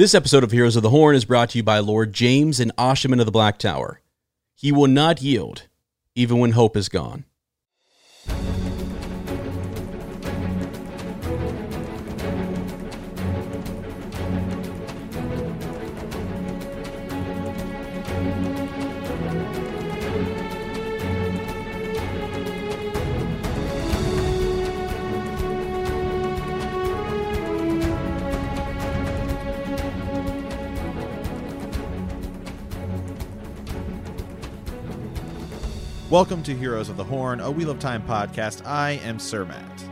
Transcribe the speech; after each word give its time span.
This 0.00 0.14
episode 0.14 0.42
of 0.42 0.50
Heroes 0.50 0.76
of 0.76 0.82
the 0.82 0.88
Horn 0.88 1.14
is 1.14 1.26
brought 1.26 1.50
to 1.50 1.58
you 1.58 1.62
by 1.62 1.78
Lord 1.80 2.14
James 2.14 2.58
and 2.58 2.74
Asha'man 2.76 3.20
of 3.20 3.26
the 3.26 3.30
Black 3.30 3.58
Tower. 3.58 4.00
He 4.54 4.72
will 4.72 4.86
not 4.86 5.20
yield, 5.20 5.64
even 6.14 6.38
when 6.38 6.52
hope 6.52 6.74
is 6.74 6.88
gone. 6.88 7.26
Welcome 36.10 36.42
to 36.42 36.56
Heroes 36.56 36.88
of 36.88 36.96
the 36.96 37.04
Horn, 37.04 37.38
a 37.38 37.48
Wheel 37.48 37.70
of 37.70 37.78
Time 37.78 38.02
podcast. 38.02 38.66
I 38.66 38.98
am 39.04 39.20
Sir 39.20 39.44
Matt. 39.44 39.84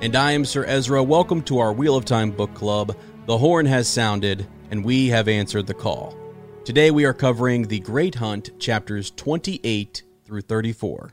And 0.00 0.16
I 0.16 0.32
am 0.32 0.46
Sir 0.46 0.64
Ezra. 0.64 1.02
Welcome 1.02 1.42
to 1.42 1.58
our 1.58 1.74
Wheel 1.74 1.94
of 1.94 2.06
Time 2.06 2.30
book 2.30 2.54
club. 2.54 2.96
The 3.26 3.36
horn 3.36 3.66
has 3.66 3.86
sounded, 3.86 4.46
and 4.70 4.82
we 4.82 5.08
have 5.08 5.28
answered 5.28 5.66
the 5.66 5.74
call. 5.74 6.16
Today 6.64 6.90
we 6.90 7.04
are 7.04 7.12
covering 7.12 7.68
The 7.68 7.80
Great 7.80 8.14
Hunt, 8.14 8.58
chapters 8.58 9.10
28 9.10 10.02
through 10.24 10.40
34. 10.40 11.12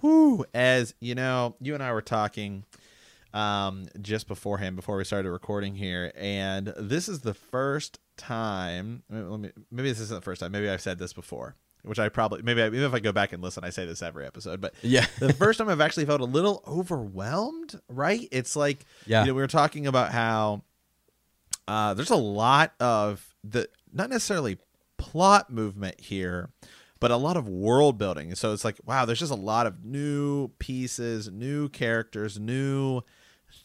Woo! 0.00 0.44
As 0.52 0.92
you 0.98 1.14
know, 1.14 1.54
you 1.60 1.74
and 1.74 1.82
I 1.84 1.92
were 1.92 2.02
talking 2.02 2.64
um, 3.32 3.86
just 4.00 4.26
beforehand, 4.26 4.74
before 4.74 4.96
we 4.96 5.04
started 5.04 5.30
recording 5.30 5.76
here, 5.76 6.10
and 6.16 6.74
this 6.76 7.08
is 7.08 7.20
the 7.20 7.34
first 7.34 8.00
time. 8.16 9.04
Let 9.08 9.38
me, 9.38 9.52
maybe 9.70 9.90
this 9.90 10.00
isn't 10.00 10.18
the 10.18 10.24
first 10.24 10.40
time. 10.40 10.50
Maybe 10.50 10.68
I've 10.68 10.82
said 10.82 10.98
this 10.98 11.12
before 11.12 11.54
which 11.82 11.98
I 11.98 12.08
probably 12.08 12.42
maybe 12.42 12.62
I, 12.62 12.66
even 12.68 12.82
if 12.82 12.94
I 12.94 13.00
go 13.00 13.12
back 13.12 13.32
and 13.32 13.42
listen, 13.42 13.64
I 13.64 13.70
say 13.70 13.84
this 13.86 14.02
every 14.02 14.24
episode. 14.26 14.60
But 14.60 14.74
Yeah. 14.82 15.06
the 15.18 15.32
first 15.32 15.58
time 15.58 15.68
I've 15.68 15.80
actually 15.80 16.06
felt 16.06 16.20
a 16.20 16.24
little 16.26 16.62
overwhelmed. 16.66 17.80
Right? 17.88 18.28
It's 18.32 18.54
like 18.56 18.84
Yeah. 19.06 19.22
you 19.22 19.28
know, 19.28 19.34
we 19.34 19.42
were 19.42 19.46
talking 19.48 19.86
about 19.86 20.12
how 20.12 20.62
uh, 21.68 21.94
there's 21.94 22.10
a 22.10 22.16
lot 22.16 22.72
of 22.80 23.34
the 23.44 23.68
not 23.92 24.10
necessarily 24.10 24.58
plot 24.98 25.50
movement 25.50 26.00
here, 26.00 26.50
but 27.00 27.10
a 27.10 27.16
lot 27.16 27.36
of 27.36 27.48
world 27.48 27.98
building. 27.98 28.34
So 28.34 28.52
it's 28.52 28.64
like 28.64 28.78
wow, 28.84 29.04
there's 29.04 29.20
just 29.20 29.32
a 29.32 29.36
lot 29.36 29.66
of 29.66 29.84
new 29.84 30.48
pieces, 30.58 31.30
new 31.30 31.68
characters, 31.68 32.38
new 32.38 33.02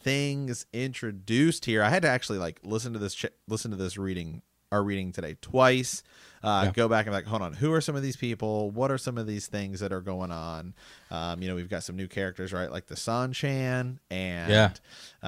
things 0.02 0.66
introduced 0.72 1.64
here. 1.64 1.82
I 1.82 1.88
had 1.88 2.02
to 2.02 2.08
actually 2.08 2.38
like 2.38 2.60
listen 2.62 2.92
to 2.92 2.98
this 2.98 3.14
ch- 3.14 3.26
listen 3.46 3.70
to 3.70 3.76
this 3.76 3.96
reading 3.96 4.42
our 4.70 4.82
reading 4.82 5.12
today 5.12 5.36
twice. 5.40 6.02
Uh, 6.42 6.62
Yeah. 6.66 6.72
Go 6.72 6.88
back 6.88 7.06
and 7.06 7.12
be 7.12 7.16
like, 7.16 7.26
hold 7.26 7.42
on, 7.42 7.52
who 7.52 7.72
are 7.72 7.80
some 7.80 7.96
of 7.96 8.02
these 8.02 8.16
people? 8.16 8.70
What 8.70 8.92
are 8.92 8.98
some 8.98 9.18
of 9.18 9.26
these 9.26 9.48
things 9.48 9.80
that 9.80 9.92
are 9.92 10.00
going 10.00 10.30
on? 10.30 10.72
Um, 11.10 11.42
you 11.42 11.48
know, 11.48 11.56
we've 11.56 11.68
got 11.68 11.82
some 11.82 11.96
new 11.96 12.06
characters, 12.06 12.52
right? 12.52 12.70
Like 12.70 12.86
the 12.86 12.94
Seanchan, 12.94 13.98
and 14.10 14.50
Yeah. 14.52 14.70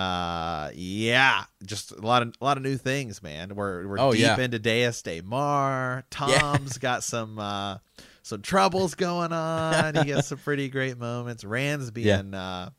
uh, 0.00 0.70
yeah, 0.74 1.44
just 1.64 1.90
a 1.92 2.00
lot 2.00 2.22
of 2.22 2.34
a 2.40 2.44
lot 2.44 2.56
of 2.58 2.62
new 2.62 2.76
things, 2.76 3.22
man. 3.24 3.54
We're 3.56 3.88
we're 3.88 3.98
Oh, 3.98 4.12
deep 4.12 4.20
yeah. 4.20 4.38
into 4.38 4.58
Deus 4.60 5.02
De 5.02 5.20
Mar. 5.20 6.04
Thom's 6.10 6.78
got 6.78 7.02
some 7.02 7.38
uh, 7.40 7.78
some 8.22 8.42
troubles 8.42 8.94
going 8.94 9.32
on. 9.32 9.96
he 9.96 10.04
gets 10.04 10.28
some 10.28 10.38
pretty 10.38 10.68
great 10.68 10.96
moments. 10.96 11.42
Rand's 11.42 11.90
being, 11.90 12.34
uh, 12.34 12.70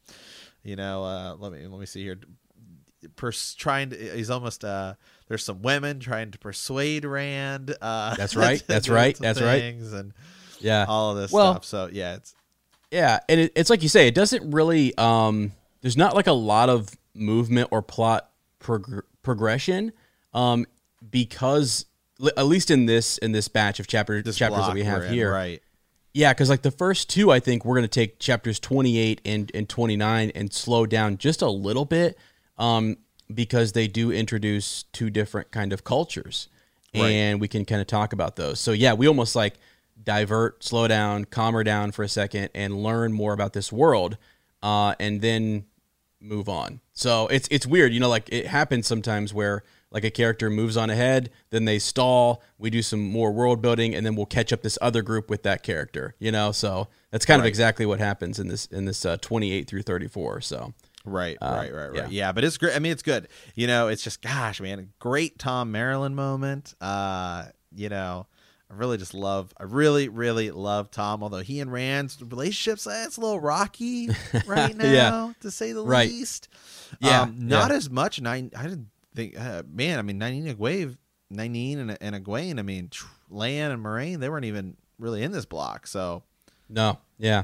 you 0.63 0.77
know, 0.77 1.03
uh, 1.03 1.35
let 1.37 1.51
me 1.51 1.67
let 1.67 1.79
me 1.81 1.85
see 1.85 2.03
here. 2.03 2.17
Pers- 3.15 3.55
trying 3.55 3.89
to, 3.89 3.95
he's 3.97 4.29
almost 4.29 4.63
uh 4.63 4.93
there's 5.31 5.45
some 5.45 5.61
women 5.61 6.01
trying 6.01 6.29
to 6.31 6.37
persuade 6.37 7.05
Rand. 7.05 7.73
Uh, 7.81 8.13
That's 8.17 8.35
right, 8.35 8.61
that's 8.67 8.89
right, 8.89 9.17
that's 9.17 9.39
right. 9.41 9.63
And 9.63 10.13
Yeah. 10.59 10.85
all 10.89 11.11
of 11.11 11.17
this 11.21 11.31
Well- 11.31 11.53
stuff. 11.53 11.65
So 11.65 11.89
yeah, 11.91 12.15
it's 12.15 12.35
Yeah, 12.91 13.19
and 13.29 13.39
it, 13.39 13.53
it's 13.55 13.69
like 13.69 13.81
you 13.81 13.87
say, 13.87 14.07
it 14.09 14.13
doesn't 14.13 14.51
really. 14.51 14.93
Um, 14.97 15.53
there's 15.81 15.95
not 15.95 16.15
like 16.15 16.27
a 16.27 16.33
lot 16.33 16.67
of 16.69 16.89
movement 17.15 17.69
or 17.71 17.81
plot 17.81 18.29
prog- 18.59 19.05
progression, 19.21 19.93
um, 20.33 20.65
because 21.09 21.85
at 22.37 22.45
least 22.45 22.69
in 22.69 22.85
this 22.85 23.17
in 23.19 23.31
this 23.31 23.47
batch 23.47 23.79
of 23.79 23.87
chapter 23.87 24.21
this 24.21 24.37
chapters 24.37 24.65
that 24.65 24.73
we 24.73 24.83
have 24.83 24.99
we're 24.99 25.05
in, 25.05 25.13
here, 25.13 25.31
right? 25.31 25.63
yeah, 26.13 26.33
because 26.33 26.49
like 26.49 26.61
the 26.63 26.69
first 26.71 27.09
two, 27.09 27.31
I 27.31 27.39
think 27.39 27.63
we're 27.63 27.75
gonna 27.75 27.87
take 27.87 28.19
chapters 28.19 28.59
28 28.59 29.21
and 29.23 29.49
and 29.55 29.69
29 29.69 30.31
and 30.35 30.51
slow 30.51 30.85
down 30.85 31.17
just 31.17 31.41
a 31.41 31.49
little 31.49 31.85
bit, 31.85 32.17
um, 32.57 32.97
because 33.33 33.71
they 33.73 33.87
do 33.87 34.11
introduce 34.11 34.83
two 34.91 35.09
different 35.09 35.51
kind 35.51 35.73
of 35.73 35.83
cultures, 35.83 36.47
Right. 36.93 37.09
and 37.11 37.39
we 37.41 37.47
can 37.47 37.65
kind 37.65 37.81
of 37.81 37.87
talk 37.87 38.13
about 38.13 38.35
those. 38.35 38.59
So 38.59 38.71
yeah, 38.71 38.93
we 38.93 39.07
almost 39.07 39.35
like 39.35 39.55
divert, 40.03 40.63
slow 40.63 40.87
down, 40.87 41.25
calm 41.25 41.53
her 41.53 41.63
down 41.63 41.91
for 41.91 42.03
a 42.03 42.09
second, 42.09 42.49
and 42.53 42.83
learn 42.83 43.13
more 43.13 43.33
about 43.33 43.53
this 43.53 43.71
world, 43.71 44.17
uh, 44.63 44.95
and 44.99 45.21
then 45.21 45.65
move 46.19 46.47
on. 46.49 46.81
So 46.93 47.27
it's 47.27 47.47
it's 47.51 47.65
weird, 47.65 47.93
you 47.93 47.99
know, 47.99 48.09
like 48.09 48.27
it 48.31 48.47
happens 48.47 48.87
sometimes 48.87 49.33
where 49.33 49.63
like 49.93 50.03
a 50.05 50.11
character 50.11 50.49
moves 50.49 50.77
on 50.77 50.89
ahead, 50.89 51.29
then 51.49 51.65
they 51.65 51.77
stall, 51.77 52.41
we 52.57 52.69
do 52.69 52.81
some 52.81 53.01
more 53.01 53.31
world 53.31 53.61
building, 53.61 53.93
and 53.93 54.05
then 54.05 54.15
we'll 54.15 54.25
catch 54.25 54.53
up 54.53 54.61
this 54.61 54.77
other 54.81 55.01
group 55.01 55.29
with 55.29 55.43
that 55.43 55.63
character, 55.63 56.15
you 56.19 56.31
know. 56.31 56.51
So 56.53 56.87
that's 57.11 57.25
kind 57.25 57.41
of 57.41 57.45
exactly 57.45 57.85
what 57.85 57.99
happens 57.99 58.39
in 58.39 58.47
this 58.47 58.67
in 58.67 58.85
this 58.85 59.05
uh, 59.05 59.17
twenty 59.21 59.51
eight 59.51 59.67
through 59.67 59.81
thirty 59.81 60.07
four. 60.07 60.39
So 60.41 60.73
Right, 61.05 61.37
Uh, 61.41 61.53
right, 61.55 61.73
right, 61.73 61.87
right. 61.87 61.95
yeah. 61.95 62.07
Yeah. 62.09 62.31
but 62.31 62.43
it's 62.43 62.57
great. 62.57 62.75
I 62.75 62.79
mean, 62.79 62.91
it's 62.91 63.01
good. 63.03 63.27
You 63.55 63.67
know, 63.67 63.87
it's 63.87 64.03
just 64.03 64.21
gosh, 64.21 64.61
man, 64.61 64.79
a 64.79 64.83
great 64.99 65.39
Thom 65.39 65.71
Merrilin 65.73 66.13
moment. 66.13 66.73
Uh, 66.79 67.45
you 67.75 67.89
know, 67.89 68.27
I 68.69 68.73
really 68.75 68.97
just 68.97 69.13
love. 69.13 69.53
I 69.57 69.63
really, 69.63 70.09
really 70.09 70.51
love 70.51 70.91
Thom. 70.91 71.23
Although 71.23 71.39
he 71.39 71.59
and 71.59 71.71
Rand's 71.71 72.21
relationships, 72.21 72.85
eh, 72.87 73.05
it's 73.05 73.17
a 73.17 73.21
little 73.21 73.39
rocky 73.39 74.09
right 74.47 74.75
now, 74.75 74.85
Yeah. 74.91 75.33
to 75.41 75.51
say 75.51 75.73
the 75.73 75.83
Right. 75.83 76.09
least. 76.09 76.47
Yeah, 76.99 77.21
um, 77.21 77.47
not 77.47 77.71
yeah. 77.71 77.77
as 77.77 77.89
much. 77.89 78.21
Nine. 78.21 78.51
I 78.55 78.63
didn't 78.63 78.87
think. 79.15 79.39
Uh, 79.39 79.63
man, 79.71 79.97
I 79.99 80.03
mean, 80.03 80.19
Nynaeve 80.19 80.55
Egwene, 80.55 80.97
Nynaeve 81.33 81.79
and 81.79 81.97
and 81.99 82.15
Egwene. 82.25 82.59
I 82.59 82.61
mean, 82.61 82.89
Lan 83.29 83.71
and 83.71 83.83
Moiraine, 83.83 84.19
they 84.19 84.29
weren't 84.29 84.45
even 84.45 84.77
really 84.99 85.23
in 85.23 85.31
this 85.31 85.45
block. 85.45 85.87
So 85.87 86.23
No, 86.69 86.99
yeah, 87.17 87.43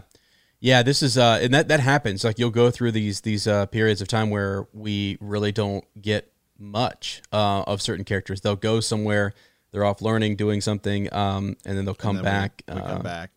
yeah. 0.59 0.83
This 0.83 1.01
is 1.03 1.17
uh, 1.17 1.39
and 1.41 1.53
that 1.53 1.67
that 1.67 1.79
happens. 1.79 2.23
Like 2.23 2.39
you'll 2.39 2.49
go 2.49 2.71
through 2.71 2.91
these 2.91 3.21
these 3.21 3.47
uh, 3.47 3.65
periods 3.67 4.01
of 4.01 4.07
time 4.07 4.29
where 4.29 4.67
we 4.73 5.17
really 5.19 5.51
don't 5.51 5.85
get 6.01 6.31
much 6.57 7.21
uh, 7.31 7.63
of 7.67 7.81
certain 7.81 8.05
characters. 8.05 8.41
They'll 8.41 8.55
go 8.55 8.79
somewhere, 8.79 9.33
they're 9.71 9.85
off 9.85 10.01
learning, 10.01 10.35
doing 10.35 10.61
something, 10.61 11.13
um, 11.13 11.57
and 11.65 11.77
then 11.77 11.85
they'll 11.85 11.93
come 11.95 12.15
then 12.15 12.23
we- 12.23 12.29
back. 12.29 12.63
We, 12.67 12.73
uh, 12.73 12.87
come 12.87 13.03
back. 13.03 13.31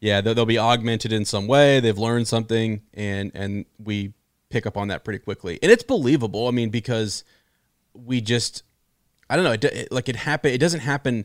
Yeah, 0.00 0.20
they'll, 0.20 0.34
they'll 0.34 0.46
be 0.46 0.58
augmented 0.58 1.12
in 1.12 1.24
some 1.24 1.46
way. 1.46 1.80
They've 1.80 1.96
learned 1.96 2.28
something, 2.28 2.82
and 2.92 3.32
and 3.34 3.64
we 3.82 4.12
pick 4.50 4.66
up 4.66 4.76
on 4.76 4.88
that 4.88 5.04
pretty 5.04 5.18
quickly. 5.18 5.58
And 5.62 5.72
it's 5.72 5.82
believable. 5.82 6.48
I 6.48 6.50
mean, 6.50 6.70
because 6.70 7.24
we 7.94 8.20
just, 8.20 8.62
I 9.28 9.36
don't 9.36 9.44
know, 9.44 9.52
it, 9.52 9.64
it, 9.64 9.92
like 9.92 10.08
it 10.08 10.16
happen. 10.16 10.52
It 10.52 10.58
doesn't 10.58 10.80
happen 10.80 11.24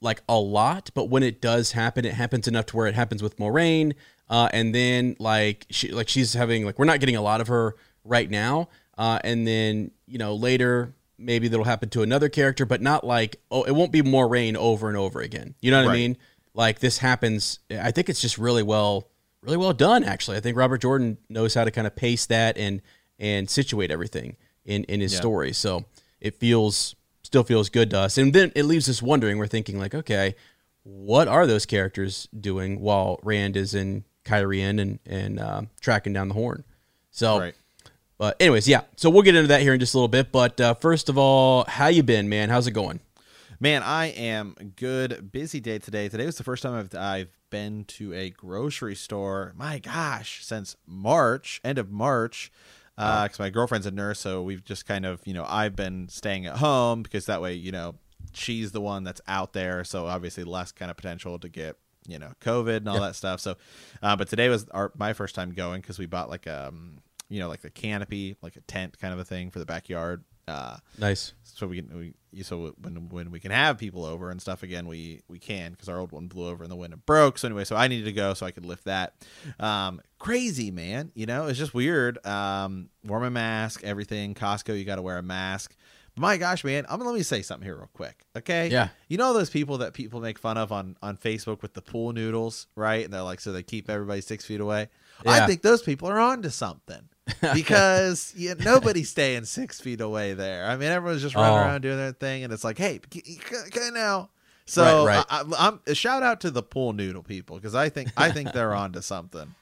like 0.00 0.22
a 0.28 0.38
lot, 0.38 0.90
but 0.94 1.10
when 1.10 1.22
it 1.22 1.40
does 1.40 1.72
happen, 1.72 2.04
it 2.04 2.14
happens 2.14 2.48
enough 2.48 2.66
to 2.66 2.76
where 2.76 2.86
it 2.86 2.94
happens 2.94 3.22
with 3.22 3.36
Moiraine, 3.38 3.92
uh, 4.28 4.48
and 4.52 4.74
then 4.74 5.16
like 5.18 5.66
she 5.70 5.90
like 5.92 6.08
she's 6.08 6.34
having 6.34 6.64
like 6.64 6.78
we're 6.78 6.84
not 6.84 7.00
getting 7.00 7.16
a 7.16 7.22
lot 7.22 7.40
of 7.40 7.48
her 7.48 7.74
right 8.04 8.28
now, 8.30 8.68
uh, 8.98 9.18
and 9.24 9.46
then 9.46 9.90
you 10.06 10.18
know 10.18 10.34
later 10.34 10.94
maybe 11.16 11.46
that'll 11.48 11.64
happen 11.64 11.88
to 11.88 12.02
another 12.02 12.28
character, 12.28 12.66
but 12.66 12.80
not 12.82 13.04
like 13.04 13.36
oh, 13.50 13.62
it 13.62 13.72
won't 13.72 13.92
be 13.92 14.02
Moiraine 14.02 14.56
over 14.56 14.88
and 14.88 14.96
over 14.96 15.20
again. 15.20 15.54
You 15.60 15.70
know 15.70 15.82
what 15.82 15.88
Right. 15.88 15.94
I 15.94 15.96
mean? 15.96 16.16
Like 16.54 16.78
this 16.80 16.98
happens. 16.98 17.58
I 17.70 17.90
think 17.90 18.08
it's 18.08 18.20
just 18.20 18.38
really 18.38 18.62
well, 18.62 19.08
really 19.42 19.56
well 19.56 19.72
done. 19.72 20.04
Actually, 20.04 20.36
I 20.36 20.40
think 20.40 20.56
Robert 20.56 20.80
Jordan 20.82 21.18
knows 21.28 21.54
how 21.54 21.64
to 21.64 21.70
kind 21.70 21.86
of 21.86 21.94
pace 21.96 22.26
that 22.26 22.56
and 22.58 22.80
and 23.18 23.48
situate 23.50 23.90
everything 23.90 24.36
in 24.64 24.84
in 24.84 25.00
his 25.00 25.12
Yeah. 25.12 25.18
story. 25.20 25.52
So 25.52 25.84
it 26.20 26.38
feels 26.38 26.94
still 27.22 27.42
feels 27.44 27.68
good 27.70 27.90
to 27.90 27.98
us, 27.98 28.18
and 28.18 28.32
then 28.32 28.52
it 28.54 28.64
leaves 28.64 28.88
us 28.88 29.02
wondering. 29.02 29.38
We're 29.38 29.46
thinking 29.48 29.78
like, 29.78 29.94
okay, 29.94 30.34
what 30.84 31.26
are 31.28 31.46
those 31.46 31.66
characters 31.66 32.28
doing 32.38 32.80
while 32.80 33.18
Rand 33.22 33.56
is 33.56 33.74
in 33.74 34.04
Cairhien 34.24 34.80
and 34.80 34.98
and 35.06 35.40
uh, 35.40 35.62
tracking 35.80 36.12
down 36.12 36.28
the 36.28 36.34
Horn? 36.34 36.64
So. 37.10 37.38
Right. 37.38 37.54
But 38.16 38.40
anyways, 38.40 38.68
yeah. 38.68 38.82
So 38.96 39.10
we'll 39.10 39.22
get 39.22 39.34
into 39.34 39.48
that 39.48 39.60
here 39.60 39.74
in 39.74 39.80
just 39.80 39.92
a 39.92 39.96
little 39.96 40.06
bit. 40.06 40.30
But 40.30 40.60
uh, 40.60 40.74
first 40.74 41.08
of 41.08 41.18
all, 41.18 41.64
how 41.66 41.88
you 41.88 42.04
been, 42.04 42.28
man? 42.28 42.48
How's 42.48 42.68
it 42.68 42.70
going? 42.70 43.00
Man, 43.58 43.82
I 43.82 44.06
am 44.06 44.54
good. 44.76 45.32
Busy 45.32 45.58
day 45.58 45.80
today. 45.80 46.08
Today 46.08 46.24
was 46.24 46.36
the 46.36 46.44
first 46.44 46.62
time 46.62 46.74
I've, 46.74 46.94
I've 46.94 47.28
been 47.50 47.84
to 47.84 48.12
a 48.14 48.30
grocery 48.30 48.94
store. 48.94 49.52
My 49.56 49.78
gosh, 49.78 50.44
since 50.44 50.76
March, 50.86 51.60
end 51.64 51.78
of 51.78 51.90
March, 51.90 52.52
because 52.96 53.38
my 53.38 53.50
girlfriend's 53.50 53.86
a 53.86 53.90
nurse, 53.90 54.20
so 54.20 54.42
we've 54.42 54.64
just 54.64 54.86
kind 54.86 55.04
of, 55.06 55.20
you 55.24 55.34
know, 55.34 55.46
I've 55.48 55.76
been 55.76 56.08
staying 56.08 56.46
at 56.46 56.58
home 56.58 57.02
because 57.02 57.26
that 57.26 57.40
way, 57.42 57.54
you 57.54 57.72
know, 57.72 57.94
she's 58.32 58.72
the 58.72 58.80
one 58.80 59.04
that's 59.04 59.20
out 59.26 59.52
there, 59.52 59.84
so 59.84 60.06
obviously 60.06 60.44
less 60.44 60.72
kind 60.72 60.90
of 60.90 60.96
potential 60.96 61.38
to 61.38 61.48
get, 61.48 61.76
you 62.06 62.18
know, 62.18 62.32
COVID 62.40 62.78
and 62.78 62.88
all 62.88 63.00
that 63.00 63.16
stuff. 63.16 63.40
So, 63.40 63.56
uh, 64.02 64.16
but 64.16 64.28
today 64.28 64.48
was 64.48 64.68
our 64.70 64.92
my 64.96 65.12
first 65.12 65.34
time 65.34 65.52
going 65.52 65.80
because 65.80 65.98
we 65.98 66.06
bought 66.06 66.28
like 66.30 66.46
um, 66.46 66.98
you 67.28 67.40
know, 67.40 67.48
like 67.48 67.62
the 67.62 67.70
canopy, 67.70 68.36
like 68.42 68.56
a 68.56 68.60
tent 68.62 68.98
kind 69.00 69.12
of 69.14 69.20
a 69.20 69.24
thing 69.24 69.50
for 69.50 69.58
the 69.58 69.66
backyard. 69.66 70.24
Uh, 70.46 70.76
Nice. 70.98 71.32
so 71.42 71.66
we 71.66 71.80
can 71.80 72.12
we 72.32 72.42
so 72.42 72.74
when 72.78 73.08
when 73.08 73.30
we 73.30 73.40
can 73.40 73.50
have 73.50 73.78
people 73.78 74.04
over 74.04 74.30
and 74.30 74.42
stuff 74.42 74.62
again 74.62 74.86
we 74.86 75.22
we 75.26 75.38
can 75.38 75.70
because 75.70 75.88
our 75.88 75.98
old 75.98 76.12
one 76.12 76.26
blew 76.26 76.46
over 76.48 76.62
in 76.62 76.68
the 76.68 76.76
wind 76.76 76.92
and 76.92 77.06
broke. 77.06 77.38
So 77.38 77.48
anyway 77.48 77.64
so 77.64 77.76
i 77.76 77.88
needed 77.88 78.04
to 78.04 78.12
go 78.12 78.34
so 78.34 78.44
i 78.44 78.50
could 78.50 78.66
lift 78.66 78.84
that. 78.84 79.14
Um 79.58 80.02
crazy 80.18 80.70
man. 80.70 81.12
You 81.14 81.24
know 81.24 81.46
it's 81.46 81.58
just 81.58 81.72
weird. 81.72 82.24
Um 82.26 82.90
wear 83.04 83.20
my 83.20 83.30
mask 83.30 83.82
everything. 83.84 84.34
Costco 84.34 84.78
you 84.78 84.84
got 84.84 84.96
to 84.96 85.02
wear 85.02 85.16
a 85.16 85.22
mask 85.22 85.74
my 86.16 86.36
gosh 86.36 86.62
man 86.64 86.84
i'm 86.88 86.98
gonna 86.98 87.10
let 87.10 87.16
me 87.16 87.22
say 87.22 87.42
something 87.42 87.64
here 87.66 87.76
real 87.76 87.90
quick 87.94 88.24
okay 88.36 88.68
Yeah. 88.68 88.88
you 89.08 89.16
know 89.18 89.32
those 89.32 89.50
people 89.50 89.78
that 89.78 89.94
people 89.94 90.20
make 90.20 90.38
fun 90.38 90.56
of 90.56 90.70
on 90.72 90.96
on 91.02 91.16
facebook 91.16 91.60
with 91.62 91.74
the 91.74 91.82
pool 91.82 92.12
noodles 92.12 92.66
right 92.76 93.04
and 93.04 93.12
they're 93.12 93.22
like 93.22 93.40
so 93.40 93.52
they 93.52 93.62
keep 93.62 93.90
everybody 93.90 94.20
six 94.20 94.44
feet 94.44 94.60
away 94.60 94.88
i 95.26 95.46
think 95.46 95.62
those 95.62 95.82
people 95.82 96.08
are 96.08 96.18
on 96.20 96.42
to 96.42 96.50
something 96.50 97.08
because 97.54 98.34
you, 98.36 98.54
nobody's 98.56 99.08
staying 99.08 99.46
six 99.46 99.80
feet 99.80 100.02
away 100.02 100.34
there. 100.34 100.66
I 100.66 100.76
mean, 100.76 100.90
everyone's 100.90 101.22
just 101.22 101.34
running 101.34 101.52
Oh. 101.58 101.62
around 101.62 101.80
doing 101.80 101.96
their 101.96 102.12
thing, 102.12 102.44
and 102.44 102.52
it's 102.52 102.64
like, 102.64 102.76
hey, 102.76 103.00
okay, 103.16 103.88
now. 103.94 104.28
So 104.66 105.06
Right, 105.06 105.16
right. 105.16 105.26
I, 105.30 105.40
I, 105.40 105.68
I'm 105.68 105.80
a 105.86 105.94
shout 105.94 106.22
out 106.22 106.42
to 106.42 106.50
the 106.50 106.62
pool 106.62 106.92
noodle 106.92 107.22
people 107.22 107.56
because 107.56 107.74
I 107.74 107.88
think 107.88 108.10
I 108.14 108.30
think 108.30 108.52
they're 108.52 108.74
on 108.84 108.92
to 108.92 109.00
something. 109.00 109.54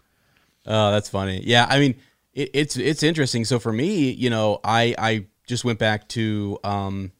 Oh, 0.66 0.90
that's 0.90 1.08
funny. 1.08 1.40
Yeah, 1.44 1.66
I 1.70 1.78
mean, 1.78 1.94
it, 2.34 2.50
it's 2.52 2.76
it's 2.76 3.04
interesting. 3.04 3.44
So 3.44 3.60
for 3.60 3.72
me, 3.72 4.10
you 4.10 4.28
know, 4.28 4.58
I 4.64 4.96
I 4.98 5.26
just 5.46 5.64
went 5.64 5.78
back 5.78 6.08
to 6.10 6.58
um 6.64 7.12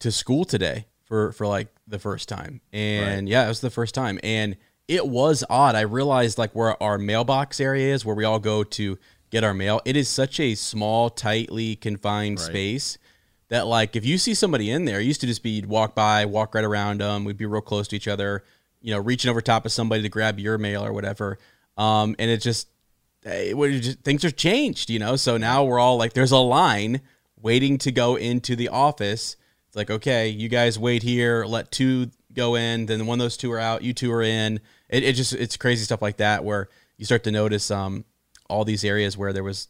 to 0.00 0.12
school 0.12 0.44
today 0.44 0.86
for 1.04 1.32
for 1.32 1.46
like 1.46 1.68
the 1.86 1.98
first 1.98 2.28
time, 2.28 2.60
and 2.72 3.28
yeah, 3.28 3.44
it 3.44 3.48
was 3.48 3.60
the 3.60 3.70
first 3.70 3.94
time, 3.94 4.18
and 4.22 4.56
it 4.86 5.06
was 5.06 5.44
odd. 5.50 5.74
I 5.74 5.80
realized 5.82 6.38
like 6.38 6.52
where 6.54 6.80
our 6.82 6.98
mailbox 6.98 7.60
area 7.60 7.92
is, 7.94 8.04
where 8.04 8.14
we 8.14 8.24
all 8.24 8.38
go 8.38 8.62
to 8.64 8.98
get 9.30 9.44
our 9.44 9.54
mail. 9.54 9.80
It 9.84 9.96
is 9.96 10.08
such 10.08 10.40
a 10.40 10.54
small, 10.54 11.10
tightly 11.10 11.76
confined 11.76 12.38
Right. 12.38 12.46
space 12.46 12.98
that 13.48 13.66
like 13.66 13.96
if 13.96 14.04
you 14.06 14.16
see 14.18 14.34
somebody 14.34 14.70
in 14.70 14.84
there, 14.84 15.00
it 15.00 15.04
used 15.04 15.20
to 15.22 15.26
just 15.26 15.42
be 15.42 15.50
you'd 15.50 15.66
walk 15.66 15.94
by, 15.94 16.24
walk 16.24 16.54
right 16.54 16.64
around 16.64 17.00
them, 17.00 17.24
we'd 17.24 17.36
be 17.36 17.46
real 17.46 17.60
close 17.60 17.88
to 17.88 17.96
each 17.96 18.08
other, 18.08 18.44
you 18.80 18.92
know, 18.92 18.98
reaching 19.00 19.30
over 19.30 19.40
top 19.40 19.66
of 19.66 19.72
somebody 19.72 20.02
to 20.02 20.08
grab 20.08 20.38
your 20.38 20.56
mail 20.58 20.84
or 20.84 20.92
whatever. 20.92 21.38
Um, 21.76 22.14
and 22.18 22.30
it 22.30 22.38
just, 22.42 22.68
it, 23.28 23.56
would 23.56 23.82
just 23.82 24.00
things 24.00 24.24
are 24.24 24.30
changed, 24.30 24.90
you 24.90 24.98
know. 24.98 25.16
So 25.16 25.36
now 25.36 25.64
we're 25.64 25.78
all 25.78 25.96
like, 25.96 26.12
there's 26.12 26.32
a 26.32 26.38
line 26.38 27.00
waiting 27.40 27.78
to 27.78 27.92
go 27.92 28.16
into 28.16 28.56
the 28.56 28.68
office. 28.68 29.36
It's 29.66 29.76
like, 29.76 29.90
okay, 29.90 30.28
you 30.28 30.48
guys 30.48 30.78
wait 30.78 31.02
here, 31.02 31.44
let 31.44 31.70
two 31.70 32.10
go 32.32 32.54
in, 32.54 32.86
then 32.86 33.06
when 33.06 33.18
those 33.18 33.36
two 33.36 33.50
are 33.52 33.58
out, 33.60 33.82
you 33.82 33.92
two 33.92 34.12
are 34.12 34.22
in. 34.22 34.60
It, 34.88 35.02
it 35.04 35.14
just 35.14 35.32
it's 35.34 35.56
crazy 35.56 35.84
stuff 35.84 36.00
like 36.02 36.16
that 36.18 36.44
where 36.44 36.68
you 36.96 37.04
start 37.04 37.24
to 37.24 37.30
notice 37.30 37.70
um 37.70 38.04
all 38.48 38.64
these 38.64 38.82
areas 38.84 39.16
where 39.16 39.32
there 39.32 39.44
was 39.44 39.68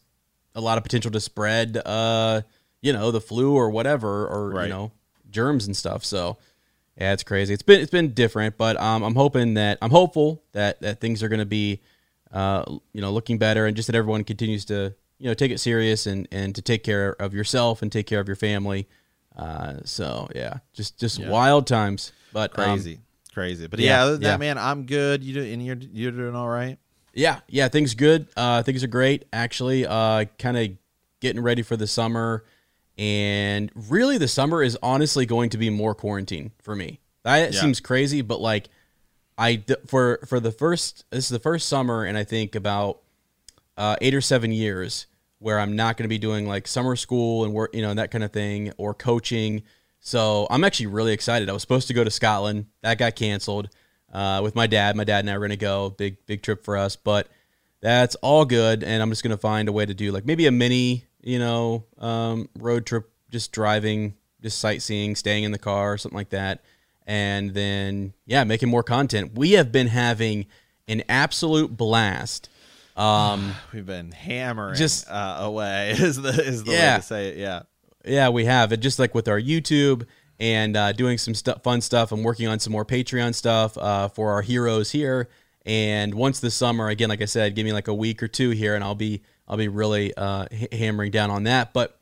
a 0.55 0.61
lot 0.61 0.77
of 0.77 0.83
potential 0.83 1.11
to 1.11 1.19
spread 1.19 1.77
uh 1.85 2.41
you 2.81 2.93
know 2.93 3.11
the 3.11 3.19
flu 3.21 3.53
or 3.53 3.69
whatever 3.69 4.25
or 4.25 4.51
Right. 4.51 4.63
you 4.63 4.69
know 4.69 4.91
germs 5.29 5.67
and 5.67 5.75
stuff 5.75 6.03
so 6.05 6.37
yeah 6.97 7.11
it's 7.11 7.23
crazy 7.23 7.53
it's 7.53 7.61
been 7.61 7.81
it's 7.81 7.91
been 7.91 8.13
different 8.13 8.57
but 8.57 8.79
um 8.79 9.03
i'm 9.03 9.15
hoping 9.15 9.55
that 9.55 9.77
i'm 9.81 9.91
hopeful 9.91 10.41
that 10.53 10.81
that 10.81 11.01
things 11.01 11.21
are 11.21 11.27
going 11.27 11.39
to 11.39 11.45
be 11.45 11.81
uh 12.31 12.63
you 12.93 13.01
know 13.01 13.11
looking 13.11 13.37
better 13.37 13.65
and 13.65 13.75
just 13.75 13.87
that 13.87 13.95
everyone 13.95 14.23
continues 14.23 14.65
to 14.65 14.93
you 15.17 15.27
know 15.27 15.33
take 15.33 15.51
it 15.51 15.59
serious 15.59 16.05
and 16.05 16.27
and 16.31 16.53
to 16.55 16.61
take 16.61 16.83
care 16.83 17.15
of 17.19 17.33
yourself 17.33 17.81
and 17.81 17.91
take 17.91 18.05
care 18.05 18.19
of 18.19 18.27
your 18.27 18.35
family 18.35 18.87
uh 19.35 19.75
so 19.83 20.27
yeah 20.35 20.57
just 20.73 20.99
just 20.99 21.17
Yeah. 21.19 21.29
wild 21.29 21.65
times 21.67 22.11
but 22.31 22.51
um, 22.59 22.65
Crazy, 22.75 22.99
crazy. 23.33 23.67
But 23.67 23.79
yeah, 23.79 24.05
yeah, 24.05 24.11
than 24.11 24.21
yeah. 24.21 24.37
man, 24.37 24.57
I'm 24.59 24.85
good. 24.85 25.23
You 25.23 25.33
do, 25.33 25.41
and 25.43 25.65
you're 25.65 25.77
you're 25.93 26.11
doing 26.11 26.35
all 26.35 26.47
right. 26.47 26.77
Yeah, 27.15 27.39
yeah, 27.47 27.67
things 27.69 27.95
good. 27.95 28.27
Uh, 28.37 28.61
things 28.61 28.83
are 28.83 28.87
great 28.87 29.25
actually. 29.33 29.87
Uh, 29.87 30.25
kind 30.37 30.55
of 30.57 30.69
getting 31.21 31.41
ready 31.41 31.63
for 31.63 31.75
the 31.75 31.87
summer, 31.87 32.45
and 32.99 33.71
really 33.73 34.17
the 34.19 34.27
summer 34.27 34.61
is 34.61 34.77
honestly 34.83 35.25
going 35.25 35.49
to 35.49 35.57
be 35.57 35.69
more 35.69 35.95
quarantine 35.95 36.51
for 36.61 36.75
me. 36.75 36.99
That 37.23 37.53
seems 37.53 37.79
crazy, 37.79 38.21
but 38.21 38.39
like 38.41 38.69
I 39.39 39.63
for 39.87 40.19
for 40.27 40.41
the 40.41 40.51
first 40.51 41.05
this 41.09 41.23
is 41.23 41.29
the 41.29 41.39
first 41.39 41.69
summer, 41.69 42.03
and 42.03 42.17
I 42.17 42.25
think 42.25 42.55
about 42.55 42.99
uh, 43.77 43.95
eight 44.01 44.13
or 44.13 44.21
seven 44.21 44.51
years 44.51 45.07
where 45.39 45.57
I'm 45.57 45.77
not 45.77 45.95
going 45.95 46.03
to 46.03 46.09
be 46.09 46.17
doing 46.17 46.45
like 46.45 46.67
summer 46.67 46.97
school 46.97 47.45
and 47.45 47.53
work, 47.53 47.73
you 47.73 47.81
know, 47.81 47.93
that 47.93 48.11
kind 48.11 48.25
of 48.25 48.33
thing 48.33 48.73
or 48.77 48.93
coaching. 48.93 49.63
So 50.01 50.45
I'm 50.49 50.65
actually 50.65 50.87
really 50.87 51.13
excited. 51.13 51.49
I 51.49 51.53
was 51.53 51.61
supposed 51.61 51.87
to 51.87 51.93
go 51.93 52.03
to 52.03 52.11
Scotland, 52.11 52.65
that 52.81 52.97
got 52.97 53.15
canceled 53.15 53.69
uh, 54.11 54.41
with 54.43 54.53
my 54.55 54.67
dad. 54.67 54.97
My 54.97 55.05
dad 55.05 55.19
and 55.19 55.29
I 55.29 55.37
were 55.37 55.47
going 55.47 55.51
to 55.51 55.57
go, 55.57 55.91
big 55.91 56.17
big 56.25 56.41
trip 56.41 56.65
for 56.65 56.75
us, 56.75 56.97
but 56.97 57.29
that's 57.79 58.15
all 58.15 58.43
good. 58.43 58.83
And 58.83 59.01
I'm 59.01 59.09
just 59.09 59.23
going 59.23 59.31
to 59.31 59.37
find 59.37 59.69
a 59.69 59.71
way 59.71 59.85
to 59.85 59.93
do 59.93 60.11
like 60.11 60.25
maybe 60.25 60.47
a 60.47 60.51
mini, 60.51 61.05
you 61.21 61.39
know, 61.39 61.85
um, 61.97 62.49
road 62.59 62.85
trip, 62.85 63.09
just 63.31 63.53
driving, 63.53 64.15
just 64.41 64.59
sightseeing, 64.59 65.15
staying 65.15 65.45
in 65.45 65.51
the 65.53 65.57
car, 65.57 65.97
something 65.97 66.17
like 66.17 66.31
that. 66.31 66.61
And 67.07 67.53
then 67.53 68.13
yeah, 68.25 68.43
making 68.43 68.69
more 68.69 68.83
content. 68.83 69.31
We 69.35 69.53
have 69.53 69.71
been 69.71 69.87
having 69.87 70.45
an 70.87 71.03
absolute 71.09 71.75
blast. 71.75 72.49
Um, 72.95 73.53
We've 73.73 73.85
been 73.85 74.11
hammering 74.11 74.75
Just- 74.75 75.09
uh, 75.09 75.37
away. 75.41 75.91
Is 75.97 76.21
the 76.21 76.29
is 76.29 76.63
the 76.63 76.71
Yeah. 76.73 76.95
way 76.95 76.99
to 77.01 77.05
say 77.05 77.27
it? 77.29 77.37
Yeah. 77.37 77.61
Yeah, 78.05 78.29
we 78.29 78.45
have 78.45 78.71
it 78.71 78.77
just 78.77 78.97
like 78.99 79.13
with 79.13 79.27
our 79.27 79.39
YouTube 79.39 80.05
and 80.39 80.77
uh, 80.77 80.93
doing 80.93 81.17
some 81.17 81.35
stuff, 81.35 81.63
fun 81.63 81.81
stuff. 81.81 82.11
I'm 82.13 82.23
working 82.23 82.47
on 82.47 82.57
some 82.59 82.71
more 82.71 82.85
Patreon 82.85 83.35
stuff 83.35 83.77
uh, 83.77 84.07
for 84.07 84.31
our 84.31 84.41
heroes 84.41 84.91
here. 84.91 85.27
And 85.65 86.13
once 86.15 86.39
this 86.39 86.55
summer, 86.55 86.87
again, 86.87 87.09
like 87.09 87.21
I 87.21 87.25
said, 87.25 87.55
give 87.55 87.65
me 87.65 87.73
like 87.73 87.89
a 87.89 87.93
week 87.93 88.23
or 88.23 88.29
two 88.29 88.51
here, 88.51 88.73
and 88.73 88.83
I'll 88.83 88.95
be 88.95 89.21
I'll 89.49 89.57
be 89.57 89.67
really 89.67 90.13
uh, 90.15 90.45
hammering 90.71 91.11
down 91.11 91.29
on 91.29 91.43
that. 91.43 91.73
But 91.73 91.99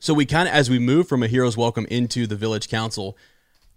so 0.00 0.14
we 0.14 0.24
kind 0.24 0.48
of 0.48 0.54
as 0.54 0.70
we 0.70 0.78
move 0.78 1.08
from 1.08 1.22
a 1.22 1.28
hero's 1.28 1.56
welcome 1.56 1.84
into 1.90 2.26
the 2.26 2.34
village 2.34 2.68
council, 2.70 3.16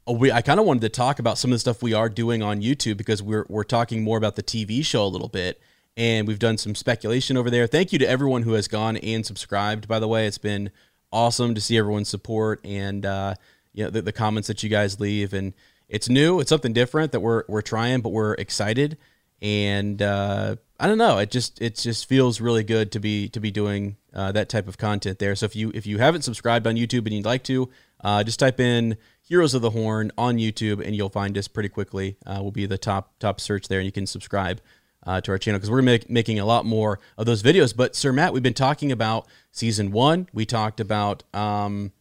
we 0.08 0.32
I 0.32 0.42
kind 0.42 0.60
of 0.60 0.66
wanted 0.66 0.82
to 0.82 0.90
talk 0.90 1.20
about 1.20 1.38
some 1.38 1.52
of 1.52 1.56
the 1.56 1.60
stuff 1.60 1.82
we 1.82 1.94
are 1.94 2.10
doing 2.10 2.44
on 2.44 2.62
YouTube 2.62 2.98
because 2.98 3.24
we're 3.24 3.46
we're 3.50 3.64
talking 3.64 4.04
more 4.04 4.18
about 4.18 4.36
the 4.36 4.44
TV 4.44 4.86
show 4.86 5.06
a 5.06 5.08
little 5.08 5.30
bit, 5.30 5.60
and 5.98 6.28
we've 6.28 6.40
done 6.40 6.58
some 6.58 6.76
speculation 6.76 7.38
over 7.38 7.50
there. 7.50 7.66
Thank 7.66 7.92
you 7.92 8.00
to 8.00 8.08
everyone 8.08 8.44
who 8.44 8.54
has 8.54 8.68
gone 8.68 8.98
and 8.98 9.26
subscribed. 9.26 9.88
By 9.88 10.00
the 10.00 10.08
way, 10.08 10.28
it's 10.28 10.38
been 10.38 10.70
awesome 11.12 11.56
to 11.56 11.62
see 11.62 11.78
everyone's 11.78 12.10
support 12.10 12.60
and 12.64 13.06
uh, 13.06 13.36
you 13.74 13.84
know 13.84 13.90
the, 13.90 14.02
the 14.02 14.12
comments 14.12 14.48
that 14.48 14.62
you 14.62 14.70
guys 14.70 15.00
leave, 15.00 15.34
and 15.34 15.54
it's 15.90 16.08
new, 16.08 16.40
it's 16.40 16.50
something 16.50 16.74
different 16.74 17.12
that 17.12 17.22
we're 17.22 17.44
we're 17.48 17.62
trying, 17.62 18.02
but 18.02 18.10
we're 18.10 18.34
excited, 18.36 18.98
and 19.42 20.02
uh, 20.02 20.56
I 20.80 20.88
don't 20.88 20.98
know, 21.00 21.18
it 21.18 21.32
just 21.32 21.62
it 21.62 21.76
just 21.76 22.08
feels 22.08 22.40
really 22.40 22.64
good 22.64 22.92
to 22.92 23.00
be 23.00 23.30
to 23.30 23.40
be 23.40 23.50
doing 23.50 23.98
uh, 24.14 24.32
that 24.34 24.50
type 24.50 24.68
of 24.68 24.78
content 24.78 25.18
there. 25.18 25.36
So 25.36 25.46
if 25.46 25.56
you 25.56 25.72
if 25.74 25.88
you 25.88 25.98
haven't 25.98 26.24
subscribed 26.24 26.68
on 26.68 26.76
YouTube 26.76 27.06
and 27.06 27.14
you'd 27.14 27.26
like 27.26 27.44
to, 27.46 27.70
uh, 28.04 28.24
just 28.24 28.40
type 28.40 28.60
in 28.60 28.98
Heroes 29.28 29.56
of 29.56 29.62
the 29.64 29.72
Horn 29.72 30.12
on 30.18 30.38
YouTube 30.38 30.86
and 30.86 30.96
you'll 30.96 31.10
find 31.10 31.36
us 31.38 31.48
pretty 31.48 31.70
quickly. 31.70 32.16
Uh, 32.26 32.40
we'll 32.42 32.52
be 32.52 32.68
the 32.68 32.78
top 32.78 33.18
top 33.20 33.42
search 33.42 33.68
there, 33.68 33.80
and 33.80 33.86
you 33.86 33.92
can 33.92 34.06
subscribe 34.06 34.62
uh, 35.06 35.20
to 35.22 35.32
our 35.32 35.38
channel 35.40 35.58
because 35.60 35.72
we're 35.72 35.82
make, 35.82 36.10
making 36.10 36.40
a 36.40 36.46
lot 36.46 36.64
more 36.66 37.00
of 37.18 37.26
those 37.26 37.42
videos. 37.42 37.76
But 37.76 37.96
Sir 37.96 38.14
Matt, 38.14 38.34
we've 38.34 38.44
been 38.44 38.54
talking 38.54 38.92
about 38.92 39.28
season 39.52 39.92
one. 39.92 40.30
We 40.32 40.46
talked 40.46 40.80
about, 40.80 41.24
um, 41.34 41.92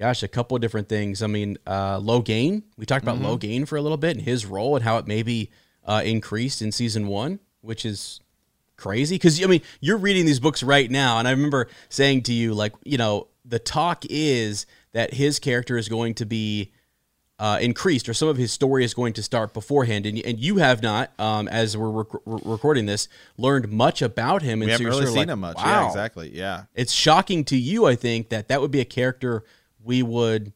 gosh, 0.00 0.24
a 0.24 0.28
couple 0.28 0.56
of 0.56 0.60
different 0.60 0.88
things. 0.88 1.22
I 1.22 1.28
mean, 1.28 1.58
uh, 1.64 2.00
Logain. 2.00 2.64
We 2.76 2.86
talked 2.86 3.04
about 3.04 3.18
Logain 3.18 3.66
for 3.66 3.76
a 3.76 3.82
little 3.82 3.96
bit 3.96 4.16
and 4.16 4.24
his 4.24 4.44
role 4.44 4.74
and 4.74 4.84
how 4.84 4.98
it 4.98 5.06
maybe 5.06 5.52
uh, 5.84 6.02
increased 6.04 6.60
in 6.60 6.72
season 6.72 7.06
one, 7.06 7.38
which 7.60 7.86
is 7.86 8.20
crazy? 8.76 9.16
Because 9.16 9.42
I 9.42 9.46
mean, 9.46 9.62
you're 9.80 9.98
reading 9.98 10.26
these 10.26 10.40
books 10.40 10.62
right 10.62 10.90
now, 10.90 11.18
and 11.18 11.28
I 11.28 11.32
remember 11.32 11.68
saying 11.88 12.22
to 12.24 12.32
you, 12.32 12.54
like, 12.54 12.72
you 12.84 12.98
know, 12.98 13.28
the 13.44 13.58
talk 13.58 14.04
is 14.08 14.66
that 14.98 15.14
his 15.14 15.38
character 15.38 15.78
is 15.78 15.88
going 15.88 16.12
to 16.12 16.26
be 16.26 16.72
uh, 17.38 17.56
increased, 17.60 18.08
or 18.08 18.14
some 18.14 18.26
of 18.26 18.36
his 18.36 18.50
story 18.50 18.82
is 18.82 18.94
going 18.94 19.12
to 19.12 19.22
start 19.22 19.54
beforehand, 19.54 20.06
and 20.06 20.18
and 20.18 20.40
you 20.40 20.56
have 20.56 20.82
not, 20.82 21.12
um, 21.20 21.46
as 21.46 21.76
we're 21.76 22.02
rec- 22.02 22.22
recording 22.26 22.86
this, 22.86 23.06
learned 23.36 23.70
much 23.70 24.02
about 24.02 24.42
him. 24.42 24.60
And 24.60 24.62
we 24.62 24.66
so 24.66 24.72
haven't 24.72 24.82
you're 24.82 24.90
really 24.90 25.02
sort 25.02 25.08
of 25.08 25.12
seen 25.12 25.28
like, 25.28 25.32
him 25.34 25.38
much. 25.38 25.56
Wow. 25.56 25.64
Yeah, 25.82 25.86
exactly. 25.86 26.36
Yeah. 26.36 26.64
It's 26.74 26.92
shocking 26.92 27.44
to 27.44 27.56
you, 27.56 27.86
I 27.86 27.94
think, 27.94 28.30
that 28.30 28.48
that 28.48 28.60
would 28.60 28.72
be 28.72 28.80
a 28.80 28.84
character 28.84 29.44
we 29.84 30.02
would. 30.02 30.52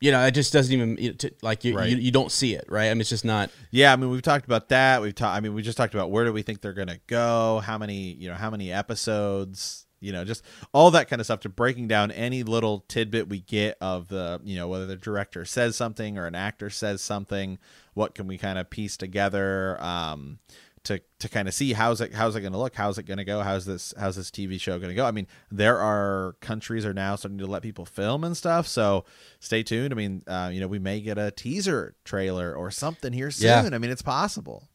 You 0.00 0.10
know, 0.10 0.26
it 0.26 0.32
just 0.32 0.52
doesn't 0.52 0.72
even 0.72 1.16
like 1.40 1.62
you, 1.62 1.76
Right. 1.76 1.88
you. 1.88 1.96
You 1.96 2.10
don't 2.10 2.32
see 2.32 2.56
it, 2.56 2.64
right? 2.68 2.86
I 2.90 2.94
mean, 2.94 3.02
it's 3.02 3.10
just 3.10 3.24
not. 3.24 3.52
Yeah, 3.70 3.92
I 3.92 3.96
mean 3.96 4.10
we've 4.10 4.20
talked 4.20 4.46
about 4.46 4.70
that. 4.70 5.00
We've 5.00 5.14
talked. 5.14 5.36
I 5.36 5.38
mean 5.38 5.54
we 5.54 5.62
just 5.62 5.78
talked 5.78 5.94
about 5.94 6.10
where 6.10 6.24
do 6.24 6.32
we 6.32 6.42
think 6.42 6.60
they're 6.60 6.72
gonna 6.72 6.98
go? 7.06 7.62
How 7.64 7.78
many? 7.78 8.14
You 8.14 8.30
know, 8.30 8.34
how 8.34 8.50
many 8.50 8.72
episodes? 8.72 9.83
You 10.04 10.12
know, 10.12 10.24
just 10.24 10.44
all 10.72 10.90
that 10.92 11.08
kind 11.08 11.20
of 11.20 11.26
stuff 11.26 11.40
to 11.40 11.48
breaking 11.48 11.88
down 11.88 12.10
any 12.10 12.42
little 12.42 12.84
tidbit 12.88 13.28
we 13.28 13.40
get 13.40 13.76
of 13.80 14.08
the 14.08 14.40
you 14.44 14.56
know 14.56 14.68
whether 14.68 14.86
the 14.86 14.96
director 14.96 15.44
says 15.44 15.76
something 15.76 16.18
or 16.18 16.26
an 16.26 16.34
actor 16.34 16.70
says 16.70 17.00
something. 17.02 17.58
What 17.94 18.14
can 18.14 18.26
we 18.26 18.38
kind 18.38 18.58
of 18.58 18.70
piece 18.70 18.96
together? 18.96 19.82
Um, 19.82 20.38
to, 20.84 21.00
to 21.18 21.30
kind 21.30 21.48
of 21.48 21.54
see 21.54 21.72
how's 21.72 22.02
it 22.02 22.12
how's 22.12 22.36
it 22.36 22.42
going 22.42 22.52
to 22.52 22.58
look 22.58 22.74
how's 22.74 22.98
it 22.98 23.04
going 23.04 23.16
to 23.16 23.24
go 23.24 23.40
how's 23.40 23.64
this 23.64 23.94
how's 23.98 24.16
this 24.16 24.30
TV 24.30 24.60
show 24.60 24.78
going 24.78 24.90
to 24.90 24.94
go 24.94 25.06
I 25.06 25.12
mean 25.12 25.26
there 25.50 25.78
are 25.78 26.36
countries 26.40 26.84
are 26.84 26.92
now 26.92 27.16
starting 27.16 27.38
to 27.38 27.46
let 27.46 27.62
people 27.62 27.86
film 27.86 28.22
and 28.22 28.36
stuff 28.36 28.66
so 28.66 29.06
stay 29.40 29.62
tuned 29.62 29.94
I 29.94 29.96
mean 29.96 30.22
uh, 30.26 30.50
you 30.52 30.60
know 30.60 30.68
we 30.68 30.78
may 30.78 31.00
get 31.00 31.16
a 31.16 31.30
teaser 31.30 31.94
trailer 32.04 32.54
or 32.54 32.70
something 32.70 33.14
here 33.14 33.30
soon 33.30 33.46
Yeah. 33.48 33.70
I 33.72 33.78
mean 33.78 33.90
it's 33.90 34.02
possible 34.02 34.68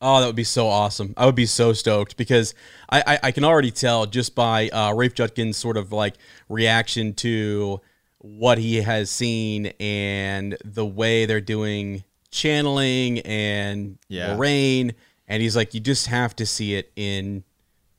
Oh, 0.00 0.20
that 0.20 0.26
would 0.26 0.36
be 0.36 0.44
so 0.44 0.68
awesome. 0.68 1.12
I 1.16 1.26
would 1.26 1.34
be 1.34 1.46
so 1.46 1.72
stoked 1.72 2.16
because 2.16 2.54
I, 2.88 3.02
I, 3.06 3.18
I 3.24 3.32
can 3.32 3.42
already 3.44 3.70
tell 3.72 4.06
just 4.06 4.34
by 4.34 4.68
uh, 4.68 4.92
Rafe 4.94 5.14
Judkins' 5.14 5.56
sort 5.56 5.76
of 5.76 5.90
like 5.92 6.14
reaction 6.48 7.14
to 7.14 7.80
what 8.18 8.58
he 8.58 8.76
has 8.76 9.10
seen 9.10 9.66
and 9.80 10.56
the 10.64 10.86
way 10.86 11.26
they're 11.26 11.40
doing 11.40 12.04
channeling 12.30 13.18
and 13.20 13.98
Yeah. 14.08 14.34
Lorraine. 14.34 14.94
And 15.26 15.42
he's 15.42 15.56
like, 15.56 15.74
you 15.74 15.80
just 15.80 16.06
have 16.06 16.34
to 16.36 16.46
see 16.46 16.74
it 16.74 16.90
in 16.96 17.42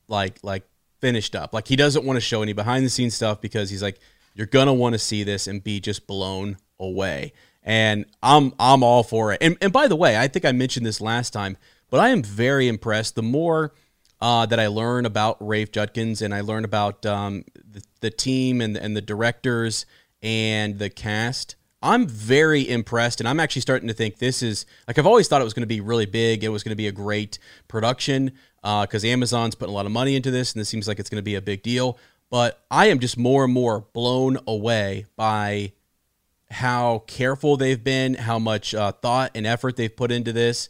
like 0.08 0.38
like 0.42 0.64
finished 1.00 1.36
up. 1.36 1.52
Like 1.52 1.68
he 1.68 1.76
doesn't 1.76 2.04
want 2.04 2.16
to 2.16 2.20
show 2.20 2.42
any 2.42 2.52
behind 2.52 2.84
the 2.84 2.90
scenes 2.90 3.14
stuff 3.14 3.40
because 3.40 3.70
he's 3.70 3.82
like, 3.82 3.98
you're 4.34 4.46
gonna 4.46 4.74
want 4.74 4.94
to 4.94 4.98
see 4.98 5.22
this 5.22 5.46
and 5.46 5.62
be 5.62 5.80
just 5.80 6.06
blown 6.06 6.56
away. 6.78 7.32
And 7.62 8.06
I'm 8.22 8.52
I'm 8.58 8.82
all 8.82 9.02
for 9.02 9.32
it. 9.32 9.38
And 9.42 9.56
and 9.60 9.72
by 9.72 9.86
the 9.86 9.96
way, 9.96 10.16
I 10.18 10.28
think 10.28 10.44
I 10.44 10.52
mentioned 10.52 10.84
this 10.86 11.00
last 11.00 11.30
time, 11.32 11.56
but 11.90 12.00
I 12.00 12.10
am 12.10 12.22
very 12.22 12.68
impressed. 12.68 13.14
The 13.14 13.22
more 13.22 13.72
uh, 14.20 14.46
that 14.46 14.60
I 14.60 14.66
learn 14.68 15.06
about 15.06 15.36
Rafe 15.40 15.72
Judkins 15.72 16.22
and 16.22 16.34
I 16.34 16.40
learn 16.40 16.64
about 16.64 17.04
um, 17.06 17.44
the, 17.54 17.82
the 18.00 18.10
team 18.10 18.60
and 18.60 18.76
and 18.76 18.96
the 18.96 19.02
directors 19.02 19.86
and 20.22 20.78
the 20.78 20.90
cast, 20.90 21.56
I'm 21.82 22.06
very 22.06 22.68
impressed, 22.68 23.20
and 23.20 23.28
I'm 23.28 23.40
actually 23.40 23.62
starting 23.62 23.88
to 23.88 23.94
think 23.94 24.18
this 24.18 24.42
is 24.42 24.66
like 24.86 24.98
I've 24.98 25.06
always 25.06 25.28
thought 25.28 25.40
it 25.40 25.44
was 25.44 25.54
going 25.54 25.62
to 25.62 25.66
be 25.66 25.80
really 25.80 26.06
big. 26.06 26.44
It 26.44 26.48
was 26.48 26.62
going 26.62 26.72
to 26.72 26.76
be 26.76 26.88
a 26.88 26.92
great 26.92 27.38
production 27.68 28.32
because 28.62 29.04
Amazon's 29.04 29.54
putting 29.54 29.72
a 29.72 29.74
lot 29.74 29.86
of 29.86 29.92
money 29.92 30.16
into 30.16 30.30
this, 30.30 30.52
and 30.52 30.60
this 30.60 30.68
seems 30.68 30.86
like 30.86 30.98
it's 30.98 31.08
going 31.08 31.20
to 31.20 31.22
be 31.22 31.34
a 31.34 31.42
big 31.42 31.62
deal. 31.62 31.98
But 32.28 32.62
I 32.70 32.86
am 32.86 33.00
just 33.00 33.18
more 33.18 33.44
and 33.44 33.52
more 33.52 33.80
blown 33.92 34.38
away 34.46 35.06
by 35.16 35.72
how 36.50 37.04
careful 37.06 37.56
they've 37.56 37.82
been, 37.82 38.14
how 38.14 38.38
much 38.38 38.74
uh, 38.74 38.92
thought 38.92 39.32
and 39.34 39.46
effort 39.46 39.76
they've 39.76 39.94
put 39.94 40.12
into 40.12 40.32
this. 40.32 40.68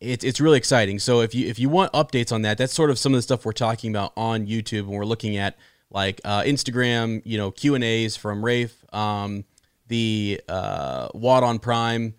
It's 0.00 0.24
it's 0.24 0.40
really 0.40 0.58
exciting. 0.58 0.98
So 0.98 1.20
if 1.20 1.34
you 1.34 1.48
if 1.48 1.58
you 1.58 1.68
want 1.68 1.92
updates 1.92 2.32
on 2.32 2.42
that, 2.42 2.58
that's 2.58 2.74
sort 2.74 2.90
of 2.90 2.98
some 2.98 3.14
of 3.14 3.18
the 3.18 3.22
stuff 3.22 3.44
we're 3.46 3.52
talking 3.52 3.90
about 3.90 4.12
on 4.16 4.46
YouTube, 4.46 4.80
and 4.80 4.90
we're 4.90 5.06
looking 5.06 5.36
at 5.36 5.56
like 5.90 6.20
uh, 6.24 6.42
Instagram, 6.42 7.22
you 7.24 7.38
know, 7.38 7.50
Q 7.50 7.74
and 7.74 7.84
A's 7.84 8.16
from 8.16 8.44
Rafe, 8.44 8.84
um, 8.92 9.44
the 9.88 10.40
uh, 10.48 11.08
WoT 11.14 11.42
on 11.42 11.58
Prime 11.58 12.14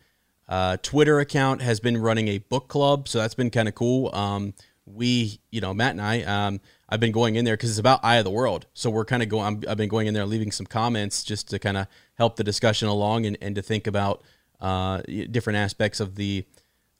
uh, 0.47 0.77
Twitter 0.81 1.19
account 1.19 1.61
has 1.61 1.79
been 1.79 1.97
running 1.97 2.27
a 2.29 2.37
book 2.37 2.67
club, 2.67 3.07
so 3.07 3.19
that's 3.19 3.33
been 3.33 3.49
kind 3.49 3.67
of 3.67 3.75
cool. 3.75 4.13
Um, 4.15 4.53
we, 4.85 5.41
you 5.51 5.59
know, 5.59 5.73
Matt 5.73 5.91
and 5.91 6.01
I, 6.01 6.21
um, 6.21 6.61
I've 6.87 7.01
been 7.01 7.11
going 7.11 7.35
in 7.35 7.43
there 7.43 7.57
because 7.57 7.69
it's 7.69 7.79
about 7.79 7.99
Eye 8.03 8.15
of 8.15 8.23
the 8.23 8.31
World, 8.31 8.65
so 8.73 8.89
we're 8.89 9.05
kind 9.05 9.21
of 9.21 9.29
going. 9.29 9.45
I'm, 9.45 9.63
I've 9.69 9.77
been 9.77 9.89
going 9.89 10.07
in 10.07 10.13
there, 10.13 10.25
leaving 10.25 10.51
some 10.51 10.65
comments 10.65 11.23
just 11.23 11.49
to 11.49 11.59
kind 11.59 11.77
of 11.77 11.87
help 12.15 12.37
the 12.37 12.43
discussion 12.43 12.87
along 12.87 13.25
and, 13.25 13.37
and 13.41 13.55
to 13.55 13.61
think 13.61 13.85
about 13.85 14.23
uh, 14.61 15.01
different 15.29 15.57
aspects 15.57 15.99
of 15.99 16.15
the 16.15 16.45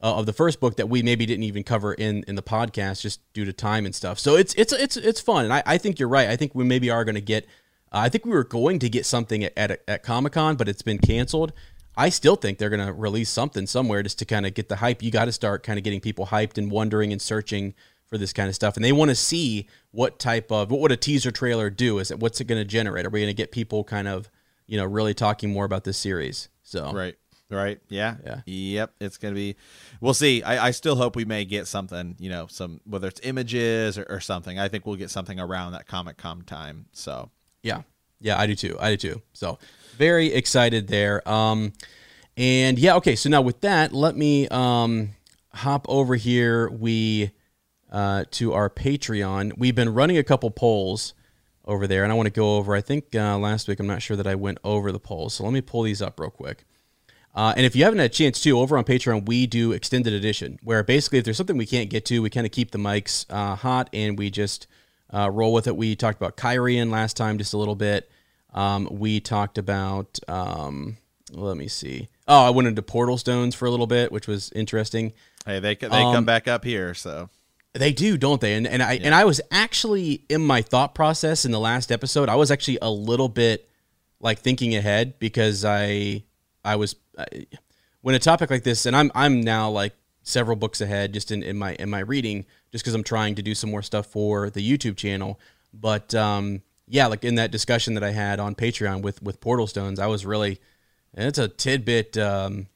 uh, 0.02 0.16
of 0.16 0.26
the 0.26 0.34
first 0.34 0.60
book 0.60 0.76
that 0.76 0.90
we 0.90 1.02
maybe 1.02 1.26
didn't 1.26 1.44
even 1.44 1.64
cover 1.64 1.94
in 1.94 2.24
in 2.28 2.36
the 2.36 2.44
podcast 2.44 3.02
just 3.02 3.22
due 3.34 3.46
to 3.46 3.54
time 3.54 3.86
and 3.86 3.96
stuff. 3.96 4.20
So 4.20 4.36
it's 4.36 4.54
it's 4.56 4.74
it's 4.74 4.98
it's 4.98 5.20
fun, 5.20 5.46
and 5.46 5.54
I, 5.54 5.64
I 5.66 5.78
think 5.78 6.00
you're 6.00 6.10
right. 6.10 6.30
I 6.30 6.36
think 6.36 6.54
we 6.54 6.64
maybe 6.64 6.90
are 6.90 7.04
going 7.04 7.16
to 7.16 7.22
get. 7.22 7.46
Uh, 7.92 8.00
I 8.00 8.10
think 8.10 8.26
we 8.26 8.32
were 8.32 8.44
going 8.44 8.80
to 8.80 8.90
get 8.90 9.06
something 9.06 9.44
at 9.44 9.58
at, 9.58 9.82
at 9.88 10.04
Comic 10.04 10.34
Con, 10.34 10.56
but 10.56 10.70
it's 10.70 10.82
been 10.82 11.00
canceled. 11.00 11.54
I 11.96 12.10
still 12.10 12.36
think 12.36 12.60
they're 12.60 12.70
going 12.70 12.86
to 12.86 12.94
release 12.94 13.30
something 13.30 13.66
somewhere 13.66 14.04
just 14.04 14.20
to 14.20 14.26
kind 14.26 14.46
of 14.46 14.54
get 14.54 14.70
the 14.70 14.76
hype. 14.76 15.02
You 15.02 15.10
got 15.10 15.26
to 15.26 15.32
start 15.32 15.64
kind 15.64 15.80
of 15.80 15.84
getting 15.84 16.00
people 16.00 16.28
hyped 16.28 16.60
and 16.60 16.70
wondering 16.70 17.12
and 17.12 17.20
searching 17.20 17.74
for 18.08 18.20
this 18.20 18.34
kind 18.34 18.50
of 18.50 18.56
stuff, 18.56 18.76
and 18.76 18.86
they 18.86 18.92
want 18.92 19.10
to 19.10 19.16
see 19.16 19.68
what 19.92 20.20
type 20.20 20.52
of 20.52 20.70
what 20.70 20.80
would 20.80 20.92
a 20.92 20.98
teaser 20.98 21.32
trailer 21.32 21.70
do? 21.70 21.98
Is 22.00 22.12
it 22.12 22.20
what's 22.20 22.40
it 22.40 22.46
going 22.46 22.62
to 22.62 22.66
generate? 22.66 23.06
Are 23.06 23.10
we 23.10 23.22
going 23.22 23.30
to 23.30 23.34
get 23.34 23.52
people 23.52 23.84
kind 23.84 24.08
of 24.08 24.30
you 24.68 24.78
know 24.78 24.86
really 24.86 25.16
talking 25.16 25.52
more 25.52 25.66
about 25.66 25.84
this 25.84 25.98
series? 25.98 26.50
So 26.62 26.94
Right. 26.94 27.16
Right. 27.50 27.80
Yeah. 27.88 28.16
Yeah. 28.26 28.42
Yep. 28.46 28.94
It's 29.00 29.18
gonna 29.18 29.36
be. 29.36 29.56
We'll 30.02 30.14
see. 30.14 30.44
I, 30.44 30.68
I 30.68 30.72
still 30.72 30.98
hope 30.98 31.16
we 31.16 31.24
may 31.24 31.46
get 31.46 31.68
something. 31.68 32.16
You 32.20 32.30
know, 32.30 32.48
some 32.48 32.82
whether 32.86 33.08
it's 33.08 33.22
images 33.24 33.98
or, 33.98 34.06
or 34.10 34.20
something. 34.20 34.60
I 34.60 34.68
think 34.68 34.86
we'll 34.86 34.98
get 34.98 35.10
something 35.10 35.40
around 35.40 35.72
that 35.72 35.88
Comic 35.88 36.18
Con 36.18 36.42
time. 36.42 36.88
So 36.92 37.30
Yeah. 37.64 37.84
Yeah, 38.20 38.38
I 38.40 38.48
do 38.48 38.56
too. 38.56 38.76
I 38.80 38.96
do 38.96 38.98
too. 38.98 39.22
So 39.34 39.60
very 39.96 40.34
excited 40.34 40.88
there. 40.88 41.28
Um 41.28 41.72
and 42.36 42.78
yeah, 42.78 42.96
okay, 42.96 43.16
so 43.16 43.30
now 43.30 43.42
with 43.42 43.62
that, 43.62 43.94
let 43.94 44.18
me 44.18 44.48
um 44.50 45.12
hop 45.54 45.86
over 45.88 46.16
here. 46.16 46.70
We 46.70 47.32
uh 47.92 48.26
to 48.32 48.54
our 48.54 48.70
Patreon. 48.70 49.54
We've 49.58 49.76
been 49.76 49.94
running 49.94 50.18
a 50.18 50.24
couple 50.24 50.52
polls 50.52 51.14
over 51.64 51.88
there, 51.88 52.04
and 52.04 52.12
I 52.12 52.16
want 52.16 52.28
to 52.28 52.32
go 52.32 52.58
over 52.58 52.76
I 52.76 52.82
think 52.82 53.16
uh 53.16 53.38
last 53.38 53.70
week 53.70 53.80
I'm 53.80 53.88
not 53.88 54.02
sure 54.02 54.18
that 54.18 54.28
I 54.28 54.36
went 54.36 54.58
over 54.66 54.92
the 54.92 55.00
polls. 55.00 55.36
So 55.36 55.46
let 55.46 55.54
me 55.54 55.62
pull 55.62 55.84
these 55.84 56.02
up 56.02 56.20
real 56.20 56.30
quick. 56.30 56.66
Uh, 57.38 57.54
and 57.56 57.68
if 57.68 57.76
you 57.76 57.84
haven't 57.84 58.00
had 58.00 58.10
a 58.10 58.14
chance 58.14 58.42
to, 58.42 58.60
over 58.60 58.80
on 58.80 58.84
Patreon, 58.84 59.28
we 59.28 59.46
do 59.46 59.72
extended 59.72 60.12
edition, 60.12 60.58
where 60.64 60.82
basically 60.82 61.20
if 61.20 61.24
there's 61.24 61.38
something 61.38 61.56
we 61.56 61.68
can't 61.68 61.88
get 61.88 62.04
to, 62.06 62.20
we 62.20 62.32
kind 62.32 62.48
of 62.48 62.52
keep 62.52 62.72
the 62.72 62.80
mics 62.80 63.28
uh, 63.30 63.54
hot 63.56 63.92
and 63.94 64.18
we 64.18 64.32
just 64.32 64.66
uh, 65.14 65.30
roll 65.32 65.54
with 65.54 65.68
it. 65.68 65.78
We 65.78 65.96
talked 65.96 66.18
about 66.20 66.36
Cairhien 66.36 66.90
last 66.90 67.16
time 67.16 67.38
just 67.38 67.54
a 67.54 67.58
little 67.60 67.76
bit. 67.76 68.10
Um, 68.56 68.90
we 68.92 69.20
talked 69.20 69.60
about, 69.60 70.18
um, 70.28 70.98
let 71.32 71.58
me 71.58 71.68
see. 71.68 72.10
Oh, 72.28 72.44
I 72.48 72.50
went 72.50 72.68
into 72.70 72.82
Portal 72.82 73.20
Stones 73.20 73.54
for 73.54 73.68
a 73.68 73.70
little 73.70 73.86
bit, 73.86 74.12
which 74.12 74.28
was 74.28 74.52
interesting. 74.54 75.14
hey, 75.46 75.60
they 75.60 75.76
they 75.76 75.88
Um, 75.90 76.16
come 76.16 76.26
back 76.26 76.48
up 76.48 76.64
here. 76.66 76.96
So 76.96 77.30
They 77.74 77.94
do, 77.94 78.18
don't 78.18 78.42
they? 78.42 78.56
And 78.56 78.66
and 78.66 78.82
I 78.82 78.96
and 78.96 79.14
I 79.14 79.26
was 79.26 79.42
actually 79.52 80.24
in 80.28 80.42
my 80.44 80.64
thought 80.64 80.96
process 80.96 81.46
in 81.46 81.52
the 81.52 81.60
last 81.60 81.92
episode. 81.92 82.30
I 82.30 82.36
was 82.36 82.50
actually 82.50 82.80
a 82.82 82.90
little 82.90 83.30
bit 83.30 83.70
like 84.20 84.40
thinking 84.40 84.76
ahead 84.76 85.20
because 85.20 85.64
I 85.64 86.24
I 86.68 86.76
was 86.76 86.96
I, 87.18 87.26
when 88.02 88.16
a 88.16 88.20
topic 88.20 88.50
like 88.50 88.64
this, 88.64 88.86
and 88.86 88.96
I'm 88.96 89.12
I'm 89.16 89.42
now 89.42 89.70
like 89.70 89.94
several 90.24 90.58
books 90.58 90.82
ahead 90.82 91.14
just 91.14 91.32
in, 91.32 91.42
in 91.42 91.58
my 91.58 91.74
in 91.76 91.90
my 91.90 92.00
reading, 92.00 92.46
just 92.72 92.84
because 92.84 92.94
I'm 92.94 93.04
trying 93.04 93.36
to 93.36 93.42
do 93.42 93.56
some 93.56 93.72
more 93.72 93.82
stuff 93.82 94.08
for 94.08 94.50
the 94.50 94.62
YouTube 94.62 94.98
channel. 94.98 95.40
But 95.74 96.14
um, 96.14 96.62
yeah, 96.88 97.08
like 97.08 97.24
in 97.24 97.36
that 97.36 97.52
discussion 97.52 97.94
that 97.96 98.04
I 98.04 98.12
had 98.12 98.40
on 98.40 98.56
Patreon 98.56 99.02
with 99.02 99.22
with 99.24 99.40
Portal 99.40 99.68
Stones, 99.68 100.00
I 100.00 100.08
was 100.08 100.26
really 100.26 100.60
it's 101.14 101.40
a 101.40 101.48
tidbit. 101.48 102.18
Um, 102.18 102.68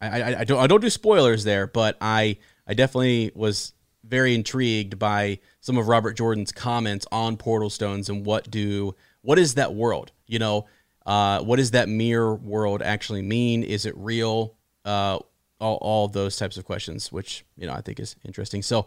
I, 0.00 0.22
I, 0.22 0.40
I 0.40 0.44
don't 0.44 0.58
I 0.58 0.66
don't 0.66 0.80
do 0.80 0.90
spoilers 0.90 1.44
there, 1.44 1.66
but 1.66 1.96
I 2.00 2.36
I 2.66 2.74
definitely 2.74 3.32
was 3.34 3.72
very 4.04 4.34
intrigued 4.34 4.98
by 4.98 5.38
some 5.60 5.76
of 5.76 5.88
Robert 5.88 6.16
Jordan's 6.16 6.52
comments 6.52 7.06
on 7.12 7.36
Portal 7.36 7.70
Stones 7.70 8.08
and 8.08 8.24
what 8.24 8.50
do 8.50 8.94
what 9.22 9.38
is 9.38 9.54
that 9.54 9.74
world? 9.74 10.12
You 10.26 10.38
know, 10.38 10.66
uh, 11.08 11.42
what 11.42 11.56
does 11.56 11.72
that 11.72 11.88
mirror 11.88 12.36
world 12.36 12.82
actually 12.82 13.22
mean? 13.22 13.64
Is 13.64 13.84
it 13.84 13.94
real? 13.96 14.54
Uh, 14.84 15.18
all 15.60 15.78
all 15.80 16.06
those 16.06 16.36
types 16.36 16.56
of 16.56 16.64
questions, 16.64 17.10
which 17.10 17.44
you 17.56 17.66
know 17.66 17.72
I 17.72 17.80
think 17.80 17.98
is 17.98 18.14
interesting. 18.24 18.62
So. 18.62 18.86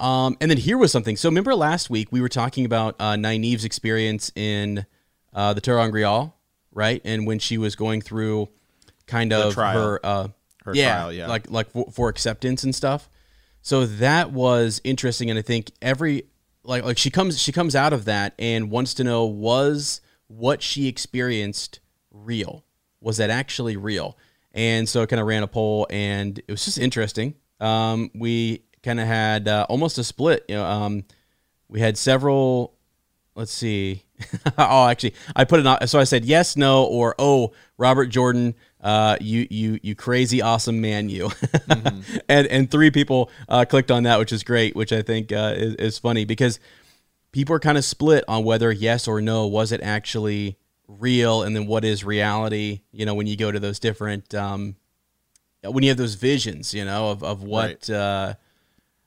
Um, 0.00 0.36
and 0.40 0.50
then 0.50 0.58
here 0.58 0.76
was 0.76 0.90
something. 0.90 1.16
So 1.16 1.28
remember 1.28 1.54
last 1.54 1.88
week 1.88 2.08
we 2.10 2.20
were 2.20 2.28
talking 2.28 2.64
about 2.66 2.96
uh, 2.98 3.14
Nynaeve's 3.14 3.64
experience 3.64 4.32
in 4.34 4.86
uh, 5.32 5.54
the 5.54 5.60
ter'angreal, 5.60 6.32
right? 6.72 7.00
And 7.04 7.28
when 7.28 7.38
she 7.38 7.58
was 7.58 7.76
going 7.76 8.02
through 8.02 8.48
kind 9.06 9.32
of 9.32 9.54
her, 9.54 10.00
uh, 10.02 10.28
Her 10.64 10.74
yeah, 10.74 10.94
trial, 10.94 11.12
yeah. 11.12 11.26
like 11.28 11.50
like 11.50 11.70
for, 11.70 11.90
for 11.92 12.08
acceptance 12.08 12.64
and 12.64 12.74
stuff. 12.74 13.08
So 13.60 13.86
that 13.86 14.32
was 14.32 14.80
interesting, 14.82 15.30
and 15.30 15.38
I 15.38 15.42
think 15.42 15.70
every 15.80 16.24
like 16.64 16.84
like 16.84 16.98
she 16.98 17.10
comes 17.10 17.38
she 17.40 17.52
comes 17.52 17.76
out 17.76 17.92
of 17.92 18.06
that 18.06 18.34
and 18.38 18.70
wants 18.70 18.94
to 18.94 19.04
know 19.04 19.26
was 19.26 20.00
what 20.28 20.62
she 20.62 20.88
experienced 20.88 21.80
real? 22.10 22.64
Was 23.00 23.18
that 23.18 23.30
actually 23.30 23.76
real? 23.76 24.16
And 24.52 24.88
so 24.88 25.06
kind 25.06 25.20
of 25.20 25.26
ran 25.26 25.42
a 25.42 25.48
poll, 25.48 25.86
and 25.90 26.38
it 26.38 26.50
was 26.50 26.64
just 26.64 26.78
interesting. 26.78 27.34
Um, 27.60 28.10
we 28.14 28.64
kind 28.82 29.00
of 29.00 29.06
had 29.06 29.48
uh, 29.48 29.66
almost 29.68 29.98
a 29.98 30.04
split. 30.04 30.44
You 30.48 30.56
know, 30.56 30.64
um, 30.64 31.04
we 31.68 31.80
had 31.80 31.98
several. 31.98 32.74
Let's 33.34 33.50
see. 33.52 34.04
oh, 34.58 34.86
actually, 34.86 35.14
I 35.34 35.44
put 35.44 35.58
it 35.58 35.66
on. 35.66 35.86
So 35.88 35.98
I 35.98 36.04
said 36.04 36.24
yes, 36.24 36.56
no, 36.56 36.84
or 36.84 37.16
oh, 37.18 37.52
Robert 37.78 38.06
Jordan, 38.06 38.54
uh, 38.80 39.16
you 39.20 39.46
you 39.50 39.80
you 39.82 39.96
crazy 39.96 40.40
awesome 40.40 40.80
man, 40.80 41.08
you. 41.08 41.28
mm-hmm. 41.28 42.18
and 42.28 42.46
and 42.46 42.70
three 42.70 42.92
people 42.92 43.30
uh, 43.48 43.64
clicked 43.64 43.90
on 43.90 44.04
that, 44.04 44.20
which 44.20 44.32
is 44.32 44.44
great. 44.44 44.76
Which 44.76 44.92
I 44.92 45.02
think 45.02 45.32
uh, 45.32 45.54
is, 45.56 45.74
is 45.76 45.98
funny 45.98 46.24
because 46.24 46.60
people 47.34 47.54
are 47.54 47.60
kind 47.60 47.76
of 47.76 47.84
split 47.84 48.22
on 48.28 48.44
whether 48.44 48.70
yes 48.70 49.08
or 49.08 49.20
no 49.20 49.44
was 49.44 49.72
it 49.72 49.82
actually 49.82 50.56
real, 50.86 51.42
and 51.42 51.56
then 51.56 51.66
what 51.66 51.84
is 51.84 52.04
reality. 52.04 52.82
You 52.92 53.04
know, 53.04 53.14
when 53.14 53.26
you 53.26 53.36
go 53.36 53.50
to 53.50 53.58
those 53.58 53.80
different 53.80 54.32
um, 54.34 54.76
when 55.62 55.82
you 55.82 55.90
have 55.90 55.98
those 55.98 56.14
visions, 56.14 56.72
you 56.72 56.84
know, 56.84 57.10
of 57.10 57.22
of 57.22 57.42
what. 57.42 57.88
Right. 57.88 57.90
Uh, 57.90 58.34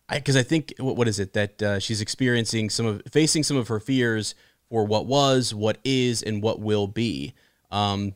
because 0.09 0.37
I, 0.37 0.39
I, 0.39 0.43
think 0.43 0.73
what, 0.79 0.95
what 0.95 1.09
is 1.09 1.19
it 1.19 1.33
that 1.33 1.61
uh, 1.61 1.79
she's 1.79 1.99
experiencing 1.99 2.69
some 2.69 2.85
of 2.85 3.01
facing 3.11 3.43
some 3.43 3.57
of 3.57 3.67
her 3.67 3.81
fears 3.81 4.35
for 4.69 4.85
what 4.85 5.05
was, 5.05 5.53
what 5.53 5.79
is, 5.83 6.23
and 6.23 6.41
what 6.41 6.61
will 6.61 6.87
be. 6.87 7.33
Um, 7.71 8.13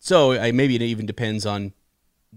so 0.00 0.32
I, 0.32 0.52
maybe 0.52 0.76
it 0.76 0.82
even 0.82 1.04
depends 1.04 1.44
on 1.44 1.74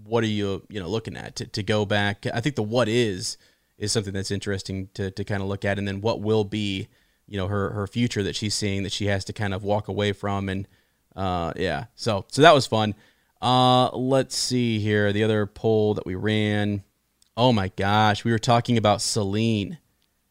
what 0.04 0.22
are 0.22 0.28
you 0.28 0.66
you 0.68 0.80
know 0.80 0.88
looking 0.88 1.16
at 1.16 1.36
to, 1.36 1.46
to 1.46 1.62
go 1.62 1.86
back. 1.86 2.26
I 2.32 2.40
think 2.40 2.56
the 2.56 2.62
what 2.62 2.88
is 2.88 3.38
is 3.78 3.90
something 3.90 4.12
that's 4.12 4.30
interesting 4.30 4.88
to 4.94 5.10
to 5.10 5.24
kind 5.24 5.42
of 5.42 5.48
look 5.48 5.64
at, 5.64 5.78
and 5.78 5.88
then 5.88 6.02
what 6.02 6.20
will 6.20 6.44
be, 6.44 6.88
you 7.30 7.36
know, 7.36 7.46
her 7.46 7.70
her 7.70 7.86
future 7.86 8.22
that 8.24 8.34
she's 8.34 8.54
seeing 8.54 8.82
that 8.82 8.92
she 8.92 9.06
has 9.06 9.24
to 9.24 9.32
kind 9.32 9.54
of 9.54 9.62
walk 9.62 9.88
away 9.88 10.12
from, 10.12 10.48
and 10.48 10.68
uh, 11.14 11.52
yeah. 11.56 11.86
So 11.94 12.26
so 12.28 12.42
that 12.42 12.52
was 12.52 12.66
fun. 12.66 12.94
Uh, 13.40 13.88
let's 13.96 14.36
see 14.36 14.80
here. 14.80 15.12
The 15.12 15.22
other 15.22 15.46
poll 15.46 15.94
that 15.94 16.04
we 16.04 16.16
ran. 16.16 16.82
Oh 17.36 17.52
my 17.52 17.68
gosh, 17.68 18.24
we 18.24 18.32
were 18.32 18.38
talking 18.38 18.76
about 18.76 19.00
Selene. 19.00 19.78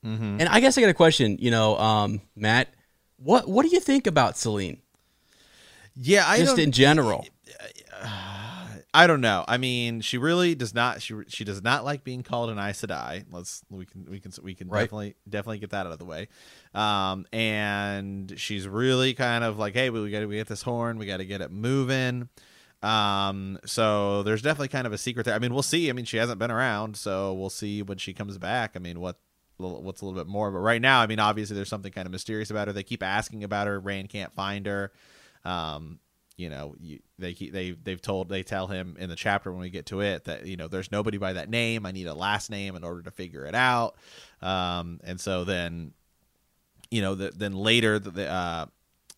Mm-hmm. 0.06 0.42
And 0.42 0.50
I 0.50 0.60
guess 0.60 0.78
I 0.78 0.82
got 0.82 0.90
a 0.90 0.94
question, 0.94 1.38
you 1.40 1.52
know, 1.52 1.78
um, 1.78 2.22
Matt. 2.36 2.68
What 3.18 3.48
what 3.48 3.66
do 3.66 3.70
you 3.70 3.80
think 3.80 4.06
about 4.06 4.38
Selene? 4.38 4.82
Yeah, 5.96 6.28
I 6.28 6.38
just 6.38 6.60
in 6.60 6.72
general. 6.72 7.26
I 8.04 8.39
don't 8.94 9.22
know. 9.22 9.46
I 9.48 9.58
mean, 9.58 10.02
she 10.02 10.18
really 10.18 10.56
does 10.56 10.74
not. 10.74 11.02
She 11.02 11.16
she 11.28 11.44
does 11.44 11.62
not 11.62 11.86
like 11.86 12.04
being 12.04 12.24
called 12.24 12.50
an 12.50 12.58
Aes 12.58 12.82
Sedai. 12.82 13.26
Let's 13.32 13.64
we 13.70 13.86
can 13.86 14.06
we 14.10 14.20
can 14.20 14.32
we 14.42 14.56
can 14.56 14.68
right. 14.68 14.82
definitely 14.82 15.16
definitely 15.28 15.60
get 15.60 15.70
that 15.72 15.86
out 15.86 15.92
of 15.92 16.00
the 16.00 16.06
way. 16.06 16.28
Um, 16.74 17.28
and 17.32 18.34
she's 18.38 18.68
really 18.68 19.14
kind 19.14 19.44
of 19.44 19.60
like, 19.60 19.74
hey, 19.74 19.90
we 19.92 20.10
got 20.10 20.22
to 20.22 20.28
get 20.28 20.48
this 20.48 20.64
horn. 20.64 20.98
We 20.98 21.06
got 21.06 21.18
to 21.18 21.26
get 21.26 21.42
it 21.42 21.52
moving. 21.52 22.30
Um, 22.82 23.60
so 23.66 24.24
there's 24.24 24.42
definitely 24.42 24.70
kind 24.70 24.88
of 24.88 24.94
a 24.94 24.98
secret 24.98 25.26
there. 25.26 25.36
I 25.36 25.40
mean, 25.40 25.54
we'll 25.54 25.62
see. 25.62 25.90
I 25.90 25.94
mean, 25.94 26.06
she 26.06 26.18
hasn't 26.18 26.40
been 26.40 26.52
around, 26.52 26.98
so 26.98 27.34
we'll 27.34 27.50
see 27.50 27.84
when 27.84 27.98
she 27.98 28.14
comes 28.14 28.38
back. 28.38 28.72
I 28.76 28.80
mean, 28.80 29.00
what 29.00 29.18
what's 29.58 30.02
a 30.02 30.06
little 30.06 30.20
bit 30.20 30.28
more. 30.28 30.50
But 30.52 30.60
right 30.60 30.82
now, 30.82 31.02
I 31.02 31.08
mean, 31.08 31.20
obviously 31.20 31.56
there's 31.56 31.70
something 31.70 31.92
kind 31.92 32.06
of 32.06 32.12
mysterious 32.12 32.50
about 32.50 32.68
her. 32.68 32.74
They 32.74 32.84
keep 32.84 33.04
asking 33.04 33.44
about 33.44 33.68
her. 33.68 33.80
Rand 33.80 34.10
can't 34.10 34.34
find 34.34 34.66
her. 34.66 34.92
Um, 35.46 36.00
you 36.40 36.50
know, 36.50 36.74
you, 36.80 37.00
they 37.18 37.34
they 37.34 37.72
they've 37.72 38.02
told 38.02 38.30
they 38.30 38.44
tell 38.44 38.68
him 38.68 38.96
in 38.98 39.10
the 39.10 39.16
chapter 39.16 39.52
when 39.52 39.60
we 39.60 39.70
get 39.70 39.88
to 39.88 40.00
it 40.00 40.24
that 40.24 40.46
you 40.46 40.56
know 40.56 40.70
there's 40.70 40.92
nobody 40.92 41.18
by 41.18 41.34
that 41.34 41.50
name. 41.50 41.86
I 41.86 41.92
need 41.92 42.08
a 42.08 42.14
last 42.14 42.50
name 42.50 42.78
in 42.78 42.84
order 42.86 43.02
to 43.04 43.12
figure 43.12 43.46
it 43.46 43.54
out. 43.54 43.96
Um, 44.42 45.02
and 45.04 45.20
so 45.20 45.44
then, 45.44 45.92
you 46.90 47.02
know, 47.02 47.16
the, 47.16 47.32
then 47.36 47.54
later 47.54 48.00
the, 48.00 48.30
uh, 48.30 48.68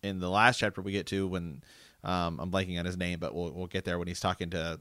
in 0.02 0.18
the 0.18 0.28
last 0.28 0.58
chapter 0.58 0.82
we 0.82 0.90
get 0.90 1.06
to 1.06 1.28
when 1.28 1.62
um, 2.02 2.40
I'm 2.40 2.50
blanking 2.50 2.78
on 2.80 2.86
his 2.86 2.96
name, 2.96 3.20
but 3.20 3.34
we'll 3.34 3.52
we'll 3.52 3.68
get 3.68 3.84
there 3.84 3.98
when 4.00 4.08
he's 4.08 4.20
talking 4.20 4.50
to 4.50 4.80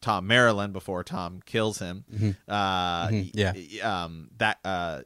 Thom 0.00 0.28
Merrilin 0.28 0.72
before 0.72 1.02
Thom 1.02 1.40
kills 1.44 1.80
him. 1.80 2.04
Mm-hmm. 2.14 2.30
Uh, 2.46 3.08
mm-hmm. 3.08 3.30
Yeah. 3.34 4.04
Um, 4.04 4.30
that 4.38 4.58
uh, 4.64 5.00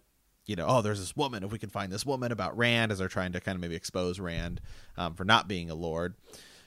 you 0.46 0.56
know, 0.56 0.66
oh, 0.66 0.82
there's 0.82 1.00
this 1.00 1.16
woman. 1.16 1.44
If 1.44 1.52
we 1.52 1.58
can 1.58 1.70
find 1.70 1.92
this 1.92 2.04
woman 2.04 2.32
about 2.32 2.56
Rand, 2.56 2.92
as 2.92 2.98
they're 2.98 3.08
trying 3.08 3.32
to 3.32 3.40
kind 3.40 3.56
of 3.56 3.60
maybe 3.60 3.74
expose 3.74 4.18
Rand 4.18 4.60
um, 4.96 5.14
for 5.14 5.24
not 5.24 5.48
being 5.48 5.70
a 5.70 5.74
lord, 5.74 6.14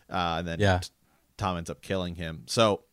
uh, 0.10 0.38
and 0.40 0.48
then 0.48 0.60
yeah. 0.60 0.80
T- 0.80 0.90
Thom 1.38 1.58
ends 1.58 1.70
up 1.70 1.82
killing 1.82 2.16
him. 2.16 2.44
So, 2.46 2.84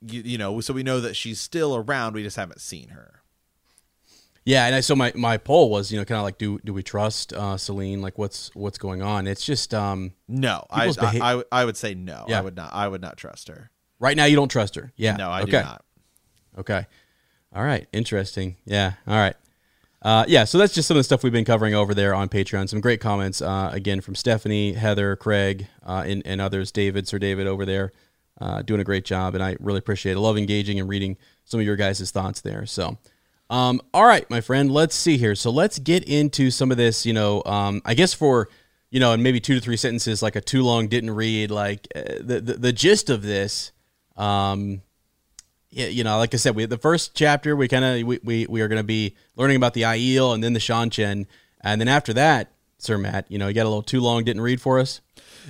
you, 0.00 0.22
you 0.22 0.38
know, 0.38 0.60
so 0.60 0.72
we 0.72 0.82
know 0.82 1.00
that 1.00 1.14
she's 1.16 1.38
still 1.38 1.76
around. 1.76 2.14
We 2.14 2.22
just 2.22 2.36
haven't 2.36 2.60
seen 2.60 2.88
her. 2.88 3.22
Yeah, 4.44 4.64
and 4.64 4.74
I, 4.74 4.80
so 4.80 4.96
my, 4.96 5.12
my 5.14 5.36
poll 5.36 5.68
was, 5.68 5.92
you 5.92 5.98
know, 5.98 6.06
kind 6.06 6.16
of 6.16 6.22
like, 6.22 6.38
do 6.38 6.58
do 6.64 6.72
we 6.72 6.82
trust 6.82 7.34
uh, 7.34 7.58
Selene? 7.58 8.00
Like, 8.00 8.16
what's 8.16 8.50
what's 8.54 8.78
going 8.78 9.02
on? 9.02 9.26
It's 9.26 9.44
just 9.44 9.74
um, 9.74 10.14
no. 10.26 10.64
I, 10.70 10.86
beha- 10.86 11.22
I, 11.22 11.38
I 11.40 11.44
I 11.52 11.64
would 11.66 11.76
say 11.76 11.94
no. 11.94 12.24
Yeah. 12.26 12.38
I 12.38 12.40
would 12.40 12.56
not. 12.56 12.72
I 12.72 12.88
would 12.88 13.02
not 13.02 13.18
trust 13.18 13.48
her. 13.48 13.70
Right 14.00 14.16
now, 14.16 14.24
you 14.24 14.36
don't 14.36 14.48
trust 14.48 14.76
her. 14.76 14.90
Yeah. 14.96 15.16
No, 15.16 15.28
I 15.28 15.42
okay. 15.42 15.50
do 15.50 15.58
not. 15.58 15.84
Okay. 16.60 16.86
All 17.54 17.62
right. 17.62 17.86
Interesting. 17.92 18.56
Yeah. 18.64 18.94
All 19.06 19.16
right. 19.16 19.36
Uh, 20.00 20.24
yeah, 20.28 20.44
so 20.44 20.58
that's 20.58 20.74
just 20.74 20.86
some 20.86 20.96
of 20.96 21.00
the 21.00 21.04
stuff 21.04 21.24
we've 21.24 21.32
been 21.32 21.44
covering 21.44 21.74
over 21.74 21.92
there 21.92 22.14
on 22.14 22.28
Patreon. 22.28 22.68
Some 22.68 22.80
great 22.80 23.00
comments, 23.00 23.42
uh, 23.42 23.70
again, 23.72 24.00
from 24.00 24.14
Stephanie, 24.14 24.74
Heather, 24.74 25.16
Craig, 25.16 25.66
uh, 25.84 26.04
and, 26.06 26.22
and, 26.24 26.40
others, 26.40 26.70
David, 26.70 27.08
Sir 27.08 27.18
David 27.18 27.48
over 27.48 27.66
there, 27.66 27.92
uh, 28.40 28.62
doing 28.62 28.80
a 28.80 28.84
great 28.84 29.04
job. 29.04 29.34
And 29.34 29.42
I 29.42 29.56
really 29.58 29.78
appreciate 29.78 30.12
it. 30.12 30.16
I 30.16 30.20
love 30.20 30.38
engaging 30.38 30.78
and 30.78 30.88
reading 30.88 31.16
some 31.44 31.58
of 31.58 31.66
your 31.66 31.74
guys' 31.74 32.10
thoughts 32.12 32.40
there. 32.40 32.64
So, 32.64 32.96
um, 33.50 33.80
all 33.92 34.06
right, 34.06 34.28
my 34.30 34.40
friend, 34.40 34.70
let's 34.70 34.94
see 34.94 35.16
here. 35.16 35.34
So 35.34 35.50
let's 35.50 35.80
get 35.80 36.04
into 36.04 36.52
some 36.52 36.70
of 36.70 36.76
this, 36.76 37.04
you 37.04 37.12
know, 37.12 37.42
um, 37.44 37.82
I 37.84 37.94
guess 37.94 38.14
for, 38.14 38.48
you 38.90 39.00
know, 39.00 39.12
in 39.12 39.22
maybe 39.22 39.40
two 39.40 39.56
to 39.56 39.60
three 39.60 39.76
sentences, 39.76 40.22
like 40.22 40.36
a 40.36 40.40
too 40.40 40.62
long 40.62 40.86
didn't 40.86 41.10
read, 41.10 41.50
like 41.50 41.88
uh, 41.96 42.02
the, 42.20 42.40
the, 42.40 42.52
the 42.54 42.72
gist 42.72 43.10
of 43.10 43.22
this 43.22 43.72
um, 44.16 44.82
you 45.70 46.04
know, 46.04 46.18
like 46.18 46.34
I 46.34 46.36
said, 46.38 46.54
we 46.54 46.64
the 46.66 46.78
first 46.78 47.14
chapter 47.14 47.54
we 47.54 47.68
kind 47.68 47.84
of 47.84 48.06
we, 48.06 48.20
we 48.22 48.46
we 48.46 48.60
are 48.60 48.68
going 48.68 48.80
to 48.80 48.84
be 48.84 49.16
learning 49.36 49.56
about 49.56 49.74
the 49.74 49.82
Aiel 49.82 50.34
and 50.34 50.42
then 50.42 50.52
the 50.52 50.60
Seanchan, 50.60 51.26
and 51.60 51.80
then 51.80 51.88
after 51.88 52.12
that, 52.14 52.52
Sir 52.78 52.96
Matt, 52.96 53.30
you 53.30 53.38
know, 53.38 53.48
you 53.48 53.54
got 53.54 53.64
a 53.64 53.68
little 53.68 53.82
too 53.82 54.00
long, 54.00 54.24
didn't 54.24 54.42
read 54.42 54.60
for 54.60 54.78
us. 54.78 55.00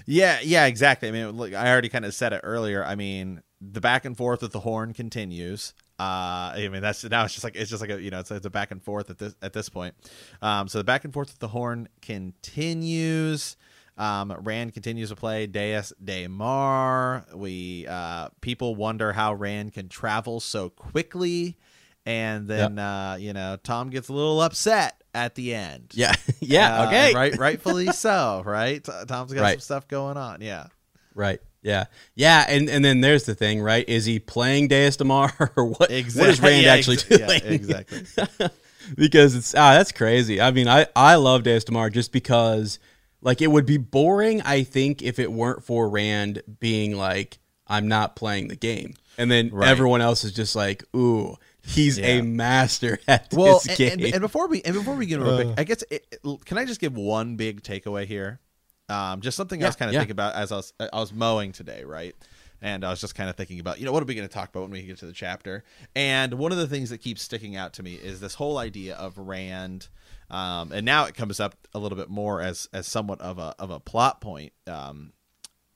Yeah, 0.07 0.39
yeah, 0.43 0.67
exactly. 0.67 1.09
I 1.09 1.13
mean, 1.13 1.31
look, 1.31 1.55
I 1.55 1.71
already 1.71 1.89
kind 1.89 2.05
of 2.05 2.15
said 2.15 2.33
it 2.33 2.41
earlier. 2.43 2.85
I 2.85 2.95
mean, 2.95 3.43
the 3.61 3.81
back 3.81 4.05
and 4.05 4.17
forth 4.17 4.43
with 4.43 4.53
the 4.53 4.61
horn 4.61 4.93
continues. 4.93 5.75
Uh, 5.99 6.55
I 6.55 6.69
mean, 6.71 6.81
that's 6.81 7.03
now 7.05 7.25
it's 7.25 7.35
just 7.35 7.45
like 7.45 7.57
it's 7.57 7.71
just 7.71 7.81
like 7.81 7.91
a 7.91 8.01
you 8.01 8.11
know 8.11 8.21
it's, 8.21 8.31
it's 8.31 8.47
a 8.47 8.51
back 8.51 8.71
and 8.71 8.83
forth 8.83 9.11
at 9.11 9.19
this 9.19 9.35
at 9.43 9.53
this 9.53 9.69
point. 9.69 9.95
Um, 10.41 10.69
so 10.69 10.79
the 10.79 10.85
back 10.85 11.05
and 11.05 11.13
forth 11.13 11.29
with 11.29 11.39
the 11.39 11.49
horn 11.49 11.89
continues. 12.03 13.57
Um, 13.99 14.33
Rand 14.43 14.75
continues 14.75 15.09
to 15.09 15.17
play 15.17 15.49
Daes 15.49 15.93
Dae'mar. 16.03 17.35
We 17.35 17.85
uh, 17.89 18.29
people 18.41 18.77
wonder 18.77 19.13
how 19.13 19.35
Rand 19.35 19.73
can 19.73 19.89
travel 19.89 20.39
so 20.39 20.71
quickly, 20.71 21.59
and 22.07 22.47
then 22.47 22.77
yep. 22.77 22.85
uh, 22.85 23.17
you 23.19 23.33
know 23.33 23.59
Thom 23.63 23.91
gets 23.91 24.09
a 24.09 24.13
little 24.13 24.41
upset 24.41 25.03
at 25.15 25.35
the 25.35 25.53
end. 25.53 25.91
Yeah, 25.95 26.15
yeah, 26.41 26.83
uh, 26.83 26.87
okay, 26.87 27.13
right, 27.13 27.37
rightfully 27.37 27.87
so. 27.93 28.43
Right, 28.47 28.83
Thom's 28.85 29.33
got 29.33 29.43
right. 29.43 29.53
some 29.55 29.61
stuff 29.61 29.89
going 29.89 30.17
on. 30.17 30.43
Yeah, 30.43 30.69
right. 31.15 31.41
Yeah, 31.61 31.87
yeah, 32.15 32.47
and 32.49 32.71
and 32.71 32.85
then 32.85 33.01
there's 33.01 33.25
the 33.25 33.35
thing, 33.35 33.61
right? 33.61 33.87
Is 33.89 34.05
he 34.05 34.21
playing 34.21 34.69
Daes 34.69 34.97
Dae'mar 34.97 35.51
or 35.57 35.65
what? 35.65 35.91
Exactly. 35.91 36.21
What 36.21 36.31
is 36.31 36.41
Rand 36.41 36.63
yeah, 36.63 36.73
actually 36.73 36.97
doing? 36.99 37.21
Yeah, 37.21 37.51
exactly. 37.51 38.49
because 38.95 39.35
it's 39.35 39.57
ah, 39.57 39.73
that's 39.75 39.91
crazy. 39.91 40.41
I 40.41 40.53
mean, 40.53 40.69
I 40.69 40.87
I 40.95 41.17
love 41.17 41.43
Daes 41.43 41.65
Dae'mar 41.65 41.91
just 41.91 42.13
because 42.13 42.79
like 43.21 43.43
it 43.43 43.49
would 43.49 43.67
be 43.67 43.77
boring, 43.77 44.43
I 44.43 44.63
think, 44.63 45.03
if 45.03 45.19
it 45.19 45.33
weren't 45.33 45.65
for 45.65 45.89
Rand 45.89 46.43
being 46.61 46.97
like, 46.97 47.39
I'm 47.67 47.89
not 47.89 48.17
playing 48.17 48.49
the 48.49 48.57
game. 48.57 48.95
And 49.17 49.31
then 49.31 49.51
right. 49.51 49.69
everyone 49.69 50.01
else 50.01 50.25
is 50.25 50.33
just 50.33 50.55
like, 50.55 50.85
ooh, 50.95 51.37
he's 51.63 51.99
yeah. 51.99 52.07
a 52.07 52.23
master 52.23 52.99
at 53.09 53.33
well, 53.33 53.61
this 53.65 53.77
game. 53.77 53.93
And, 53.93 54.03
and, 54.15 54.21
before 54.21 54.49
we 54.49 54.63
and 54.63 54.75
before 54.75 54.95
we 54.95 55.07
get 55.07 55.21
into 55.21 55.51
uh, 55.51 55.55
I 55.59 55.65
guess 55.65 55.83
it, 55.91 56.07
it, 56.25 56.45
can 56.45 56.59
I 56.59 56.65
just 56.65 56.81
give 56.81 56.97
one 56.97 57.37
big 57.37 57.63
takeaway 57.63 58.07
here? 58.07 58.41
Um, 58.89 59.21
just 59.21 59.37
something 59.37 59.61
yeah, 59.61 59.67
I 59.67 59.69
was 59.69 59.77
kind 59.77 59.89
of 59.91 59.95
yeah. 59.95 60.01
thinking 60.01 60.13
about 60.13 60.35
as 60.35 60.53
I 60.53 60.57
was 60.57 60.73
I 60.81 61.01
was 61.01 61.13
mowing 61.13 61.53
today, 61.53 61.85
right? 61.85 62.15
And 62.61 62.85
I 62.85 62.91
was 62.91 63.01
just 63.01 63.15
kind 63.15 63.31
of 63.31 63.37
thinking 63.37 63.61
about, 63.61 63.79
you 63.79 63.87
know, 63.87 63.93
what 63.93 64.03
are 64.03 64.07
we 64.07 64.17
going 64.17 64.27
to 64.27 64.35
talk 64.35 64.49
about 64.49 64.63
when 64.63 64.73
we 64.73 64.83
get 64.83 64.99
to 64.99 65.07
the 65.07 65.13
chapter? 65.13 65.63
And 65.95 66.35
one 66.35 66.51
of 66.51 66.59
the 66.59 66.67
things 66.67 66.91
that 66.91 66.99
keeps 66.99 67.23
sticking 67.23 67.55
out 67.55 67.75
to 67.75 67.85
me 67.85 67.95
is 67.95 68.19
this 68.19 68.35
whole 68.35 68.59
idea 68.59 68.97
of 68.97 69.17
Rand 69.17 69.87
um, 70.31 70.73
and 70.73 70.85
now 70.85 71.05
it 71.05 71.15
comes 71.15 71.41
up 71.41 71.55
a 71.75 71.79
little 71.79 71.97
bit 71.97 72.11
more 72.11 72.41
as 72.41 72.69
as 72.73 72.87
somewhat 72.87 73.21
of 73.21 73.39
a 73.39 73.55
of 73.59 73.71
a 73.71 73.81
plot 73.81 74.21
point 74.21 74.53
um, 74.67 75.13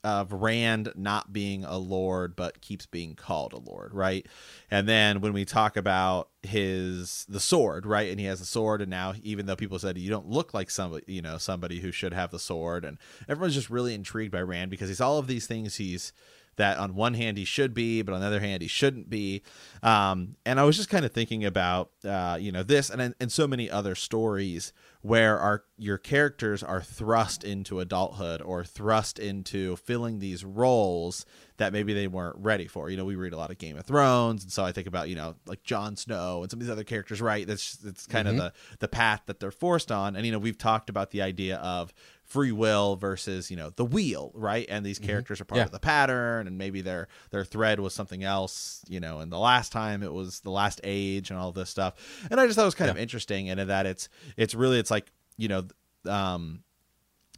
of 0.05 0.33
Rand 0.33 0.93
not 0.97 1.33
being 1.33 1.65
a 1.65 1.79
lord 1.79 2.35
but 2.35 2.61
keeps 2.61 2.87
being 2.87 3.15
called 3.15 3.53
a 3.53 3.59
lord, 3.59 3.95
right? 3.95 4.27
And 4.71 4.89
then 4.89 5.21
when 5.21 5.33
we 5.33 5.45
talk 5.45 5.77
about 5.77 6.29
his 6.43 7.25
the 7.29 7.41
sword, 7.41 7.87
right? 7.87 8.11
And 8.11 8.19
he 8.19 8.27
has 8.27 8.41
a 8.41 8.47
sword 8.47 8.83
and 8.83 8.91
now 8.91 9.15
even 9.23 9.47
though 9.47 9.57
people 9.57 9.79
said 9.79 9.97
you 9.97 10.11
don't 10.11 10.29
look 10.29 10.53
like 10.53 10.71
somebody, 10.71 11.05
you 11.07 11.23
know, 11.23 11.39
somebody 11.39 11.81
who 11.81 11.93
should 11.93 12.13
have 12.13 12.31
the 12.31 12.39
sword 12.39 12.85
and 12.85 12.99
everyone's 13.29 13.55
just 13.55 13.71
really 13.71 13.95
intrigued 13.95 14.33
by 14.33 14.43
Rand 14.43 14.71
because 14.71 14.89
he's 14.89 15.01
all 15.01 15.19
of 15.19 15.29
these 15.29 15.47
things 15.47 15.77
he's 15.77 16.13
that 16.57 16.79
on 16.79 16.95
one 16.95 17.15
hand 17.15 17.39
he 17.39 17.45
should 17.45 17.75
be, 17.75 18.03
but 18.03 18.15
on 18.15 18.21
the 18.21 18.27
other 18.27 18.41
hand 18.41 18.63
he 18.63 18.69
shouldn't 18.69 19.09
be. 19.09 19.43
Um, 19.83 20.37
and 20.45 20.61
I 20.61 20.65
was 20.65 20.77
just 20.77 20.89
kind 20.89 21.05
of 21.05 21.13
thinking 21.13 21.45
about 21.45 21.91
uh, 22.05 22.39
you 22.41 22.53
know 22.53 22.63
this 22.63 22.91
and 22.91 23.15
and 23.19 23.33
so 23.33 23.47
many 23.47 23.71
other 23.71 23.95
stories 23.95 24.73
where 25.03 25.39
our 25.39 25.65
your 25.77 25.99
characters 25.99 26.63
are 26.63 26.81
thrust 26.81 27.43
into 27.43 27.81
adulthood 27.81 28.41
or 28.41 28.65
thrust 28.65 29.19
into 29.19 29.77
filling 29.77 30.21
these 30.21 30.45
roles 30.45 31.27
that 31.57 31.73
maybe 31.73 31.93
they 31.93 32.07
weren't 32.07 32.37
ready 32.39 32.67
for. 32.67 32.89
You 32.89 32.97
know, 32.97 33.05
we 33.05 33.17
read 33.17 33.33
a 33.33 33.37
lot 33.37 33.51
of 33.51 33.59
Game 33.59 33.77
of 33.77 33.85
Thrones, 33.85 34.45
and 34.45 34.53
so 34.53 34.65
I 34.65 34.73
think 34.73 34.87
about 34.87 35.09
you 35.09 35.17
know 35.17 35.35
like 35.47 35.63
Jon 35.65 35.97
Snow 35.97 36.43
and 36.43 36.51
some 36.51 36.61
of 36.61 36.67
these 36.67 36.73
other 36.73 36.85
characters. 36.85 37.21
Right, 37.21 37.47
that's 37.47 37.77
that's 37.77 38.07
kind 38.07 38.29
mm-hmm. 38.29 38.39
of 38.39 38.53
the 38.53 38.77
the 38.79 38.89
path 38.89 39.23
that 39.27 39.41
they're 39.41 39.51
forced 39.51 39.91
on. 39.91 40.15
And 40.15 40.25
you 40.25 40.33
know, 40.33 40.39
we've 40.39 40.59
talked 40.59 40.89
about 40.89 41.11
the 41.11 41.23
idea 41.23 41.57
of 41.57 41.93
free 42.33 42.51
will 42.51 42.97
versus 42.97 43.51
you 43.51 43.57
know 43.59 43.69
the 43.77 43.85
wheel 43.85 44.33
right 44.35 44.65
and 44.71 44.87
these 44.87 44.99
mm-hmm. 44.99 45.09
characters 45.09 45.37
mm-hmm. 45.37 45.43
are 45.43 45.45
part 45.45 45.59
yeah. 45.59 45.65
of 45.65 45.71
the 45.71 45.79
pattern 45.79 46.47
and 46.47 46.57
maybe 46.57 46.81
their 46.81 47.07
their 47.31 47.45
thread 47.45 47.79
was 47.79 47.93
something 47.93 48.25
else 48.25 48.83
you 48.89 48.99
know 48.99 49.19
and 49.19 49.31
the 49.31 49.39
last 49.39 49.71
time 49.71 50.03
it 50.03 50.11
was 50.11 50.41
the 50.41 50.51
last 50.51 50.81
age 50.83 51.29
and 51.29 51.39
all 51.39 51.53
this 51.53 51.69
stuff 51.69 51.93
and 52.31 52.41
i 52.41 52.47
just 52.47 52.57
thought 52.57 52.63
it 52.63 52.65
was 52.65 52.75
kind 52.75 52.89
yeah. 52.89 52.93
of 52.93 52.99
interesting 52.99 53.51
and 53.51 53.61
in 53.61 53.69
that 53.69 53.85
it's 53.85 54.09
it's 54.39 54.55
really 54.55 54.79
it's 54.79 54.91
like 54.91 55.13
you 55.37 55.47
know 55.47 55.63
um 56.07 56.65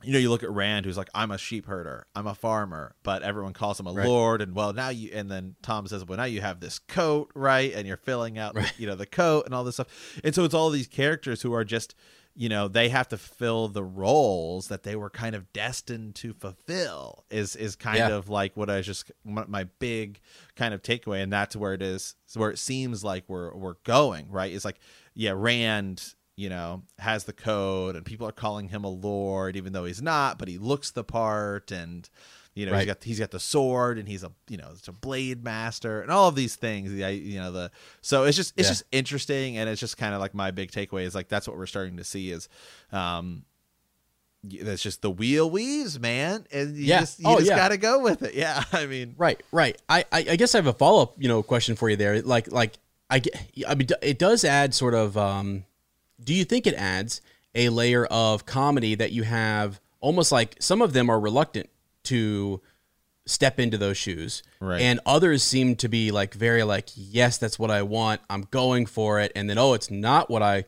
you 0.05 0.13
know, 0.13 0.19
you 0.19 0.29
look 0.29 0.43
at 0.43 0.51
Rand, 0.51 0.85
who's 0.85 0.99
like, 0.99 1.09
"I'm 1.15 1.31
a 1.31 1.39
sheep 1.39 1.65
herder, 1.67 2.07
I'm 2.15 2.27
a 2.27 2.35
farmer," 2.35 2.95
but 3.03 3.23
everyone 3.23 3.55
calls 3.55 3.81
him 3.81 3.87
a 3.87 3.93
right. 3.93 4.07
lord. 4.07 4.43
And 4.43 4.55
well, 4.55 4.75
now 4.75 4.91
you, 4.91 5.11
and 5.15 5.31
then 5.31 5.57
Thom 5.63 5.87
says, 5.87 6.05
"Well, 6.05 6.19
now 6.19 6.25
you 6.25 6.43
have 6.43 6.61
this 6.61 6.79
coat, 6.79 7.31
right?" 7.35 7.73
And 7.73 7.89
you're 7.89 7.97
filling 7.97 8.39
out, 8.39 8.55
right. 8.55 8.71
the, 8.77 8.83
you 8.83 8.87
know, 8.87 8.97
the 8.97 9.07
coat 9.07 9.47
and 9.47 9.55
all 9.55 9.65
this 9.65 9.77
stuff. 9.77 10.21
And 10.23 10.35
so 10.35 10.45
it's 10.45 10.55
all 10.55 10.71
these 10.71 10.87
characters 10.87 11.41
who 11.41 11.55
are 11.55 11.65
just, 11.65 11.95
you 12.37 12.49
know 12.49 12.69
they 12.69 12.89
have 12.89 13.09
to 13.09 13.17
fill 13.17 13.69
the 13.69 13.85
roles 13.85 14.69
that 14.69 14.83
they 14.83 14.97
were 14.97 15.11
kind 15.11 15.37
of 15.37 15.53
destined 15.53 16.15
to 16.17 16.33
fulfill 16.33 17.25
is 17.31 17.55
is 17.55 17.77
kind 17.77 17.99
yeah. 17.99 18.09
of 18.09 18.29
like 18.29 18.57
what 18.57 18.69
i 18.69 18.81
just 18.81 19.11
my 19.25 19.65
big 19.79 20.21
kind 20.57 20.75
of 20.75 20.83
takeaway. 20.83 21.23
And 21.23 21.33
that's 21.33 21.57
where 21.57 21.75
it 21.75 21.83
is 21.83 22.15
where 22.35 22.51
it 22.51 22.59
seems 22.59 23.05
like 23.05 23.25
we're 23.29 23.55
we're 23.55 23.77
going 23.85 24.31
right? 24.31 24.53
It's 24.53 24.65
like 24.65 24.79
yeah 25.15 25.33
rand 25.35 26.15
you 26.37 26.49
know 26.49 26.83
has 26.99 27.25
the 27.25 27.33
code 27.33 27.95
and 27.95 28.05
people 28.05 28.27
are 28.27 28.33
calling 28.33 28.69
him 28.69 28.83
a 28.83 28.89
lord 28.89 29.55
even 29.55 29.73
though 29.73 29.85
he's 29.85 30.03
not 30.03 30.37
but 30.37 30.49
he 30.49 30.59
looks 30.59 30.91
the 30.91 31.05
part. 31.05 31.71
And 31.71 32.09
you 32.55 32.67
know, 32.67 32.73
right. 32.73 32.81
he's 32.81 32.87
got 32.87 33.05
he's 33.05 33.19
got 33.19 33.31
the 33.33 33.41
sword 33.41 33.99
and 33.99 34.09
he's 34.09 34.23
a 34.23 34.31
you 34.49 34.57
know 34.57 34.69
it's 34.73 34.87
a 34.87 34.93
blade 34.93 35.43
master 35.43 36.01
and 36.03 36.11
all 36.11 36.29
of 36.29 36.37
these 36.37 36.55
things. 36.55 36.93
The 36.93 37.13
you 37.13 37.41
know 37.41 37.51
the 37.51 37.71
so 38.01 38.25
it's 38.25 38.37
just 38.37 38.55
it's 38.57 38.69
yeah. 38.69 38.73
just 38.73 38.85
interesting 38.93 39.59
and 39.59 39.69
it's 39.69 39.81
just 39.81 39.97
kind 39.97 40.15
of 40.15 40.21
like 40.21 40.35
my 40.35 40.53
big 40.53 40.71
takeaway 40.71 41.03
is 41.03 41.15
like 41.15 41.29
that's 41.29 41.49
what 41.49 41.57
we're 41.57 41.67
starting 41.67 41.97
to 41.97 42.05
see 42.05 42.31
is 42.31 42.49
um 42.93 43.45
that's 44.45 44.83
just 44.83 45.03
the 45.03 45.11
wheel 45.11 45.51
weaves, 45.51 45.99
man, 45.99 46.47
and 46.53 46.77
you 46.77 46.85
yeah. 46.85 47.01
just 47.01 47.19
you 47.19 47.27
oh, 47.27 47.37
just 47.39 47.49
yeah. 47.49 47.57
got 47.57 47.69
to 47.69 47.79
go 47.79 48.01
with 48.01 48.23
it. 48.23 48.35
Yeah, 48.45 48.63
I 48.73 48.87
mean, 48.87 49.15
right, 49.17 49.41
right. 49.53 49.81
I, 49.89 50.05
I, 50.13 50.19
I 50.19 50.37
guess 50.37 50.55
I 50.55 50.59
have 50.59 50.67
a 50.67 50.73
follow 50.73 51.03
up, 51.03 51.15
you 51.17 51.29
know, 51.29 51.43
question 51.43 51.77
for 51.77 51.89
you 51.89 51.97
there. 51.97 52.21
Like, 52.21 52.53
like 52.53 52.75
I, 53.09 53.23
I 53.67 53.75
mean, 53.75 53.89
it 54.03 54.19
does 54.19 54.45
add 54.45 54.75
sort 54.75 54.95
of. 54.95 55.17
um 55.17 55.65
Do 56.23 56.35
you 56.35 56.45
think 56.45 56.67
it 56.67 56.75
adds 56.75 57.21
a 57.55 57.69
layer 57.71 58.05
of 58.07 58.45
comedy 58.45 58.95
that 58.97 59.13
you 59.13 59.23
have 59.23 59.81
almost 60.01 60.31
like 60.31 60.57
some 60.61 60.83
of 60.83 60.93
them 60.93 61.09
are 61.09 61.19
reluctant 61.19 61.71
to 62.05 62.61
step 63.27 63.59
into 63.59 63.79
those 63.79 63.97
shoes. 63.97 64.43
Right. 64.61 64.81
And 64.81 65.01
others 65.07 65.43
seem 65.43 65.77
to 65.77 65.89
be 65.89 66.11
like 66.11 66.35
very 66.35 66.63
like, 66.63 66.89
yes, 66.95 67.39
that's 67.39 67.59
what 67.59 67.71
I 67.71 67.83
want. 67.83 68.21
I'm 68.29 68.43
going 68.51 68.87
for 68.87 69.21
it. 69.21 69.33
And 69.35 69.49
then, 69.49 69.59
oh, 69.59 69.75
it's 69.75 69.91
not 69.91 70.31
what 70.31 70.43
I 70.43 70.65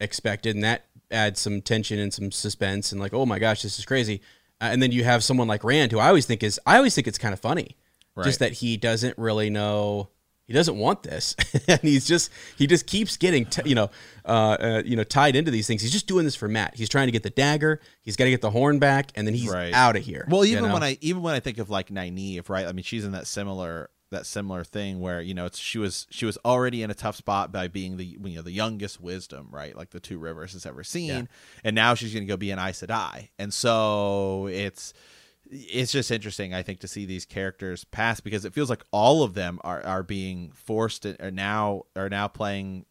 expected. 0.00 0.54
And 0.54 0.64
that 0.64 0.84
adds 1.10 1.40
some 1.40 1.62
tension 1.62 1.98
and 1.98 2.12
some 2.12 2.30
suspense 2.30 2.92
and 2.92 3.00
like, 3.00 3.14
oh 3.14 3.26
my 3.26 3.38
gosh, 3.38 3.62
this 3.62 3.78
is 3.78 3.84
crazy. 3.84 4.20
Uh, 4.60 4.66
and 4.66 4.82
then 4.82 4.92
you 4.92 5.04
have 5.04 5.24
someone 5.24 5.48
like 5.48 5.64
Rand, 5.64 5.92
who 5.92 5.98
I 5.98 6.08
always 6.08 6.26
think 6.26 6.42
is, 6.42 6.60
I 6.66 6.76
always 6.76 6.94
think 6.94 7.06
it's 7.06 7.18
kind 7.18 7.32
of 7.32 7.40
funny. 7.40 7.76
Right. 8.14 8.24
Just 8.24 8.38
that 8.38 8.52
he 8.52 8.76
doesn't 8.76 9.18
really 9.18 9.50
know 9.50 10.10
he 10.46 10.52
doesn't 10.52 10.76
want 10.76 11.02
this. 11.02 11.36
And 11.66 11.80
he's 11.80 12.06
just 12.06 12.30
he 12.58 12.66
just 12.66 12.86
keeps 12.86 13.16
getting 13.16 13.46
t- 13.46 13.62
you 13.64 13.74
know 13.74 13.90
uh, 14.26 14.56
uh, 14.60 14.82
you 14.84 14.96
know 14.96 15.04
tied 15.04 15.34
into 15.34 15.50
these 15.50 15.66
things. 15.66 15.80
He's 15.80 15.92
just 15.92 16.06
doing 16.06 16.24
this 16.24 16.36
for 16.36 16.46
Mat. 16.46 16.74
He's 16.76 16.90
trying 16.90 17.06
to 17.06 17.12
get 17.12 17.22
the 17.22 17.30
dagger. 17.30 17.80
He's 18.02 18.16
got 18.16 18.24
to 18.24 18.30
get 18.30 18.42
the 18.42 18.50
horn 18.50 18.78
back 18.78 19.10
and 19.14 19.26
then 19.26 19.34
he's 19.34 19.48
right. 19.48 19.72
out 19.72 19.96
of 19.96 20.04
here 20.04 20.26
well 20.28 20.44
even 20.44 20.64
you 20.64 20.68
know? 20.68 20.74
when 20.74 20.82
i 20.82 20.98
even 21.00 21.22
when 21.22 21.34
i 21.34 21.40
think 21.40 21.58
of 21.58 21.70
like 21.70 21.88
Nynaeve, 21.88 22.48
right? 22.50 22.66
I 22.66 22.72
mean 22.72 22.82
she's 22.82 23.04
in 23.04 23.12
that 23.12 23.26
similar 23.26 23.88
that 24.10 24.26
similar 24.26 24.62
thing 24.64 25.00
where 25.00 25.20
you 25.20 25.34
know 25.34 25.46
it's 25.46 25.58
she 25.58 25.78
was 25.78 26.06
she 26.10 26.26
was 26.26 26.36
already 26.44 26.82
in 26.82 26.90
a 26.90 26.94
tough 26.94 27.16
spot 27.16 27.50
by 27.50 27.68
being 27.68 27.96
the 27.96 28.04
you 28.04 28.36
know 28.36 28.42
the 28.42 28.52
youngest 28.52 29.00
wisdom 29.00 29.48
right? 29.50 29.74
Like 29.74 29.90
the 29.90 30.00
two 30.00 30.18
rivers 30.18 30.52
has 30.52 30.66
ever 30.66 30.84
seen. 30.84 31.08
Yeah. 31.08 31.22
and 31.64 31.74
now 31.74 31.94
she's 31.94 32.12
going 32.12 32.24
to 32.24 32.28
go 32.28 32.36
be 32.36 32.50
an 32.50 32.58
Aes 32.58 32.82
Sedai. 32.82 33.28
And 33.38 33.52
so 33.52 34.48
it's 34.48 34.92
it's 35.54 35.92
just 35.92 36.10
interesting, 36.10 36.52
I 36.52 36.62
think, 36.62 36.80
to 36.80 36.88
see 36.88 37.06
these 37.06 37.24
characters 37.24 37.84
pass 37.84 38.20
because 38.20 38.44
it 38.44 38.52
feels 38.52 38.70
like 38.70 38.84
all 38.90 39.22
of 39.22 39.34
them 39.34 39.60
are, 39.62 39.84
are 39.84 40.02
being 40.02 40.52
forced 40.52 41.02
to, 41.02 41.22
are 41.24 41.30
now 41.30 41.82
are 41.94 42.08
now 42.08 42.28
playing. 42.28 42.86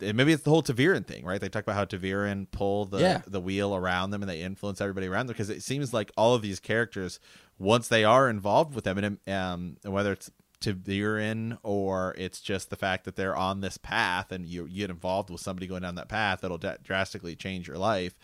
And 0.00 0.16
maybe 0.16 0.32
it's 0.32 0.42
the 0.42 0.50
whole 0.50 0.62
ta'veren 0.62 1.06
thing, 1.06 1.26
right? 1.26 1.38
They 1.38 1.50
talk 1.50 1.64
about 1.64 1.74
how 1.74 1.84
ta'veren 1.84 2.46
pull 2.50 2.86
the 2.86 2.98
yeah. 2.98 3.22
the 3.26 3.40
wheel 3.40 3.76
around 3.76 4.10
them 4.10 4.22
and 4.22 4.30
they 4.30 4.40
influence 4.40 4.80
everybody 4.80 5.06
around 5.06 5.26
them 5.26 5.34
because 5.34 5.50
it 5.50 5.62
seems 5.62 5.92
like 5.92 6.10
all 6.16 6.34
of 6.34 6.40
these 6.40 6.60
characters, 6.60 7.20
once 7.58 7.88
they 7.88 8.02
are 8.02 8.30
involved 8.30 8.74
with 8.74 8.84
them, 8.84 8.96
and 8.96 9.18
um, 9.28 9.76
whether 9.84 10.12
it's 10.12 10.30
ta'veren 10.60 11.58
or 11.62 12.14
it's 12.16 12.40
just 12.40 12.70
the 12.70 12.76
fact 12.76 13.04
that 13.04 13.16
they're 13.16 13.36
on 13.36 13.60
this 13.60 13.76
path 13.76 14.32
and 14.32 14.46
you, 14.46 14.64
you 14.64 14.78
get 14.78 14.90
involved 14.90 15.28
with 15.28 15.42
somebody 15.42 15.66
going 15.66 15.82
down 15.82 15.96
that 15.96 16.08
path, 16.08 16.40
that'll 16.40 16.56
d- 16.56 16.70
drastically 16.82 17.36
change 17.36 17.68
your 17.68 17.76
life. 17.76 18.14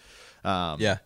Um, 0.44 0.81
yeah 0.81 0.98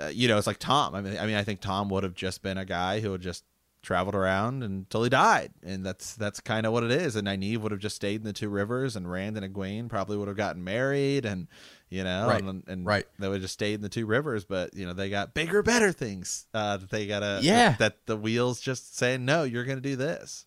uh, 0.00 0.06
you 0.06 0.28
know, 0.28 0.38
it's 0.38 0.46
like 0.46 0.58
Thom. 0.58 0.94
I 0.94 1.00
mean, 1.00 1.18
I 1.18 1.26
mean, 1.26 1.36
I 1.36 1.44
think 1.44 1.60
Thom 1.60 1.88
would 1.90 2.02
have 2.02 2.14
just 2.14 2.42
been 2.42 2.58
a 2.58 2.64
guy 2.64 3.00
who 3.00 3.12
had 3.12 3.20
just 3.20 3.44
traveled 3.82 4.16
around 4.16 4.64
until 4.64 5.04
he 5.04 5.08
died, 5.08 5.52
and 5.62 5.86
that's 5.86 6.14
that's 6.16 6.40
kind 6.40 6.66
of 6.66 6.72
what 6.72 6.82
it 6.82 6.90
is. 6.90 7.16
And 7.16 7.28
Nynaeve 7.28 7.58
would 7.58 7.72
have 7.72 7.80
just 7.80 7.96
stayed 7.96 8.20
in 8.20 8.24
the 8.24 8.32
Two 8.32 8.48
Rivers, 8.48 8.96
and 8.96 9.10
Rand 9.10 9.38
and 9.38 9.54
Egwene 9.54 9.88
probably 9.88 10.16
would 10.16 10.28
have 10.28 10.36
gotten 10.36 10.64
married, 10.64 11.24
and 11.24 11.46
you 11.88 12.02
know, 12.02 12.26
right. 12.26 12.42
and, 12.42 12.64
and 12.66 12.84
right. 12.84 13.06
they 13.18 13.28
would 13.28 13.36
have 13.36 13.42
just 13.42 13.54
stayed 13.54 13.74
in 13.74 13.82
the 13.82 13.88
Two 13.88 14.06
Rivers. 14.06 14.44
But 14.44 14.74
you 14.74 14.86
know, 14.86 14.92
they 14.92 15.08
got 15.08 15.34
bigger, 15.34 15.62
better 15.62 15.92
things 15.92 16.46
uh, 16.52 16.78
that 16.78 16.90
they 16.90 17.06
gotta. 17.06 17.40
Yeah. 17.42 17.70
That, 17.70 17.78
that 17.78 18.06
the 18.06 18.16
wheels 18.16 18.60
just 18.60 18.96
saying 18.96 19.24
no, 19.24 19.44
you're 19.44 19.64
gonna 19.64 19.80
do 19.80 19.96
this. 19.96 20.46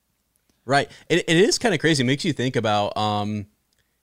Right. 0.66 0.92
It, 1.08 1.24
it 1.28 1.38
is 1.38 1.58
kind 1.58 1.74
of 1.74 1.80
crazy. 1.80 2.04
It 2.04 2.08
makes 2.08 2.26
you 2.26 2.34
think 2.34 2.56
about. 2.56 2.96
um 2.98 3.48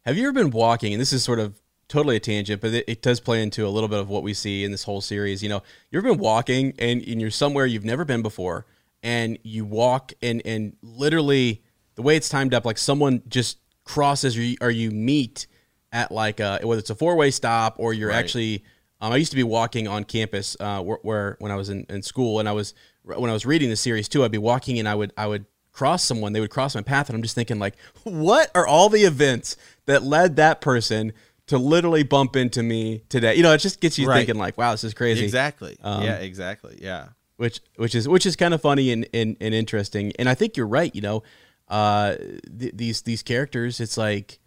Have 0.04 0.16
you 0.16 0.24
ever 0.24 0.32
been 0.32 0.50
walking? 0.50 0.94
And 0.94 1.00
this 1.00 1.12
is 1.12 1.22
sort 1.22 1.38
of 1.38 1.60
totally 1.88 2.16
a 2.16 2.20
tangent, 2.20 2.60
but 2.60 2.72
it, 2.72 2.84
it, 2.88 3.02
does 3.02 3.20
play 3.20 3.42
into 3.42 3.66
a 3.66 3.68
little 3.68 3.88
bit 3.88 3.98
of 3.98 4.08
what 4.08 4.22
we 4.22 4.34
see 4.34 4.64
in 4.64 4.70
this 4.70 4.84
whole 4.84 5.00
series. 5.00 5.42
You 5.42 5.48
know, 5.48 5.62
you've 5.90 6.04
been 6.04 6.18
walking 6.18 6.74
and, 6.78 7.02
and 7.02 7.20
you're 7.20 7.30
somewhere 7.30 7.66
you've 7.66 7.84
never 7.84 8.04
been 8.04 8.22
before, 8.22 8.66
and 9.02 9.38
you 9.42 9.64
walk 9.64 10.12
and 10.22 10.42
and 10.44 10.76
literally 10.82 11.62
the 11.94 12.02
way 12.02 12.16
it's 12.16 12.28
timed 12.28 12.54
up, 12.54 12.64
like 12.64 12.78
someone 12.78 13.22
just 13.28 13.58
crosses 13.84 14.36
or 14.36 14.42
you, 14.42 14.56
or 14.60 14.70
you 14.70 14.90
meet 14.90 15.46
at 15.92 16.10
like 16.10 16.40
a, 16.40 16.60
whether 16.62 16.78
it's 16.78 16.90
a 16.90 16.94
four 16.94 17.16
way 17.16 17.30
stop 17.30 17.76
or 17.78 17.92
you're 17.92 18.10
right. 18.10 18.16
actually. 18.16 18.64
Um, 18.98 19.12
I 19.12 19.16
used 19.16 19.30
to 19.32 19.36
be 19.36 19.42
walking 19.42 19.86
on 19.86 20.04
campus 20.04 20.56
uh, 20.58 20.80
where, 20.82 20.98
where, 21.02 21.36
when 21.38 21.52
I 21.52 21.56
was 21.56 21.68
in, 21.68 21.84
in 21.90 22.00
school, 22.02 22.40
and 22.40 22.48
I 22.48 22.52
was 22.52 22.72
when 23.02 23.28
I 23.28 23.32
was 23.32 23.44
reading 23.44 23.68
the 23.68 23.76
series 23.76 24.08
too. 24.08 24.24
I'd 24.24 24.32
be 24.32 24.38
walking 24.38 24.78
and 24.78 24.88
I 24.88 24.94
would 24.94 25.12
I 25.18 25.26
would 25.26 25.44
cross 25.70 26.02
someone, 26.02 26.32
they 26.32 26.40
would 26.40 26.50
cross 26.50 26.74
my 26.74 26.80
path, 26.80 27.10
and 27.10 27.16
I'm 27.16 27.22
just 27.22 27.34
thinking 27.34 27.58
like, 27.58 27.74
what 28.04 28.50
are 28.54 28.66
all 28.66 28.88
the 28.88 29.04
events 29.04 29.56
that 29.84 30.02
led 30.02 30.36
that 30.36 30.60
person 30.60 31.12
to 31.46 31.58
literally 31.58 32.02
bump 32.02 32.36
into 32.36 32.62
me 32.62 33.02
today. 33.08 33.34
You 33.34 33.42
know, 33.42 33.52
it 33.52 33.58
just 33.58 33.80
gets 33.80 33.98
you 33.98 34.08
right. 34.08 34.18
thinking 34.18 34.36
like, 34.36 34.58
wow, 34.58 34.72
this 34.72 34.84
is 34.84 34.94
crazy. 34.94 35.24
Exactly. 35.24 35.76
Um, 35.82 36.02
yeah, 36.02 36.16
exactly. 36.16 36.78
Yeah. 36.80 37.08
Which 37.36 37.60
which 37.76 37.94
is 37.94 38.08
which 38.08 38.24
is 38.26 38.34
kind 38.34 38.54
of 38.54 38.62
funny 38.62 38.90
and, 38.90 39.06
and, 39.12 39.36
and 39.40 39.54
interesting. 39.54 40.12
And 40.18 40.28
I 40.28 40.34
think 40.34 40.56
you're 40.56 40.66
right, 40.66 40.94
you 40.94 41.02
know. 41.02 41.22
Uh, 41.68 42.14
th- 42.58 42.72
these 42.74 43.02
these 43.02 43.22
characters, 43.22 43.80
it's 43.80 43.98
like 43.98 44.38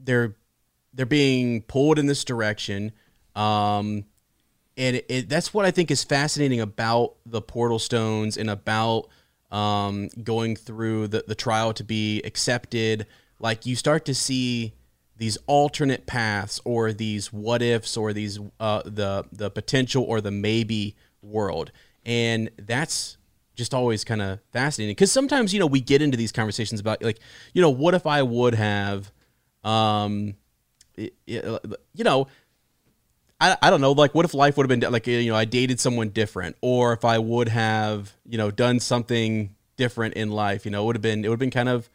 they're 0.00 0.36
they're 0.92 1.06
being 1.06 1.62
pulled 1.62 1.98
in 1.98 2.06
this 2.06 2.24
direction. 2.24 2.92
Um, 3.34 4.04
and 4.76 4.96
it, 4.96 5.06
it, 5.08 5.28
that's 5.28 5.54
what 5.54 5.64
I 5.64 5.70
think 5.70 5.90
is 5.90 6.04
fascinating 6.04 6.60
about 6.60 7.14
the 7.24 7.40
portal 7.40 7.78
stones 7.78 8.36
and 8.36 8.50
about 8.50 9.08
um, 9.50 10.08
going 10.22 10.56
through 10.56 11.08
the, 11.08 11.24
the 11.26 11.34
trial 11.34 11.72
to 11.74 11.84
be 11.84 12.20
accepted. 12.22 13.06
Like 13.38 13.66
you 13.66 13.76
start 13.76 14.04
to 14.06 14.14
see 14.14 14.74
these 15.16 15.38
alternate 15.46 16.06
paths 16.06 16.60
or 16.64 16.92
these 16.92 17.32
what 17.32 17.62
ifs 17.62 17.96
or 17.96 18.12
these 18.12 18.38
uh, 18.60 18.82
the 18.84 19.24
the 19.32 19.50
potential 19.50 20.04
or 20.04 20.20
the 20.20 20.30
maybe 20.30 20.94
world. 21.22 21.72
And 22.04 22.50
that's 22.58 23.16
just 23.54 23.72
always 23.74 24.04
kind 24.04 24.22
of 24.22 24.40
fascinating. 24.52 24.94
Because 24.94 25.10
sometimes 25.10 25.52
you 25.52 25.60
know 25.60 25.66
we 25.66 25.80
get 25.80 26.02
into 26.02 26.16
these 26.16 26.32
conversations 26.32 26.80
about 26.80 27.02
like 27.02 27.18
you 27.54 27.62
know 27.62 27.70
what 27.70 27.94
if 27.94 28.06
i 28.06 28.22
would 28.22 28.54
have 28.54 29.10
um 29.64 30.34
you 30.96 31.42
know 31.98 32.28
I, 33.40 33.56
I 33.60 33.70
don't 33.70 33.80
know 33.80 33.92
like 33.92 34.14
what 34.14 34.24
if 34.24 34.32
life 34.32 34.56
would 34.56 34.70
have 34.70 34.80
been 34.80 34.92
like 34.92 35.06
you 35.06 35.30
know 35.30 35.36
i 35.36 35.44
dated 35.44 35.80
someone 35.80 36.10
different 36.10 36.56
or 36.60 36.92
if 36.92 37.04
i 37.04 37.18
would 37.18 37.48
have 37.48 38.14
you 38.24 38.38
know 38.38 38.50
done 38.50 38.80
something 38.80 39.54
different 39.76 40.14
in 40.14 40.30
life 40.30 40.64
you 40.64 40.70
know 40.70 40.82
it 40.82 40.86
would 40.86 40.96
have 40.96 41.02
been 41.02 41.24
it 41.24 41.28
would 41.28 41.34
have 41.34 41.40
been 41.40 41.50
kind 41.50 41.68
of 41.68 41.90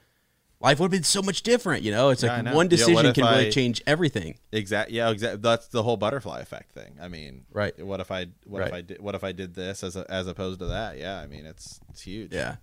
life 0.62 0.80
would 0.80 0.86
have 0.86 0.92
been 0.92 1.04
so 1.04 1.22
much 1.22 1.42
different. 1.44 1.84
You 1.84 1.92
know, 1.92 2.10
it's 2.10 2.24
Yeah, 2.24 2.36
like 2.36 2.44
know. 2.46 2.56
one 2.56 2.68
decision 2.68 3.06
if 3.06 3.16
can 3.16 3.26
really 3.26 3.52
change 3.52 3.82
everything. 3.88 4.38
Exactly. 4.52 4.96
Yeah. 4.98 5.10
Exactly. 5.10 5.40
That's 5.42 5.68
the 5.68 5.84
whole 5.84 5.98
butterfly 5.98 6.40
effect 6.40 6.72
thing. 6.74 6.98
I 7.02 7.08
mean, 7.08 7.46
Right. 7.52 7.74
What 7.84 8.00
if 8.00 8.12
I 8.12 8.28
what 8.46 8.62
if 8.62 8.66
Right. 8.72 8.74
I 8.76 8.82
did 8.82 9.02
what 9.02 9.16
if 9.16 9.24
I 9.24 9.32
did 9.32 9.56
this 9.56 9.84
as 9.84 9.96
a, 9.96 10.06
as 10.10 10.28
opposed 10.28 10.60
to 10.60 10.68
that? 10.68 10.98
Yeah. 10.98 11.20
I 11.20 11.28
mean, 11.28 11.46
it's 11.46 11.80
it's 11.90 12.02
huge. 12.02 12.34
Yeah, 12.34 12.56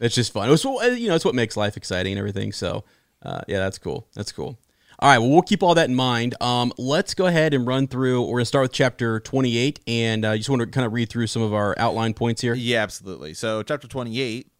it's 0.00 0.14
just 0.14 0.32
fun. 0.32 0.50
It's 0.50 0.64
what 0.64 0.98
you 0.98 1.08
know. 1.08 1.14
It's 1.14 1.24
what 1.24 1.34
makes 1.34 1.56
life 1.56 1.76
exciting 1.76 2.12
and 2.12 2.18
everything. 2.18 2.52
So, 2.52 2.84
uh, 3.22 3.40
yeah, 3.48 3.58
that's 3.58 3.78
cool. 3.78 4.06
That's 4.14 4.32
cool. 4.32 4.58
All 4.98 5.10
right, 5.10 5.18
well, 5.18 5.28
we'll 5.28 5.42
keep 5.42 5.62
all 5.62 5.74
that 5.74 5.90
in 5.90 5.94
mind. 5.94 6.34
Um, 6.40 6.72
let's 6.78 7.12
go 7.12 7.26
ahead 7.26 7.52
and 7.52 7.66
run 7.66 7.86
through. 7.86 8.22
We're 8.22 8.38
gonna 8.38 8.46
start 8.46 8.62
with 8.62 8.72
chapter 8.72 9.20
twenty-eight, 9.20 9.80
and 9.86 10.24
uh, 10.24 10.34
just 10.38 10.48
want 10.48 10.60
to 10.60 10.66
kind 10.66 10.86
of 10.86 10.94
read 10.94 11.10
through 11.10 11.26
some 11.26 11.42
of 11.42 11.52
our 11.52 11.74
outline 11.78 12.14
points 12.14 12.40
here. 12.40 12.54
Yeah, 12.54 12.82
absolutely. 12.82 13.34
So, 13.34 13.62
chapter 13.62 13.86
28, 13.88 14.50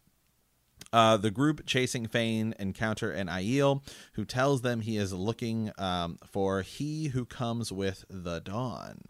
uh, 0.93 1.17
the 1.17 1.31
group 1.31 1.65
chasing 1.65 2.07
Fain 2.07 2.53
encounter 2.59 3.11
an 3.11 3.27
Aiel 3.27 3.81
who 4.13 4.25
tells 4.25 4.61
them 4.61 4.81
he 4.81 4.97
is 4.97 5.13
looking 5.13 5.71
um, 5.77 6.17
for 6.25 6.61
he 6.61 7.07
who 7.07 7.25
comes 7.25 7.71
with 7.71 8.05
the 8.09 8.39
dawn. 8.39 9.01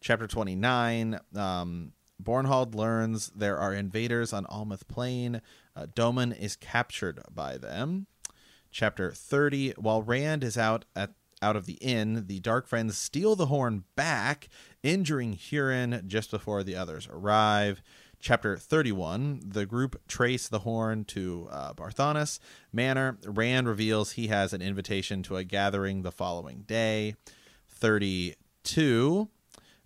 Chapter 0.00 0.26
29, 0.26 1.20
um, 1.36 1.92
Bornhald 2.22 2.74
learns 2.74 3.30
there 3.34 3.58
are 3.58 3.72
invaders 3.72 4.32
on 4.32 4.44
Almoth 4.46 4.86
Plain. 4.88 5.40
Uh, 5.74 5.86
Doman 5.94 6.32
is 6.32 6.56
captured 6.56 7.20
by 7.32 7.56
them. 7.56 8.06
Chapter 8.70 9.12
30, 9.12 9.74
while 9.76 10.02
Rand 10.02 10.42
is 10.42 10.56
out 10.56 10.84
at 10.96 11.12
out 11.42 11.56
of 11.56 11.66
the 11.66 11.74
inn, 11.74 12.24
the 12.28 12.38
Dark 12.38 12.68
Friends 12.68 12.96
steal 12.96 13.34
the 13.34 13.46
horn 13.46 13.82
back, 13.96 14.48
injuring 14.84 15.34
Hurin 15.36 16.06
just 16.06 16.30
before 16.30 16.62
the 16.62 16.76
others 16.76 17.08
arrive. 17.10 17.82
Chapter 18.22 18.56
31, 18.56 19.40
the 19.44 19.66
group 19.66 20.00
trace 20.06 20.46
the 20.46 20.60
horn 20.60 21.04
to 21.06 21.48
uh, 21.50 21.72
Barthanes 21.74 22.38
Manor. 22.72 23.18
Rand 23.24 23.66
reveals 23.66 24.12
he 24.12 24.28
has 24.28 24.52
an 24.52 24.62
invitation 24.62 25.24
to 25.24 25.38
a 25.38 25.42
gathering 25.42 26.02
the 26.02 26.12
following 26.12 26.60
day. 26.60 27.16
32, 27.68 29.28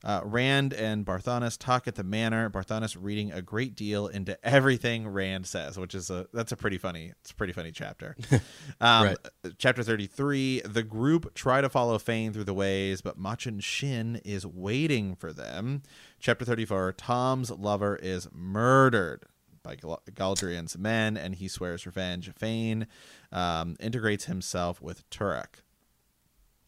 uh, 0.06 0.20
Rand 0.22 0.72
and 0.72 1.04
Barthanes 1.04 1.58
talk 1.58 1.88
at 1.88 1.96
the 1.96 2.04
manor. 2.04 2.48
Barthanes 2.48 2.96
reading 2.98 3.32
a 3.32 3.42
great 3.42 3.74
deal 3.74 4.06
into 4.06 4.38
everything 4.46 5.08
Rand 5.08 5.46
says, 5.46 5.76
which 5.76 5.96
is 5.96 6.10
a 6.10 6.28
that's 6.32 6.52
a 6.52 6.56
pretty 6.56 6.78
funny 6.78 7.12
it's 7.20 7.32
a 7.32 7.34
pretty 7.34 7.52
funny 7.52 7.72
chapter. 7.72 8.16
um, 8.80 9.06
Right. 9.06 9.16
Chapter 9.58 9.82
thirty 9.82 10.06
three. 10.06 10.60
The 10.60 10.84
group 10.84 11.34
try 11.34 11.60
to 11.60 11.68
follow 11.68 11.98
Fain 11.98 12.32
through 12.32 12.44
the 12.44 12.54
ways, 12.54 13.00
but 13.00 13.18
Machin 13.18 13.58
Shin 13.58 14.20
is 14.24 14.46
waiting 14.46 15.16
for 15.16 15.32
them. 15.32 15.82
Chapter 16.20 16.44
thirty 16.44 16.64
four. 16.64 16.92
Thom's 16.92 17.50
lover 17.50 17.96
is 17.96 18.28
murdered 18.32 19.26
by 19.64 19.74
Gal- 19.74 20.02
Galldrian's 20.14 20.78
men, 20.78 21.16
and 21.16 21.34
he 21.34 21.48
swears 21.48 21.84
revenge. 21.84 22.30
Fain 22.32 22.86
um, 23.32 23.74
integrates 23.80 24.26
himself 24.26 24.80
with 24.80 25.08
Turak. 25.10 25.62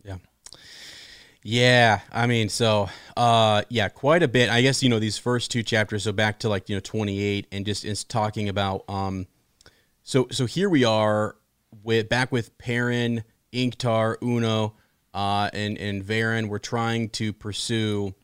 Yeah. 0.05 0.17
Yeah, 1.51 2.01
I 2.13 2.27
mean, 2.27 2.51
so 2.51 2.91
uh 3.17 3.63
yeah, 3.71 3.89
quite 3.89 4.23
a 4.23 4.29
bit. 4.29 4.51
I 4.51 4.61
guess 4.61 4.83
you 4.83 4.91
know 4.91 4.99
these 4.99 5.17
first 5.17 5.51
two 5.51 5.63
chapters 5.63 6.03
so 6.03 6.13
back 6.13 6.41
to 6.41 6.49
like, 6.51 6.69
you 6.69 6.77
know, 6.77 6.81
28 6.81 7.47
and 7.51 7.65
just 7.65 7.87
it's 7.87 8.05
talking 8.05 8.51
about 8.51 8.85
um 8.87 9.27
so 10.03 10.27
so 10.31 10.45
here 10.45 10.69
we 10.69 10.85
are 10.85 11.37
with 11.83 12.11
back 12.11 12.31
with 12.33 12.59
Perrin, 12.59 13.25
Ingtar, 13.51 14.17
Uno, 14.23 14.75
uh 15.15 15.49
and 15.55 15.79
and 15.79 16.05
Verin. 16.05 16.49
We're 16.49 16.59
trying 16.59 17.09
to 17.11 17.33
pursue 17.33 18.15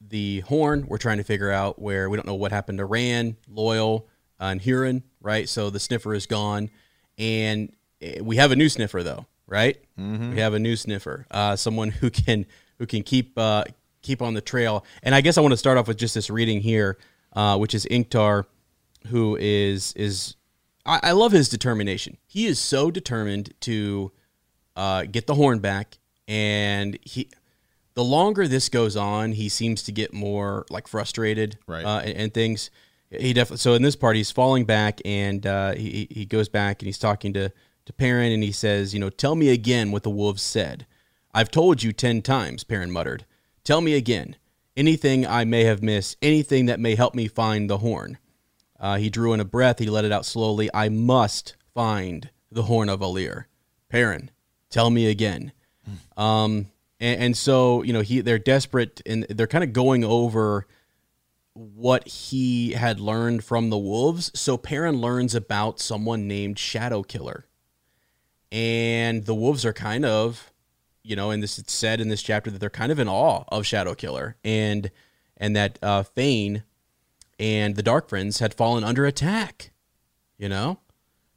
the 0.00 0.40
horn. 0.40 0.86
We're 0.88 0.96
trying 0.96 1.18
to 1.18 1.24
figure 1.24 1.50
out 1.50 1.78
where 1.78 2.08
we 2.08 2.16
don't 2.16 2.26
know 2.26 2.34
what 2.34 2.50
happened 2.50 2.78
to 2.78 2.86
Rand, 2.86 3.36
Loial, 3.52 4.04
uh, 4.40 4.44
and 4.44 4.62
Hurin, 4.62 5.02
right? 5.20 5.50
So 5.50 5.68
the 5.68 5.80
sniffer 5.80 6.14
is 6.14 6.24
gone, 6.24 6.70
and 7.18 7.74
eh, 8.00 8.22
we 8.22 8.36
have 8.36 8.52
a 8.52 8.56
new 8.56 8.70
sniffer 8.70 9.02
though, 9.02 9.26
right? 9.46 9.76
Mm-hmm. 9.98 10.32
We 10.32 10.40
have 10.40 10.54
a 10.54 10.58
new 10.58 10.76
sniffer, 10.76 11.26
uh, 11.30 11.56
someone 11.56 11.90
who 11.90 12.10
can 12.10 12.46
who 12.78 12.86
can 12.86 13.02
keep 13.02 13.38
uh, 13.38 13.64
keep 14.02 14.22
on 14.22 14.34
the 14.34 14.40
trail. 14.40 14.84
And 15.02 15.14
I 15.14 15.20
guess 15.20 15.38
I 15.38 15.40
want 15.40 15.52
to 15.52 15.56
start 15.58 15.78
off 15.78 15.88
with 15.88 15.98
just 15.98 16.14
this 16.14 16.30
reading 16.30 16.60
here, 16.60 16.98
uh, 17.34 17.56
which 17.58 17.74
is 17.74 17.86
Ingtar, 17.86 18.44
who 19.08 19.36
is 19.36 19.92
is 19.94 20.36
I, 20.86 21.00
I 21.02 21.12
love 21.12 21.32
his 21.32 21.48
determination. 21.48 22.18
He 22.26 22.46
is 22.46 22.58
so 22.58 22.90
determined 22.90 23.54
to 23.60 24.12
uh, 24.76 25.04
get 25.04 25.26
the 25.26 25.34
horn 25.34 25.58
back, 25.60 25.98
and 26.28 26.98
he 27.02 27.28
the 27.94 28.04
longer 28.04 28.48
this 28.48 28.68
goes 28.68 28.96
on, 28.96 29.32
he 29.32 29.48
seems 29.48 29.82
to 29.84 29.92
get 29.92 30.12
more 30.12 30.66
like 30.68 30.88
frustrated, 30.88 31.58
Right. 31.66 31.84
Uh, 31.84 32.00
and, 32.00 32.16
and 32.16 32.34
things. 32.34 32.70
He 33.10 33.32
definitely. 33.32 33.58
So 33.58 33.74
in 33.74 33.82
this 33.82 33.94
part, 33.94 34.16
he's 34.16 34.32
falling 34.32 34.64
back, 34.64 35.00
and 35.04 35.46
uh, 35.46 35.74
he 35.74 36.08
he 36.10 36.26
goes 36.26 36.48
back 36.48 36.82
and 36.82 36.86
he's 36.86 36.98
talking 36.98 37.32
to 37.34 37.52
to 37.86 37.92
Perrin, 37.92 38.32
and 38.32 38.42
he 38.42 38.52
says, 38.52 38.94
you 38.94 39.00
know, 39.00 39.10
tell 39.10 39.34
me 39.34 39.50
again 39.50 39.92
what 39.92 40.02
the 40.02 40.10
wolves 40.10 40.42
said. 40.42 40.86
I've 41.32 41.50
told 41.50 41.82
you 41.82 41.92
ten 41.92 42.22
times, 42.22 42.64
Perrin 42.64 42.90
muttered. 42.90 43.24
Tell 43.64 43.80
me 43.80 43.94
again. 43.94 44.36
Anything 44.76 45.26
I 45.26 45.44
may 45.44 45.64
have 45.64 45.82
missed, 45.82 46.16
anything 46.20 46.66
that 46.66 46.80
may 46.80 46.94
help 46.94 47.14
me 47.14 47.28
find 47.28 47.70
the 47.70 47.78
horn. 47.78 48.18
Uh, 48.78 48.96
he 48.96 49.08
drew 49.08 49.32
in 49.32 49.40
a 49.40 49.44
breath. 49.44 49.78
He 49.78 49.86
let 49.86 50.04
it 50.04 50.12
out 50.12 50.26
slowly. 50.26 50.68
I 50.74 50.88
must 50.88 51.56
find 51.72 52.30
the 52.50 52.64
horn 52.64 52.88
of 52.88 52.98
Valere. 53.00 53.48
Perrin, 53.88 54.30
tell 54.70 54.90
me 54.90 55.06
again. 55.06 55.52
Um, 56.16 56.66
and, 56.98 57.20
and 57.20 57.36
so 57.36 57.82
you 57.82 57.92
know 57.92 58.00
he 58.00 58.20
they're 58.20 58.38
desperate 58.38 59.00
and 59.06 59.24
they're 59.28 59.46
kind 59.46 59.64
of 59.64 59.72
going 59.72 60.04
over 60.04 60.66
what 61.52 62.08
he 62.08 62.72
had 62.72 62.98
learned 62.98 63.44
from 63.44 63.70
the 63.70 63.78
wolves. 63.78 64.32
So 64.34 64.56
Perrin 64.56 64.96
learns 65.00 65.34
about 65.34 65.78
someone 65.78 66.26
named 66.26 66.58
Shadow 66.58 67.02
Killer, 67.02 67.46
and 68.54 69.26
the 69.26 69.34
wolves 69.34 69.64
are 69.64 69.72
kind 69.72 70.04
of, 70.04 70.52
you 71.02 71.16
know, 71.16 71.32
and 71.32 71.42
this 71.42 71.58
it's 71.58 71.72
said 71.72 72.00
in 72.00 72.08
this 72.08 72.22
chapter 72.22 72.52
that 72.52 72.60
they're 72.60 72.70
kind 72.70 72.92
of 72.92 73.00
in 73.00 73.08
awe 73.08 73.42
of 73.48 73.66
Shadow 73.66 73.94
Killer, 73.94 74.36
and 74.44 74.92
and 75.36 75.56
that 75.56 75.76
uh, 75.82 76.04
Fain 76.04 76.62
and 77.40 77.74
the 77.74 77.82
Dark 77.82 78.08
Friends 78.08 78.38
had 78.38 78.54
fallen 78.54 78.84
under 78.84 79.04
attack. 79.04 79.72
You 80.38 80.48
know, 80.48 80.78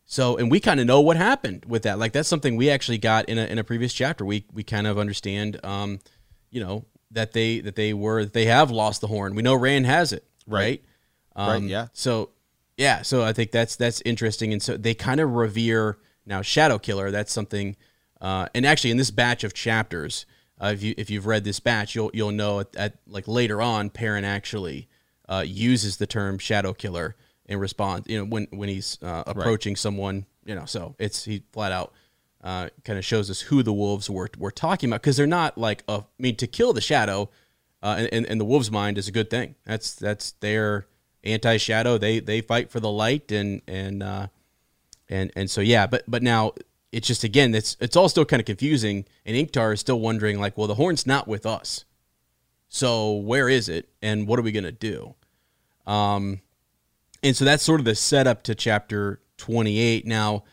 so, 0.06 0.38
and 0.38 0.51
we 0.51 0.60
kind 0.60 0.80
of 0.80 0.86
know 0.86 1.01
what 1.01 1.17
happened 1.17 1.65
with 1.67 1.84
that. 1.84 1.97
Like 1.97 2.13
that's 2.13 2.30
something 2.30 2.56
we 2.56 2.69
actually 2.69 2.99
got 2.99 3.27
in 3.27 3.39
a 3.39 3.45
in 3.45 3.58
a 3.58 3.63
previous 3.63 3.93
chapter. 3.93 4.23
We 4.23 4.45
we 4.53 4.63
kind 4.63 4.86
of 4.86 4.99
understand, 4.99 5.60
um, 5.65 5.99
you 6.51 6.63
know, 6.63 6.86
that 7.12 7.34
they 7.34 7.60
that 7.62 7.75
they 7.75 7.93
were 7.93 8.25
that 8.25 8.34
they 8.34 8.45
have 8.45 8.69
lost 8.69 9.01
the 9.01 9.08
horn. 9.08 9.34
We 9.34 9.41
know 9.41 9.56
Rand 9.56 9.88
has 9.88 10.13
it, 10.13 10.23
right? 10.45 10.84
Right, 11.36 11.56
Um, 11.56 11.67
yeah. 11.67 11.88
So, 11.93 12.30
yeah. 12.77 13.01
So 13.01 13.23
I 13.23 13.34
think 13.34 13.51
that's 13.51 13.75
that's 13.75 14.01
interesting, 14.01 14.53
and 14.53 14.62
so 14.62 14.77
they 14.77 14.93
kind 14.93 15.19
of 15.19 15.32
revere 15.34 15.97
now 16.28 16.42
Shadow 16.42 16.78
Killer. 16.78 17.10
That's 17.10 17.32
something, 17.32 17.76
uh, 18.22 18.48
and 18.54 18.66
actually 18.66 18.92
in 18.92 18.98
this 18.98 19.12
batch 19.12 19.44
of 19.44 19.54
chapters, 19.54 20.26
uh, 20.62 20.72
if 20.74 20.84
you 20.84 20.94
if 20.98 21.10
you've 21.10 21.26
read 21.26 21.44
this 21.44 21.60
batch, 21.60 21.96
you'll 21.96 22.12
you'll 22.13 22.32
know 22.32 22.60
at, 22.60 22.76
at 22.76 22.98
like 23.08 23.28
later 23.28 23.62
on, 23.62 23.90
Perrin 23.90 24.26
actually 24.26 24.88
uh, 25.28 25.44
uses 25.46 25.98
the 25.98 26.08
term 26.08 26.38
Shadow 26.38 26.74
Killer 26.74 27.16
in 27.46 27.60
response. 27.60 28.06
You 28.08 28.20
know, 28.20 28.26
when 28.26 28.48
when 28.52 28.70
he's 28.70 28.98
uh, 29.02 29.24
approaching 29.26 29.76
someone, 29.76 30.26
you 30.46 30.56
know, 30.56 30.66
so 30.66 30.96
it's 31.00 31.26
he 31.26 31.44
flat 31.52 31.72
out 31.72 31.94
uh, 32.44 32.70
kind 32.84 33.00
of 33.00 33.06
shows 33.06 33.30
us 33.30 33.42
who 33.42 33.63
the 33.63 33.74
wolves 33.74 34.10
were 34.10 34.30
were 34.38 34.52
talking 34.52 34.90
about 34.90 35.02
because 35.02 35.18
they're 35.18 35.28
not 35.28 35.58
like 35.58 35.84
a. 35.88 35.94
I 35.94 36.04
mean, 36.18 36.36
to 36.38 36.48
kill 36.48 36.74
the 36.74 36.82
shadow, 36.82 37.30
uh, 37.82 38.08
in, 38.12 38.26
in 38.26 38.38
the 38.38 38.46
wolves' 38.46 38.72
mind 38.72 38.98
is 38.98 39.08
a 39.08 39.12
good 39.12 39.30
thing. 39.30 39.56
That's 39.66 39.96
that's 39.96 40.32
their 40.34 40.88
anti-shadow. 41.24 41.98
They 41.98 42.20
they 42.20 42.42
fight 42.42 42.70
for 42.70 42.80
the 42.80 42.92
light 42.92 43.32
and 43.32 43.62
and 43.68 44.04
uh, 44.04 44.28
and 45.10 45.32
and 45.36 45.50
so 45.50 45.62
yeah. 45.62 45.88
But 45.88 46.04
but 46.08 46.24
now 46.24 46.54
it's 46.91 47.08
just 47.08 47.24
again 47.24 47.54
it's 47.54 47.78
it's 47.80 47.96
all 47.96 48.10
still 48.10 48.26
kind 48.26 48.39
of 48.39 48.46
confusing. 48.46 49.06
And 49.26 49.36
Ingtar 49.36 49.74
is 49.74 49.80
still 49.80 50.00
wondering 50.00 50.39
like, 50.39 50.58
well, 50.58 50.67
the 50.67 50.76
horn's 50.76 51.06
not 51.06 51.28
with 51.28 51.46
us, 51.46 51.86
so 52.70 53.13
where 53.13 53.50
is 53.50 53.70
it, 53.70 53.89
and 54.02 54.28
what 54.28 54.39
are 54.39 54.43
we 54.43 54.52
gonna 54.52 54.72
do? 54.72 55.15
Um, 55.86 56.41
and 57.24 57.36
so 57.36 57.46
that's 57.46 57.63
sort 57.63 57.80
of 57.80 57.86
the 57.86 57.96
setup 57.96 58.43
to 58.43 58.56
chapter 58.56 59.22
28. 59.38 60.06
Now, 60.06 60.43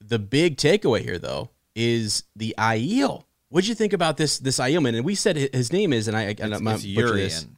the 0.00 0.18
big 0.18 0.56
takeaway 0.56 1.02
here, 1.02 1.18
though, 1.18 1.50
is 1.74 2.24
the 2.34 2.54
Aiel. 2.58 3.24
What'd 3.50 3.68
you 3.68 3.74
think 3.74 3.92
about 3.92 4.16
this 4.16 4.38
this 4.38 4.58
Aiel 4.58 4.82
man? 4.82 4.94
And 4.94 5.04
we 5.04 5.14
said 5.14 5.36
his 5.36 5.72
name 5.72 5.92
is, 5.92 6.08
and 6.08 6.16
I, 6.16 6.22
I, 6.22 6.26
It's, 6.28 6.40
I'm 6.42 6.52
it's 6.52 6.60
gonna 6.60 6.94
butcher 6.94 7.16
this. 7.16 7.42
Urien. 7.42 7.56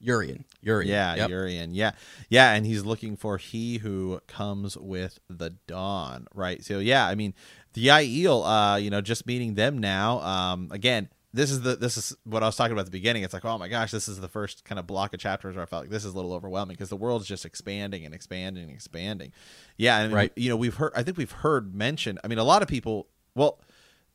Urien. 0.00 0.44
Urien. 0.62 0.88
Yeah, 0.90 1.14
Yep. 1.14 1.30
Urien. 1.30 1.74
Yeah, 1.74 1.92
yeah, 2.28 2.52
and 2.52 2.66
he's 2.66 2.84
looking 2.84 3.16
for 3.16 3.38
he 3.38 3.78
who 3.78 4.20
comes 4.26 4.76
with 4.76 5.18
the 5.28 5.50
dawn, 5.66 6.26
right? 6.34 6.64
So 6.64 6.78
yeah, 6.78 7.06
I 7.06 7.14
mean, 7.14 7.34
the 7.74 7.86
Aiel, 7.88 8.44
uh, 8.44 8.76
you 8.76 8.90
know, 8.90 9.00
just 9.00 9.26
meeting 9.26 9.54
them 9.54 9.78
now. 9.78 10.20
Um, 10.20 10.68
again, 10.70 11.08
this 11.32 11.50
is 11.52 11.60
the 11.62 11.76
this 11.76 11.96
is 11.96 12.14
what 12.24 12.42
I 12.42 12.46
was 12.46 12.56
talking 12.56 12.72
about 12.72 12.80
at 12.80 12.86
the 12.86 12.90
beginning. 12.90 13.22
It's 13.22 13.32
like, 13.32 13.44
oh 13.44 13.56
my 13.56 13.68
gosh, 13.68 13.90
this 13.92 14.08
is 14.08 14.20
the 14.20 14.28
first 14.28 14.64
kind 14.64 14.78
of 14.80 14.86
block 14.88 15.14
of 15.14 15.20
chapters 15.20 15.54
where 15.54 15.62
I 15.62 15.66
felt 15.66 15.84
like 15.84 15.90
this 15.90 16.04
is 16.04 16.12
a 16.12 16.16
little 16.16 16.32
overwhelming 16.32 16.74
because 16.74 16.88
the 16.88 16.96
world's 16.96 17.26
just 17.26 17.44
expanding 17.46 18.04
and 18.04 18.12
expanding 18.12 18.64
and 18.64 18.72
expanding. 18.72 19.32
Yeah, 19.76 20.00
and 20.00 20.12
Right. 20.12 20.32
you 20.34 20.48
know, 20.48 20.56
we've 20.56 20.74
heard. 20.74 20.92
I 20.96 21.02
think 21.04 21.16
we've 21.16 21.30
heard 21.30 21.72
mentioned. 21.74 22.18
I 22.24 22.28
mean, 22.28 22.38
a 22.38 22.44
lot 22.44 22.62
of 22.62 22.68
people. 22.68 23.06
Well, 23.36 23.60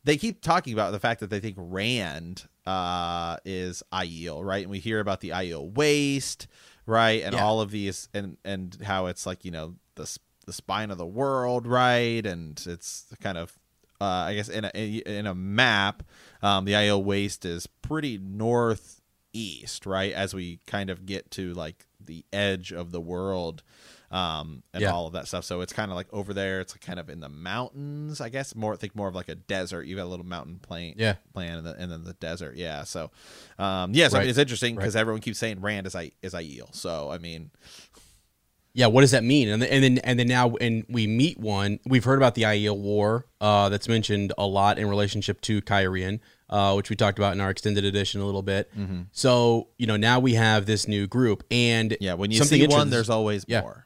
they 0.04 0.18
keep 0.18 0.42
talking 0.42 0.74
about 0.74 0.92
the 0.92 1.00
fact 1.00 1.20
that 1.20 1.30
they 1.30 1.40
think 1.40 1.56
Rand 1.58 2.46
uh, 2.66 3.36
is 3.44 3.82
Aiel, 3.92 4.44
right? 4.44 4.62
And 4.62 4.70
we 4.70 4.78
hear 4.78 5.00
about 5.00 5.20
the 5.20 5.30
Aiel 5.30 5.72
waste, 5.74 6.46
right? 6.86 7.22
And 7.22 7.34
Yeah. 7.34 7.44
all 7.44 7.60
of 7.60 7.70
these, 7.70 8.08
and 8.12 8.36
and 8.44 8.76
how 8.84 9.06
it's 9.06 9.26
like 9.26 9.44
you 9.44 9.50
know 9.50 9.74
the 9.94 10.18
the 10.46 10.52
spine 10.52 10.90
of 10.90 10.98
the 10.98 11.06
world, 11.06 11.66
right? 11.66 12.24
And 12.24 12.62
it's 12.66 13.06
kind 13.20 13.38
of 13.38 13.58
uh, 14.00 14.04
I 14.04 14.34
guess 14.34 14.48
in 14.48 14.64
a 14.64 14.68
in 14.70 15.26
a 15.26 15.34
map, 15.34 16.02
um, 16.42 16.64
the 16.66 16.72
Aiel 16.72 17.02
Waste 17.02 17.44
is 17.44 17.66
pretty 17.66 18.18
northeast, 18.18 19.86
right? 19.86 20.12
As 20.12 20.34
we 20.34 20.60
kind 20.66 20.90
of 20.90 21.06
get 21.06 21.30
to 21.32 21.52
like 21.54 21.86
the 21.98 22.24
edge 22.32 22.72
of 22.72 22.92
the 22.92 23.00
world, 23.00 23.62
um, 24.10 24.62
and 24.72 24.82
Yeah. 24.82 24.90
all 24.92 25.06
of 25.06 25.12
that 25.14 25.26
stuff. 25.28 25.44
So 25.44 25.60
it's 25.60 25.72
kind 25.72 25.90
of 25.90 25.96
like 25.96 26.06
over 26.12 26.32
there. 26.34 26.60
It's 26.60 26.74
kind 26.74 26.98
of 26.98 27.08
in 27.10 27.20
the 27.20 27.28
mountains, 27.28 28.20
I 28.20 28.28
guess. 28.28 28.54
More 28.54 28.76
think 28.76 28.94
more 28.94 29.08
of 29.08 29.14
like 29.14 29.28
a 29.28 29.34
desert. 29.34 29.84
You 29.86 29.96
got 29.96 30.04
a 30.04 30.08
little 30.10 30.26
mountain 30.26 30.58
plain, 30.60 30.94
Yeah. 30.98 31.14
plan, 31.34 31.58
and, 31.58 31.66
the, 31.66 31.74
and 31.78 31.90
then 31.90 32.04
the 32.04 32.14
desert. 32.14 32.56
Yeah. 32.56 32.84
So, 32.84 33.10
um, 33.58 33.92
yeah. 33.94 34.08
So 34.08 34.16
I 34.18 34.20
mean, 34.20 34.30
it's 34.30 34.38
interesting 34.38 34.76
Right. 34.76 34.82
because 34.82 34.96
everyone 34.96 35.20
keeps 35.20 35.38
saying 35.38 35.60
Rand 35.60 35.86
is 35.86 35.94
I 35.94 36.12
is 36.22 36.34
Aiel. 36.34 36.74
So 36.74 37.10
I 37.10 37.18
mean, 37.18 37.50
Yeah, 38.74 38.88
what 38.88 39.00
does 39.00 39.12
that 39.12 39.24
mean? 39.24 39.48
And 39.48 39.62
then, 39.62 39.70
and 39.70 39.82
then 39.82 39.98
and 40.04 40.18
then 40.20 40.28
now 40.28 40.54
and 40.56 40.84
we 40.90 41.06
meet 41.06 41.38
one. 41.40 41.80
We've 41.86 42.04
heard 42.04 42.18
about 42.18 42.34
the 42.34 42.42
Aiel 42.42 42.76
War 42.76 43.24
uh, 43.40 43.70
that's 43.70 43.88
mentioned 43.88 44.34
a 44.36 44.46
lot 44.46 44.78
in 44.78 44.86
relationship 44.86 45.40
to 45.42 45.62
Cairhien, 45.62 46.20
uh, 46.50 46.74
which 46.74 46.90
we 46.90 46.96
talked 46.96 47.18
about 47.18 47.32
in 47.32 47.40
our 47.40 47.48
extended 47.48 47.86
edition 47.86 48.20
a 48.20 48.26
little 48.26 48.42
bit. 48.42 48.70
So 49.12 49.68
you 49.78 49.86
know 49.86 49.96
now 49.96 50.20
we 50.20 50.34
have 50.34 50.66
this 50.66 50.86
new 50.86 51.06
group, 51.06 51.42
and 51.50 51.92
Mm-hmm. 51.92 52.04
yeah. 52.04 52.14
When 52.14 52.30
you 52.30 52.44
see 52.44 52.66
one, 52.66 52.90
there's 52.90 53.08
always 53.08 53.46
Yeah. 53.48 53.62
more. 53.62 53.85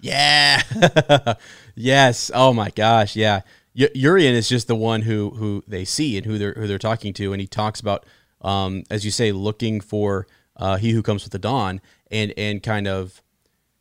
Yeah. 0.00 0.62
yes. 1.74 2.30
Oh 2.34 2.52
my 2.52 2.70
gosh. 2.70 3.16
Yeah. 3.16 3.40
Y- 3.76 3.88
Urien 3.94 4.34
is 4.34 4.48
just 4.48 4.66
the 4.68 4.74
one 4.76 5.02
who 5.02 5.30
who 5.30 5.62
they 5.66 5.84
see 5.84 6.16
and 6.16 6.26
who 6.26 6.38
they're 6.38 6.54
who 6.54 6.66
they're 6.66 6.78
talking 6.78 7.12
to, 7.14 7.32
and 7.32 7.40
he 7.40 7.46
talks 7.46 7.80
about, 7.80 8.06
um, 8.40 8.84
as 8.90 9.04
you 9.04 9.10
say, 9.10 9.32
looking 9.32 9.80
for 9.80 10.26
uh, 10.56 10.76
he 10.76 10.90
who 10.92 11.02
comes 11.02 11.24
with 11.24 11.32
the 11.32 11.38
dawn, 11.38 11.80
and 12.10 12.32
and 12.36 12.62
kind 12.62 12.86
of. 12.88 13.22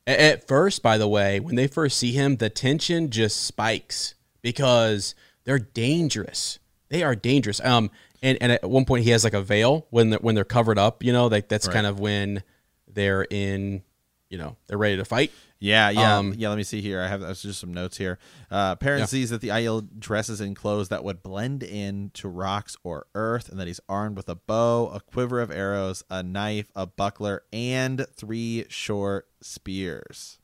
At 0.06 0.48
first, 0.48 0.82
by 0.82 0.98
the 0.98 1.08
way, 1.08 1.42
when 1.42 1.56
they 1.56 1.68
first 1.68 1.98
see 1.98 2.14
him, 2.14 2.38
the 2.38 2.50
tension 2.50 3.10
just 3.10 3.46
spikes 3.46 4.16
because 4.42 5.16
they're 5.44 5.60
dangerous. 5.60 6.60
They 6.88 7.04
are 7.04 7.14
dangerous. 7.14 7.60
Um, 7.60 7.92
and, 8.24 8.38
and 8.40 8.54
at 8.54 8.70
one 8.70 8.86
point 8.86 9.04
he 9.04 9.10
has 9.10 9.26
like 9.26 9.34
a 9.34 9.42
veil 9.42 9.86
when 9.90 10.12
they're, 10.12 10.20
when 10.20 10.34
they're 10.34 10.46
covered 10.46 10.78
up. 10.80 11.04
You 11.04 11.12
know, 11.12 11.28
like 11.28 11.50
that's 11.50 11.68
Right. 11.68 11.74
kind 11.74 11.86
of 11.88 12.00
when 12.00 12.42
they're 12.88 13.28
in, 13.30 13.84
you 14.30 14.38
know, 14.38 14.56
they're 14.68 14.78
ready 14.78 14.96
to 14.96 15.04
fight. 15.04 15.34
Yeah, 15.60 15.90
yeah, 15.90 16.18
Um, 16.18 16.36
yeah. 16.38 16.50
Let 16.50 16.58
me 16.58 16.64
see 16.64 16.82
here. 16.82 17.02
I 17.02 17.08
have 17.08 17.22
that's 17.22 17.42
just 17.42 17.60
some 17.60 17.74
notes 17.74 17.98
here. 17.98 18.20
Uh, 18.52 18.76
Perrin 18.76 19.00
Yeah. 19.00 19.06
sees 19.06 19.32
that 19.32 19.42
the 19.42 19.48
Aiel 19.48 19.88
dresses 20.00 20.40
in 20.40 20.54
clothes 20.54 20.90
that 20.90 21.04
would 21.04 21.24
blend 21.24 21.64
in 21.64 22.12
to 22.14 22.28
rocks 22.28 22.78
or 22.84 23.08
earth, 23.16 23.50
and 23.50 23.60
that 23.60 23.66
he's 23.66 23.80
armed 23.90 24.18
with 24.18 24.30
a 24.30 24.36
bow, 24.36 24.88
a 24.90 25.00
quiver 25.00 25.42
of 25.42 25.50
arrows, 25.50 26.04
a 26.12 26.22
knife, 26.22 26.72
a 26.76 26.86
buckler, 26.86 27.44
and 27.52 28.06
three 28.16 28.66
short 28.70 29.28
spears. 29.42 30.38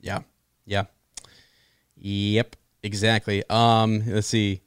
Yeah. 0.00 0.20
Yeah. 0.64 0.84
Yep. 1.96 2.56
Exactly. 2.82 3.42
Um, 3.50 4.02
let's 4.06 4.26
see. 4.26 4.60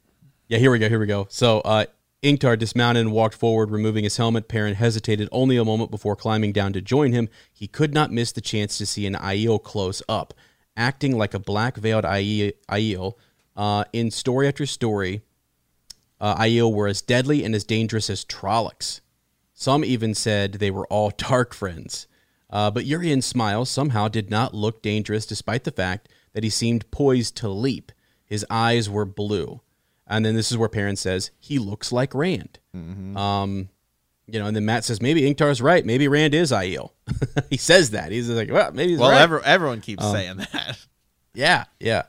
Yeah, 0.48 0.60
here 0.60 0.72
we 0.72 0.80
go. 0.80 0.88
Here 0.90 1.00
we 1.00 1.06
go. 1.08 1.28
So, 1.30 1.60
uh, 1.62 1.86
Ingtar 2.24 2.58
dismounted 2.58 3.02
and 3.02 3.12
walked 3.12 3.36
forward, 3.36 3.70
removing 3.70 4.04
his 4.04 4.18
helmet. 4.18 4.48
Perrin 4.48 4.74
hesitated 4.74 5.30
only 5.32 5.56
a 5.56 5.66
moment 5.66 5.92
before 5.92 6.16
climbing 6.16 6.52
down 6.52 6.74
to 6.74 6.82
join 6.82 7.12
him. 7.12 7.30
He 7.54 7.68
could 7.68 7.94
not 7.94 8.12
miss 8.12 8.32
the 8.32 8.42
chance 8.42 8.78
to 8.78 8.86
see 8.86 9.06
an 9.06 9.14
Aiel 9.14 9.62
close 9.62 10.02
up, 10.10 10.34
acting 10.76 11.18
like 11.18 11.34
a 11.34 11.40
black 11.40 11.78
veiled 11.78 12.06
Aiel. 12.06 13.14
Uh, 13.56 13.84
in 13.94 14.10
story 14.10 14.48
after 14.48 14.66
story, 14.66 15.22
uh, 16.20 16.36
Aiel 16.38 16.74
were 16.74 16.88
as 16.88 17.02
deadly 17.02 17.44
and 17.44 17.54
as 17.54 17.64
dangerous 17.64 18.10
as 18.10 18.26
Trollocs. 18.26 19.02
Some 19.54 19.86
even 19.86 20.16
said 20.16 20.54
they 20.54 20.72
were 20.72 20.88
all 20.88 21.12
dark 21.18 21.54
friends. 21.54 22.08
Uh, 22.50 22.72
but 22.72 22.86
Urien's 22.86 23.26
smile 23.26 23.66
somehow 23.66 24.08
did 24.08 24.30
not 24.30 24.54
look 24.54 24.82
dangerous 24.82 25.26
despite 25.26 25.66
the 25.66 25.72
fact 25.72 26.10
that 26.34 26.44
he 26.44 26.50
seemed 26.50 26.90
poised 26.92 27.36
to 27.38 27.50
leap. 27.50 27.92
His 28.26 28.46
eyes 28.50 28.90
were 28.90 29.06
blue. 29.06 29.62
And 30.10 30.26
then 30.26 30.36
this 30.36 30.52
is 30.52 30.58
where 30.58 30.70
Perrin 30.70 30.96
says, 30.96 31.32
he 31.40 31.60
looks 31.60 31.92
like 31.92 32.16
Rand. 32.16 32.60
Um, 32.74 33.70
you 34.28 34.40
know, 34.40 34.46
and 34.48 34.56
then 34.56 34.66
Mat 34.66 34.84
says, 34.84 35.02
maybe 35.02 35.26
Ingtar's 35.28 35.62
right. 35.62 35.86
Maybe 35.86 36.08
Rand 36.08 36.34
is 36.34 36.52
Aiel. 36.52 36.92
he 37.50 37.58
says 37.58 37.92
that. 37.92 38.12
He's 38.12 38.30
like, 38.30 38.52
well, 38.52 38.72
maybe 38.72 38.92
he's 38.92 39.00
well, 39.00 39.12
right. 39.12 39.22
every, 39.22 39.40
everyone 39.44 39.82
keeps 39.82 40.04
Um, 40.04 40.12
saying 40.14 40.38
that. 40.38 40.78
Yeah, 41.34 41.66
yeah, 41.80 42.04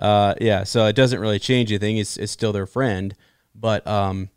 uh, 0.00 0.34
yeah. 0.40 0.64
So 0.64 0.86
it 0.86 0.96
doesn't 0.96 1.20
really 1.20 1.38
change 1.38 1.70
anything. 1.70 1.98
It's 1.98 2.16
it's 2.16 2.32
still 2.32 2.52
their 2.52 2.66
friend. 2.66 3.14
But 3.54 3.86
um, 3.86 4.28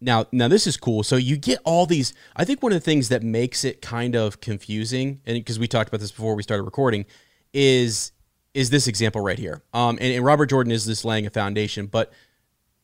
now 0.00 0.26
now 0.30 0.46
this 0.46 0.68
is 0.68 0.76
cool. 0.76 1.02
So 1.02 1.16
you 1.16 1.36
get 1.36 1.58
all 1.64 1.84
these. 1.86 2.14
I 2.36 2.44
think 2.44 2.62
one 2.62 2.70
of 2.70 2.76
the 2.76 2.84
things 2.84 3.08
that 3.08 3.24
makes 3.24 3.64
it 3.64 3.82
kind 3.82 4.14
of 4.14 4.40
confusing, 4.40 5.20
and 5.26 5.34
because 5.34 5.58
we 5.58 5.66
talked 5.66 5.88
about 5.88 5.98
this 6.00 6.12
before 6.12 6.36
we 6.36 6.44
started 6.44 6.62
recording, 6.62 7.04
is 7.52 8.12
is 8.54 8.70
this 8.70 8.86
example 8.86 9.20
right 9.20 9.38
here. 9.38 9.62
Um, 9.74 9.98
and, 10.00 10.14
and 10.14 10.24
Robert 10.24 10.46
Jordan 10.46 10.70
is 10.70 10.86
this 10.86 11.04
laying 11.04 11.26
a 11.26 11.30
foundation, 11.30 11.86
but 11.86 12.12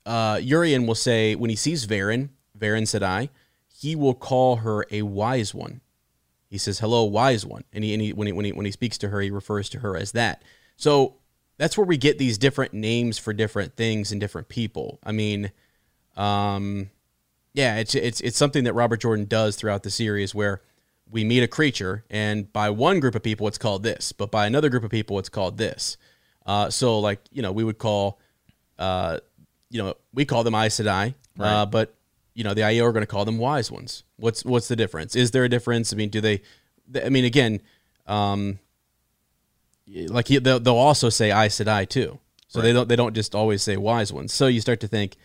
uh, 0.09 0.40
Urien 0.42 0.87
will 0.87 0.94
say 0.94 1.35
when 1.35 1.51
he 1.51 1.57
sees 1.57 1.87
Verin, 1.87 2.31
Verin 2.59 2.88
said 2.88 3.03
I, 3.03 3.29
he 3.68 3.94
will 3.94 4.14
call 4.14 4.57
her 4.57 4.85
a 4.90 5.03
wise 5.03 5.55
one. 5.55 5.83
He 6.49 6.57
says, 6.57 6.79
"Hello, 6.79 7.05
wise 7.05 7.44
one," 7.44 7.64
and 7.73 7.85
he, 7.85 7.92
and 7.92 8.03
he 8.03 8.12
when 8.12 8.27
he 8.27 8.33
when 8.33 8.47
he 8.47 8.53
when 8.53 8.64
he 8.64 8.73
speaks 8.73 8.97
to 8.99 9.09
her, 9.11 9.21
he 9.21 9.31
refers 9.31 9.68
to 9.68 9.81
her 9.81 9.97
as 9.97 10.12
that. 10.12 10.42
So 10.77 11.16
that's 11.59 11.77
where 11.77 11.87
we 11.87 11.99
get 11.99 12.18
these 12.18 12.38
different 12.38 12.73
names 12.73 13.18
for 13.18 13.35
different 13.35 13.77
things 13.77 14.11
and 14.11 14.21
different 14.21 14.49
people. 14.49 14.99
I 15.05 15.12
mean, 15.12 15.53
um, 16.16 16.90
yeah, 17.53 17.77
it's 17.77 17.94
it's 17.94 18.23
it's 18.23 18.38
something 18.38 18.64
that 18.64 18.73
Robert 18.73 19.01
Jordan 19.01 19.27
does 19.27 19.57
throughout 19.57 19.83
the 19.83 19.90
series 19.90 20.35
where 20.35 20.62
we 21.11 21.23
meet 21.23 21.42
a 21.42 21.49
creature, 21.49 22.05
and 22.09 22.51
by 22.53 22.71
one 22.71 22.99
group 22.99 23.14
of 23.14 23.23
people, 23.23 23.47
it's 23.47 23.59
called 23.59 23.83
this, 23.83 24.12
but 24.12 24.31
by 24.31 24.47
another 24.47 24.71
group 24.71 24.85
of 24.85 24.90
people, 24.90 25.18
it's 25.18 25.29
called 25.29 25.59
this. 25.59 25.99
Uh, 26.47 26.71
so 26.71 26.99
like 26.99 27.21
you 27.31 27.42
know, 27.42 27.53
we 27.53 27.62
would 27.62 27.79
call, 27.79 28.18
uh, 28.79 29.18
you 29.70 29.83
know, 29.83 29.94
we 30.14 30.24
call 30.24 30.44
them 30.44 30.54
Aes 30.54 30.78
Sedai, 30.81 31.14
uh, 31.38 31.66
but 31.66 31.94
you 32.35 32.44
know, 32.44 32.54
the 32.54 32.62
Aiel 32.62 32.85
are 32.85 32.92
going 32.92 33.02
to 33.02 33.07
call 33.07 33.24
them 33.24 33.38
wise 33.38 33.70
ones. 33.70 34.04
What's 34.16 34.44
what's 34.44 34.68
the 34.68 34.76
difference? 34.76 35.16
Is 35.16 35.31
there 35.33 35.44
a 35.44 35.48
difference? 35.48 35.92
I 35.92 35.96
mean, 35.96 36.09
do 36.09 36.20
they? 36.20 36.42
I 37.04 37.09
mean, 37.09 37.24
again, 37.24 37.61
um, 38.07 38.59
like 39.87 40.28
he, 40.28 40.38
they'll, 40.38 40.61
they'll 40.61 40.74
also 40.76 41.09
say 41.09 41.31
Aes 41.31 41.59
Sedai 41.59 41.88
too. 41.88 42.18
So 42.48 42.62
they 42.62 42.72
don't 42.72 42.88
they 42.88 42.96
don't 42.96 43.14
just 43.14 43.35
always 43.35 43.62
say 43.62 43.76
wise 43.76 44.11
ones. 44.12 44.33
So 44.33 44.46
you 44.46 44.61
start 44.62 44.81
to 44.81 44.88
think, 44.88 45.16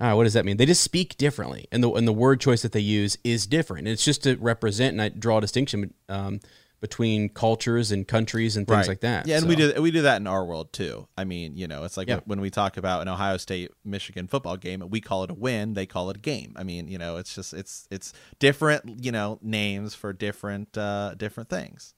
all 0.00 0.08
right, 0.08 0.14
what 0.14 0.24
does 0.24 0.32
that 0.32 0.44
mean? 0.44 0.56
They 0.56 0.66
just 0.66 0.82
speak 0.82 1.16
differently, 1.16 1.68
and 1.70 1.82
the 1.82 1.90
and 1.92 2.08
the 2.08 2.12
word 2.12 2.40
choice 2.40 2.62
that 2.62 2.72
they 2.72 2.80
use 2.80 3.16
is 3.22 3.46
different. 3.46 3.86
And 3.86 3.92
it's 3.92 4.04
just 4.04 4.24
to 4.24 4.34
represent 4.36 4.92
and 4.92 5.00
I 5.00 5.08
draw 5.10 5.38
a 5.38 5.40
distinction 5.40 5.94
um, 6.08 6.40
between 6.82 7.28
cultures 7.30 7.90
and 7.92 8.06
countries 8.06 8.56
and 8.58 8.66
things 8.68 8.88
like 8.88 9.00
that. 9.00 9.26
Yeah, 9.26 9.38
and 9.38 9.48
we 9.48 9.56
do 9.56 9.80
we 9.80 9.90
do 9.90 10.02
that 10.02 10.20
in 10.20 10.26
our 10.26 10.44
world 10.44 10.72
too. 10.72 11.06
I 11.16 11.22
mean, 11.24 11.56
you 11.56 11.66
know, 11.68 11.84
it's 11.84 11.96
like 11.96 12.08
Yeah. 12.08 12.20
when 12.26 12.40
we 12.42 12.50
talk 12.50 12.76
about 12.76 13.00
an 13.02 13.08
Ohio 13.08 13.38
State 13.38 13.70
Michigan 13.84 14.26
football 14.26 14.56
game, 14.56 14.82
we 14.90 15.00
call 15.00 15.22
it 15.24 15.30
a 15.30 15.34
win, 15.34 15.72
they 15.74 15.86
call 15.86 16.10
it 16.10 16.16
a 16.16 16.20
game. 16.20 16.52
I 16.56 16.64
mean, 16.64 16.88
you 16.88 16.98
know, 16.98 17.16
it's 17.16 17.34
just 17.34 17.54
it's 17.54 17.86
it's 17.90 18.12
different, 18.40 19.02
you 19.02 19.12
know, 19.12 19.38
names 19.40 19.94
for 19.94 20.12
different 20.12 20.76
uh 20.76 21.14
different 21.16 21.48
things. 21.48 21.94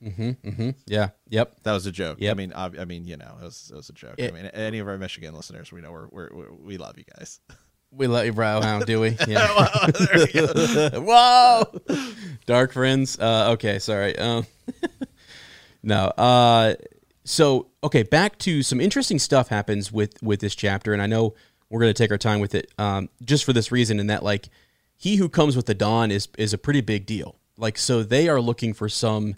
Yeah. 0.00 1.08
Yep. 1.30 1.62
That 1.64 1.72
was 1.72 1.86
a 1.86 1.92
joke. 1.92 2.18
Yep. 2.20 2.30
I 2.30 2.34
mean, 2.36 2.52
ob- 2.52 2.76
I 2.78 2.84
mean, 2.84 3.06
you 3.06 3.16
know, 3.16 3.36
it 3.40 3.44
was 3.44 3.70
it 3.72 3.76
was 3.76 3.88
a 3.88 3.92
joke. 3.92 4.14
It- 4.18 4.32
I 4.32 4.34
mean, 4.36 4.46
any 4.46 4.78
of 4.78 4.86
our 4.86 4.98
Michigan 4.98 5.34
listeners, 5.34 5.72
we 5.72 5.80
know 5.80 5.90
we're, 5.90 6.08
we're, 6.12 6.30
we're 6.32 6.52
we 6.52 6.76
love 6.78 6.96
you 6.96 7.04
guys. 7.18 7.40
We 7.96 8.06
let 8.08 8.26
you 8.26 8.32
brow 8.34 8.60
hound, 8.60 8.84
do 8.84 9.00
we? 9.00 9.16
Yeah. 9.26 9.90
there 9.90 10.26
we 10.26 10.32
go. 10.32 11.00
Whoa, 11.00 11.80
dark 12.44 12.72
friends. 12.72 13.18
Uh, 13.18 13.52
okay, 13.52 13.78
sorry. 13.78 14.16
Um, 14.18 14.46
no. 15.82 16.12
Uh, 16.18 16.74
so 17.24 17.68
okay, 17.82 18.02
back 18.02 18.38
to 18.40 18.62
some 18.62 18.80
interesting 18.80 19.18
stuff 19.18 19.48
happens 19.48 19.90
with 19.90 20.22
with 20.22 20.40
this 20.40 20.54
chapter, 20.54 20.92
and 20.92 21.00
I 21.00 21.06
know 21.06 21.34
we're 21.70 21.80
going 21.80 21.92
to 21.92 22.00
take 22.02 22.10
our 22.10 22.18
time 22.18 22.40
with 22.40 22.54
it, 22.54 22.70
um, 22.78 23.08
just 23.24 23.44
for 23.44 23.52
this 23.54 23.72
reason, 23.72 23.98
and 23.98 24.10
that 24.10 24.22
like 24.22 24.50
he 24.94 25.16
who 25.16 25.28
comes 25.30 25.56
with 25.56 25.66
the 25.66 25.74
dawn 25.74 26.10
is 26.10 26.28
is 26.36 26.52
a 26.52 26.58
pretty 26.58 26.82
big 26.82 27.06
deal. 27.06 27.36
Like, 27.56 27.78
so 27.78 28.02
they 28.02 28.28
are 28.28 28.40
looking 28.40 28.74
for 28.74 28.90
some 28.90 29.36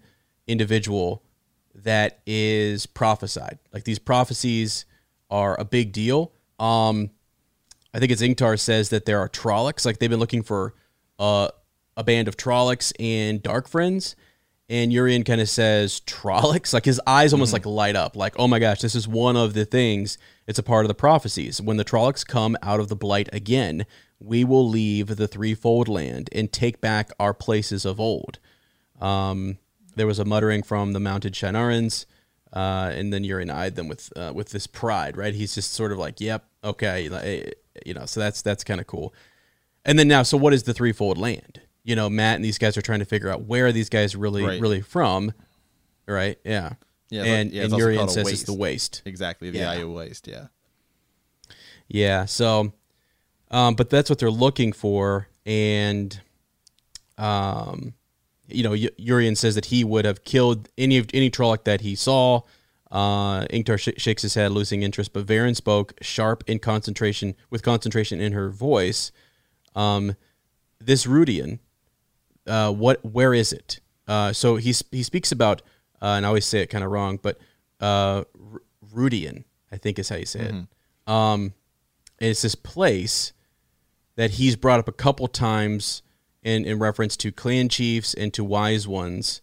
individual 0.49 1.23
that 1.75 2.19
is 2.27 2.87
prophesied. 2.87 3.61
Like 3.73 3.85
these 3.85 4.01
prophecies 4.01 4.85
are 5.31 5.59
a 5.61 5.65
big 5.65 5.93
deal. 5.93 6.33
Um, 6.59 7.11
I 7.95 7.99
think 7.99 8.13
it's 8.13 8.23
Ingtar 8.23 8.59
says 8.59 8.91
that 8.91 9.07
there 9.07 9.19
are 9.19 9.29
Trollocs. 9.29 9.85
Like 9.85 9.99
they've 9.99 10.11
been 10.11 10.19
looking 10.19 10.43
for 10.43 10.75
uh, 11.19 11.49
a 11.97 12.05
band 12.05 12.29
of 12.29 12.37
Trollocs 12.37 12.93
and 12.99 13.43
Dark 13.43 13.69
Friends. 13.69 14.17
And 14.71 14.93
Urien 14.93 15.25
kind 15.25 15.41
of 15.41 15.49
says 15.49 16.01
Trollocs. 16.01 16.73
Like 16.75 16.85
his 16.85 17.01
eyes 17.07 17.33
almost 17.33 17.55
like 17.55 17.65
light 17.65 17.97
up. 17.97 18.17
Like, 18.17 18.35
oh 18.39 18.47
my 18.47 18.59
gosh, 18.59 18.81
this 18.81 18.95
is 18.95 19.09
one 19.09 19.37
of 19.37 19.55
the 19.55 19.65
things. 19.65 20.19
It's 20.47 20.59
a 20.59 20.63
part 20.63 20.85
of 20.85 20.89
the 20.89 20.95
prophecies. 20.95 21.61
When 21.61 21.79
the 21.79 21.85
Trollocs 21.85 22.27
come 22.27 22.57
out 22.63 22.81
of 22.81 22.89
the 22.89 22.97
blight 22.97 23.31
again, 23.33 23.87
we 24.21 24.45
will 24.45 24.69
leave 24.69 25.17
the 25.17 25.29
threefold 25.29 25.89
land 25.89 26.29
and 26.33 26.53
take 26.53 26.81
back 26.81 27.11
our 27.19 27.33
places 27.33 27.85
of 27.85 27.99
old. 27.99 28.39
Um, 29.01 29.59
there 29.95 30.07
was 30.07 30.19
a 30.19 30.25
muttering 30.25 30.63
from 30.63 30.93
the 30.93 31.01
mounted 31.01 31.35
Shienarans, 31.35 32.05
uh, 32.53 32.93
and 32.95 33.13
then 33.13 33.25
Urien 33.25 33.51
eyed 33.51 33.77
them 33.77 33.89
with 33.89 34.13
uh, 34.17 34.33
with 34.35 34.51
this 34.51 34.67
pride, 34.67 35.17
right? 35.17 35.35
He's 35.35 35.55
just 35.55 35.73
sort 35.73 35.93
of 35.93 35.99
like, 35.99 36.21
"Yep, 36.21 36.45
okay," 36.65 37.09
you 37.87 37.95
know. 37.95 38.07
So 38.07 38.21
that's 38.21 38.43
that's 38.43 38.65
kind 38.65 38.81
of 38.81 38.87
cool. 38.87 39.15
And 39.85 39.99
then 39.99 40.09
now, 40.09 40.23
so 40.23 40.37
what 40.37 40.53
is 40.53 40.65
the 40.65 40.75
threefold 40.75 41.19
land? 41.19 41.61
You 41.85 41.97
know, 41.97 42.11
Mat 42.11 42.37
and 42.37 42.45
these 42.45 42.59
guys 42.59 42.77
are 42.77 42.83
trying 42.83 42.99
to 42.99 43.05
figure 43.07 43.31
out 43.31 43.45
where 43.45 43.67
are 43.67 43.73
these 43.73 43.89
guys 43.89 44.15
really 44.15 44.43
Right. 44.45 44.61
really 44.61 44.81
from, 44.83 45.33
right? 46.07 46.39
Yeah. 46.45 46.75
Yeah, 47.11 47.23
and 47.25 47.51
yeah, 47.53 47.63
and 47.65 47.73
Urien 47.73 48.09
says 48.11 48.29
it's 48.31 48.43
the 48.43 48.53
waste. 48.53 49.01
Exactly, 49.07 49.49
the 49.51 49.59
Yeah. 49.59 49.73
of 49.73 49.89
waste. 49.91 50.27
Yeah. 50.29 50.49
Yeah. 51.89 52.27
So, 52.27 52.73
um, 53.51 53.75
but 53.77 53.89
that's 53.89 54.11
what 54.11 54.19
they're 54.19 54.31
looking 54.31 54.73
for, 54.73 55.29
and 55.47 56.21
um, 57.17 57.95
you 58.47 58.63
know, 58.63 58.71
Y- 58.73 58.91
Urien 58.99 59.37
says 59.37 59.55
that 59.55 59.67
he 59.67 59.85
would 59.85 60.05
have 60.05 60.25
killed 60.25 60.69
any 60.77 60.99
of 60.99 61.07
any 61.15 61.31
Trolloc 61.31 61.65
that 61.65 61.81
he 61.81 61.95
saw. 61.95 62.43
Uh, 62.91 63.45
Ingtar 63.47 63.79
sh- 63.79 64.01
shakes 64.01 64.23
his 64.23 64.35
head, 64.35 64.51
losing 64.51 64.83
interest, 64.83 65.13
but 65.13 65.27
Verin 65.27 65.55
spoke 65.55 65.95
sharp 66.01 66.43
in 66.47 66.59
concentration, 66.59 67.35
with 67.51 67.63
concentration 67.63 68.21
in 68.21 68.33
her 68.33 68.49
voice. 68.49 69.13
Um, 69.75 70.17
this 70.81 71.05
Rhuidean, 71.05 71.59
uh, 72.47 72.73
what, 72.73 73.05
where 73.05 73.35
is 73.35 73.53
it? 73.53 73.81
Uh, 74.07 74.33
so 74.33 74.57
he 74.57 74.75
he 74.91 75.03
speaks 75.03 75.31
about, 75.33 75.61
uh, 76.01 76.15
and 76.17 76.25
I 76.25 76.29
always 76.29 76.47
say 76.47 76.61
it 76.61 76.69
kind 76.69 76.83
of 76.83 76.91
wrong, 76.91 77.19
but 77.21 77.39
uh, 77.81 78.25
R- 78.53 78.63
Rhuidean, 78.95 79.45
I 79.71 79.77
think 79.77 79.99
is 79.99 80.09
how 80.09 80.17
you 80.17 80.25
say 80.25 80.41
it. 80.41 80.55
Um, 81.07 81.53
and 82.21 82.31
it's 82.31 82.43
this 82.43 82.55
place 82.55 83.33
that 84.17 84.33
he's 84.33 84.57
brought 84.57 84.81
up 84.81 84.89
a 84.89 84.93
couple 84.93 85.29
times 85.29 86.03
in, 86.43 86.65
in 86.65 86.79
reference 86.79 87.17
to 87.19 87.31
clan 87.31 87.69
chiefs 87.69 88.15
and 88.15 88.33
to 88.33 88.43
wise 88.43 88.89
ones 88.89 89.43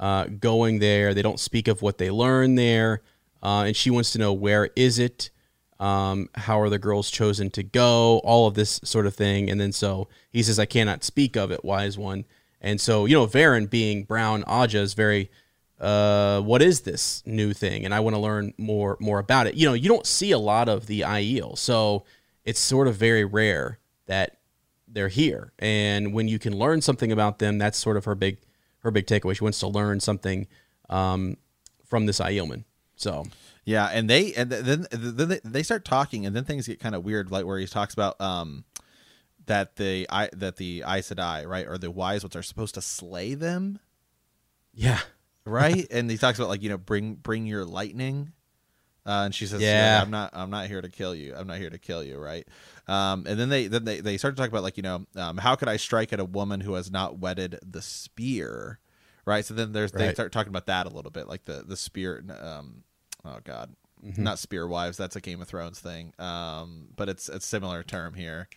uh, 0.00 0.24
going 0.24 0.78
there. 0.78 1.14
They 1.14 1.22
don't 1.22 1.38
speak 1.38 1.68
of 1.68 1.82
what 1.82 1.98
they 1.98 2.10
learn 2.10 2.56
there, 2.56 3.02
uh, 3.42 3.64
and 3.66 3.76
she 3.76 3.90
wants 3.90 4.10
to 4.12 4.18
know 4.18 4.32
where 4.32 4.70
is 4.74 4.98
it, 4.98 5.30
um, 5.78 6.28
how 6.34 6.60
are 6.60 6.70
the 6.70 6.78
girls 6.78 7.10
chosen 7.10 7.50
to 7.50 7.62
go, 7.62 8.18
all 8.24 8.46
of 8.46 8.54
this 8.54 8.80
sort 8.82 9.06
of 9.06 9.14
thing. 9.14 9.50
And 9.50 9.60
then 9.60 9.72
so 9.72 10.08
he 10.30 10.42
says, 10.42 10.58
"I 10.58 10.64
cannot 10.64 11.04
speak 11.04 11.36
of 11.36 11.52
it, 11.52 11.64
wise 11.64 11.98
one." 11.98 12.24
And 12.60 12.80
so 12.80 13.04
you 13.04 13.14
know, 13.14 13.26
Verin 13.26 13.68
being 13.68 14.04
brown 14.04 14.42
Ajah 14.44 14.80
is 14.80 14.94
very, 14.94 15.30
uh, 15.78 16.40
what 16.40 16.62
is 16.62 16.80
this 16.80 17.22
new 17.26 17.52
thing? 17.52 17.84
And 17.84 17.94
I 17.94 18.00
want 18.00 18.16
to 18.16 18.20
learn 18.20 18.54
more 18.56 18.96
more 19.00 19.18
about 19.18 19.46
it. 19.46 19.54
You 19.54 19.66
know, 19.68 19.74
you 19.74 19.88
don't 19.88 20.06
see 20.06 20.32
a 20.32 20.38
lot 20.38 20.68
of 20.68 20.86
the 20.86 21.02
Aiel, 21.02 21.56
so 21.58 22.04
it's 22.44 22.60
sort 22.60 22.88
of 22.88 22.96
very 22.96 23.24
rare 23.24 23.78
that 24.06 24.38
they're 24.88 25.08
here. 25.08 25.52
And 25.58 26.14
when 26.14 26.26
you 26.26 26.38
can 26.38 26.56
learn 26.56 26.80
something 26.80 27.12
about 27.12 27.38
them, 27.38 27.58
that's 27.58 27.78
sort 27.78 27.96
of 27.98 28.06
her 28.06 28.14
big 28.14 28.38
her 28.80 28.90
big 28.90 29.06
takeaway. 29.06 29.36
She 29.36 29.44
wants 29.44 29.60
to 29.60 29.68
learn 29.68 30.00
something 30.00 30.46
um, 30.88 31.36
from 31.84 32.06
this 32.06 32.20
Aielman. 32.20 32.64
So 32.96 33.24
Yeah, 33.64 33.86
and 33.86 34.08
they 34.10 34.32
and 34.34 34.50
then 34.50 34.86
then 34.90 35.28
they- 35.28 35.40
they 35.44 35.62
start 35.62 35.84
talking, 35.84 36.26
and 36.26 36.34
then 36.36 36.44
things 36.44 36.66
get 36.66 36.80
kind 36.80 36.94
of 36.94 37.04
weird, 37.04 37.30
like 37.30 37.46
where 37.46 37.58
he 37.58 37.66
talks 37.66 37.94
about 37.94 38.20
um 38.20 38.64
that 39.46 39.76
the 39.76 40.06
I 40.10 40.28
that 40.34 40.56
the 40.56 40.84
Aes 40.86 41.08
Sedai, 41.10 41.46
right, 41.46 41.66
or 41.66 41.78
the 41.78 41.90
wise 41.90 42.22
ones 42.22 42.36
are 42.36 42.42
supposed 42.42 42.74
to 42.74 42.82
slay 42.82 43.34
them, 43.34 43.78
yeah, 44.74 45.00
right? 45.44 45.86
and 45.90 46.10
he 46.10 46.16
talks 46.18 46.38
about 46.38 46.48
like 46.48 46.62
you 46.62 46.68
know 46.68 46.78
bring 46.78 47.14
bring 47.14 47.46
your 47.46 47.64
lightning, 47.64 48.32
uh, 49.06 49.22
and 49.24 49.34
she 49.34 49.46
says, 49.46 49.60
Yeah. 49.60 49.96
"Yeah, 49.96 50.02
I'm 50.02 50.10
not 50.10 50.30
I'm 50.32 50.50
not 50.50 50.66
here 50.68 50.80
to 50.80 50.88
kill 50.88 51.14
you. 51.14 51.34
I'm 51.36 51.46
not 51.46 51.58
here 51.58 51.70
to 51.70 51.78
kill 51.78 52.02
you, 52.04 52.18
right?" 52.18 52.46
Um, 52.88 53.24
and 53.28 53.38
then 53.38 53.48
they 53.48 53.66
then 53.66 53.84
they 53.84 54.00
they 54.00 54.16
start 54.18 54.36
to 54.36 54.40
talk 54.42 54.50
about 54.50 54.62
like 54.62 54.76
you 54.76 54.82
know 54.82 55.06
um, 55.16 55.36
how 55.38 55.54
could 55.56 55.68
I 55.68 55.76
strike 55.76 56.12
at 56.12 56.20
a 56.20 56.24
woman 56.24 56.60
who 56.60 56.74
has 56.74 56.90
not 56.90 57.18
wedded 57.18 57.58
the 57.62 57.82
spear, 57.82 58.78
right? 59.24 59.44
So 59.44 59.54
then 59.54 59.72
there's 59.72 59.92
they 59.92 60.12
start 60.12 60.32
talking 60.32 60.50
about 60.50 60.66
that 60.66 60.86
a 60.86 60.90
little 60.90 61.10
bit, 61.10 61.28
like 61.28 61.44
the 61.44 61.64
the 61.66 61.76
spear. 61.76 62.24
Um, 62.40 62.84
oh 63.24 63.38
God, 63.44 63.74
Mm-hmm. 64.04 64.22
not 64.22 64.38
spear 64.38 64.66
wives. 64.66 64.96
That's 64.96 65.14
a 65.16 65.20
Game 65.20 65.42
of 65.42 65.48
Thrones 65.48 65.78
thing. 65.78 66.14
Um, 66.18 66.88
but 66.96 67.08
it's 67.10 67.28
it's 67.28 67.44
similar 67.46 67.82
term 67.82 68.14
here. 68.14 68.48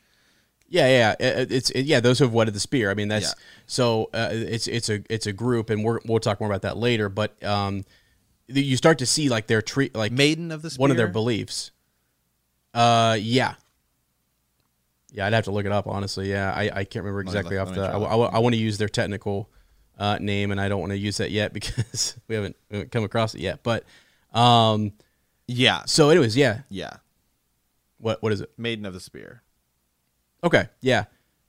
yeah, 0.69 0.87
yeah. 0.87 1.15
It- 1.19 1.51
It's 1.51 1.69
it, 1.71 1.81
yeah. 1.85 1.99
Those 1.99 2.19
who 2.19 2.23
have 2.25 2.33
wedded 2.33 2.53
the 2.53 2.61
spear. 2.61 2.89
I 2.89 2.93
mean, 2.93 3.09
that's 3.09 3.25
Yeah. 3.27 3.43
so. 3.67 4.09
Uh, 4.13 4.29
it's 4.31 4.67
it's 4.67 4.89
a 4.89 5.03
it's 5.09 5.27
a 5.27 5.33
group, 5.33 5.69
and 5.69 5.83
we're, 5.83 5.99
we'll 6.05 6.19
talk 6.19 6.39
more 6.39 6.49
about 6.49 6.61
that 6.61 6.77
later. 6.77 7.09
But 7.09 7.43
um, 7.43 7.83
you 8.47 8.77
start 8.77 8.99
to 8.99 9.05
see 9.05 9.29
like 9.29 9.47
their 9.47 9.61
treat 9.61 9.95
like 9.95 10.11
Maiden 10.11 10.51
of 10.51 10.61
the 10.61 10.69
spear. 10.69 10.81
one 10.81 10.91
of 10.91 10.97
their 10.97 11.07
beliefs. 11.07 11.71
Uh, 12.73 13.17
yeah. 13.19 13.55
Yeah, 15.11 15.27
I'd 15.27 15.33
have 15.33 15.45
to 15.45 15.51
look 15.51 15.65
it 15.65 15.71
up 15.71 15.87
honestly. 15.87 16.29
Yeah, 16.29 16.51
I, 16.51 16.63
I 16.73 16.83
can't 16.83 17.05
remember 17.05 17.21
exactly 17.21 17.57
off 17.57 17.69
let 17.69 17.75
the. 17.75 17.83
I, 17.83 17.97
I, 17.97 18.15
I 18.15 18.39
want 18.39 18.55
to 18.55 18.59
use 18.59 18.77
their 18.79 18.89
technical 18.89 19.49
uh, 19.99 20.17
name, 20.19 20.51
and 20.51 20.59
I 20.59 20.69
don't 20.69 20.79
want 20.79 20.91
to 20.91 20.97
use 20.97 21.17
that 21.17 21.29
yet 21.31 21.53
because 21.53 22.17
we 22.27 22.35
haven't, 22.35 22.55
we 22.69 22.77
haven't 22.77 22.91
come 22.91 23.03
across 23.03 23.35
it 23.35 23.41
yet. 23.41 23.61
But 23.63 23.83
um, 24.33 24.93
Yeah, 25.47 25.83
so 25.85 26.09
anyways, 26.09 26.35
yeah. 26.35 26.61
yeah. 26.69 26.97
What 27.99 28.21
what 28.23 28.33
is 28.33 28.41
it? 28.41 28.51
Maiden 28.57 28.85
of 28.85 28.93
the 28.93 28.99
spear. 28.99 29.43
Okay, 30.43 30.67
yeah. 30.81 31.05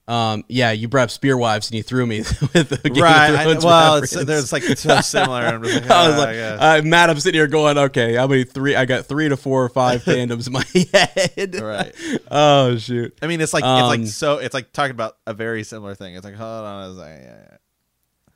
Um, 0.06 0.44
yeah, 0.48 0.70
you 0.72 0.86
brought 0.86 1.04
up 1.04 1.10
spear 1.10 1.34
wives 1.38 1.70
and 1.70 1.76
you 1.78 1.82
threw 1.82 2.06
me 2.06 2.18
with 2.52 2.68
the 2.68 2.90
Game 2.90 3.02
right. 3.02 3.30
I, 3.34 3.58
well, 3.58 3.96
it's, 3.96 4.10
there's 4.12 4.52
like 4.52 4.62
so 4.76 5.00
similar. 5.00 5.38
I'm 5.46 5.62
like, 5.62 5.72
I 5.90 6.06
was 6.08 6.14
"Ah, 6.16 6.18
like, 6.18 6.34
yeah." 6.36 6.56
uh, 6.60 6.82
Matt, 6.84 7.08
I'm 7.08 7.18
sitting 7.20 7.38
here 7.38 7.46
going, 7.46 7.78
okay, 7.78 8.14
how 8.14 8.26
many 8.26 8.44
three? 8.44 8.76
I 8.76 8.84
got 8.84 9.06
three 9.06 9.30
to 9.30 9.36
four 9.38 9.64
or 9.64 9.70
five 9.70 10.02
fandoms 10.04 10.46
in 10.46 10.52
my 10.52 10.64
head. 10.92 11.54
right. 11.58 11.94
Oh 12.30 12.76
shoot. 12.76 13.16
I 13.22 13.26
mean, 13.28 13.40
it's 13.40 13.54
like 13.54 13.62
it's 13.62 13.66
Um, 13.66 13.86
like 13.86 14.06
so. 14.06 14.38
It's 14.38 14.52
like 14.52 14.72
talking 14.72 14.90
about 14.90 15.16
a 15.26 15.32
very 15.32 15.64
similar 15.64 15.94
thing. 15.94 16.14
It's 16.16 16.24
like 16.24 16.34
hold 16.34 16.64
on 16.66 16.90
a 16.90 16.94
second. 16.96 17.22
Yeah, 17.22 17.36
yeah. 17.50 17.56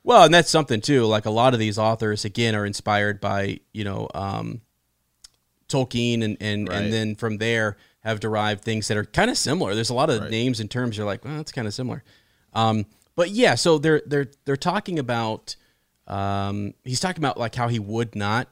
Well, 0.03 0.23
and 0.23 0.33
that's 0.33 0.49
something 0.49 0.81
too. 0.81 1.05
Like 1.05 1.25
a 1.27 1.29
lot 1.31 1.53
of 1.53 1.59
these 1.59 1.77
authors, 1.77 2.25
again, 2.25 2.55
are 2.55 2.65
inspired 2.65 3.21
by 3.21 3.59
you 3.73 3.83
know 3.83 4.07
um, 4.15 4.61
Tolkien, 5.67 6.23
and 6.23 6.37
and, 6.41 6.67
Right. 6.67 6.81
and 6.81 6.91
then 6.93 7.15
from 7.15 7.37
there 7.37 7.77
have 8.01 8.19
derived 8.19 8.63
things 8.63 8.87
that 8.87 8.97
are 8.97 9.03
kind 9.05 9.29
of 9.29 9.37
similar. 9.37 9.75
There's 9.75 9.89
a 9.89 9.93
lot 9.93 10.09
of 10.09 10.21
Right. 10.21 10.31
names 10.31 10.59
and 10.59 10.69
terms 10.71 10.95
you're 10.97 11.05
like, 11.05 11.23
well, 11.25 11.37
that's 11.37 11.51
kind 11.51 11.67
of 11.67 11.73
similar. 11.73 12.03
Um, 12.53 12.85
but 13.15 13.31
yeah, 13.31 13.55
so 13.55 13.77
they're 13.77 14.01
they're 14.05 14.27
they're 14.45 14.55
talking 14.57 14.97
about. 14.99 15.55
Um, 16.07 16.73
he's 16.83 16.99
talking 16.99 17.21
about 17.23 17.37
like 17.37 17.53
how 17.53 17.67
he 17.67 17.77
would 17.77 18.15
not 18.15 18.47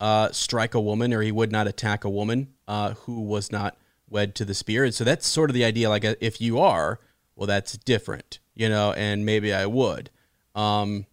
uh, 0.00 0.30
strike 0.32 0.74
a 0.74 0.80
woman 0.80 1.12
or 1.12 1.20
he 1.20 1.30
would 1.32 1.52
not 1.52 1.66
attack 1.66 2.04
a 2.04 2.10
woman 2.10 2.48
uh, 2.66 2.94
who 2.94 3.20
was 3.20 3.52
not 3.52 3.76
wed 4.08 4.34
to 4.36 4.44
the 4.46 4.54
spear. 4.54 4.84
And 4.84 4.94
so 4.94 5.04
that's 5.04 5.26
sort 5.26 5.50
of 5.50 5.54
the 5.54 5.64
idea. 5.64 5.88
Like 5.90 6.04
uh, 6.04 6.14
if 6.20 6.40
you 6.40 6.58
are, 6.60 7.00
well, 7.36 7.46
that's 7.46 7.76
different, 7.76 8.38
you 8.54 8.68
know. 8.68 8.92
And 8.92 9.26
maybe 9.26 9.52
I 9.52 9.66
would. 9.66 10.08
Um, 10.54 11.04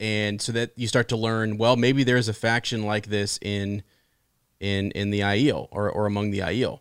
and 0.00 0.42
so 0.42 0.52
that 0.52 0.72
you 0.76 0.88
start 0.88 1.08
to 1.08 1.16
learn 1.16 1.56
well 1.56 1.76
maybe 1.76 2.02
there's 2.02 2.26
a 2.28 2.34
faction 2.34 2.82
like 2.82 3.06
this 3.06 3.38
in 3.40 3.82
in 4.58 4.90
in 4.90 5.10
the 5.10 5.20
Aiel 5.20 5.68
or, 5.70 5.88
or 5.88 6.06
among 6.06 6.32
the 6.32 6.40
Aiel 6.40 6.80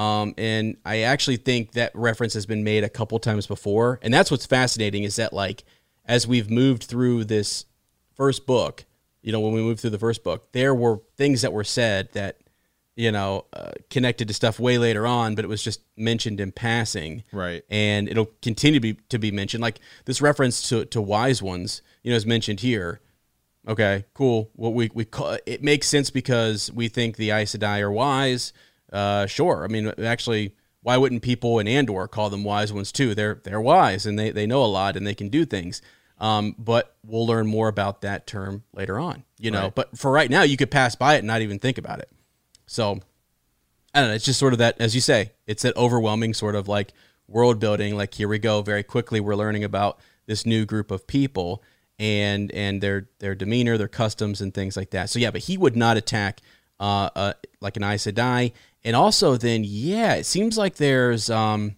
um, 0.00 0.34
and 0.38 0.76
I 0.84 0.96
actually 1.12 1.36
think 1.36 1.72
that 1.72 1.90
reference 1.94 2.34
has 2.34 2.46
been 2.46 2.64
made 2.64 2.84
a 2.84 2.88
couple 2.88 3.18
times 3.18 3.46
before 3.46 3.98
and 4.02 4.12
that's 4.14 4.30
what's 4.30 4.46
fascinating 4.46 5.02
is 5.04 5.16
that 5.16 5.32
like 5.32 5.64
as 6.06 6.26
we've 6.26 6.50
moved 6.50 6.84
through 6.84 7.24
this 7.24 7.66
first 8.14 8.46
book 8.46 8.84
you 9.22 9.32
know 9.32 9.40
when 9.40 9.52
we 9.52 9.60
moved 9.60 9.80
through 9.80 9.90
the 9.90 9.98
first 9.98 10.22
book 10.24 10.50
there 10.52 10.74
were 10.74 11.00
things 11.16 11.42
that 11.42 11.52
were 11.52 11.64
said 11.64 12.08
that 12.12 12.38
you 12.96 13.10
know 13.12 13.44
uh, 13.52 13.70
connected 13.88 14.26
to 14.28 14.34
stuff 14.34 14.58
way 14.58 14.76
later 14.78 15.06
on 15.06 15.34
but 15.34 15.44
it 15.44 15.48
was 15.48 15.62
just 15.62 15.80
mentioned 15.96 16.40
in 16.40 16.50
passing 16.52 17.22
Right. 17.32 17.62
and 17.70 18.08
it'll 18.08 18.30
continue 18.42 18.80
to 18.80 18.86
be 18.88 18.94
to 19.10 19.18
be 19.18 19.30
mentioned. 19.30 19.62
Like 19.62 19.78
this 20.06 20.20
reference 20.20 20.68
to 20.70 20.84
to 20.86 21.00
wise 21.00 21.40
ones, 21.42 21.82
you 22.02 22.10
know, 22.10 22.16
is 22.16 22.26
mentioned 22.26 22.60
here. 22.60 23.00
Okay, 23.68 24.04
cool. 24.14 24.50
What 24.54 24.74
we 24.74 24.90
we 24.92 25.04
call 25.04 25.38
it 25.46 25.62
makes 25.62 25.86
sense 25.86 26.10
because 26.10 26.70
we 26.72 26.88
think 26.88 27.16
the 27.16 27.30
Aes 27.30 27.54
Sedai 27.54 27.80
are 27.80 27.92
wise. 27.92 28.52
Uh, 28.92 29.26
sure. 29.26 29.64
I 29.64 29.68
mean, 29.68 29.92
actually, 29.98 30.54
why 30.82 30.96
wouldn't 30.96 31.22
people 31.22 31.58
in 31.58 31.68
Andor 31.68 32.08
call 32.08 32.30
them 32.30 32.44
wise 32.44 32.72
ones 32.72 32.92
too? 32.92 33.14
They're 33.14 33.40
they're 33.44 33.60
wise 33.60 34.06
and 34.06 34.18
they 34.18 34.30
they 34.30 34.46
know 34.46 34.64
a 34.64 34.66
lot 34.66 34.96
and 34.96 35.06
they 35.06 35.14
can 35.14 35.28
do 35.28 35.44
things. 35.44 35.82
Um, 36.18 36.54
but 36.58 36.94
we'll 37.06 37.26
learn 37.26 37.46
more 37.46 37.68
about 37.68 38.02
that 38.02 38.26
term 38.26 38.64
later 38.74 38.98
on. 38.98 39.24
You 39.38 39.50
know, 39.50 39.64
Right. 39.64 39.74
but 39.74 39.98
for 39.98 40.10
right 40.10 40.28
now, 40.30 40.42
you 40.42 40.58
could 40.58 40.70
pass 40.70 40.94
by 40.94 41.14
it 41.14 41.18
and 41.18 41.26
not 41.26 41.40
even 41.40 41.58
think 41.58 41.78
about 41.78 41.98
it. 42.00 42.10
So 42.66 43.00
I 43.94 44.00
don't 44.00 44.10
know. 44.10 44.14
It's 44.14 44.24
just 44.24 44.38
sort 44.38 44.52
of 44.52 44.58
that, 44.58 44.76
as 44.80 44.94
you 44.94 45.00
say, 45.00 45.32
it's 45.46 45.62
that 45.62 45.76
overwhelming 45.76 46.34
sort 46.34 46.54
of 46.54 46.68
like 46.68 46.92
world 47.26 47.58
building. 47.58 47.96
Like 47.96 48.14
here 48.14 48.28
we 48.28 48.38
go, 48.38 48.60
very 48.62 48.82
quickly 48.82 49.18
we're 49.20 49.34
learning 49.34 49.64
about 49.64 49.98
this 50.26 50.44
new 50.44 50.64
group 50.66 50.90
of 50.90 51.06
people 51.06 51.62
and 51.98 52.52
and 52.52 52.82
their 52.82 53.08
their 53.18 53.34
demeanor, 53.34 53.76
their 53.78 53.88
customs, 53.88 54.40
and 54.40 54.54
things 54.54 54.76
like 54.76 54.90
that. 54.90 55.10
So 55.10 55.18
yeah, 55.18 55.30
but 55.30 55.42
he 55.42 55.56
would 55.56 55.76
not 55.76 55.96
attack 55.96 56.40
uh, 56.78 57.10
uh 57.14 57.32
like 57.60 57.76
an 57.76 57.82
Aes 57.84 58.06
Sedai. 58.06 58.52
And 58.84 58.96
also, 58.96 59.36
then 59.36 59.62
yeah, 59.64 60.14
it 60.14 60.26
seems 60.26 60.56
like 60.56 60.76
there's 60.76 61.28
um 61.30 61.76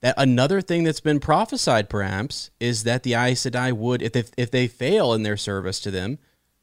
that 0.00 0.14
another 0.18 0.60
thing 0.60 0.84
that's 0.84 1.00
been 1.00 1.20
prophesied 1.20 1.88
perhaps 1.88 2.50
is 2.60 2.84
that 2.84 3.02
the 3.02 3.14
Aes 3.14 3.42
Sedai 3.42 3.72
would 3.72 4.02
if 4.02 4.12
they 4.12 4.24
if 4.36 4.50
they 4.50 4.68
fail 4.68 5.12
in 5.12 5.22
their 5.22 5.36
service 5.36 5.80
to 5.80 5.90
them 5.90 6.18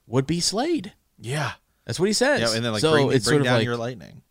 would 0.08 0.28
be 0.28 0.40
slayed. 0.40 0.94
Yeah. 1.20 1.54
That's 1.86 2.00
what 2.00 2.08
he 2.08 2.14
says. 2.14 2.42
Yeah. 2.42 2.56
And 2.56 2.66
then 2.66 2.72
like 2.72 2.82
so 2.82 2.94
bring, 2.94 3.12
it's 3.12 3.26
bring 3.26 3.36
sort 3.36 3.42
of 3.42 3.46
down 3.46 3.58
like 3.58 3.66
your 3.66 3.76
lightning. 3.78 4.22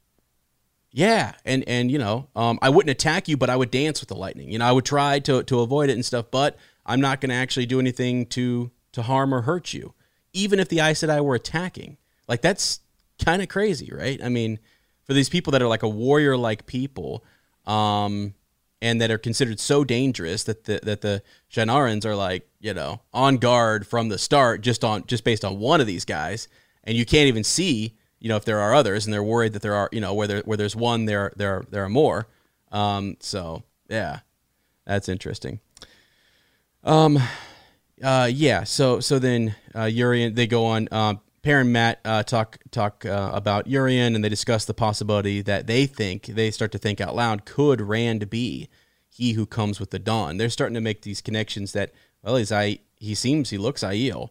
yeah, 0.91 1.33
and 1.45 1.65
and 1.67 1.91
you 1.91 1.99
know, 1.99 2.29
um, 2.35 2.59
I 2.63 2.71
wouldn't 2.71 2.91
attack 2.91 3.29
you, 3.29 3.37
but 3.37 3.51
I 3.51 3.57
would 3.57 3.71
dance 3.71 4.01
with 4.01 4.09
the 4.09 4.15
lightning. 4.17 4.51
You 4.51 4.59
know, 4.59 4.67
I 4.67 4.73
would 4.73 4.85
try 4.85 5.19
to 5.21 5.43
to 5.43 5.61
avoid 5.61 5.91
it 5.91 5.95
and 5.95 6.05
stuff, 6.05 6.27
but 6.31 6.57
I'm 6.87 7.01
not 7.01 7.21
going 7.21 7.31
to 7.31 7.37
actually 7.37 7.67
do 7.67 7.79
anything 7.79 8.27
to 8.27 8.71
to 8.93 9.03
harm 9.03 9.35
or 9.35 9.43
hurt 9.43 9.75
you, 9.75 9.95
even 10.33 10.59
if 10.59 10.69
the 10.69 10.81
Aes 10.81 11.03
Sedai 11.03 11.23
were 11.23 11.35
attacking. 11.35 11.99
Like 12.27 12.41
that's 12.41 12.81
kind 13.23 13.43
of 13.43 13.49
crazy, 13.49 13.91
right? 13.93 14.23
I 14.23 14.29
mean, 14.31 14.59
for 15.13 15.15
these 15.15 15.29
people 15.29 15.51
that 15.51 15.61
are 15.61 15.69
like 15.69 15.83
a 15.83 15.89
warrior 15.89 16.39
like 16.39 16.65
people, 16.65 17.23
um, 17.67 18.33
and 18.81 18.99
that 18.99 19.11
are 19.11 19.19
considered 19.19 19.61
so 19.61 19.85
dangerous 19.85 20.43
that 20.45 20.65
the 20.65 20.81
that 20.85 21.03
the 21.03 21.23
Shienarans 21.53 22.07
are 22.07 22.17
like 22.17 22.49
you 22.61 22.73
know 22.73 23.03
on 23.13 23.37
guard 23.37 23.87
from 23.87 24.09
the 24.09 24.17
start, 24.17 24.63
just 24.63 24.83
on 24.83 25.07
just 25.07 25.23
based 25.23 25.45
on 25.45 25.59
one 25.59 25.83
of 25.83 25.87
these 25.87 26.07
guys, 26.07 26.49
and 26.85 26.97
you 26.97 27.05
can't 27.05 27.29
even 27.29 27.45
see, 27.45 27.95
you 28.21 28.31
know, 28.31 28.37
if 28.37 28.47
there 28.47 28.59
are 28.59 28.75
others, 28.75 29.05
and 29.05 29.13
they're 29.13 29.23
worried 29.23 29.53
that 29.53 29.61
there 29.61 29.75
are, 29.75 29.91
you 29.93 30.01
know, 30.01 30.15
where 30.15 30.27
there 30.27 30.41
where 30.47 30.57
there's 30.57 30.75
one, 30.75 31.05
there 31.05 31.31
there 31.37 31.63
there 31.69 31.85
are 31.85 31.91
more. 31.91 32.27
Um, 32.71 33.19
so 33.21 33.65
yeah, 33.91 34.21
that's 34.87 35.11
interesting. 35.11 35.61
Um, 36.85 37.19
uh, 38.03 38.31
yeah. 38.33 38.65
So 38.65 39.01
so 39.01 39.19
then 39.19 39.57
uh, 39.75 39.85
Urien 39.85 40.35
they 40.35 40.47
go 40.47 40.65
on. 40.65 40.89
Uh, 40.91 41.17
Per 41.43 41.61
and 41.61 41.73
Mat 41.73 42.01
uh, 42.05 42.23
talk 42.23 42.59
talk 42.71 43.05
uh, 43.05 43.31
about 43.35 43.67
Urien, 43.67 44.15
and 44.15 44.25
they 44.25 44.29
discuss 44.29 44.65
the 44.65 44.75
possibility 44.75 45.43
that 45.43 45.67
they 45.67 45.87
think 45.87 46.27
they 46.27 46.51
start 46.51 46.71
to 46.73 46.79
think 46.79 47.01
out 47.01 47.17
loud: 47.17 47.45
could 47.45 47.81
Rand 47.81 48.31
be 48.31 48.69
he 49.09 49.33
who 49.33 49.45
comes 49.45 49.81
with 49.81 49.91
the 49.91 49.99
dawn? 49.99 50.37
They're 50.37 50.49
starting 50.51 50.75
to 50.75 50.81
make 50.81 51.03
these 51.03 51.21
connections 51.21 51.73
that 51.73 51.93
well, 52.23 52.37
he's 52.37 52.53
I 52.53 52.79
he 52.97 53.15
seems 53.17 53.51
he 53.51 53.59
looks 53.59 53.83
Aiel, 53.83 54.29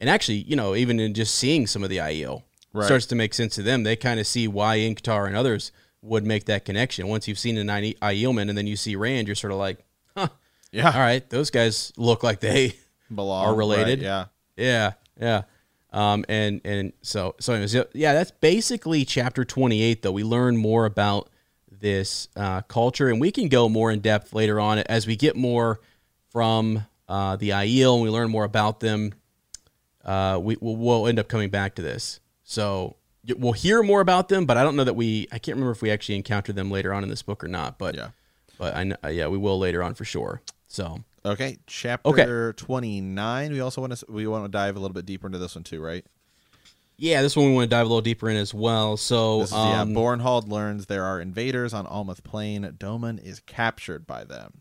and 0.00 0.10
actually, 0.10 0.38
you 0.38 0.56
know, 0.56 0.74
even 0.74 0.98
in 0.98 1.14
just 1.14 1.34
seeing 1.36 1.66
some 1.68 1.84
of 1.84 1.90
the 1.90 1.98
Aiel 1.98 2.42
Right. 2.72 2.84
starts 2.86 3.06
to 3.06 3.14
make 3.16 3.34
sense 3.34 3.54
to 3.56 3.62
them. 3.62 3.82
They 3.82 3.96
kind 3.96 4.20
of 4.20 4.26
see 4.28 4.46
why 4.46 4.78
Ingtar 4.78 5.26
and 5.26 5.34
others 5.36 5.72
would 6.02 6.24
make 6.24 6.44
that 6.46 6.64
connection. 6.64 7.08
Once 7.08 7.26
you've 7.26 7.38
seen 7.38 7.58
an 7.58 7.68
Ai- 7.68 7.94
Aielman 8.00 8.48
and 8.48 8.56
then 8.56 8.68
you 8.68 8.76
see 8.76 8.94
Rand, 8.94 9.26
you're 9.26 9.34
sort 9.34 9.52
of 9.52 9.58
like, 9.58 9.84
huh, 10.16 10.28
Yeah. 10.70 10.90
all 10.92 11.00
right, 11.00 11.28
those 11.30 11.50
guys 11.50 11.92
look 11.96 12.22
like 12.22 12.38
they 12.38 12.74
Belong. 13.12 13.44
are 13.46 13.54
related. 13.56 13.98
right, 13.98 14.04
yeah. 14.04 14.24
Yeah, 14.56 14.92
yeah. 15.20 15.42
Um, 15.92 16.24
and 16.28 16.60
and 16.64 16.92
so 17.02 17.34
so 17.40 17.52
anyways, 17.52 17.74
yeah, 17.94 18.12
that's 18.12 18.30
basically 18.30 19.04
chapter 19.04 19.44
twenty 19.44 19.82
eight. 19.82 20.02
Though 20.02 20.12
we 20.12 20.22
learn 20.22 20.56
more 20.56 20.84
about 20.86 21.28
this 21.70 22.28
uh, 22.36 22.60
culture, 22.62 23.08
and 23.08 23.20
we 23.20 23.30
can 23.32 23.48
go 23.48 23.68
more 23.68 23.90
in 23.90 24.00
depth 24.00 24.32
later 24.32 24.60
on 24.60 24.78
as 24.78 25.06
we 25.06 25.16
get 25.16 25.34
more 25.36 25.80
from 26.30 26.86
uh, 27.08 27.34
the 27.36 27.50
Aiel 27.50 27.94
and 27.94 28.02
we 28.04 28.10
learn 28.10 28.30
more 28.30 28.44
about 28.44 28.78
them. 28.80 29.12
Uh, 30.04 30.38
we 30.40 30.56
we'll, 30.60 30.76
we'll 30.76 31.06
end 31.08 31.18
up 31.18 31.28
coming 31.28 31.50
back 31.50 31.74
to 31.74 31.82
this, 31.82 32.20
so 32.44 32.96
we'll 33.36 33.52
hear 33.52 33.82
more 33.82 34.00
about 34.00 34.28
them. 34.28 34.46
But 34.46 34.56
I 34.56 34.62
don't 34.62 34.76
know 34.76 34.84
that 34.84 34.94
we. 34.94 35.26
I 35.32 35.38
can't 35.38 35.56
remember 35.56 35.72
if 35.72 35.82
we 35.82 35.90
actually 35.90 36.16
encounter 36.16 36.52
them 36.52 36.70
later 36.70 36.94
on 36.94 37.02
in 37.02 37.08
this 37.10 37.22
book 37.22 37.42
or 37.42 37.48
not. 37.48 37.78
But 37.78 37.96
Yeah. 37.96 38.10
but 38.58 38.74
I 38.76 38.84
kn- 38.84 38.96
yeah, 39.16 39.26
we 39.26 39.38
will 39.38 39.58
later 39.58 39.82
on 39.82 39.94
for 39.94 40.04
sure. 40.04 40.40
So 40.68 41.02
Okay, 41.24 41.58
chapter 41.66 42.52
twenty 42.54 43.00
nine. 43.00 43.52
We 43.52 43.60
also 43.60 43.80
want 43.80 43.96
to 43.96 44.06
we 44.08 44.26
want 44.26 44.44
to 44.44 44.50
dive 44.50 44.76
a 44.76 44.80
little 44.80 44.94
bit 44.94 45.06
deeper 45.06 45.26
into 45.26 45.38
this 45.38 45.54
one 45.54 45.64
too, 45.64 45.80
right? 45.80 46.04
yeah, 47.00 47.22
this 47.22 47.34
one 47.34 47.46
we 47.46 47.54
want 47.54 47.70
to 47.70 47.74
dive 47.74 47.86
a 47.86 47.88
little 47.88 48.02
deeper 48.02 48.28
in 48.28 48.36
as 48.36 48.52
well. 48.52 48.98
So 48.98 49.40
is 49.40 49.52
yeah. 49.52 49.80
um, 49.80 49.94
Bornhald 49.94 50.48
learns 50.48 50.84
there 50.84 51.04
are 51.04 51.18
invaders 51.18 51.72
on 51.72 51.86
Almoth 51.86 52.22
Plain. 52.22 52.62
Domon 52.78 53.22
is 53.24 53.40
captured 53.40 54.06
by 54.06 54.24
them. 54.24 54.60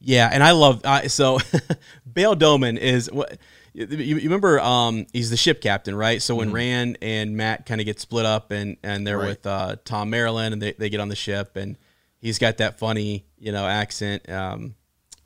Yeah, 0.00 0.28
and 0.30 0.42
I 0.42 0.50
love 0.52 0.82
uh, 0.84 1.08
so 1.08 1.38
Bayle 2.12 2.36
Domon 2.36 2.76
is 2.76 3.10
what 3.10 3.38
you, 3.72 3.86
you 3.86 4.16
remember. 4.16 4.60
Um, 4.60 5.06
he's 5.12 5.30
the 5.30 5.36
ship 5.38 5.60
captain, 5.62 5.94
right? 5.94 6.20
So 6.20 6.34
when 6.34 6.52
Rand 6.52 6.98
and 7.00 7.36
Mat 7.36 7.64
kind 7.64 7.80
of 7.80 7.86
get 7.86 7.98
split 8.00 8.26
up, 8.26 8.50
and 8.50 8.76
and 8.82 9.06
they're 9.06 9.16
Mm-hmm. 9.16 9.22
Right. 9.22 9.28
with 9.30 9.46
uh, 9.46 9.76
Thom 9.84 10.12
Merrilin, 10.12 10.52
and 10.52 10.60
they, 10.62 10.72
they 10.72 10.90
get 10.90 11.00
on 11.00 11.08
the 11.08 11.16
ship, 11.16 11.56
and 11.56 11.76
he's 12.20 12.38
got 12.38 12.58
that 12.58 12.78
funny 12.78 13.24
you 13.38 13.50
know 13.50 13.66
accent. 13.66 14.28
Um, 14.28 14.74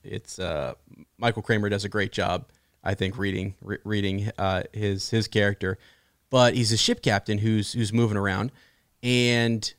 it's 0.05 0.39
uh, 0.39 0.75
Michael 1.19 1.43
Kramer 1.43 1.69
does 1.69 1.85
a 1.85 1.89
great 1.89 2.13
job, 2.13 2.47
I 2.83 2.95
think, 2.95 3.19
reading 3.19 3.55
re- 3.61 3.79
reading 3.85 4.31
uh, 4.39 4.65
his 4.73 5.11
his 5.11 5.29
character, 5.29 5.79
but 6.31 6.55
he's 6.55 6.73
a 6.73 6.77
ship 6.77 7.03
captain 7.03 7.39
who's 7.39 7.73
who's 7.73 7.93
moving 7.93 8.17
around, 8.17 8.53
and 9.03 9.73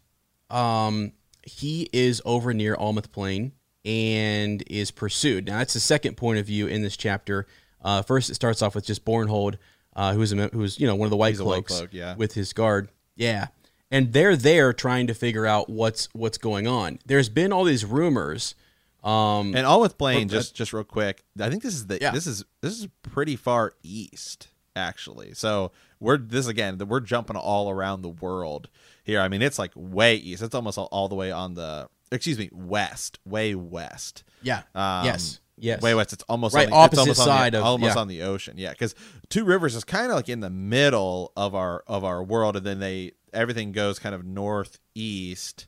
um, 0.49 1.13
he 1.43 1.89
is 1.91 2.21
over 2.25 2.53
near 2.53 2.75
Almoth 2.75 3.11
Plain 3.11 3.53
and 3.85 4.63
is 4.67 4.91
pursued. 4.91 5.47
Now 5.47 5.57
that's 5.57 5.73
the 5.73 5.79
second 5.79 6.15
point 6.15 6.39
of 6.39 6.45
view 6.45 6.67
in 6.67 6.81
this 6.81 6.95
chapter. 6.97 7.47
Uh, 7.81 8.01
first, 8.01 8.29
it 8.29 8.35
starts 8.35 8.61
off 8.61 8.75
with 8.75 8.85
just 8.85 9.03
Bornhald, 9.03 9.57
uh, 9.95 10.13
who's 10.13 10.31
a, 10.31 10.47
who's 10.47 10.79
you 10.79 10.87
know 10.87 10.95
one 10.95 11.05
of 11.05 11.11
the 11.11 11.17
White 11.17 11.33
He's 11.33 11.41
Cloaks, 11.41 11.75
Cloak, 11.75 11.89
yeah. 11.91 12.15
with 12.15 12.33
his 12.33 12.53
guard, 12.53 12.89
yeah, 13.15 13.47
and 13.91 14.13
they're 14.13 14.37
there 14.37 14.73
trying 14.73 15.07
to 15.07 15.13
figure 15.13 15.45
out 15.45 15.69
what's 15.69 16.07
what's 16.13 16.37
going 16.37 16.67
on. 16.67 16.99
There's 17.05 17.29
been 17.29 17.51
all 17.51 17.63
these 17.63 17.85
rumors. 17.85 18.55
Um, 19.03 19.55
And 19.55 19.65
Almoth 19.67 19.97
Plain, 19.97 20.27
But- 20.27 20.33
just 20.33 20.55
just 20.55 20.71
real 20.73 20.83
quick. 20.83 21.23
I 21.39 21.49
think 21.49 21.61
this 21.63 21.73
is 21.73 21.87
the 21.87 21.97
Yeah. 22.01 22.11
this 22.11 22.25
is 22.27 22.45
this 22.61 22.79
is 22.79 22.87
pretty 23.01 23.35
far 23.35 23.73
east 23.83 24.47
actually. 24.75 25.33
So 25.33 25.71
we're 25.99 26.17
this 26.17 26.47
again. 26.47 26.77
We're 26.79 26.99
jumping 26.99 27.35
all 27.35 27.69
around 27.69 28.01
the 28.01 28.09
world 28.09 28.69
here. 29.03 29.19
I 29.21 29.27
mean, 29.27 29.41
it's 29.41 29.59
like 29.59 29.71
way 29.75 30.15
east. 30.15 30.41
It's 30.41 30.55
almost 30.55 30.77
all, 30.77 30.89
all 30.91 31.07
the 31.09 31.15
way 31.15 31.31
on 31.31 31.53
the 31.53 31.89
excuse 32.11 32.37
me 32.39 32.49
west, 32.53 33.19
way 33.25 33.53
west. 33.55 34.23
yeah, 34.41 34.63
Um, 34.75 35.05
yes, 35.05 35.39
yes, 35.57 35.81
Way 35.81 35.93
west. 35.95 36.13
It's 36.13 36.23
almost 36.29 36.55
Right, 36.55 36.65
on 36.65 36.71
the, 36.71 36.75
opposite 36.75 36.99
almost 37.01 37.19
on 37.21 37.25
the- 37.27 37.31
side 37.31 37.53
of- 37.55 37.63
almost 37.63 37.95
yeah. 37.95 38.01
on 38.01 38.07
the 38.07 38.21
ocean. 38.23 38.57
Yeah, 38.57 38.71
because 38.71 38.95
Two 39.29 39.43
Rivers 39.45 39.75
is 39.75 39.83
kind 39.83 40.11
of 40.11 40.15
like 40.15 40.29
in 40.29 40.39
the 40.39 40.49
middle 40.49 41.31
of 41.37 41.53
our 41.55 41.83
of 41.87 42.03
our 42.03 42.23
world, 42.23 42.55
and 42.55 42.65
then 42.65 42.79
they 42.79 43.11
everything 43.33 43.71
goes 43.73 43.99
kind 43.99 44.15
of 44.15 44.23
northeast. 44.25 45.67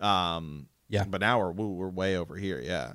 Um, 0.00 0.68
Yeah. 0.88 1.04
but 1.04 1.20
now 1.20 1.38
we're 1.40 1.52
woo, 1.52 1.72
we're 1.72 1.88
way 1.88 2.16
over 2.16 2.36
here. 2.36 2.60
Yeah, 2.60 2.94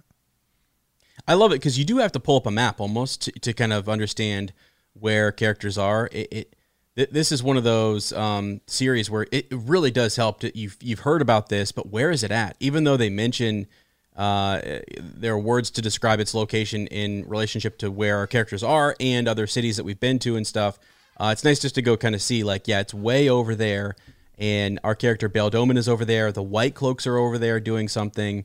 I 1.27 1.33
love 1.33 1.51
it 1.51 1.55
because 1.55 1.77
you 1.77 1.85
do 1.85 1.97
have 1.97 2.11
to 2.13 2.19
pull 2.19 2.37
up 2.37 2.45
a 2.45 2.51
map 2.51 2.79
almost 2.79 3.21
to, 3.23 3.31
to 3.31 3.53
kind 3.53 3.73
of 3.73 3.89
understand 3.89 4.53
where 4.93 5.31
characters 5.31 5.77
are. 5.77 6.09
It, 6.11 6.27
it 6.31 6.55
th- 6.95 7.09
this 7.09 7.31
is 7.31 7.43
one 7.43 7.57
of 7.57 7.63
those 7.63 8.13
um, 8.13 8.61
series 8.67 9.09
where 9.09 9.27
it 9.31 9.47
really 9.51 9.91
does 9.91 10.15
help. 10.15 10.39
To, 10.41 10.57
you've 10.57 10.77
you've 10.81 10.99
heard 10.99 11.21
about 11.21 11.49
this, 11.49 11.71
but 11.71 11.89
where 11.89 12.11
is 12.11 12.23
it 12.23 12.31
at? 12.31 12.55
Even 12.59 12.83
though 12.83 12.97
they 12.97 13.09
mention 13.09 13.67
uh, 14.15 14.61
there 14.99 15.33
are 15.33 15.39
words 15.39 15.71
to 15.71 15.81
describe 15.81 16.19
its 16.19 16.33
location 16.33 16.87
in 16.87 17.27
relationship 17.27 17.77
to 17.79 17.89
where 17.89 18.17
our 18.17 18.27
characters 18.27 18.63
are 18.63 18.95
and 18.99 19.27
other 19.27 19.47
cities 19.47 19.77
that 19.77 19.83
we've 19.83 19.99
been 19.99 20.19
to 20.19 20.35
and 20.35 20.45
stuff. 20.45 20.77
Uh, 21.17 21.29
it's 21.31 21.43
nice 21.43 21.59
just 21.59 21.75
to 21.75 21.81
go 21.81 21.95
kind 21.95 22.15
of 22.15 22.21
see 22.21 22.43
like, 22.43 22.67
yeah, 22.67 22.79
it's 22.79 22.93
way 22.93 23.29
over 23.29 23.55
there, 23.55 23.95
and 24.41 24.77
our 24.83 24.95
character 24.95 25.29
Bayle 25.29 25.49
Domon 25.49 25.77
is 25.77 25.87
over 25.87 26.03
there. 26.03 26.33
The 26.33 26.43
White 26.43 26.75
Cloaks 26.75 27.07
are 27.07 27.15
over 27.15 27.37
there 27.37 27.61
doing 27.61 27.87
something 27.87 28.43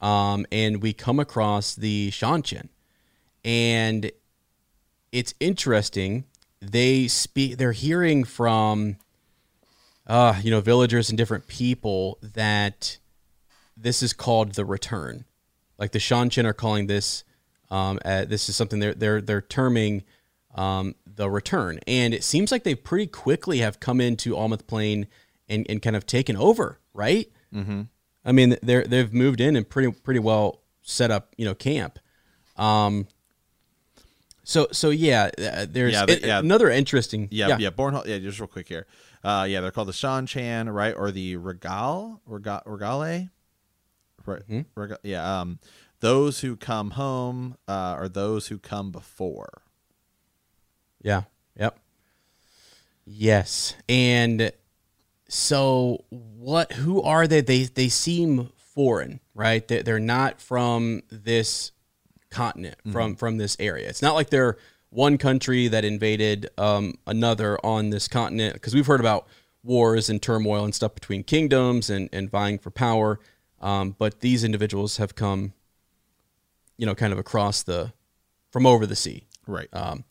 um, 0.00 0.46
and 0.50 0.82
we 0.82 0.92
come 0.92 1.20
across 1.20 1.74
the 1.74 2.10
Seanchan, 2.10 2.68
and 3.44 4.10
it's 5.12 5.34
interesting. 5.40 6.24
They 6.60 7.06
speak. 7.08 7.58
They're 7.58 7.72
hearing 7.72 8.24
from, 8.24 8.96
uh, 10.06 10.40
you 10.42 10.50
know, 10.50 10.60
villagers 10.60 11.10
and 11.10 11.18
different 11.18 11.48
people 11.48 12.18
that 12.22 12.98
this 13.76 14.02
is 14.02 14.12
called 14.12 14.52
the 14.52 14.64
return. 14.64 15.24
Like 15.78 15.92
the 15.92 15.98
Seanchan 15.98 16.44
are 16.44 16.54
calling 16.54 16.86
this. 16.86 17.24
Um, 17.70 18.00
uh, 18.04 18.24
this 18.24 18.48
is 18.48 18.56
something 18.56 18.80
they're 18.80 18.94
they're 18.94 19.20
they're 19.20 19.42
terming 19.42 20.04
um, 20.54 20.94
the 21.16 21.30
return, 21.30 21.78
and 21.86 22.12
it 22.14 22.24
seems 22.24 22.50
like 22.52 22.64
they 22.64 22.74
pretty 22.74 23.06
quickly 23.06 23.58
have 23.58 23.80
come 23.80 24.00
into 24.00 24.34
Almoth 24.34 24.66
Plain 24.66 25.06
and, 25.48 25.66
and 25.68 25.82
kind 25.82 25.96
of 25.96 26.06
taken 26.06 26.36
over, 26.36 26.78
right? 26.94 27.28
I 28.24 28.32
mean, 28.32 28.56
they're 28.62 28.84
they've 28.84 29.12
moved 29.12 29.40
in 29.40 29.56
and 29.56 29.68
pretty 29.68 29.90
pretty 29.92 30.20
well 30.20 30.60
set 30.82 31.10
up, 31.10 31.34
you 31.36 31.44
know, 31.44 31.54
camp. 31.54 31.98
Um. 32.56 33.06
So 34.44 34.68
so 34.72 34.90
yeah, 34.90 35.30
uh, 35.38 35.66
there's 35.68 35.92
Yeah, 35.92 36.06
yeah. 36.08 36.38
another 36.38 36.70
interesting. 36.70 37.28
Yeah, 37.30 37.56
yeah, 37.58 37.70
Bornhald. 37.70 38.06
Yeah, 38.06 38.18
just 38.18 38.40
real 38.40 38.46
quick 38.48 38.68
here. 38.68 38.86
Uh, 39.22 39.46
yeah, 39.48 39.60
they're 39.60 39.70
called 39.70 39.88
the 39.88 39.92
Seanchan, 39.92 40.72
right, 40.72 40.94
or 40.96 41.10
the 41.10 41.36
Regal, 41.36 42.20
Regal, 42.26 42.60
Regale, 42.64 43.28
right? 44.26 44.42
Mm-hmm. 44.48 44.60
Rega- 44.74 44.98
yeah. 45.02 45.40
Um, 45.40 45.58
those 46.00 46.40
who 46.40 46.56
come 46.56 46.92
home 46.92 47.56
uh, 47.68 47.72
are 47.98 48.08
those 48.08 48.46
who 48.48 48.58
come 48.58 48.90
before. 48.90 49.62
Yeah. 51.02 51.22
Yep. 51.58 51.78
Yes. 53.04 53.74
And 53.88 54.52
so 55.28 56.04
what 56.10 56.72
who 56.72 57.02
are 57.02 57.26
they? 57.26 57.40
They 57.40 57.64
they 57.64 57.88
seem 57.88 58.50
foreign, 58.56 59.20
right? 59.34 59.66
They 59.66 59.82
they're 59.82 59.98
not 59.98 60.40
from 60.40 61.02
this 61.10 61.72
continent, 62.30 62.76
from 62.90 63.16
from 63.16 63.38
this 63.38 63.56
area. 63.58 63.88
It's 63.88 64.02
not 64.02 64.14
like 64.14 64.30
they're 64.30 64.56
one 64.90 65.18
country 65.18 65.68
that 65.68 65.84
invaded 65.84 66.50
um, 66.58 66.94
another 67.06 67.58
on 67.64 67.90
this 67.90 68.08
continent 68.08 68.54
because 68.54 68.74
we've 68.74 68.86
heard 68.86 69.00
about 69.00 69.26
wars 69.62 70.08
and 70.08 70.20
turmoil 70.20 70.64
and 70.64 70.74
stuff 70.74 70.94
between 70.94 71.22
kingdoms 71.22 71.90
and, 71.90 72.08
and 72.12 72.30
vying 72.30 72.58
for 72.58 72.70
power. 72.70 73.20
Um, 73.60 73.94
but 73.98 74.20
these 74.20 74.42
individuals 74.42 74.96
have 74.96 75.14
come, 75.14 75.52
you 76.76 76.86
know, 76.86 76.94
kind 76.94 77.12
of 77.12 77.18
across 77.18 77.62
the, 77.62 77.92
from 78.50 78.66
over 78.66 78.86
the 78.86 78.96
sea. 78.96 79.26
Right. 79.46 79.68
Um, 79.72 80.04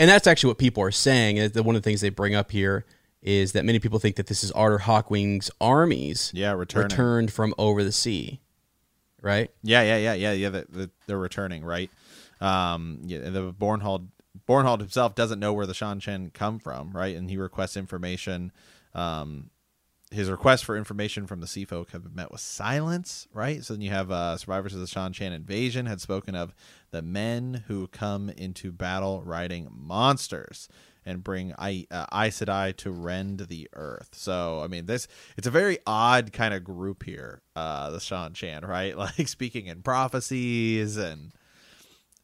and 0.00 0.08
that's 0.08 0.26
actually 0.26 0.48
what 0.48 0.58
people 0.58 0.82
are 0.82 0.90
saying. 0.90 1.36
That 1.52 1.62
one 1.62 1.76
of 1.76 1.82
the 1.82 1.88
things 1.88 2.00
they 2.00 2.08
bring 2.08 2.34
up 2.34 2.50
here 2.50 2.86
is 3.22 3.52
that 3.52 3.66
many 3.66 3.78
people 3.78 3.98
think 3.98 4.16
that 4.16 4.28
this 4.28 4.42
is 4.42 4.50
Arthur 4.52 4.78
Hawkwing's 4.78 5.50
armies 5.60 6.32
yeah, 6.34 6.52
returning. 6.52 6.88
returned 6.88 7.32
from 7.32 7.54
over 7.58 7.84
the 7.84 7.92
sea, 7.92 8.40
right? 9.20 9.50
Yeah, 9.62 9.82
yeah, 9.82 9.98
yeah, 9.98 10.14
yeah, 10.14 10.32
yeah. 10.32 10.48
The, 10.48 10.66
the, 10.70 10.90
they're 11.06 11.18
returning, 11.18 11.62
right? 11.64 11.90
Um, 12.40 13.02
yeah, 13.04 13.28
the 13.28 13.52
Bornhald 13.52 14.08
Bornhald 14.48 14.80
himself 14.80 15.14
doesn't 15.14 15.38
know 15.38 15.52
where 15.52 15.66
the 15.66 15.74
Seanchan 15.74 16.32
come 16.32 16.58
from, 16.58 16.92
right? 16.92 17.14
And 17.14 17.28
he 17.28 17.36
requests 17.36 17.76
information. 17.76 18.52
Um, 18.94 19.50
his 20.10 20.30
requests 20.30 20.62
for 20.62 20.76
information 20.76 21.26
from 21.26 21.40
the 21.40 21.46
Sea 21.46 21.66
Folk 21.66 21.90
have 21.90 22.02
been 22.02 22.14
met 22.14 22.32
with 22.32 22.40
silence, 22.40 23.28
right? 23.34 23.62
So 23.62 23.74
then 23.74 23.82
you 23.82 23.90
have 23.90 24.10
uh, 24.10 24.38
survivors 24.38 24.74
of 24.74 24.80
the 24.80 24.86
Seanchan 24.86 25.32
invasion 25.32 25.86
had 25.86 26.00
spoken 26.00 26.34
of 26.34 26.54
the 26.90 27.02
men 27.02 27.64
who 27.68 27.86
come 27.88 28.30
into 28.30 28.72
battle 28.72 29.22
riding 29.22 29.68
monsters, 29.72 30.68
and 31.06 31.24
bring 31.24 31.54
I, 31.58 31.86
uh, 31.90 32.06
Aes 32.12 32.40
Sedai 32.40 32.76
to 32.76 32.90
rend 32.90 33.40
the 33.48 33.68
earth. 33.72 34.10
So 34.12 34.60
I 34.62 34.66
mean, 34.66 34.86
this 34.86 35.08
it's 35.36 35.46
a 35.46 35.50
very 35.50 35.78
odd 35.86 36.32
kind 36.32 36.52
of 36.52 36.62
group 36.64 37.02
here, 37.04 37.42
uh, 37.56 37.90
the 37.90 37.98
Seanchan, 37.98 38.66
right? 38.66 38.96
Like 38.98 39.28
speaking 39.28 39.66
in 39.66 39.82
prophecies 39.82 40.96
and 40.96 41.32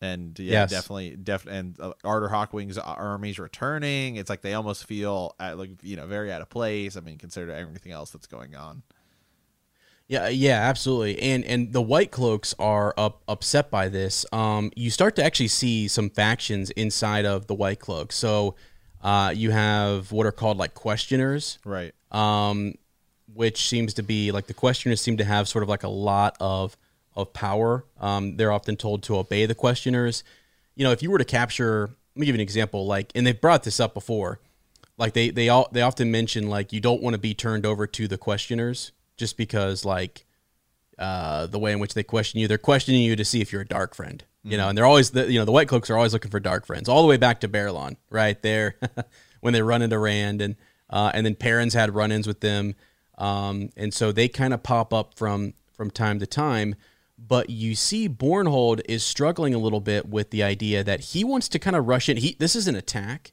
and 0.02 0.38
yeah, 0.38 0.52
Yes. 0.62 0.70
definitely, 0.70 1.16
definitely, 1.16 1.58
and 1.58 1.80
uh, 1.80 1.92
Arthur 2.04 2.28
Hawkwing's 2.28 2.76
army's 2.76 3.38
returning. 3.38 4.16
It's 4.16 4.28
like 4.28 4.42
they 4.42 4.52
almost 4.52 4.84
feel 4.84 5.34
at, 5.40 5.56
like 5.58 5.70
you 5.82 5.96
know 5.96 6.06
very 6.06 6.30
out 6.30 6.42
of 6.42 6.50
place. 6.50 6.96
I 6.96 7.00
mean, 7.00 7.16
consider 7.16 7.50
everything 7.50 7.92
else 7.92 8.10
that's 8.10 8.26
going 8.26 8.54
on. 8.54 8.82
Yeah, 10.08 10.28
yeah, 10.28 10.60
absolutely. 10.60 11.20
And 11.20 11.44
and 11.44 11.72
the 11.72 11.82
White 11.82 12.12
Cloaks 12.12 12.54
are 12.60 12.94
up, 12.96 13.22
upset 13.26 13.70
by 13.70 13.88
this. 13.88 14.24
Um, 14.32 14.70
you 14.76 14.90
start 14.90 15.16
to 15.16 15.24
actually 15.24 15.48
see 15.48 15.88
some 15.88 16.10
factions 16.10 16.70
inside 16.70 17.24
of 17.26 17.48
the 17.48 17.54
White 17.54 17.80
Cloaks. 17.80 18.14
So, 18.14 18.54
uh, 19.02 19.32
you 19.34 19.50
have 19.50 20.12
what 20.12 20.24
are 20.26 20.32
called 20.32 20.58
like 20.58 20.74
questioners, 20.74 21.58
Right. 21.64 21.92
um, 22.12 22.74
which 23.34 23.68
seems 23.68 23.94
to 23.94 24.02
be 24.04 24.30
like 24.30 24.46
the 24.46 24.54
questioners 24.54 25.00
seem 25.00 25.16
to 25.16 25.24
have 25.24 25.48
sort 25.48 25.64
of 25.64 25.68
like 25.68 25.82
a 25.82 25.88
lot 25.88 26.36
of 26.40 26.76
of 27.16 27.32
power. 27.32 27.84
Um, 28.00 28.36
they're 28.36 28.52
often 28.52 28.76
told 28.76 29.02
to 29.04 29.16
obey 29.16 29.44
the 29.46 29.54
questioners. 29.56 30.22
You 30.76 30.84
know, 30.84 30.92
if 30.92 31.02
you 31.02 31.10
were 31.10 31.18
to 31.18 31.24
capture, 31.24 31.88
let 32.14 32.20
me 32.20 32.26
give 32.26 32.34
you 32.34 32.38
an 32.38 32.42
example. 32.42 32.86
Like, 32.86 33.10
and 33.16 33.26
they've 33.26 33.40
brought 33.40 33.64
this 33.64 33.80
up 33.80 33.92
before. 33.92 34.38
Like 34.98 35.14
they 35.14 35.30
they 35.30 35.48
all 35.48 35.68
they 35.72 35.82
often 35.82 36.12
mention 36.12 36.48
like 36.48 36.72
you 36.72 36.80
don't 36.80 37.02
want 37.02 37.14
to 37.14 37.18
be 37.18 37.34
turned 37.34 37.66
over 37.66 37.88
to 37.88 38.06
the 38.06 38.16
questioners 38.16 38.92
just 39.16 39.36
because 39.36 39.84
like 39.84 40.24
uh, 40.98 41.46
the 41.46 41.58
way 41.58 41.72
in 41.72 41.78
which 41.78 41.94
they 41.94 42.02
question 42.02 42.40
you, 42.40 42.48
they're 42.48 42.58
questioning 42.58 43.02
you 43.02 43.16
to 43.16 43.24
see 43.24 43.40
if 43.40 43.52
you're 43.52 43.62
a 43.62 43.66
dark 43.66 43.94
friend. 43.94 44.24
You 44.42 44.56
know, 44.56 44.68
and 44.68 44.78
they're 44.78 44.86
always 44.86 45.10
the 45.10 45.30
you 45.30 45.38
know 45.38 45.44
the 45.44 45.52
white 45.52 45.68
cloaks 45.68 45.90
are 45.90 45.96
always 45.96 46.12
looking 46.12 46.30
for 46.30 46.38
dark 46.38 46.66
friends, 46.66 46.88
all 46.88 47.02
the 47.02 47.08
way 47.08 47.16
back 47.16 47.40
to 47.40 47.48
Baerlon, 47.48 47.96
right 48.10 48.40
there, 48.42 48.76
when 49.40 49.52
they 49.52 49.60
run 49.60 49.82
into 49.82 49.98
Rand 49.98 50.40
and 50.40 50.54
uh, 50.88 51.10
and 51.12 51.26
then 51.26 51.34
Perrin's 51.34 51.74
had 51.74 51.94
run-ins 51.94 52.28
with 52.28 52.40
them, 52.40 52.76
um, 53.18 53.70
and 53.76 53.92
so 53.92 54.12
they 54.12 54.28
kind 54.28 54.54
of 54.54 54.62
pop 54.62 54.94
up 54.94 55.14
from 55.14 55.54
from 55.72 55.90
time 55.90 56.20
to 56.20 56.26
time. 56.26 56.76
But 57.18 57.50
you 57.50 57.74
see, 57.74 58.08
Bornhald 58.08 58.82
is 58.88 59.02
struggling 59.02 59.54
a 59.54 59.58
little 59.58 59.80
bit 59.80 60.08
with 60.08 60.30
the 60.30 60.42
idea 60.42 60.84
that 60.84 61.00
he 61.00 61.24
wants 61.24 61.48
to 61.48 61.58
kind 61.58 61.74
of 61.74 61.88
rush 61.88 62.08
in. 62.08 62.18
He 62.18 62.36
this 62.38 62.54
is 62.54 62.68
an 62.68 62.76
attack, 62.76 63.32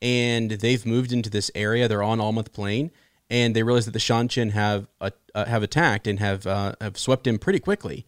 and 0.00 0.52
they've 0.52 0.86
moved 0.86 1.12
into 1.12 1.28
this 1.28 1.50
area. 1.54 1.88
They're 1.88 2.02
on 2.02 2.20
Almoth 2.20 2.52
Plain, 2.52 2.90
and 3.30 3.54
they 3.54 3.62
realize 3.62 3.86
that 3.86 3.92
the 3.92 3.98
Seanchan 3.98 4.50
have 4.52 4.86
uh, 5.00 5.10
have 5.34 5.62
attacked 5.62 6.06
and 6.06 6.18
have 6.20 6.46
uh, 6.46 6.74
have 6.80 6.98
swept 6.98 7.26
in 7.26 7.38
pretty 7.38 7.58
quickly, 7.58 8.04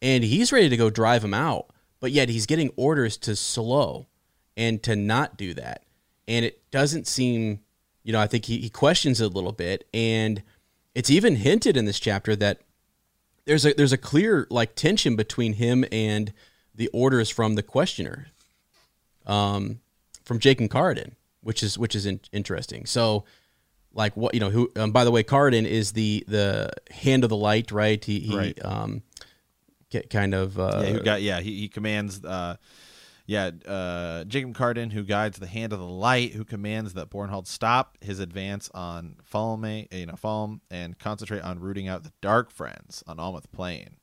and 0.00 0.24
he's 0.24 0.52
ready 0.52 0.68
to 0.68 0.76
go 0.76 0.90
drive 0.90 1.22
them 1.22 1.34
out. 1.34 1.66
But 2.00 2.12
yet 2.12 2.28
he's 2.30 2.46
getting 2.46 2.70
orders 2.76 3.16
to 3.18 3.36
slow 3.36 4.06
and 4.56 4.82
to 4.82 4.96
not 4.96 5.36
do 5.36 5.54
that, 5.54 5.84
and 6.26 6.44
it 6.44 6.70
doesn't 6.70 7.06
seem, 7.06 7.60
you 8.02 8.12
know, 8.12 8.20
I 8.20 8.26
think 8.26 8.46
he, 8.46 8.58
he 8.58 8.70
questions 8.70 9.20
it 9.20 9.24
a 9.24 9.28
little 9.28 9.52
bit, 9.52 9.86
and 9.92 10.42
it's 10.94 11.10
even 11.10 11.36
hinted 11.36 11.76
in 11.76 11.84
this 11.84 12.00
chapter 12.00 12.34
that 12.36 12.60
there's 13.44 13.66
a 13.66 13.74
there's 13.74 13.92
a 13.92 13.98
clear 13.98 14.46
like 14.50 14.74
tension 14.74 15.16
between 15.16 15.54
him 15.54 15.84
and 15.92 16.32
the 16.74 16.88
orders 16.88 17.28
from 17.28 17.54
the 17.54 17.62
questioner 17.62 18.28
um, 19.26 19.80
from 20.24 20.38
Jaichim 20.38 20.70
Carridin, 20.70 21.16
which 21.42 21.62
is 21.62 21.78
which 21.78 21.94
is 21.94 22.06
in, 22.06 22.20
interesting. 22.32 22.86
So, 22.86 23.24
like 23.92 24.16
what 24.16 24.34
you 24.34 24.40
know, 24.40 24.50
who 24.50 24.70
um, 24.76 24.92
by 24.92 25.04
the 25.04 25.10
way, 25.10 25.22
Carridin 25.22 25.66
is 25.66 25.92
the 25.92 26.24
the 26.28 26.70
hand 26.90 27.24
of 27.24 27.30
the 27.30 27.36
light, 27.36 27.70
right? 27.72 28.02
He, 28.04 28.20
he 28.20 28.36
Right. 28.36 28.64
um, 28.64 29.02
get 29.90 30.08
kind 30.10 30.34
of 30.34 30.58
uh, 30.58 30.80
yeah, 30.84 30.90
who 30.90 31.00
got 31.00 31.22
yeah 31.22 31.40
he, 31.40 31.58
he 31.60 31.68
commands 31.68 32.24
uh 32.24 32.54
yeah 33.26 33.50
uh 33.66 34.22
Jaichim 34.24 34.54
Carridin 34.54 34.90
who 34.92 35.02
guides 35.02 35.38
the 35.38 35.48
hand 35.48 35.72
of 35.72 35.80
the 35.80 35.84
light 35.84 36.32
who 36.32 36.44
commands 36.44 36.94
that 36.94 37.10
Bornhald 37.10 37.48
stop 37.48 37.98
his 38.00 38.20
advance 38.20 38.70
on 38.72 39.16
Falme 39.28 39.88
you 39.92 40.06
know 40.06 40.14
Falme 40.14 40.60
and 40.70 40.96
concentrate 40.98 41.42
on 41.42 41.58
rooting 41.58 41.88
out 41.88 42.04
the 42.04 42.12
dark 42.20 42.52
friends 42.52 43.02
on 43.08 43.16
Almoth 43.16 43.50
Plain. 43.52 43.96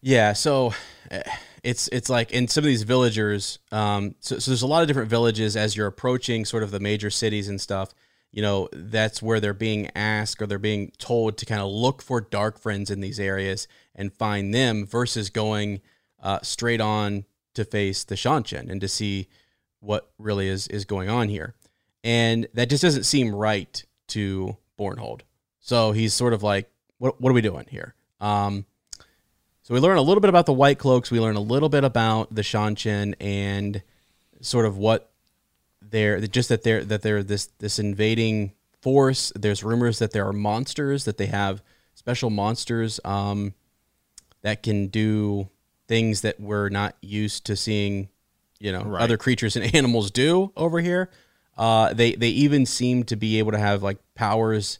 Yeah, 0.00 0.32
so 0.32 0.74
eh, 1.10 1.22
it's 1.62 1.88
it's 1.88 2.10
like 2.10 2.32
in 2.32 2.48
some 2.48 2.64
of 2.64 2.68
these 2.68 2.82
villagers. 2.82 3.58
Um, 3.70 4.14
so, 4.20 4.38
so 4.38 4.50
there's 4.50 4.62
a 4.62 4.66
lot 4.66 4.82
of 4.82 4.88
different 4.88 5.10
villages 5.10 5.56
as 5.56 5.76
you're 5.76 5.86
approaching 5.86 6.44
sort 6.44 6.62
of 6.62 6.70
the 6.70 6.80
major 6.80 7.10
cities 7.10 7.48
and 7.48 7.60
stuff. 7.60 7.94
You 8.32 8.42
know, 8.42 8.68
that's 8.72 9.22
where 9.22 9.40
they're 9.40 9.52
being 9.52 9.90
asked 9.94 10.40
or 10.40 10.46
they're 10.46 10.58
being 10.58 10.92
told 10.98 11.36
to 11.38 11.46
kind 11.46 11.60
of 11.60 11.70
look 11.70 12.02
for 12.02 12.20
dark 12.20 12.58
friends 12.58 12.90
in 12.90 13.00
these 13.00 13.20
areas 13.20 13.68
and 13.94 14.12
find 14.12 14.54
them 14.54 14.86
versus 14.86 15.28
going 15.28 15.82
uh, 16.22 16.38
straight 16.42 16.80
on 16.80 17.26
to 17.54 17.64
face 17.64 18.04
the 18.04 18.14
Seanchan 18.14 18.70
and 18.70 18.80
to 18.80 18.88
see 18.88 19.28
what 19.80 20.10
really 20.18 20.48
is 20.48 20.66
is 20.68 20.84
going 20.84 21.08
on 21.08 21.28
here. 21.28 21.54
And 22.02 22.48
that 22.54 22.70
just 22.70 22.82
doesn't 22.82 23.04
seem 23.04 23.34
right 23.34 23.84
to 24.08 24.56
Bornhald. 24.78 25.20
So 25.60 25.92
he's 25.92 26.14
sort 26.14 26.32
of 26.32 26.42
like, 26.42 26.70
what 26.98 27.20
what 27.20 27.30
are 27.30 27.34
we 27.34 27.40
doing 27.40 27.66
here? 27.70 27.94
Um, 28.20 28.64
so 29.62 29.74
we 29.74 29.80
learn 29.80 29.96
a 29.98 30.02
little 30.02 30.20
bit 30.20 30.28
about 30.28 30.46
the 30.46 30.52
White 30.52 30.78
Cloaks. 30.78 31.10
We 31.10 31.20
learn 31.20 31.36
a 31.36 31.40
little 31.40 31.68
bit 31.68 31.84
about 31.84 32.34
the 32.34 32.42
Seanchan 32.42 33.14
and 33.20 33.82
sort 34.40 34.66
of 34.66 34.76
what 34.76 35.10
they're 35.80 36.20
just 36.26 36.48
that 36.48 36.62
they're 36.62 36.84
that 36.84 37.02
they're 37.02 37.22
this 37.22 37.46
this 37.58 37.78
invading 37.78 38.52
force. 38.80 39.32
There's 39.36 39.62
rumors 39.62 39.98
that 40.00 40.12
there 40.12 40.26
are 40.26 40.32
monsters 40.32 41.04
that 41.04 41.16
they 41.18 41.26
have 41.26 41.62
special 41.94 42.30
monsters 42.30 42.98
um, 43.04 43.54
that 44.42 44.62
can 44.62 44.88
do 44.88 45.48
things 45.88 46.22
that 46.22 46.40
we're 46.40 46.68
not 46.68 46.96
used 47.00 47.44
to 47.46 47.56
seeing. 47.56 48.08
You 48.58 48.70
know, 48.72 48.82
Right. 48.82 49.02
other 49.02 49.16
creatures 49.16 49.56
and 49.56 49.74
animals 49.74 50.10
do 50.12 50.52
over 50.56 50.80
here. 50.80 51.10
Uh, 51.58 51.92
they 51.92 52.12
they 52.14 52.28
even 52.28 52.64
seem 52.64 53.04
to 53.04 53.16
be 53.16 53.38
able 53.38 53.52
to 53.52 53.58
have 53.58 53.82
like 53.82 53.98
powers, 54.14 54.78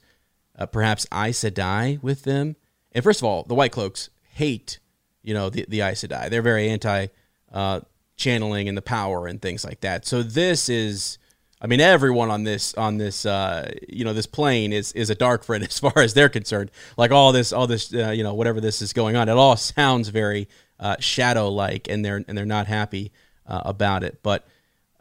uh, 0.58 0.66
perhaps 0.66 1.04
Aes 1.12 1.38
Sedai 1.40 2.00
with 2.02 2.22
them. 2.22 2.56
And 2.92 3.02
first 3.04 3.20
of 3.20 3.24
all, 3.24 3.42
the 3.42 3.54
White 3.54 3.72
Cloaks 3.72 4.08
hate, 4.32 4.78
you 5.22 5.34
know, 5.34 5.50
the 5.50 5.64
the 5.68 5.80
Aes 5.80 6.02
Sedai. 6.02 6.30
They're 6.30 6.42
very 6.42 6.68
anti 6.68 7.06
uh, 7.52 7.80
channeling 8.16 8.68
and 8.68 8.76
the 8.76 8.82
power 8.82 9.26
and 9.26 9.40
things 9.40 9.64
like 9.64 9.80
that. 9.80 10.06
So 10.06 10.22
this 10.22 10.68
is, 10.68 11.18
I 11.60 11.66
mean, 11.66 11.80
everyone 11.80 12.30
on 12.30 12.44
this 12.44 12.74
on 12.74 12.98
this 12.98 13.26
uh, 13.26 13.72
you 13.88 14.04
know 14.04 14.12
this 14.12 14.26
plane 14.26 14.72
is 14.72 14.92
is 14.92 15.10
a 15.10 15.14
dark 15.14 15.44
friend 15.44 15.62
as 15.68 15.78
far 15.78 15.98
as 15.98 16.14
they're 16.14 16.28
concerned. 16.28 16.70
Like 16.96 17.10
all 17.10 17.32
this 17.32 17.52
all 17.52 17.66
this 17.66 17.92
uh, 17.92 18.10
you 18.10 18.22
know 18.22 18.34
whatever 18.34 18.60
this 18.60 18.82
is 18.82 18.92
going 18.92 19.16
on, 19.16 19.28
it 19.28 19.32
all 19.32 19.56
sounds 19.56 20.08
very 20.08 20.48
uh, 20.80 20.96
shadow 20.98 21.48
like, 21.48 21.88
and 21.88 22.04
they're 22.04 22.24
and 22.26 22.36
they're 22.36 22.44
not 22.44 22.66
happy 22.66 23.12
uh, 23.46 23.62
about 23.64 24.02
it. 24.02 24.20
But 24.22 24.46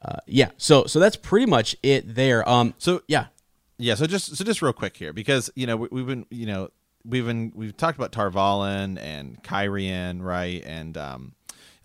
uh, 0.04 0.18
yeah, 0.26 0.50
so 0.58 0.86
so 0.86 1.00
that's 1.00 1.16
pretty 1.16 1.46
much 1.46 1.76
it 1.84 2.16
there. 2.16 2.48
Um, 2.48 2.74
So 2.78 3.02
yeah, 3.08 3.28
Yeah, 3.78 3.96
so 3.96 4.06
just 4.08 4.36
so 4.36 4.44
just 4.44 4.62
real 4.62 4.74
quick 4.74 4.98
here 4.98 5.14
because 5.14 5.50
you 5.56 5.68
know 5.68 5.78
we, 5.78 5.88
we've 5.92 6.08
been 6.08 6.26
you 6.30 6.46
know 6.46 6.70
we've 7.06 7.26
been 7.26 7.52
we've 7.56 7.76
talked 7.76 7.98
about 7.98 8.12
Tar 8.12 8.30
Valon 8.32 8.98
and 9.00 9.42
Cairhien 9.44 10.22
right 10.22 10.64
and 10.66 10.98
um 10.98 11.34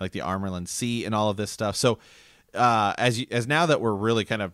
like 0.00 0.12
the 0.12 0.20
Armorland 0.20 0.68
Sea 0.68 1.04
and 1.04 1.14
all 1.14 1.30
of 1.30 1.36
this 1.36 1.50
stuff. 1.50 1.76
So 1.76 1.98
uh 2.54 2.94
as 2.98 3.20
you 3.20 3.26
as 3.30 3.46
now 3.46 3.66
that 3.66 3.80
we're 3.80 3.94
really 3.94 4.24
kind 4.24 4.42
of 4.42 4.52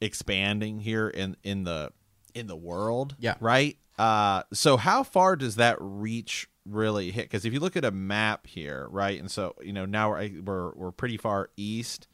expanding 0.00 0.80
here 0.80 1.08
in 1.08 1.36
in 1.42 1.64
the 1.64 1.92
in 2.34 2.46
the 2.46 2.56
world, 2.56 3.14
Yeah. 3.18 3.34
right? 3.40 3.76
Uh 3.98 4.42
so 4.52 4.76
how 4.76 5.02
far 5.02 5.36
does 5.36 5.56
that 5.56 5.76
reach 5.80 6.48
really 6.64 7.10
hit 7.10 7.24
because 7.24 7.44
if 7.44 7.52
you 7.52 7.60
look 7.60 7.76
at 7.76 7.84
a 7.84 7.90
map 7.90 8.46
here, 8.46 8.86
right? 8.90 9.18
And 9.18 9.30
so, 9.30 9.54
you 9.62 9.72
know, 9.72 9.84
now 9.84 10.10
we're 10.10 10.30
we're, 10.44 10.72
we're 10.74 10.92
pretty 10.92 11.16
far 11.16 11.50
east 11.56 12.06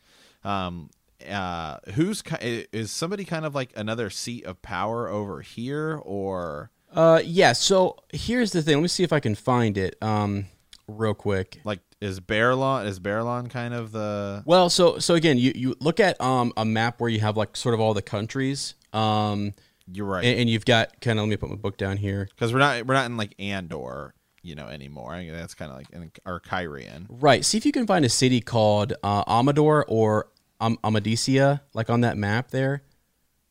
um 0.44 0.90
uh 1.28 1.78
who's 1.94 2.22
is 2.40 2.92
somebody 2.92 3.24
kind 3.24 3.44
of 3.44 3.52
like 3.54 3.72
another 3.76 4.08
seat 4.08 4.44
of 4.44 4.62
power 4.62 5.08
over 5.08 5.40
here 5.40 6.00
or 6.04 6.70
uh, 6.92 7.20
yeah. 7.24 7.52
So 7.52 7.96
here's 8.12 8.52
the 8.52 8.62
thing. 8.62 8.76
Let 8.76 8.82
me 8.82 8.88
see 8.88 9.04
if 9.04 9.12
I 9.12 9.20
can 9.20 9.34
find 9.34 9.76
it. 9.78 9.96
Um, 10.02 10.46
real 10.86 11.14
quick. 11.14 11.60
like 11.64 11.80
is 12.00 12.20
Baerlon 12.20 12.86
is 12.86 12.98
Baerlon 13.00 13.50
kind 13.50 13.74
of 13.74 13.92
the 13.92 14.42
Well, 14.46 14.70
so 14.70 14.98
so 14.98 15.14
again, 15.14 15.38
you 15.38 15.52
you 15.54 15.76
look 15.80 16.00
at 16.00 16.20
um 16.20 16.52
a 16.56 16.64
map 16.64 17.00
where 17.00 17.10
you 17.10 17.20
have 17.20 17.36
like 17.36 17.56
sort 17.56 17.74
of 17.74 17.80
all 17.80 17.94
the 17.94 18.02
countries. 18.02 18.74
Um, 18.92 19.52
you're 19.92 20.06
right 20.06 20.24
and, 20.24 20.40
and 20.40 20.50
you've 20.50 20.64
got 20.64 21.00
kind 21.00 21.18
of 21.18 21.24
let 21.24 21.30
me 21.30 21.36
put 21.36 21.50
my 21.50 21.56
book 21.56 21.76
down 21.76 21.96
here. 21.96 22.28
because 22.34 22.52
we're 22.52 22.58
not 22.58 22.86
we're 22.86 22.94
not 22.94 23.06
in 23.06 23.16
like 23.16 23.34
Andor 23.38 24.14
you 24.42 24.54
know 24.54 24.66
anymore 24.66 25.12
I 25.12 25.18
think 25.18 25.32
that's 25.32 25.54
kind 25.54 25.70
of 25.70 25.76
like 25.78 25.90
in 25.90 26.10
or 26.24 26.40
Cairhien 26.40 27.06
Right. 27.08 27.44
See 27.44 27.58
if 27.58 27.66
you 27.66 27.72
can 27.72 27.86
find 27.86 28.04
a 28.04 28.08
city 28.08 28.40
called 28.40 28.92
uh, 29.02 29.24
Amador 29.26 29.84
or 29.88 30.28
um, 30.60 30.78
Amadicia, 30.82 31.60
like 31.74 31.90
on 31.90 32.00
that 32.02 32.16
map 32.16 32.50
there. 32.50 32.82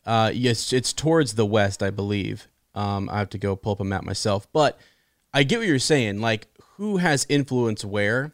Uh, 0.06 0.32
yes, 0.34 0.72
it's 0.72 0.94
towards 0.94 1.34
the 1.34 1.46
west, 1.46 1.84
I 1.84 1.90
believe. 1.90 2.48
Um, 2.78 3.10
I 3.10 3.18
have 3.20 3.30
to 3.32 3.38
go 3.38 3.56
pull 3.56 3.72
up 3.74 3.80
a 3.80 3.84
map 3.84 4.04
myself, 4.04 4.48
but 4.54 4.80
I 5.34 5.44
get 5.44 5.60
what 5.60 5.68
you're 5.68 5.80
saying. 5.80 6.22
Like, 6.22 6.48
who 6.76 6.98
has 6.98 7.26
influence 7.28 7.84
where? 7.84 8.34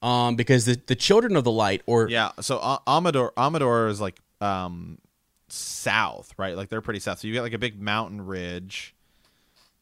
Um, 0.00 0.36
because 0.36 0.64
the 0.64 0.80
the 0.86 0.94
children 0.94 1.36
of 1.36 1.44
the 1.44 1.50
light, 1.50 1.82
or 1.86 2.08
yeah 2.08 2.30
so 2.40 2.58
uh, 2.58 2.78
Amador 2.86 3.32
Amador 3.36 3.88
is 3.88 4.00
like 4.00 4.18
um 4.40 4.98
south 5.48 6.32
right 6.38 6.56
like 6.56 6.68
they're 6.68 6.80
pretty 6.80 7.00
south 7.00 7.18
so 7.18 7.26
you 7.26 7.34
got 7.34 7.42
like 7.42 7.52
a 7.52 7.58
big 7.58 7.82
mountain 7.82 8.24
ridge 8.24 8.94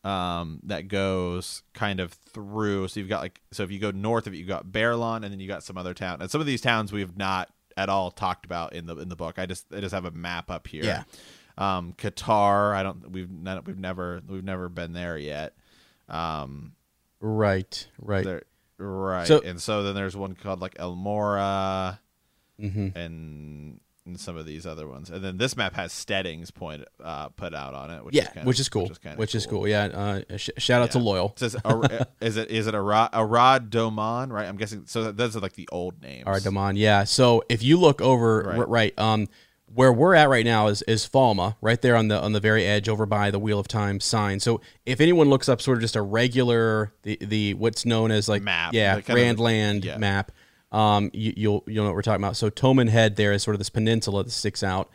um 0.03 0.61
that 0.63 0.89
goes 0.89 1.63
kind 1.75 2.01
of 2.01 2.11
through 2.13 2.89
so 2.89 2.99
you've 2.99 3.09
got 3.09 3.21
like 3.21 3.41
so 3.53 3.63
if 3.63 3.71
you 3.71 3.79
go 3.79 3.91
north 3.91 4.27
of 4.27 4.33
it 4.33 4.39
you've 4.39 4.49
got 4.49 4.65
Baerlon 4.73 5.17
and 5.23 5.27
then 5.27 5.39
you 5.39 5.47
got 5.47 5.63
some 5.63 5.77
other 5.77 5.93
town 5.93 6.23
and 6.23 6.31
some 6.31 6.41
of 6.41 6.47
these 6.47 6.63
towns 6.63 6.91
we 6.91 7.01
have 7.01 7.19
not 7.19 7.51
at 7.79 7.89
all 7.89 8.11
talked 8.11 8.45
about 8.45 8.73
in 8.73 8.87
the 8.87 8.97
in 8.97 9.09
the 9.09 9.17
book. 9.17 9.39
I 9.39 9.47
just 9.47 9.73
I 9.73 9.81
just 9.81 9.95
have 9.95 10.05
a 10.05 10.11
map 10.11 10.51
up 10.51 10.67
here. 10.67 10.85
Yeah. 10.85 11.05
Um, 11.59 11.93
Qatar. 11.99 12.73
I 12.75 12.83
don't. 12.83 13.11
We've 13.11 13.31
not, 13.31 13.67
we've 13.67 13.79
never 13.79 14.23
we've 14.29 14.45
never 14.45 14.69
been 14.71 14.93
there 14.95 15.19
yet. 15.19 15.55
Um, 16.09 16.73
Right, 17.21 17.89
right. 18.01 18.25
there, 18.25 18.43
right. 18.79 19.27
So- 19.27 19.41
and 19.41 19.61
so 19.61 19.83
then 19.83 19.95
there's 19.97 20.17
one 20.17 20.35
called 20.35 20.61
like 20.61 20.77
El 20.79 20.95
Mora 20.95 22.01
hmm 22.61 22.89
and 22.95 23.81
and 24.07 24.19
some 24.19 24.37
of 24.39 24.47
these 24.47 24.65
other 24.67 24.89
ones. 24.89 25.11
And 25.11 25.23
then 25.23 25.37
this 25.37 25.55
map 25.57 25.75
has 25.75 25.93
Steddings 25.93 26.53
point 26.55 26.85
uh, 27.05 27.29
put 27.29 27.55
out 27.55 27.75
on 27.75 27.91
it. 27.91 28.03
Which 28.05 28.15
Yeah, 28.15 28.23
is 28.23 28.29
kind 28.31 28.47
which 28.47 28.59
is 28.61 28.69
cool. 28.71 28.85
Which 28.89 28.93
is, 29.05 29.17
Which 29.19 29.35
of 29.35 29.39
is 29.39 29.47
cool. 29.47 29.69
Yeah. 29.69 29.85
Uh, 30.29 30.37
sh- 30.39 30.49
shout 30.57 30.81
out 30.81 30.93
to 30.93 30.99
Loial. 30.99 31.33
It 31.33 31.39
says 31.41 31.57
Ar- 31.65 31.83
is 32.23 32.37
it 32.39 32.51
is 32.51 32.67
it 32.69 32.75
Arad, 32.75 33.11
Arad 33.13 33.69
Doman 33.69 34.33
right? 34.33 34.47
I'm 34.49 34.57
guessing. 34.57 34.85
So 34.87 35.13
those 35.13 35.37
are 35.37 35.41
like 35.41 35.53
the 35.55 35.69
old 35.71 36.01
names. 36.03 36.23
All 36.27 36.33
right, 36.33 36.43
Damon. 36.43 36.77
Yeah. 36.77 37.05
So 37.05 37.43
if 37.51 37.63
you 37.63 37.79
look 37.79 38.01
over 38.01 38.45
Right. 38.47 38.59
right, 38.61 38.69
right 38.69 38.99
um, 38.99 39.27
where 39.75 39.93
we're 39.93 40.15
at 40.15 40.29
right 40.29 40.45
now 40.45 40.69
is 40.69 40.83
is 40.83 41.07
Falme, 41.07 41.55
right 41.61 41.81
there 41.81 41.97
on 41.97 42.09
the 42.09 42.21
on 42.21 42.33
the 42.33 42.41
very 42.41 42.65
edge, 42.65 42.89
over 42.89 43.07
by 43.07 43.31
the 43.31 43.39
Wheel 43.39 43.59
of 43.59 43.69
Time 43.69 44.01
sign. 44.01 44.41
So 44.41 44.61
if 44.87 45.01
anyone 45.01 45.29
looks 45.29 45.49
up 45.49 45.61
sort 45.61 45.79
of 45.79 45.83
just 45.83 45.97
a 45.97 46.03
regular 46.03 46.93
the 47.03 47.19
the 47.21 47.55
what's 47.55 47.85
known 47.85 48.11
as 48.11 48.29
like 48.29 48.43
Map, 48.43 48.73
yeah, 48.73 49.01
Grand 49.01 49.39
Land 49.39 49.85
yeah. 49.85 49.99
map, 49.99 50.33
um, 50.73 51.11
you, 51.13 51.33
you'll 51.37 51.65
you'll 51.67 51.85
know 51.85 51.91
what 51.91 51.97
we're 51.97 52.03
talking 52.03 52.23
about. 52.23 52.37
So 52.37 52.51
Toman 52.51 52.89
Head 52.89 53.17
there 53.17 53.33
is 53.33 53.43
sort 53.43 53.55
of 53.55 53.59
this 53.59 53.71
peninsula 53.71 54.25
that 54.25 54.31
sticks 54.31 54.63
out, 54.63 54.91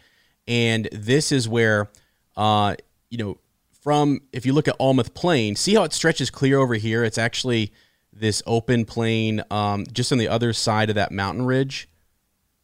and 0.48 0.90
this 0.92 1.32
is 1.32 1.48
where, 1.48 1.90
uh, 2.36 2.76
you 3.10 3.18
know, 3.18 3.38
from 3.82 4.22
if 4.32 4.46
you 4.46 4.54
look 4.54 4.68
at 4.68 4.76
Almouth 4.80 5.14
Plain, 5.14 5.56
see 5.56 5.76
how 5.76 5.84
it 5.84 5.94
stretches 5.94 6.30
clear 6.30 6.60
over 6.60 6.76
here. 6.76 7.04
It's 7.04 7.18
actually 7.18 7.72
this 8.12 8.44
open 8.46 8.86
plain, 8.86 9.44
um, 9.50 9.86
just 9.92 10.12
on 10.12 10.18
the 10.18 10.28
other 10.28 10.54
side 10.54 10.90
of 10.90 10.96
that 10.96 11.12
mountain 11.12 11.46
ridge. 11.46 11.90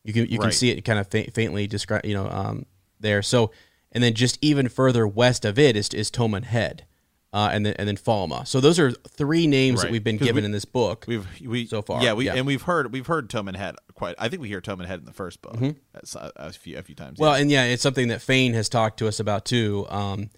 You 0.03 0.13
can 0.13 0.25
you 0.27 0.39
can 0.39 0.51
see 0.51 0.69
it 0.71 0.81
kind 0.81 0.99
of 0.99 1.07
fa- 1.07 1.31
faintly 1.31 1.67
describe 1.67 2.05
you 2.05 2.13
know 2.13 2.27
um, 2.29 2.65
there. 2.99 3.21
So 3.21 3.51
and 3.91 4.03
then 4.03 4.13
just 4.13 4.37
even 4.41 4.69
further 4.69 5.07
west 5.07 5.45
of 5.45 5.59
it 5.59 5.75
is 5.75 5.89
is 5.89 6.09
Toman 6.09 6.43
Head, 6.45 6.85
uh, 7.33 7.49
and 7.51 7.65
then 7.65 7.75
and 7.77 7.87
then 7.87 7.97
Falme. 7.97 8.47
So 8.47 8.59
those 8.61 8.79
are 8.79 8.91
three 8.91 9.45
names 9.47 9.81
that 9.81 9.91
we've 9.91 10.03
been 10.03 10.17
given 10.17 10.43
we- 10.43 10.45
in 10.45 10.51
this 10.51 10.65
book. 10.65 11.05
We've 11.07 11.27
we 11.45 11.65
So 11.65 11.81
far, 11.81 12.01
yeah 12.03 12.13
we 12.13 12.25
yeah. 12.25 12.35
and 12.35 12.47
we've 12.47 12.61
heard 12.61 12.91
we've 12.93 13.07
heard 13.07 13.29
Toman 13.29 13.55
Head 13.55 13.75
quite. 13.93 14.15
I 14.17 14.29
think 14.29 14.41
we 14.41 14.47
hear 14.47 14.61
Toman 14.61 14.85
Head 14.85 14.99
in 14.99 15.05
the 15.05 15.13
first 15.13 15.41
book 15.41 15.57
That's 15.93 16.15
a, 16.15 16.31
a 16.35 16.51
few 16.53 16.77
a 16.77 16.81
few 16.81 16.95
times. 16.95 17.15
Mm-hmm. 17.15 17.23
Well, 17.23 17.35
yeah. 17.35 17.41
and 17.41 17.51
yeah, 17.51 17.63
it's 17.65 17.83
something 17.83 18.07
that 18.07 18.21
Fain 18.21 18.53
has 18.53 18.69
talked 18.69 18.99
to 18.99 19.07
us 19.07 19.19
about 19.19 19.45
too. 19.45 19.85
Um, 19.89 20.29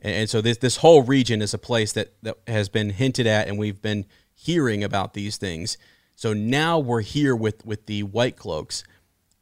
and, 0.00 0.14
and 0.14 0.30
so 0.30 0.40
this 0.40 0.58
this 0.58 0.76
whole 0.76 1.02
region 1.02 1.42
is 1.42 1.54
a 1.54 1.58
place 1.58 1.92
that 1.92 2.14
that 2.22 2.36
has 2.46 2.68
been 2.68 2.90
hinted 2.90 3.26
at, 3.26 3.48
and 3.48 3.58
we've 3.58 3.82
been 3.82 4.06
hearing 4.34 4.84
about 4.84 5.14
these 5.14 5.36
things. 5.36 5.76
So 6.14 6.32
now 6.32 6.78
we're 6.78 7.00
here 7.00 7.34
with 7.34 7.64
with 7.64 7.86
the 7.86 8.02
White 8.04 8.36
Cloaks, 8.36 8.84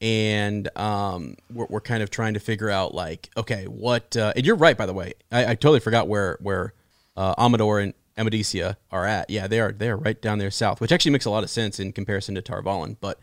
and 0.06 0.68
um, 0.78 1.34
we're, 1.52 1.66
we're 1.68 1.80
kind 1.80 2.00
of 2.00 2.10
trying 2.10 2.34
to 2.34 2.40
figure 2.40 2.70
out 2.70 2.94
like, 2.94 3.28
okay, 3.36 3.64
what? 3.64 4.16
Uh, 4.16 4.32
and 4.36 4.46
you're 4.46 4.54
right, 4.54 4.76
by 4.76 4.86
the 4.86 4.92
way. 4.92 5.14
I, 5.32 5.46
I 5.46 5.54
totally 5.56 5.80
forgot 5.80 6.06
where 6.06 6.38
where 6.40 6.74
uh, 7.16 7.34
Amador 7.36 7.80
and 7.80 7.92
Amadicia 8.16 8.76
are 8.92 9.04
at. 9.04 9.30
Yeah, 9.30 9.48
they 9.48 9.58
are 9.58 9.72
they 9.72 9.88
are 9.88 9.96
right 9.96 10.20
down 10.22 10.38
there 10.38 10.52
south, 10.52 10.80
which 10.80 10.92
actually 10.92 11.10
makes 11.10 11.24
a 11.24 11.30
lot 11.30 11.42
of 11.42 11.50
sense 11.50 11.80
in 11.80 11.90
comparison 11.90 12.36
to 12.36 12.42
Tar 12.42 12.62
Valon. 12.62 12.96
But 13.00 13.18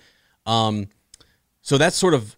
um, 0.45 0.89
so 1.61 1.77
that's 1.77 1.95
sort 1.95 2.13
of 2.13 2.35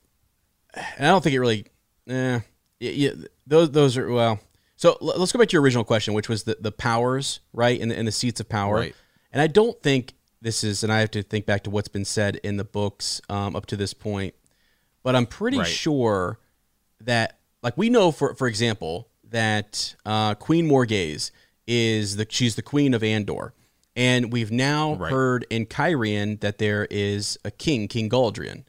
and 0.76 1.08
I 1.08 1.10
don't 1.10 1.24
think 1.24 1.34
it 1.34 1.40
really. 1.40 1.66
Eh, 2.08 2.40
y- 2.80 2.96
y- 3.16 3.26
those 3.48 3.72
those 3.72 3.98
are 3.98 4.08
well. 4.12 4.40
So 4.76 4.96
let's 5.02 5.32
go 5.32 5.40
back 5.40 5.48
to 5.48 5.54
your 5.54 5.64
original 5.64 5.86
question, 5.86 6.14
which 6.14 6.30
was 6.30 6.44
the, 6.44 6.58
the 6.60 6.72
powers, 6.72 7.40
right, 7.52 7.80
and 7.82 7.90
the, 7.90 7.98
and 7.98 8.08
the 8.08 8.12
seats 8.12 8.40
of 8.42 8.50
power. 8.50 8.76
Right. 8.76 8.96
And 9.32 9.42
I 9.42 9.48
don't 9.48 9.82
think 9.82 10.14
this 10.46 10.64
is, 10.64 10.84
and 10.84 10.94
I 10.94 11.00
have 11.00 11.12
to 11.12 11.24
think 11.24 11.46
back 11.46 11.64
to 11.64 11.70
what's 11.72 11.88
been 11.88 12.06
said 12.06 12.36
in 12.44 12.58
the 12.58 12.64
books 12.64 13.20
um, 13.30 13.56
up 13.56 13.66
to 13.68 13.76
this 13.76 13.94
point, 13.94 14.36
but 15.04 15.16
I'm 15.16 15.26
pretty 15.26 15.58
Right. 15.58 15.68
sure 15.68 16.40
that, 17.02 17.40
like, 17.64 17.76
we 17.78 17.90
know, 17.90 18.12
for 18.12 18.36
for 18.36 18.48
example, 18.48 19.10
that 19.30 19.96
uh, 20.06 20.36
Queen 20.36 20.70
Morgase 20.70 21.32
is 21.68 22.16
the 22.16 22.28
she's 22.30 22.56
the 22.56 22.62
queen 22.62 22.94
of 22.94 23.04
Andor, 23.04 23.54
and 23.96 24.32
we've 24.32 24.52
now 24.52 24.94
Right. 24.96 25.12
heard 25.12 25.46
in 25.50 25.66
Cairhien 25.66 26.40
that 26.42 26.60
there 26.60 26.88
is 26.92 27.38
a 27.44 27.50
king, 27.52 27.88
King 27.88 28.08
Galldrian. 28.10 28.66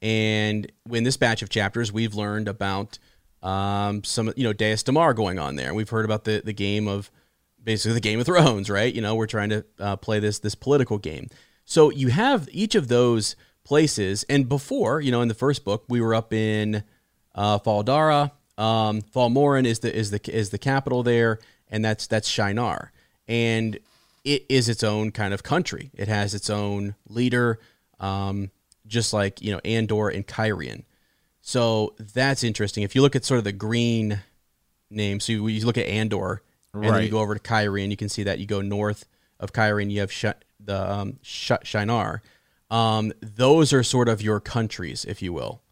And 0.00 0.70
in 0.90 1.04
this 1.04 1.16
batch 1.16 1.42
of 1.42 1.48
chapters, 1.50 1.92
we've 1.92 2.14
learned 2.14 2.48
about 2.48 2.98
um, 3.42 4.02
some, 4.02 4.32
you 4.36 4.44
know, 4.44 4.52
Daes 4.52 4.82
Dae'mar 4.82 5.14
going 5.14 5.38
on 5.38 5.56
there. 5.56 5.74
We've 5.74 5.90
heard 5.90 6.04
about 6.04 6.24
the, 6.24 6.40
the 6.44 6.52
game 6.52 6.88
of 6.88 7.10
basically 7.62 7.94
the 7.94 8.00
Game 8.00 8.20
of 8.20 8.26
Thrones, 8.26 8.70
right? 8.70 8.92
You 8.92 9.00
know, 9.00 9.14
we're 9.14 9.26
trying 9.26 9.50
to 9.50 9.64
uh, 9.78 9.96
play 9.96 10.20
this 10.20 10.38
this 10.38 10.54
political 10.54 10.98
game. 10.98 11.28
So 11.64 11.90
you 11.90 12.08
have 12.08 12.48
each 12.50 12.74
of 12.74 12.88
those 12.88 13.36
places, 13.64 14.24
and 14.28 14.48
before, 14.48 15.00
you 15.00 15.10
know, 15.10 15.20
in 15.20 15.28
the 15.28 15.34
first 15.34 15.64
book, 15.64 15.84
we 15.88 16.00
were 16.00 16.14
up 16.14 16.32
in 16.32 16.82
uh, 17.34 17.58
Fal 17.58 17.82
Dara. 17.82 18.32
Um, 18.56 19.02
Fal 19.02 19.28
Moran 19.28 19.66
is 19.66 19.80
the 19.80 19.94
is 19.94 20.10
the 20.10 20.20
is 20.34 20.50
the 20.50 20.58
capital 20.58 21.02
there, 21.02 21.38
and 21.68 21.84
that's 21.84 22.06
that's 22.06 22.30
Shienar, 22.30 22.88
and 23.28 23.78
it 24.24 24.44
is 24.48 24.68
its 24.68 24.82
own 24.82 25.10
kind 25.10 25.32
of 25.32 25.42
country. 25.42 25.90
It 25.94 26.08
has 26.08 26.34
its 26.34 26.50
own 26.50 26.94
leader, 27.08 27.60
um, 28.00 28.50
just 28.86 29.12
like 29.12 29.40
you 29.42 29.52
know 29.52 29.60
Andor 29.64 30.08
and 30.08 30.26
Cairhien. 30.26 30.84
So 31.40 31.94
that's 31.98 32.44
interesting. 32.44 32.82
If 32.82 32.94
you 32.94 33.02
look 33.02 33.16
at 33.16 33.24
sort 33.24 33.38
of 33.38 33.44
the 33.44 33.52
green 33.52 34.20
name, 34.90 35.20
so 35.20 35.32
you, 35.32 35.46
you 35.48 35.64
look 35.64 35.78
at 35.78 35.86
Andor, 35.86 36.42
and 36.86 36.94
then 36.94 37.02
you 37.04 37.10
go 37.10 37.20
over 37.20 37.34
to 37.34 37.40
Kyrie, 37.40 37.82
and 37.82 37.92
you 37.92 37.96
can 37.96 38.08
see 38.08 38.22
that 38.24 38.38
you 38.38 38.46
go 38.46 38.60
north 38.60 39.06
of 39.40 39.52
Kyrie, 39.52 39.82
and 39.82 39.92
you 39.92 40.00
have 40.00 40.12
Sh- 40.12 40.26
the 40.58 40.92
um, 40.92 41.18
Sh- 41.22 41.52
Shienar. 41.64 42.20
Um, 42.70 43.12
those 43.20 43.72
are 43.72 43.82
sort 43.82 44.08
of 44.08 44.20
your 44.20 44.40
countries, 44.40 45.04
if 45.04 45.22
you 45.22 45.32
will. 45.32 45.62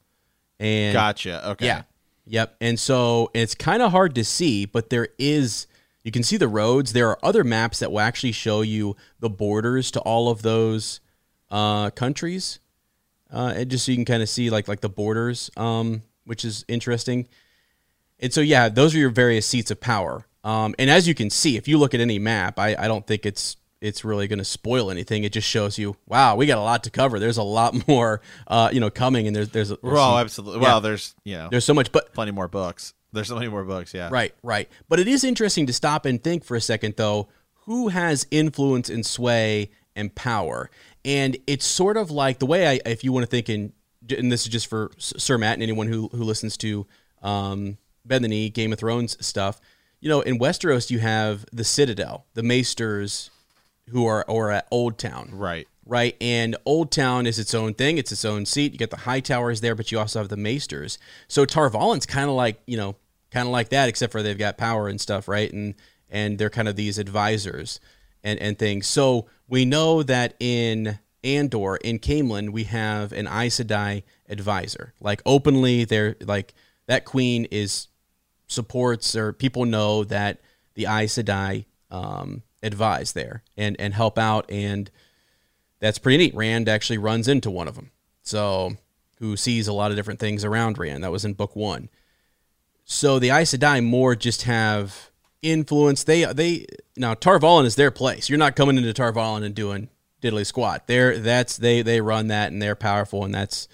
And 0.59 0.95
gotcha. 0.95 1.51
Okay. 1.51 1.67
yeah. 1.67 1.83
Yep. 2.27 2.57
And 2.61 2.81
so 2.81 3.31
it's 3.35 3.55
kind 3.55 3.83
of 3.83 3.93
hard 3.93 4.15
to 4.17 4.25
see, 4.25 4.65
but 4.65 4.91
there 4.91 5.09
is, 5.19 5.67
you 6.03 6.11
can 6.11 6.23
see 6.23 6.37
the 6.37 6.49
roads. 6.49 6.93
There 6.93 7.09
are 7.09 7.19
other 7.23 7.45
maps 7.45 7.79
that 7.81 7.93
will 7.93 8.01
actually 8.01 8.33
show 8.33 8.63
you 8.63 8.97
the 9.21 9.31
borders 9.31 9.91
to 9.93 10.01
all 10.01 10.31
of 10.31 10.43
those 10.43 11.01
uh, 11.51 11.91
countries. 11.91 12.59
Uh, 13.33 13.53
and 13.57 13.71
just 13.71 13.85
so 13.85 13.93
you 13.93 13.97
can 13.97 14.05
kind 14.05 14.23
of 14.23 14.29
see 14.29 14.51
like 14.51 14.69
like 14.69 14.81
the 14.81 14.89
borders, 14.89 15.51
um, 15.57 16.03
which 16.25 16.45
is 16.45 16.65
interesting. 16.69 17.29
And 18.19 18.33
so 18.33 18.41
yeah, 18.41 18.69
those 18.69 18.95
are 18.95 18.99
your 18.99 19.11
various 19.11 19.47
seats 19.47 19.71
of 19.71 19.81
power. 19.81 20.27
Um, 20.47 20.75
and 20.79 20.89
as 20.89 21.09
you 21.09 21.15
can 21.15 21.29
see, 21.31 21.57
if 21.57 21.67
you 21.67 21.77
look 21.79 21.93
at 21.93 22.01
any 22.01 22.19
map, 22.19 22.59
I, 22.59 22.77
I 22.79 22.87
don't 22.89 23.07
think 23.07 23.27
it's 23.27 23.57
it's 23.81 24.05
really 24.05 24.27
going 24.29 24.39
to 24.39 24.45
spoil 24.45 24.91
anything. 24.91 25.25
It 25.25 25.33
just 25.33 25.47
shows 25.49 25.77
you, 25.79 25.97
wow, 26.07 26.35
we 26.37 26.47
got 26.47 26.57
a 26.57 26.63
lot 26.63 26.85
to 26.85 26.91
cover. 26.91 27.19
There's 27.19 27.37
a 27.37 27.43
lot 27.43 27.87
more, 27.89 28.21
uh, 28.47 28.71
you 28.73 28.81
know, 28.81 28.89
coming, 28.91 29.27
and 29.27 29.35
there's 29.35 29.49
there's, 29.51 29.69
there's 29.69 29.81
Well, 29.83 30.13
some- 30.13 30.21
absolutely. 30.21 30.63
yeah. 30.63 30.69
Well, 30.69 30.81
there's 30.81 31.15
you 31.25 31.35
know 31.37 31.49
there's 31.51 31.65
so 31.65 31.75
much, 31.75 31.91
but 31.93 32.15
plenty 32.15 32.31
more 32.33 32.49
books. 32.49 32.95
There's 33.13 33.29
so 33.29 33.35
many 33.35 33.49
more 33.49 33.65
books. 33.65 33.93
Yeah. 33.95 34.09
Right, 34.13 34.35
right. 34.43 34.69
But 34.89 35.01
it 35.01 35.09
is 35.09 35.25
interesting 35.25 35.67
to 35.67 35.73
stop 35.73 36.05
and 36.07 36.23
think 36.23 36.45
for 36.45 36.55
a 36.57 36.61
second, 36.61 36.95
though, 36.97 37.29
who 37.65 37.89
has 37.89 38.27
influence 38.31 38.89
and 38.91 39.05
sway 39.07 39.71
and 39.95 40.15
power? 40.15 40.71
And 41.05 41.37
it's 41.47 41.65
sort 41.65 41.97
of 41.97 42.11
like 42.11 42.41
the 42.41 42.47
way 42.47 42.69
I, 42.69 42.81
if 42.85 43.05
you 43.05 43.13
want 43.13 43.23
to 43.25 43.31
think 43.31 43.49
in, 43.49 43.73
and 44.17 44.31
this 44.31 44.43
is 44.43 44.49
just 44.49 44.67
for 44.69 44.91
Sir 44.99 45.39
Matt 45.39 45.55
and 45.55 45.63
anyone 45.63 45.87
who, 45.87 46.09
who 46.09 46.25
listens 46.25 46.57
to 46.59 46.87
um, 47.23 47.79
Bend 48.05 48.23
the 48.25 48.29
Knee, 48.29 48.51
Game 48.51 48.73
of 48.73 48.79
Thrones 48.79 49.17
stuff, 49.25 49.61
you 50.07 50.11
know, 50.11 50.21
in 50.21 50.39
Westeros, 50.39 50.89
you 50.89 51.01
have 51.01 51.45
the 51.53 51.65
Citadel, 51.65 52.27
the 52.35 52.43
Maesters 52.43 53.31
who 53.91 54.07
are, 54.07 54.25
or 54.29 54.53
at 54.53 54.69
Old 54.71 54.99
Town 54.99 55.31
Right. 55.33 55.67
right? 55.85 56.17
And 56.21 56.55
Old 56.65 56.93
Town 56.93 57.27
is 57.27 57.41
its 57.41 57.55
own 57.55 57.75
thing; 57.75 57.99
it's 57.99 58.13
its 58.13 58.25
own 58.25 58.47
seat. 58.47 58.71
You 58.71 58.79
get 58.79 58.91
the 58.91 58.99
high 58.99 59.19
towers 59.19 59.63
there, 59.63 59.75
but 59.75 59.91
you 59.91 59.99
also 59.99 60.21
have 60.21 60.29
the 60.29 60.37
Maesters. 60.37 60.99
So 61.27 61.45
Tar 61.45 61.69
Valon's 61.71 62.07
kind 62.07 62.31
of 62.31 62.37
like 62.37 62.61
you 62.69 62.77
know, 62.77 62.95
kind 63.33 63.49
of 63.49 63.53
like 63.53 63.71
that, 63.71 63.89
except 63.89 64.13
for 64.13 64.23
they've 64.23 64.39
got 64.39 64.57
power 64.57 64.87
and 64.87 65.01
stuff, 65.01 65.27
right? 65.27 65.53
And 65.53 65.75
and 66.09 66.39
they're 66.39 66.51
kind 66.51 66.69
of 66.69 66.77
these 66.77 66.99
advisors 66.99 67.81
and 68.23 68.39
and 68.39 68.57
things. 68.57 68.87
So 68.87 69.27
we 69.49 69.65
know 69.65 70.05
that 70.05 70.35
in 70.39 71.01
Andor, 71.25 71.79
in 71.79 71.99
Caemlyn, 71.99 72.51
we 72.51 72.63
have 72.63 73.11
an 73.11 73.27
Aes 73.27 73.59
Sedai 73.59 74.05
advisor. 74.29 74.95
Like 75.01 75.21
openly, 75.27 75.85
they're 75.85 76.15
like 76.21 76.55
that 76.87 77.05
queen 77.05 77.47
is 77.51 77.89
supports 78.47 79.17
or 79.17 79.33
people 79.33 79.65
know 79.65 80.05
that 80.05 80.41
the 80.75 80.87
Aes 80.87 81.15
Sedai 81.15 81.65
um, 81.91 82.43
advise 82.63 83.13
there 83.13 83.43
and 83.57 83.77
and 83.79 83.95
help 83.95 84.19
out 84.19 84.51
and 84.51 84.91
that's 85.79 85.99
pretty 85.99 86.19
neat. 86.19 86.35
Rand 86.35 86.69
actually 86.69 86.99
runs 86.99 87.29
into 87.29 87.51
one 87.51 87.69
of 87.69 87.75
them. 87.75 87.91
So, 88.23 88.77
who 89.19 89.37
sees 89.37 89.69
a 89.69 89.73
lot 89.73 89.91
of 89.91 89.97
different 89.97 90.21
things 90.21 90.45
around 90.45 90.79
Rand. 90.79 91.05
That 91.05 91.13
was 91.13 91.25
in 91.25 91.35
book 91.35 91.57
one. 91.57 91.89
So 92.85 93.19
the 93.19 93.31
Aes 93.31 93.55
Sedai 93.55 93.85
more 93.85 94.15
just 94.15 94.43
have 94.43 95.11
influence. 95.43 96.05
They 96.05 96.25
they 96.25 96.67
now 96.97 97.15
Tar 97.15 97.39
Valon 97.39 97.65
is 97.65 97.77
their 97.77 97.91
place. 97.91 98.29
You're 98.29 98.39
not 98.39 98.57
coming 98.57 98.77
into 98.77 98.93
Tar 98.93 99.13
Valon 99.13 99.43
and 99.43 99.55
doing 99.55 99.89
diddly 100.23 100.47
squat. 100.47 100.87
They're 100.87 101.19
that's 101.19 101.57
they 101.57 101.83
they 101.83 102.01
run 102.01 102.29
that 102.29 102.53
and 102.53 102.61
they're 102.61 102.77
powerful 102.77 103.25
and 103.25 103.35
that's 103.35 103.69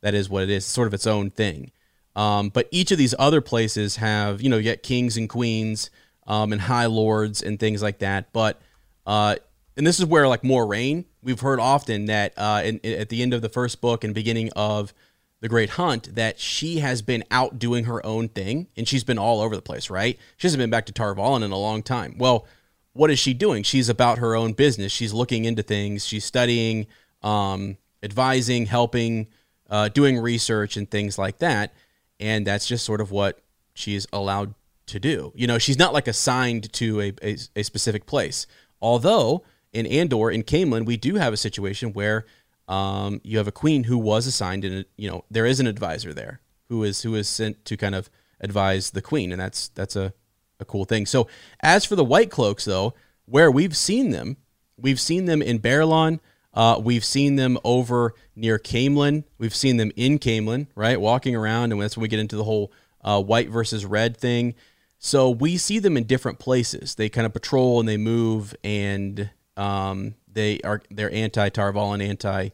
that 0.00 0.14
is 0.14 0.28
what 0.28 0.42
it 0.42 0.50
is. 0.50 0.64
It's 0.64 0.66
sort 0.66 0.88
of 0.88 0.94
its 0.94 1.06
own 1.06 1.30
thing. 1.30 1.70
Um, 2.16 2.48
but 2.48 2.68
each 2.70 2.90
of 2.90 2.98
these 2.98 3.14
other 3.18 3.40
places 3.40 3.96
have 3.96 4.42
you 4.42 4.48
know 4.48 4.56
you 4.56 4.62
get 4.64 4.82
kings 4.82 5.16
and 5.16 5.28
queens 5.28 5.90
um, 6.26 6.52
and 6.52 6.60
high 6.62 6.86
lords 6.86 7.42
and 7.42 7.58
things 7.58 7.82
like 7.82 7.98
that. 8.00 8.32
But 8.32 8.60
uh, 9.06 9.36
and 9.76 9.86
this 9.86 9.98
is 9.98 10.06
where 10.06 10.28
like 10.28 10.42
Moiraine. 10.42 11.04
We've 11.22 11.40
heard 11.40 11.60
often 11.60 12.06
that 12.06 12.32
uh, 12.36 12.62
in, 12.64 12.78
in- 12.78 13.00
at 13.00 13.08
the 13.08 13.22
end 13.22 13.34
of 13.34 13.42
the 13.42 13.48
first 13.48 13.80
book 13.80 14.04
and 14.04 14.14
beginning 14.14 14.50
of 14.56 14.92
the 15.40 15.48
Great 15.48 15.70
Hunt 15.70 16.14
that 16.16 16.40
she 16.40 16.78
has 16.78 17.00
been 17.00 17.22
out 17.30 17.58
doing 17.60 17.84
her 17.84 18.04
own 18.04 18.28
thing 18.28 18.66
and 18.76 18.88
she's 18.88 19.04
been 19.04 19.18
all 19.18 19.40
over 19.40 19.54
the 19.54 19.62
place, 19.62 19.88
right? 19.88 20.18
She 20.36 20.46
hasn't 20.48 20.58
been 20.58 20.70
back 20.70 20.86
to 20.86 20.92
Tar 20.92 21.14
Valon 21.14 21.44
in 21.44 21.52
a 21.52 21.56
long 21.58 21.82
time. 21.84 22.16
Well, 22.18 22.44
what 22.92 23.08
is 23.10 23.20
she 23.20 23.34
doing? 23.34 23.62
She's 23.62 23.88
about 23.88 24.18
her 24.18 24.34
own 24.34 24.52
business. 24.52 24.90
She's 24.90 25.12
looking 25.12 25.44
into 25.44 25.62
things. 25.62 26.04
She's 26.04 26.24
studying, 26.24 26.88
um, 27.22 27.76
advising, 28.02 28.66
helping, 28.66 29.28
uh, 29.70 29.88
doing 29.90 30.18
research 30.18 30.76
and 30.76 30.90
things 30.90 31.18
like 31.18 31.38
that. 31.38 31.72
And 32.20 32.46
that's 32.46 32.66
just 32.66 32.84
sort 32.84 33.00
of 33.00 33.10
what 33.10 33.40
she's 33.74 34.06
allowed 34.12 34.54
to 34.86 34.98
do. 34.98 35.32
You 35.34 35.46
know, 35.46 35.58
she's 35.58 35.78
not 35.78 35.92
like 35.92 36.08
assigned 36.08 36.72
to 36.74 37.00
a, 37.00 37.12
a, 37.22 37.36
a 37.56 37.62
specific 37.62 38.06
place. 38.06 38.46
Although 38.80 39.44
in 39.72 39.86
Andor, 39.86 40.30
in 40.30 40.42
Caemlyn, 40.42 40.84
we 40.84 40.96
do 40.96 41.16
have 41.16 41.32
a 41.32 41.36
situation 41.36 41.92
where 41.92 42.26
um, 42.66 43.20
you 43.24 43.38
have 43.38 43.48
a 43.48 43.52
queen 43.52 43.84
who 43.84 43.98
was 43.98 44.26
assigned, 44.26 44.64
and 44.64 44.84
you 44.96 45.10
know 45.10 45.24
there 45.30 45.46
is 45.46 45.60
an 45.60 45.66
advisor 45.66 46.12
there 46.12 46.40
who 46.68 46.82
is 46.84 47.02
who 47.02 47.14
is 47.14 47.28
sent 47.28 47.64
to 47.64 47.76
kind 47.76 47.94
of 47.94 48.10
advise 48.40 48.90
the 48.90 49.02
queen, 49.02 49.32
and 49.32 49.40
that's 49.40 49.68
that's 49.68 49.96
a, 49.96 50.12
a 50.60 50.64
cool 50.64 50.84
thing. 50.84 51.06
So 51.06 51.28
as 51.60 51.84
for 51.84 51.96
the 51.96 52.04
White 52.04 52.30
Cloaks, 52.30 52.64
though, 52.64 52.94
where 53.24 53.50
we've 53.50 53.76
seen 53.76 54.10
them, 54.10 54.36
we've 54.76 55.00
seen 55.00 55.24
them 55.24 55.40
in 55.42 55.58
Baerlon. 55.58 56.20
Uh, 56.54 56.80
we've 56.82 57.04
seen 57.04 57.36
them 57.36 57.58
over 57.62 58.14
near 58.34 58.58
Caemlyn. 58.58 59.24
We've 59.38 59.54
seen 59.54 59.76
them 59.76 59.92
in 59.96 60.18
Caemlyn, 60.18 60.66
right, 60.74 61.00
walking 61.00 61.36
around, 61.36 61.72
and 61.72 61.80
that's 61.80 61.96
when 61.96 62.02
we 62.02 62.08
get 62.08 62.20
into 62.20 62.36
the 62.36 62.44
whole 62.44 62.72
uh, 63.02 63.22
white 63.22 63.50
versus 63.50 63.84
red 63.84 64.16
thing. 64.16 64.54
So 64.98 65.30
we 65.30 65.56
see 65.56 65.78
them 65.78 65.96
in 65.96 66.04
different 66.04 66.38
places. 66.38 66.96
They 66.96 67.08
kind 67.08 67.26
of 67.26 67.32
patrol 67.32 67.78
and 67.78 67.88
they 67.88 67.96
move, 67.96 68.54
and 68.64 69.30
um, 69.56 70.14
they 70.30 70.60
are 70.60 70.82
they're 70.90 71.12
anti 71.12 71.50
Tarval 71.50 71.94
and 71.94 72.02
anti. 72.02 72.48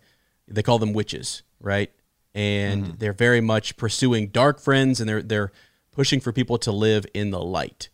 They 0.48 0.62
call 0.62 0.78
them 0.78 0.92
witches, 0.92 1.42
right? 1.60 1.90
And 2.34 2.84
mm-hmm. 2.84 2.92
they're 2.98 3.12
very 3.12 3.40
much 3.40 3.76
pursuing 3.76 4.28
dark 4.28 4.60
friends, 4.60 5.00
and 5.00 5.08
they're 5.08 5.22
they're 5.22 5.52
pushing 5.92 6.20
for 6.20 6.32
people 6.32 6.58
to 6.58 6.72
live 6.72 7.06
in 7.14 7.30
the 7.30 7.40
light. 7.40 7.88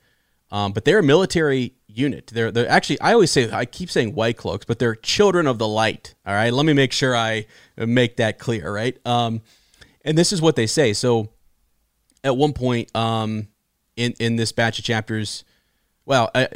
Um, 0.53 0.73
but 0.73 0.85
they're 0.85 0.99
a 0.99 1.03
military 1.03 1.75
unit. 1.87 2.29
They're 2.29 2.51
they're 2.51 2.69
actually 2.69 3.01
I 3.01 3.13
always 3.13 3.31
say 3.31 3.51
I 3.51 3.65
keep 3.65 3.91
saying 3.91 4.15
white 4.15 4.37
cloaks, 4.37 4.65
but 4.65 4.79
they're 4.79 4.95
children 4.95 5.47
of 5.47 5.59
the 5.59 5.69
light. 5.69 6.15
All 6.27 6.35
right, 6.35 6.53
let 6.53 6.67
me 6.67 6.73
make 6.73 6.93
sure 6.93 7.17
I 7.17 7.47
make 7.77 8.17
that 8.17 8.39
clear, 8.39 8.73
right? 8.73 8.99
Um, 9.07 9.43
and 10.05 10.17
this 10.17 10.33
is 10.33 10.43
what 10.43 10.57
they 10.57 10.67
say. 10.67 10.93
So 10.93 11.31
at 12.25 12.37
one 12.37 12.53
point 12.53 12.95
um, 12.97 13.49
in 13.97 14.15
in 14.19 14.37
this 14.37 14.53
batch 14.53 14.79
of 14.79 14.85
chapters, 14.85 15.45
well, 16.05 16.31
uh, 16.35 16.47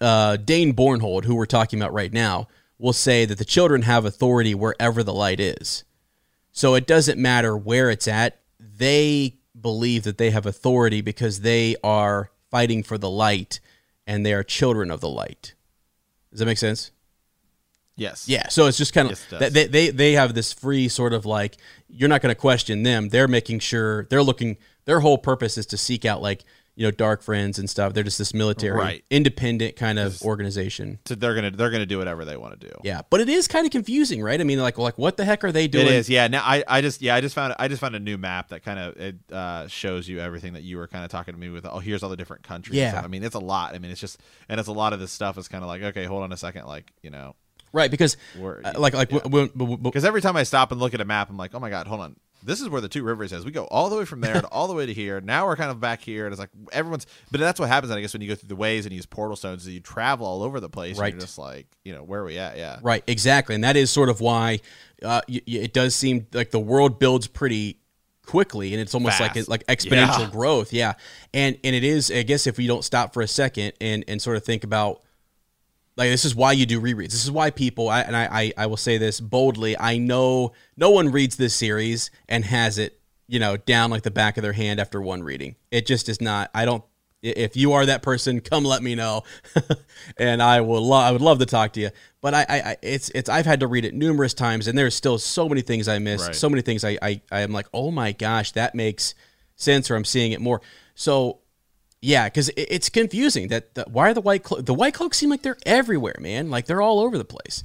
uh, 0.00 0.36
Dain 0.36 0.74
Bornhald, 0.74 1.24
who 1.24 1.34
we're 1.34 1.46
talking 1.46 1.80
about 1.80 1.92
right 1.92 2.12
now, 2.12 2.48
will 2.78 2.92
say 2.92 3.24
that 3.24 3.38
the 3.38 3.44
children 3.44 3.82
have 3.82 4.04
authority 4.04 4.54
wherever 4.54 5.02
the 5.02 5.14
light 5.14 5.40
is. 5.40 5.84
So 6.52 6.74
it 6.74 6.86
doesn't 6.86 7.18
matter 7.18 7.56
where 7.56 7.90
it's 7.90 8.08
at. 8.08 8.40
They 8.58 9.36
believe 9.58 10.04
that 10.04 10.18
they 10.18 10.30
have 10.30 10.46
authority 10.46 11.00
because 11.00 11.40
they 11.40 11.76
are 11.82 12.30
fighting 12.50 12.82
for 12.82 12.98
the 12.98 13.10
light 13.10 13.60
and 14.06 14.24
they 14.24 14.32
are 14.32 14.42
children 14.42 14.90
of 14.90 15.00
the 15.00 15.08
light. 15.08 15.54
Does 16.30 16.40
that 16.40 16.46
make 16.46 16.58
sense? 16.58 16.90
Yes. 17.96 18.28
Yeah. 18.28 18.48
So 18.48 18.66
it's 18.66 18.78
just 18.78 18.94
kind 18.94 19.10
of 19.10 19.20
yes, 19.30 19.52
they, 19.52 19.66
they 19.66 19.90
they 19.90 20.12
have 20.12 20.32
this 20.32 20.52
free 20.52 20.88
sort 20.88 21.12
of 21.12 21.26
like 21.26 21.56
you're 21.88 22.08
not 22.08 22.22
going 22.22 22.34
to 22.34 22.40
question 22.40 22.84
them. 22.84 23.08
They're 23.08 23.28
making 23.28 23.58
sure 23.58 24.04
they're 24.04 24.22
looking. 24.22 24.56
Their 24.84 25.00
whole 25.00 25.18
purpose 25.18 25.58
is 25.58 25.66
to 25.66 25.76
seek 25.76 26.04
out 26.04 26.22
like 26.22 26.44
you 26.78 26.84
know 26.86 26.92
dark 26.92 27.22
friends 27.22 27.58
and 27.58 27.68
stuff. 27.68 27.92
They're 27.92 28.04
just 28.04 28.18
this 28.18 28.32
military, 28.32 28.78
right. 28.78 29.04
independent 29.10 29.74
kind 29.74 29.98
of 29.98 30.22
organization. 30.22 31.00
So 31.06 31.16
they're 31.16 31.34
gonna 31.34 31.50
they're 31.50 31.70
gonna 31.70 31.86
do 31.86 31.98
whatever 31.98 32.24
they 32.24 32.36
want 32.36 32.58
to 32.58 32.68
do. 32.68 32.72
Yeah, 32.84 33.02
but 33.10 33.20
it 33.20 33.28
is 33.28 33.48
kind 33.48 33.66
of 33.66 33.72
confusing, 33.72 34.22
right? 34.22 34.40
I 34.40 34.44
mean, 34.44 34.60
like 34.60 34.78
like 34.78 34.96
what 34.96 35.16
the 35.16 35.24
heck 35.24 35.42
are 35.42 35.50
they 35.50 35.66
doing? 35.66 35.88
It 35.88 35.92
is. 35.92 36.08
Yeah. 36.08 36.28
Now 36.28 36.42
I, 36.44 36.62
I 36.68 36.80
just 36.80 37.02
yeah 37.02 37.16
I 37.16 37.20
just 37.20 37.34
found 37.34 37.56
I 37.58 37.66
just 37.66 37.80
found 37.80 37.96
a 37.96 37.98
new 37.98 38.16
map 38.16 38.50
that 38.50 38.62
kind 38.62 38.78
of 38.78 38.96
it 38.96 39.16
uh, 39.32 39.66
shows 39.66 40.08
you 40.08 40.20
everything 40.20 40.52
that 40.52 40.62
you 40.62 40.76
were 40.76 40.86
kind 40.86 41.04
of 41.04 41.10
talking 41.10 41.34
to 41.34 41.40
me 41.40 41.48
with. 41.48 41.66
Oh, 41.66 41.80
here's 41.80 42.04
all 42.04 42.10
the 42.10 42.16
different 42.16 42.44
countries. 42.44 42.76
Yeah. 42.76 43.02
I 43.04 43.08
mean, 43.08 43.24
it's 43.24 43.34
a 43.34 43.40
lot. 43.40 43.74
I 43.74 43.80
mean, 43.80 43.90
it's 43.90 44.00
just 44.00 44.20
and 44.48 44.60
it's 44.60 44.68
a 44.68 44.72
lot 44.72 44.92
of 44.92 45.00
this 45.00 45.10
stuff 45.10 45.36
is 45.36 45.48
kind 45.48 45.64
of 45.64 45.68
like 45.68 45.82
okay, 45.82 46.04
hold 46.04 46.22
on 46.22 46.32
a 46.32 46.36
second, 46.36 46.66
like 46.66 46.92
you 47.02 47.10
know. 47.10 47.34
Right, 47.72 47.90
because 47.90 48.16
uh, 48.40 48.72
like 48.78 48.94
like 48.94 49.10
because 49.10 50.04
every 50.04 50.22
time 50.22 50.36
I 50.36 50.44
stop 50.44 50.72
and 50.72 50.80
look 50.80 50.94
at 50.94 51.00
a 51.02 51.04
map, 51.04 51.28
I'm 51.28 51.36
like, 51.36 51.54
oh 51.54 51.60
my 51.60 51.68
god, 51.68 51.86
hold 51.86 52.00
on, 52.00 52.16
this 52.42 52.60
is 52.60 52.68
where 52.68 52.80
the 52.80 52.88
two 52.88 53.02
rivers 53.02 53.32
is. 53.32 53.44
We 53.44 53.50
go 53.50 53.64
all 53.64 53.90
the 53.90 53.96
way 53.96 54.04
from 54.04 54.20
there 54.20 54.40
to 54.40 54.46
all 54.52 54.68
the 54.68 54.74
way 54.74 54.86
to 54.86 54.94
here. 54.94 55.20
Now 55.20 55.46
we're 55.46 55.56
kind 55.56 55.70
of 55.70 55.80
back 55.80 56.00
here, 56.00 56.26
and 56.26 56.32
it's 56.32 56.40
like 56.40 56.50
everyone's. 56.72 57.06
But 57.30 57.40
that's 57.40 57.58
what 57.58 57.68
happens, 57.68 57.92
I 57.92 58.00
guess, 58.00 58.12
when 58.12 58.22
you 58.22 58.28
go 58.28 58.34
through 58.34 58.48
the 58.48 58.56
ways 58.56 58.86
and 58.86 58.94
use 58.94 59.06
portal 59.06 59.36
stones. 59.36 59.66
Is 59.66 59.74
you 59.74 59.80
travel 59.80 60.26
all 60.26 60.42
over 60.42 60.60
the 60.60 60.68
place. 60.68 60.98
Right. 60.98 61.12
you're 61.12 61.20
just 61.20 61.38
like, 61.38 61.66
you 61.84 61.94
know, 61.94 62.02
where 62.02 62.20
are 62.20 62.24
we 62.24 62.38
at? 62.38 62.56
Yeah. 62.56 62.78
Right. 62.82 63.02
Exactly, 63.06 63.54
and 63.54 63.64
that 63.64 63.76
is 63.76 63.90
sort 63.90 64.08
of 64.08 64.20
why 64.20 64.60
uh, 65.02 65.20
y- 65.28 65.40
y- 65.46 65.54
it 65.54 65.72
does 65.72 65.94
seem 65.94 66.26
like 66.32 66.50
the 66.50 66.60
world 66.60 66.98
builds 66.98 67.26
pretty 67.26 67.78
quickly, 68.28 68.74
and 68.74 68.80
it's 68.80 68.94
almost 68.94 69.18
Fast. 69.18 69.48
like 69.48 69.66
like 69.66 69.66
exponential 69.66 70.20
yeah. 70.20 70.30
growth. 70.30 70.72
Yeah, 70.72 70.94
and 71.34 71.58
and 71.64 71.74
it 71.74 71.84
is. 71.84 72.10
I 72.10 72.22
guess 72.22 72.46
if 72.46 72.58
we 72.58 72.66
don't 72.66 72.84
stop 72.84 73.14
for 73.14 73.22
a 73.22 73.28
second 73.28 73.72
and 73.80 74.04
and 74.06 74.22
sort 74.22 74.36
of 74.36 74.44
think 74.44 74.64
about 74.64 75.02
like 75.98 76.10
this 76.10 76.24
is 76.24 76.34
why 76.34 76.52
you 76.52 76.64
do 76.64 76.80
rereads. 76.80 77.10
This 77.10 77.24
is 77.24 77.30
why 77.30 77.50
people, 77.50 77.88
I, 77.88 78.02
and 78.02 78.16
I, 78.16 78.28
I, 78.30 78.52
I 78.56 78.66
will 78.66 78.76
say 78.76 78.98
this 78.98 79.20
boldly. 79.20 79.76
I 79.76 79.98
know 79.98 80.52
no 80.76 80.90
one 80.90 81.10
reads 81.10 81.36
this 81.36 81.54
series 81.54 82.12
and 82.28 82.44
has 82.44 82.78
it, 82.78 83.00
you 83.26 83.40
know, 83.40 83.56
down 83.56 83.90
like 83.90 84.04
the 84.04 84.10
back 84.12 84.38
of 84.38 84.42
their 84.42 84.52
hand 84.52 84.78
after 84.78 85.02
one 85.02 85.24
reading. 85.24 85.56
It 85.72 85.86
just 85.86 86.08
is 86.08 86.20
not. 86.20 86.50
I 86.54 86.64
don't. 86.64 86.84
If 87.20 87.56
you 87.56 87.72
are 87.72 87.84
that 87.84 88.02
person, 88.02 88.40
come 88.40 88.64
let 88.64 88.80
me 88.80 88.94
know, 88.94 89.24
and 90.16 90.40
I 90.40 90.60
will. 90.60 90.86
Lo- 90.86 90.98
I 90.98 91.10
would 91.10 91.20
love 91.20 91.40
to 91.40 91.46
talk 91.46 91.72
to 91.72 91.80
you. 91.80 91.90
But 92.20 92.32
I, 92.32 92.46
I, 92.48 92.76
it's, 92.80 93.08
it's. 93.08 93.28
I've 93.28 93.44
had 93.44 93.58
to 93.60 93.66
read 93.66 93.84
it 93.84 93.92
numerous 93.92 94.34
times, 94.34 94.68
and 94.68 94.78
there's 94.78 94.94
still 94.94 95.18
so 95.18 95.48
many 95.48 95.62
things 95.62 95.88
I 95.88 95.98
miss. 95.98 96.26
Right. 96.26 96.34
So 96.34 96.48
many 96.48 96.62
things 96.62 96.84
I, 96.84 96.96
I, 97.02 97.20
I 97.32 97.40
am 97.40 97.50
like, 97.50 97.66
oh 97.74 97.90
my 97.90 98.12
gosh, 98.12 98.52
that 98.52 98.76
makes 98.76 99.16
sense, 99.56 99.90
or 99.90 99.96
I'm 99.96 100.04
seeing 100.04 100.30
it 100.30 100.40
more. 100.40 100.62
So 100.94 101.40
yeah, 102.00 102.26
because 102.26 102.50
it's 102.56 102.88
confusing 102.88 103.48
that, 103.48 103.74
that 103.74 103.90
why 103.90 104.10
are 104.10 104.14
the 104.14 104.20
white 104.20 104.42
clo- 104.42 104.60
the 104.60 104.74
white 104.74 104.94
cloaks 104.94 105.18
seem 105.18 105.30
like 105.30 105.42
they're 105.42 105.58
everywhere, 105.66 106.16
man. 106.20 106.50
Like 106.50 106.66
they're 106.66 106.82
all 106.82 107.00
over 107.00 107.18
the 107.18 107.24
place, 107.24 107.64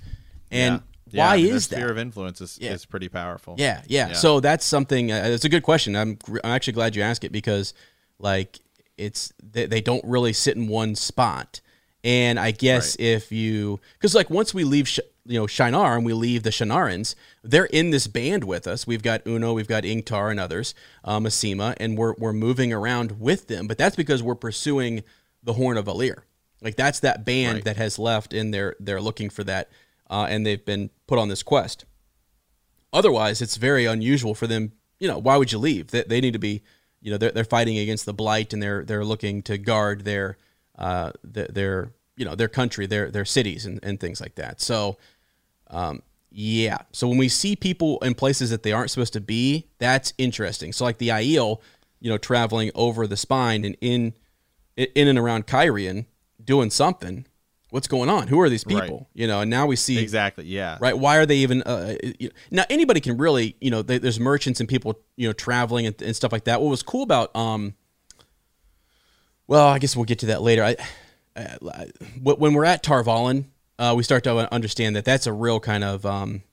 and 0.49 0.81
yeah. 1.11 1.25
why 1.25 1.35
yeah, 1.35 1.53
is 1.53 1.67
that? 1.67 1.77
Fear 1.77 1.91
of 1.91 1.97
influence 1.97 2.41
is, 2.41 2.57
yeah. 2.59 2.71
is 2.71 2.85
pretty 2.85 3.09
powerful. 3.09 3.55
Yeah, 3.57 3.81
yeah, 3.87 4.09
yeah. 4.09 4.13
So 4.13 4.39
that's 4.39 4.65
something. 4.65 5.11
Uh, 5.11 5.23
it's 5.25 5.45
a 5.45 5.49
good 5.49 5.63
question. 5.63 5.95
I'm 5.95 6.17
I'm 6.43 6.51
actually 6.51 6.73
glad 6.73 6.95
you 6.95 7.03
asked 7.03 7.23
it 7.23 7.31
because 7.31 7.73
like 8.19 8.59
it's 8.97 9.33
they, 9.41 9.65
they 9.65 9.81
don't 9.81 10.03
really 10.05 10.33
sit 10.33 10.55
in 10.57 10.67
one 10.67 10.95
spot. 10.95 11.61
And 12.05 12.37
I 12.37 12.51
guess 12.51 12.97
right. 12.99 13.05
if 13.05 13.31
you, 13.31 13.79
because 13.93 14.13
like 14.13 14.29
once 14.29 14.53
we 14.53 14.65
leave, 14.65 14.89
you 15.25 15.39
know, 15.39 15.45
Shienar 15.45 15.95
and 15.95 16.05
we 16.05 16.13
leave 16.13 16.43
the 16.43 16.49
Shienarans, 16.49 17.15
they're 17.43 17.65
in 17.65 17.91
this 17.91 18.07
band 18.07 18.43
with 18.43 18.67
us. 18.67 18.85
We've 18.85 19.01
got 19.01 19.25
Uno, 19.25 19.53
we've 19.53 19.67
got 19.67 19.83
Ingtar 19.83 20.31
and 20.31 20.39
others, 20.39 20.75
um, 21.03 21.23
Masema, 21.23 21.75
and 21.77 21.97
we're, 21.97 22.13
we're 22.17 22.33
moving 22.33 22.73
around 22.73 23.19
with 23.19 23.47
them. 23.47 23.67
But 23.67 23.77
that's 23.77 23.95
because 23.95 24.21
we're 24.21 24.35
pursuing 24.35 25.03
the 25.41 25.53
Horn 25.53 25.77
of 25.77 25.85
Valere. 25.85 26.25
Like 26.61 26.75
that's 26.75 26.99
that 27.01 27.25
band 27.25 27.55
right. 27.55 27.63
that 27.65 27.77
has 27.77 27.97
left 27.97 28.33
and 28.33 28.53
they're, 28.53 28.75
they're 28.79 29.01
looking 29.01 29.29
for 29.29 29.43
that. 29.45 29.69
Uh, 30.09 30.27
and 30.29 30.45
they've 30.45 30.63
been 30.63 30.89
put 31.07 31.19
on 31.19 31.29
this 31.29 31.43
quest. 31.43 31.85
Otherwise, 32.91 33.41
it's 33.41 33.55
very 33.57 33.85
unusual 33.85 34.35
for 34.35 34.47
them. 34.47 34.73
You 34.99 35.07
know, 35.07 35.17
why 35.17 35.37
would 35.37 35.51
you 35.51 35.57
leave? 35.57 35.87
They, 35.91 36.03
they 36.03 36.21
need 36.21 36.33
to 36.33 36.39
be, 36.39 36.61
you 37.01 37.11
know, 37.11 37.17
they're, 37.17 37.31
they're 37.31 37.43
fighting 37.43 37.77
against 37.77 38.05
the 38.05 38.13
blight 38.13 38.53
and 38.53 38.61
they're, 38.61 38.83
they're 38.83 39.05
looking 39.05 39.41
to 39.43 39.57
guard 39.57 40.05
their, 40.05 40.37
uh, 40.77 41.11
their 41.23 41.93
you 42.15 42.25
know 42.25 42.35
their 42.35 42.47
country, 42.47 42.85
their 42.85 43.09
their 43.09 43.25
cities, 43.25 43.65
and, 43.65 43.79
and 43.83 43.99
things 43.99 44.21
like 44.21 44.35
that. 44.35 44.61
So, 44.61 44.97
um, 45.73 46.01
yeah. 46.31 46.79
So 46.91 47.07
when 47.07 47.17
we 47.17 47.29
see 47.29 47.55
people 47.55 47.99
in 47.99 48.15
places 48.15 48.49
that 48.49 48.63
they 48.63 48.71
aren't 48.71 48.91
supposed 48.91 49.13
to 49.13 49.21
be, 49.21 49.67
that's 49.77 50.13
interesting. 50.17 50.73
So 50.73 50.85
like 50.85 50.97
the 50.97 51.09
Aiel, 51.09 51.59
you 51.99 52.09
know, 52.09 52.17
traveling 52.17 52.71
over 52.75 53.05
the 53.07 53.17
spine 53.17 53.65
and 53.65 53.77
in 53.81 54.13
in 54.75 55.07
and 55.07 55.19
around 55.19 55.47
Cairhien 55.47 56.05
doing 56.43 56.69
something. 56.69 57.27
What's 57.69 57.87
going 57.87 58.07
on? 58.07 58.27
Who 58.27 58.39
are 58.39 58.49
these 58.49 58.63
people? 58.63 58.97
Right. 58.97 59.07
You 59.15 59.25
know, 59.25 59.41
and 59.41 59.49
now 59.49 59.65
we 59.65 59.75
see 59.75 59.97
exactly. 59.97 60.45
Yeah. 60.45 60.77
Right. 60.79 60.97
Why 60.97 61.17
are 61.17 61.25
they 61.25 61.37
even? 61.37 61.63
Uh, 61.63 61.95
you 62.19 62.27
know, 62.27 62.33
now 62.51 62.65
anybody 62.69 62.99
can 62.99 63.17
really, 63.17 63.55
you 63.59 63.71
know, 63.71 63.81
they, 63.81 63.97
there's 63.97 64.19
merchants 64.19 64.59
and 64.59 64.69
people, 64.69 64.99
you 65.15 65.27
know, 65.27 65.33
traveling 65.33 65.87
and, 65.87 65.99
and, 65.99 66.15
stuff 66.15 66.31
like 66.31 66.43
that. 66.43 66.61
What 66.61 66.69
was 66.69 66.83
cool 66.83 67.01
about 67.01 67.35
um, 67.35 67.73
well, 69.47 69.67
I 69.67 69.79
guess 69.79 69.95
we'll 69.95 70.05
get 70.05 70.19
to 70.19 70.27
that 70.27 70.43
later. 70.43 70.63
I, 70.63 70.75
uh, 71.35 71.85
when 72.21 72.53
we're 72.53 72.65
at 72.65 72.83
Tar 72.83 73.03
Valon, 73.03 73.45
uh, 73.79 73.93
we 73.95 74.03
start 74.03 74.23
to 74.25 74.53
understand 74.53 74.95
that 74.95 75.05
that's 75.05 75.27
a 75.27 75.33
real 75.33 75.59
kind 75.59 75.83
of, 75.83 76.05
um, 76.05 76.43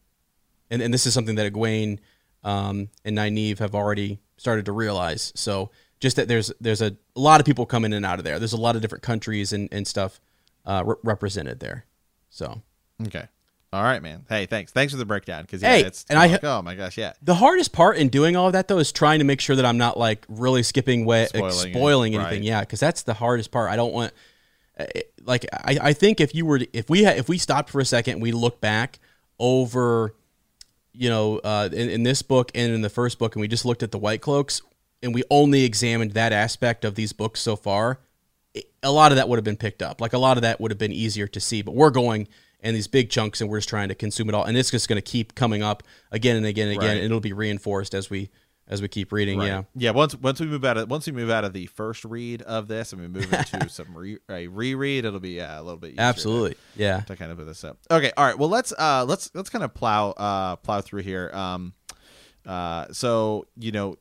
and, 0.71 0.81
and 0.83 0.93
this 0.93 1.07
is 1.07 1.14
something 1.14 1.37
that 1.37 1.53
Egwene 1.53 1.99
um, 2.45 2.89
and 3.05 3.16
Nynaeve 3.16 3.59
have 3.59 3.75
already 3.75 4.21
started 4.37 4.64
to 4.66 4.73
realize. 4.73 5.33
So 5.37 5.71
just 6.01 6.16
that 6.16 6.29
there's 6.29 6.53
there's 6.61 6.81
a, 6.81 6.97
a, 7.16 7.21
lot 7.21 7.41
of 7.41 7.47
people 7.47 7.66
coming 7.66 7.93
in 7.93 7.99
and 7.99 8.07
out 8.07 8.18
of 8.18 8.25
there. 8.25 8.39
There's 8.39 8.55
a 8.55 8.61
lot 8.61 8.75
of 8.75 8.83
different 8.83 9.03
countries 9.03 9.53
and, 9.53 9.68
and 9.71 9.87
stuff 9.87 10.21
uh, 10.64 10.83
re- 10.85 10.97
represented 11.03 11.61
there. 11.61 11.85
So 12.31 12.62
okay. 13.07 13.27
All 13.73 13.85
right, 13.85 14.03
man. 14.03 14.25
Hey, 14.29 14.47
thanks. 14.47 14.73
Thanks 14.73 14.93
for 14.93 14.99
the 14.99 15.05
breakdown. 15.05 15.43
Because 15.43 15.62
yeah, 15.62 15.77
hey, 15.77 15.85
it's 15.85 16.05
and 16.11 16.18
I 16.18 16.27
like, 16.27 16.43
oh 16.43 16.61
my 16.62 16.75
gosh, 16.75 16.99
yeah. 16.99 17.12
The 17.23 17.37
hardest 17.37 17.73
part 17.73 17.99
in 17.99 18.09
doing 18.09 18.35
all 18.35 18.49
of 18.49 18.55
that 18.55 18.66
though 18.66 18.79
is 18.79 18.91
trying 18.91 19.21
to 19.21 19.25
make 19.25 19.41
sure 19.41 19.55
that 19.55 19.64
I'm 19.64 19.79
not 19.79 19.97
like 19.97 20.25
really 20.29 20.64
skipping 20.64 21.05
way 21.05 21.27
spoiling, 21.27 21.73
spoiling 21.73 22.14
anything. 22.14 22.41
Right. 22.41 22.43
Yeah, 22.43 22.61
because 22.61 22.81
that's 22.81 23.03
the 23.03 23.14
hardest 23.14 23.53
part. 23.53 23.71
I 23.71 23.77
don't 23.77 23.93
want 23.93 24.12
like 25.24 25.47
I, 25.53 25.78
I 25.83 25.93
think 25.93 26.20
if 26.20 26.35
you 26.35 26.47
were 26.47 26.61
to, 26.61 26.76
if 26.76 26.89
we 26.89 27.05
had, 27.05 27.18
if 27.18 27.28
we 27.28 27.39
stopped 27.39 27.70
for 27.70 27.81
a 27.81 27.85
second, 27.85 28.20
we 28.20 28.33
look 28.33 28.61
back 28.61 28.99
over 29.39 30.14
you 30.93 31.09
know, 31.09 31.39
uh, 31.39 31.68
in, 31.72 31.89
in 31.89 32.03
this 32.03 32.22
book 32.22 32.51
and 32.55 32.72
in 32.72 32.83
the 32.83 32.91
first 32.91 33.18
book, 33.18 33.35
and 33.35 33.41
we 33.41 33.49
just 33.49 33.64
looked 33.64 33.83
at 33.83 33.91
the 33.91 33.99
White 33.99 34.20
Cloaks, 34.20 34.62
and 35.03 35.14
we 35.14 35.22
only 35.31 35.64
examined 35.64 36.12
that 36.12 36.33
aspect 36.33 36.85
of 36.85 36.95
these 36.95 37.12
books 37.12 37.41
so 37.41 37.57
far, 37.57 38.01
it, 38.55 38.70
a 38.83 38.91
lot 38.91 39.12
of 39.12 39.16
that 39.16 39.28
would 39.28 39.37
have 39.37 39.45
been 39.45 39.57
picked 39.57 39.83
up. 39.83 40.01
Like 40.01 40.12
a 40.12 40.18
lot 40.18 40.37
of 40.37 40.43
that 40.43 40.61
would 40.61 40.70
have 40.70 40.78
been 40.78 40.93
easier 40.93 41.26
to 41.28 41.41
see. 41.41 41.62
But 41.62 41.74
we're 41.74 41.91
going 41.91 42.28
in 42.61 42.74
these 42.74 42.89
big 42.89 43.11
chunks, 43.11 43.41
and 43.41 43.49
we're 43.49 43.59
just 43.59 43.68
trying 43.68 43.89
to 43.89 43.95
consume 43.95 44.28
it 44.28 44.35
all, 44.35 44.45
and 44.45 44.57
it's 44.57 44.70
just 44.70 44.89
going 44.89 45.01
to 45.01 45.03
keep 45.03 45.35
coming 45.35 45.62
up 45.62 45.83
again 46.11 46.37
and 46.37 46.45
again 46.45 46.68
and 46.68 46.76
again. 46.76 46.89
Right. 46.89 46.97
And 46.97 47.05
it'll 47.07 47.20
be 47.20 47.33
reinforced 47.33 47.95
as 47.95 48.11
we 48.11 48.31
as 48.71 48.81
we 48.81 48.89
keep 48.89 49.12
reading. 49.12 49.39
Right. 49.39 49.49
Yeah. 49.49 49.62
yeah. 49.75 49.91
Once 49.91 50.14
once 50.14 50.41
we 50.41 50.47
move 50.47 50.64
out 50.64 50.79
of 50.79 50.89
once 50.89 51.05
we 51.07 51.12
move 51.12 51.29
out 51.29 51.45
of 51.45 51.53
the 51.53 51.66
first 51.66 52.05
read 52.07 52.41
of 52.43 52.68
this 52.68 52.93
and 52.95 53.03
we 53.03 53.09
move 53.09 53.31
into 53.53 53.68
some 53.68 53.95
re, 53.95 54.18
a 54.31 54.47
reread, 54.47 55.05
it'll 55.05 55.21
be 55.21 55.33
yeah, 55.33 55.61
a 55.61 55.62
little 55.62 55.77
bit 55.77 55.89
easier 55.89 55.97
to- 55.97 56.03
Absolutely. 56.03 56.57
Yeah. 56.77 57.01
to 57.01 57.16
kind 57.16 57.31
of 57.31 57.37
put 57.37 57.47
this 57.47 57.64
up. 57.64 57.77
Okay, 57.91 58.12
all 58.16 58.25
right. 58.25 58.39
Well, 58.39 58.49
let's 58.49 58.73
uh 58.79 59.05
let's 59.07 59.31
let's 59.35 59.51
kind 59.51 59.64
of 59.64 59.75
plow 59.75 60.11
uh 60.12 60.57
plow 60.57 60.81
through 60.81 61.03
here. 61.03 61.31
Um, 61.35 61.75
uh, 62.47 62.87
so 62.93 63.47
you 63.59 63.73
know, 63.73 63.97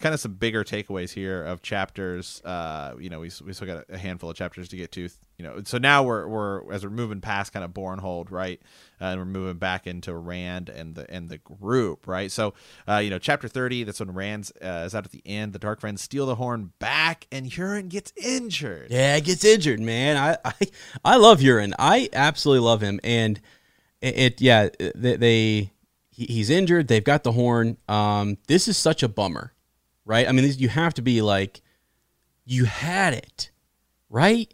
kind 0.00 0.12
of 0.12 0.20
some 0.20 0.34
bigger 0.34 0.64
takeaways 0.64 1.12
here 1.12 1.44
of 1.44 1.62
chapters. 1.62 2.42
Uh, 2.44 2.94
you 2.98 3.10
know, 3.10 3.20
we 3.20 3.30
we 3.44 3.52
still 3.52 3.66
got 3.66 3.84
a 3.88 3.98
handful 3.98 4.30
of 4.30 4.36
chapters 4.36 4.68
to 4.68 4.76
get 4.76 4.92
to. 4.92 5.08
You 5.36 5.44
know, 5.44 5.62
so 5.64 5.78
now 5.78 6.02
we're 6.02 6.26
we're 6.26 6.72
as 6.72 6.84
we're 6.84 6.90
moving 6.90 7.20
past 7.20 7.52
kind 7.52 7.64
of 7.64 7.70
Bornhald, 7.72 8.30
right, 8.30 8.60
uh, 9.00 9.04
and 9.04 9.20
we're 9.20 9.26
moving 9.26 9.58
back 9.58 9.86
into 9.86 10.14
Rand 10.14 10.68
and 10.68 10.94
the 10.96 11.08
and 11.10 11.28
the 11.28 11.38
group, 11.38 12.08
right. 12.08 12.30
So, 12.30 12.54
uh, 12.88 12.96
you 12.96 13.10
know, 13.10 13.18
chapter 13.18 13.46
thirty. 13.46 13.84
That's 13.84 14.00
when 14.00 14.12
Rand's 14.12 14.50
uh, 14.62 14.84
is 14.86 14.94
out 14.94 15.04
at 15.04 15.12
the 15.12 15.22
end. 15.24 15.52
The 15.52 15.60
Dark 15.60 15.80
Friends 15.80 16.02
steal 16.02 16.26
the 16.26 16.34
horn 16.34 16.72
back, 16.80 17.26
and 17.30 17.46
Hurin 17.46 17.88
gets 17.88 18.12
injured. 18.16 18.90
Yeah, 18.90 19.20
gets 19.20 19.44
injured, 19.44 19.80
man. 19.80 20.16
I 20.16 20.36
I, 20.44 20.66
I 21.04 21.16
love 21.16 21.38
Hurin. 21.38 21.72
I 21.78 22.08
absolutely 22.12 22.64
love 22.64 22.80
him, 22.80 22.98
and 23.04 23.40
it, 24.00 24.18
it 24.18 24.40
yeah 24.40 24.68
they, 24.94 25.16
they 25.16 25.72
he's 26.10 26.50
injured. 26.50 26.88
They've 26.88 27.04
got 27.04 27.22
the 27.22 27.32
horn. 27.32 27.76
Um, 27.88 28.38
this 28.48 28.66
is 28.66 28.76
such 28.76 29.02
a 29.02 29.08
bummer, 29.08 29.52
right? 30.08 30.28
I 30.28 30.32
mean, 30.32 30.44
this, 30.44 30.58
you 30.58 30.68
have 30.68 30.94
to 30.94 31.02
be 31.02 31.22
like, 31.22 31.60
you 32.44 32.64
had 32.64 33.14
it, 33.14 33.50
right? 34.10 34.52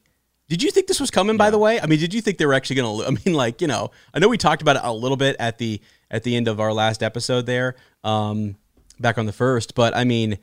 Did 0.48 0.62
you 0.62 0.70
think 0.70 0.88
this 0.88 1.00
was 1.00 1.10
coming? 1.10 1.36
By 1.36 1.50
the 1.50 1.58
way, 1.58 1.80
I 1.80 1.86
mean, 1.86 1.98
did 1.98 2.12
you 2.12 2.20
think 2.20 2.38
they 2.38 2.44
were 2.44 2.54
actually 2.54 2.76
going 2.76 3.00
to? 3.00 3.06
I 3.06 3.10
mean, 3.24 3.34
like 3.34 3.60
you 3.60 3.66
know, 3.66 3.90
I 4.12 4.18
know 4.18 4.28
we 4.28 4.36
talked 4.36 4.60
about 4.60 4.76
it 4.76 4.82
a 4.84 4.92
little 4.92 5.16
bit 5.16 5.36
at 5.38 5.58
the 5.58 5.80
at 6.10 6.22
the 6.24 6.36
end 6.36 6.48
of 6.48 6.60
our 6.60 6.72
last 6.72 7.02
episode 7.02 7.46
there, 7.46 7.76
um, 8.02 8.56
back 9.00 9.16
on 9.16 9.26
the 9.26 9.32
first, 9.32 9.74
but 9.74 9.96
I 9.96 10.04
mean 10.04 10.38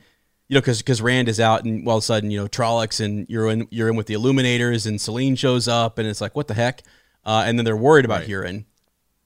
you 0.52 0.56
know, 0.56 0.60
because 0.60 0.82
because 0.82 1.00
Rand 1.00 1.30
is 1.30 1.40
out, 1.40 1.64
and 1.64 1.88
all 1.88 1.96
of 1.96 2.02
a 2.02 2.04
sudden, 2.04 2.30
you 2.30 2.38
know, 2.38 2.46
Trollocs 2.46 3.02
and 3.02 3.26
you're 3.30 3.48
in 3.48 3.66
you're 3.70 3.88
in 3.88 3.96
with 3.96 4.06
the 4.06 4.12
Illuminators, 4.12 4.86
and 4.86 5.00
Selene 5.00 5.34
shows 5.34 5.66
up, 5.66 5.96
and 5.96 6.06
it's 6.06 6.20
like, 6.20 6.36
what 6.36 6.46
the 6.46 6.52
heck? 6.52 6.82
Uh, 7.24 7.44
and 7.46 7.58
then 7.58 7.64
they're 7.64 7.74
worried 7.74 8.04
about 8.04 8.20
Right. 8.20 8.28
Hurin, 8.28 8.66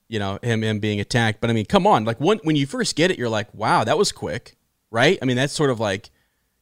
you 0.07 0.21
know, 0.21 0.39
him 0.41 0.63
him 0.63 0.79
being 0.79 1.01
attacked. 1.01 1.41
But 1.41 1.51
I 1.51 1.53
mean, 1.53 1.67
come 1.67 1.85
on, 1.85 2.05
like 2.05 2.21
when 2.21 2.39
when 2.45 2.55
you 2.55 2.65
first 2.65 2.95
get 2.95 3.11
it, 3.11 3.19
you're 3.19 3.29
like, 3.29 3.53
wow, 3.53 3.83
that 3.83 3.99
was 3.99 4.13
quick, 4.13 4.57
right? 4.97 5.19
I 5.21 5.27
mean, 5.27 5.37
that's 5.37 5.53
sort 5.53 5.69
of 5.69 5.79
like 5.79 6.11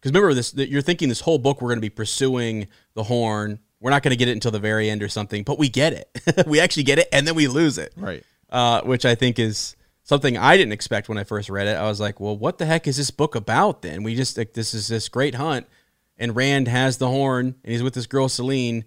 because 0.01 0.11
remember 0.13 0.35
this, 0.35 0.51
that 0.53 0.69
you're 0.69 0.83
thinking 0.83 1.09
this 1.09 1.21
whole 1.21 1.39
book 1.39 1.63
we're 1.63 1.69
going 1.69 1.79
to 1.79 1.81
be 1.81 1.89
pursuing 1.89 2.67
the 2.95 3.05
horn. 3.05 3.61
We're 3.81 3.91
not 3.91 4.03
going 4.03 4.11
to 4.11 4.17
get 4.17 4.29
it 4.29 4.33
until 4.33 4.51
the 4.51 4.59
very 4.59 4.91
end 4.91 5.03
or 5.03 5.09
something, 5.09 5.45
but 5.45 5.59
we 5.59 5.69
get 5.69 5.93
it. 5.93 6.47
we 6.47 6.59
actually 6.61 6.83
get 6.83 6.99
it, 6.99 7.09
and 7.13 7.27
then 7.27 7.35
we 7.35 7.47
lose 7.49 7.79
it 7.79 7.93
Right. 7.97 8.23
uh, 8.51 8.83
which 8.83 9.05
I 9.05 9.15
think 9.15 9.39
is 9.39 9.77
something 10.03 10.37
I 10.37 10.57
didn't 10.57 10.73
expect 10.73 11.09
when 11.09 11.17
I 11.17 11.25
first 11.25 11.49
read 11.49 11.67
it. 11.69 11.77
I 11.77 11.85
was 11.85 12.01
like, 12.01 12.19
well, 12.19 12.37
what 12.37 12.59
the 12.59 12.67
heck 12.67 12.87
is 12.89 12.97
this 12.97 13.11
book 13.11 13.35
about 13.35 13.83
then? 13.83 14.03
We 14.03 14.15
just, 14.17 14.37
like, 14.37 14.53
this 14.53 14.75
is 14.75 14.89
this 14.89 15.09
great 15.09 15.35
hunt, 15.37 15.67
and 16.19 16.35
Rand 16.35 16.67
has 16.69 16.99
the 16.99 17.09
horn, 17.09 17.55
and 17.63 17.73
he's 17.73 17.83
with 17.83 17.95
this 17.95 18.07
girl, 18.07 18.29
Selene. 18.29 18.85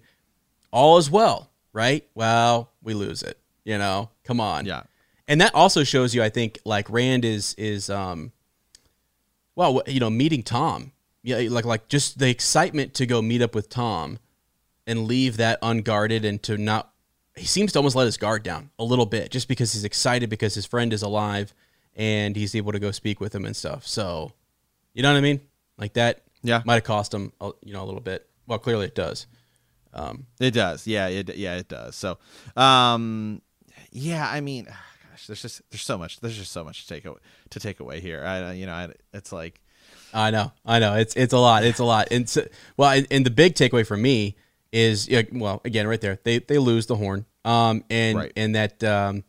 All 0.72 0.98
is 0.98 1.10
well, 1.10 1.50
right? 1.72 2.06
Well, 2.14 2.70
we 2.82 2.94
lose 2.94 3.22
it, 3.22 3.38
you 3.64 3.78
know? 3.78 4.10
Come 4.24 4.40
on. 4.40 4.66
Yeah. 4.66 4.82
And 5.26 5.40
that 5.40 5.54
also 5.54 5.84
shows 5.84 6.14
you, 6.14 6.22
I 6.22 6.28
think, 6.28 6.58
like 6.64 6.88
Rand 6.90 7.24
is, 7.24 7.54
is, 7.58 7.88
um, 7.90 8.30
well, 9.58 9.82
you 9.88 9.98
know, 9.98 10.08
meeting 10.08 10.44
Thom. 10.44 10.92
Yeah, 11.24 11.48
like, 11.50 11.64
like 11.64 11.88
just 11.88 12.20
the 12.20 12.30
excitement 12.30 12.94
to 12.94 13.06
go 13.06 13.20
meet 13.20 13.42
up 13.42 13.56
with 13.56 13.68
Thom 13.68 14.20
and 14.86 15.04
leave 15.08 15.36
that 15.38 15.58
unguarded 15.62 16.24
and 16.24 16.40
to 16.44 16.56
not 16.56 16.92
he 17.36 17.44
seems 17.44 17.72
to 17.72 17.78
almost 17.80 17.94
let 17.96 18.04
his 18.06 18.16
guard 18.16 18.42
down 18.44 18.70
a 18.78 18.84
little 18.84 19.04
bit 19.06 19.30
just 19.32 19.48
because 19.48 19.72
he's 19.72 19.82
excited 19.84 20.30
because 20.30 20.54
his 20.54 20.64
friend 20.64 20.92
is 20.92 21.02
alive 21.02 21.52
and 21.96 22.34
he's 22.36 22.54
able 22.54 22.70
to 22.72 22.78
go 22.78 22.90
speak 22.92 23.20
with 23.20 23.34
him 23.34 23.44
and 23.44 23.54
stuff. 23.56 23.84
So, 23.86 24.32
you 24.94 25.02
know 25.02 25.10
what 25.12 25.18
I 25.18 25.22
mean? 25.22 25.40
Like 25.76 25.92
that 25.94 26.22
Yeah. 26.42 26.62
might 26.64 26.74
have 26.74 26.84
cost 26.84 27.12
him, 27.12 27.32
a- 27.40 27.50
you 27.64 27.72
know, 27.72 27.82
a 27.82 27.86
little 27.86 28.00
bit. 28.00 28.28
Well, 28.46 28.58
clearly 28.60 28.86
it 28.86 28.94
does. 28.94 29.26
It 30.40 30.52
does. 30.52 30.86
Yeah, 30.86 31.08
it 31.08 31.34
yeah, 31.36 31.56
it 31.56 31.68
does. 31.68 31.96
So, 31.96 32.18
um 32.56 33.42
yeah, 33.90 34.28
I 34.30 34.40
mean, 34.40 34.68
there's 35.28 35.42
just 35.42 35.62
there's 35.70 35.82
so 35.82 35.96
much 35.96 36.18
there's 36.20 36.36
just 36.36 36.50
so 36.50 36.64
much 36.64 36.82
to 36.86 36.94
take 36.94 37.04
away, 37.04 37.18
to 37.50 37.60
take 37.60 37.78
away 37.78 38.00
here. 38.00 38.24
I 38.24 38.52
you 38.54 38.66
know, 38.66 38.72
I, 38.74 38.88
it's 39.14 39.30
like 39.30 39.60
I 40.12 40.30
know, 40.30 40.52
I 40.66 40.78
know. 40.80 40.94
It's 40.96 41.14
it's 41.14 41.32
a 41.32 41.38
lot. 41.38 41.64
It's 41.64 41.78
a 41.78 41.84
lot. 41.84 42.08
And 42.10 42.28
so, 42.28 42.46
well, 42.76 42.90
and, 42.90 43.06
and 43.10 43.24
the 43.24 43.30
big 43.30 43.54
takeaway 43.54 43.86
for 43.86 43.96
me 43.96 44.36
is, 44.72 45.08
well, 45.32 45.60
again, 45.64 45.86
right 45.86 46.00
there, 46.00 46.18
they 46.24 46.38
they 46.40 46.58
lose 46.58 46.86
the 46.86 46.96
horn, 46.96 47.26
um, 47.44 47.84
and 47.90 48.18
Right. 48.18 48.32
and 48.36 48.54
that 48.54 48.82
um, 48.84 49.24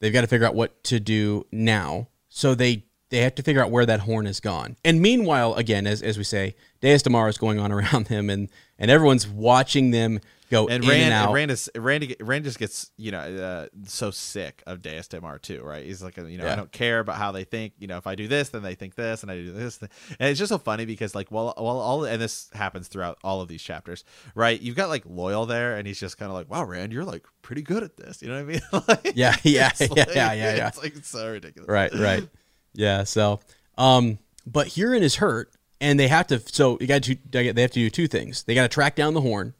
they've 0.00 0.12
got 0.12 0.22
to 0.22 0.26
figure 0.26 0.46
out 0.46 0.54
what 0.54 0.82
to 0.84 0.98
do 1.00 1.46
now. 1.52 2.08
So 2.28 2.54
they 2.54 2.84
they 3.10 3.18
have 3.18 3.34
to 3.36 3.42
figure 3.42 3.62
out 3.62 3.70
where 3.70 3.86
that 3.86 4.00
horn 4.00 4.26
is 4.26 4.40
gone. 4.40 4.76
And 4.84 5.00
meanwhile, 5.00 5.54
again, 5.54 5.86
as 5.86 6.02
as 6.02 6.18
we 6.18 6.24
say, 6.24 6.56
Daes 6.80 7.02
Dae'mar 7.02 7.28
is 7.28 7.38
going 7.38 7.58
on 7.58 7.70
around 7.72 8.06
them, 8.06 8.30
and 8.30 8.48
and 8.78 8.90
everyone's 8.90 9.26
watching 9.28 9.90
them 9.92 10.20
go 10.48 10.68
and 10.68 10.84
in 10.84 10.88
Rand 10.88 11.02
and 11.02 11.12
out. 11.12 11.24
and 11.26 11.34
Rand 11.34 11.50
is 11.50 11.68
Rand 11.76 12.14
Rand 12.20 12.44
just 12.44 12.58
gets, 12.58 12.90
you 12.96 13.10
know, 13.10 13.18
uh, 13.18 13.66
so 13.84 14.12
sick 14.12 14.62
of 14.66 14.80
Daes 14.80 15.08
Dae'mar 15.08 15.40
too, 15.42 15.60
right? 15.62 15.84
He's 15.84 16.02
like, 16.04 16.16
you 16.16 16.38
know, 16.38 16.44
Yeah. 16.44 16.52
I 16.52 16.56
don't 16.56 16.70
care 16.70 17.00
about 17.00 17.16
how 17.16 17.32
they 17.32 17.42
think, 17.42 17.72
you 17.80 17.88
know, 17.88 17.96
if 17.96 18.06
I 18.06 18.14
do 18.14 18.28
this, 18.28 18.50
then 18.50 18.62
they 18.62 18.76
think 18.76 18.94
this 18.94 19.22
and 19.22 19.30
I 19.32 19.36
do 19.36 19.52
this. 19.52 19.78
And 19.80 19.90
it's 20.20 20.38
just 20.38 20.50
so 20.50 20.58
funny 20.58 20.84
because 20.84 21.14
like 21.16 21.32
well 21.32 21.52
well 21.56 21.80
all 21.80 22.04
and 22.04 22.22
this 22.22 22.48
happens 22.54 22.86
throughout 22.88 23.18
all 23.24 23.40
of 23.40 23.48
these 23.48 23.62
chapters, 23.62 24.04
right? 24.36 24.60
You've 24.60 24.76
got 24.76 24.88
like 24.88 25.04
Loial 25.04 25.48
there 25.48 25.76
and 25.76 25.86
he's 25.86 25.98
just 25.98 26.16
kind 26.16 26.30
of 26.30 26.34
like, 26.36 26.48
"Wow, 26.48 26.62
Rand, 26.64 26.92
you're 26.92 27.04
like 27.04 27.24
pretty 27.42 27.62
good 27.62 27.82
at 27.82 27.96
this." 27.96 28.22
You 28.22 28.28
know 28.28 28.34
what 28.34 28.42
I 28.42 28.44
mean? 28.44 28.60
like, 28.88 29.12
Yeah, 29.16 29.34
yeah, 29.42 29.72
yeah, 29.80 29.86
like- 29.90 29.96
yeah, 30.14 30.32
yeah, 30.32 30.56
yeah. 30.56 30.68
It's 30.68 30.80
like 30.82 30.94
it's 30.96 31.08
so 31.08 31.28
ridiculous. 31.30 31.68
right 31.68 31.92
right 31.94 32.28
yeah 32.76 33.02
so 33.04 33.40
um 33.76 34.18
but 34.46 34.68
Hurin 34.68 35.02
is 35.02 35.16
hurt 35.16 35.50
and 35.80 35.98
they 36.00 36.08
have 36.08 36.26
to 36.28 36.40
so 36.40 36.78
you 36.80 36.86
got 36.86 37.02
to 37.04 37.16
they 37.30 37.46
have 37.46 37.70
to 37.72 37.80
do 37.80 37.90
two 37.90 38.08
things. 38.08 38.44
They 38.44 38.54
got 38.54 38.62
to 38.62 38.68
track 38.68 38.96
down 38.96 39.14
the 39.14 39.20
horn 39.20 39.54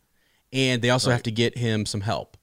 and 0.53 0.81
they 0.81 0.91
also 0.91 1.11
have 1.11 1.23
to 1.25 1.31
get 1.31 1.59
him 1.59 1.85
some 1.87 2.03
help. 2.03 2.37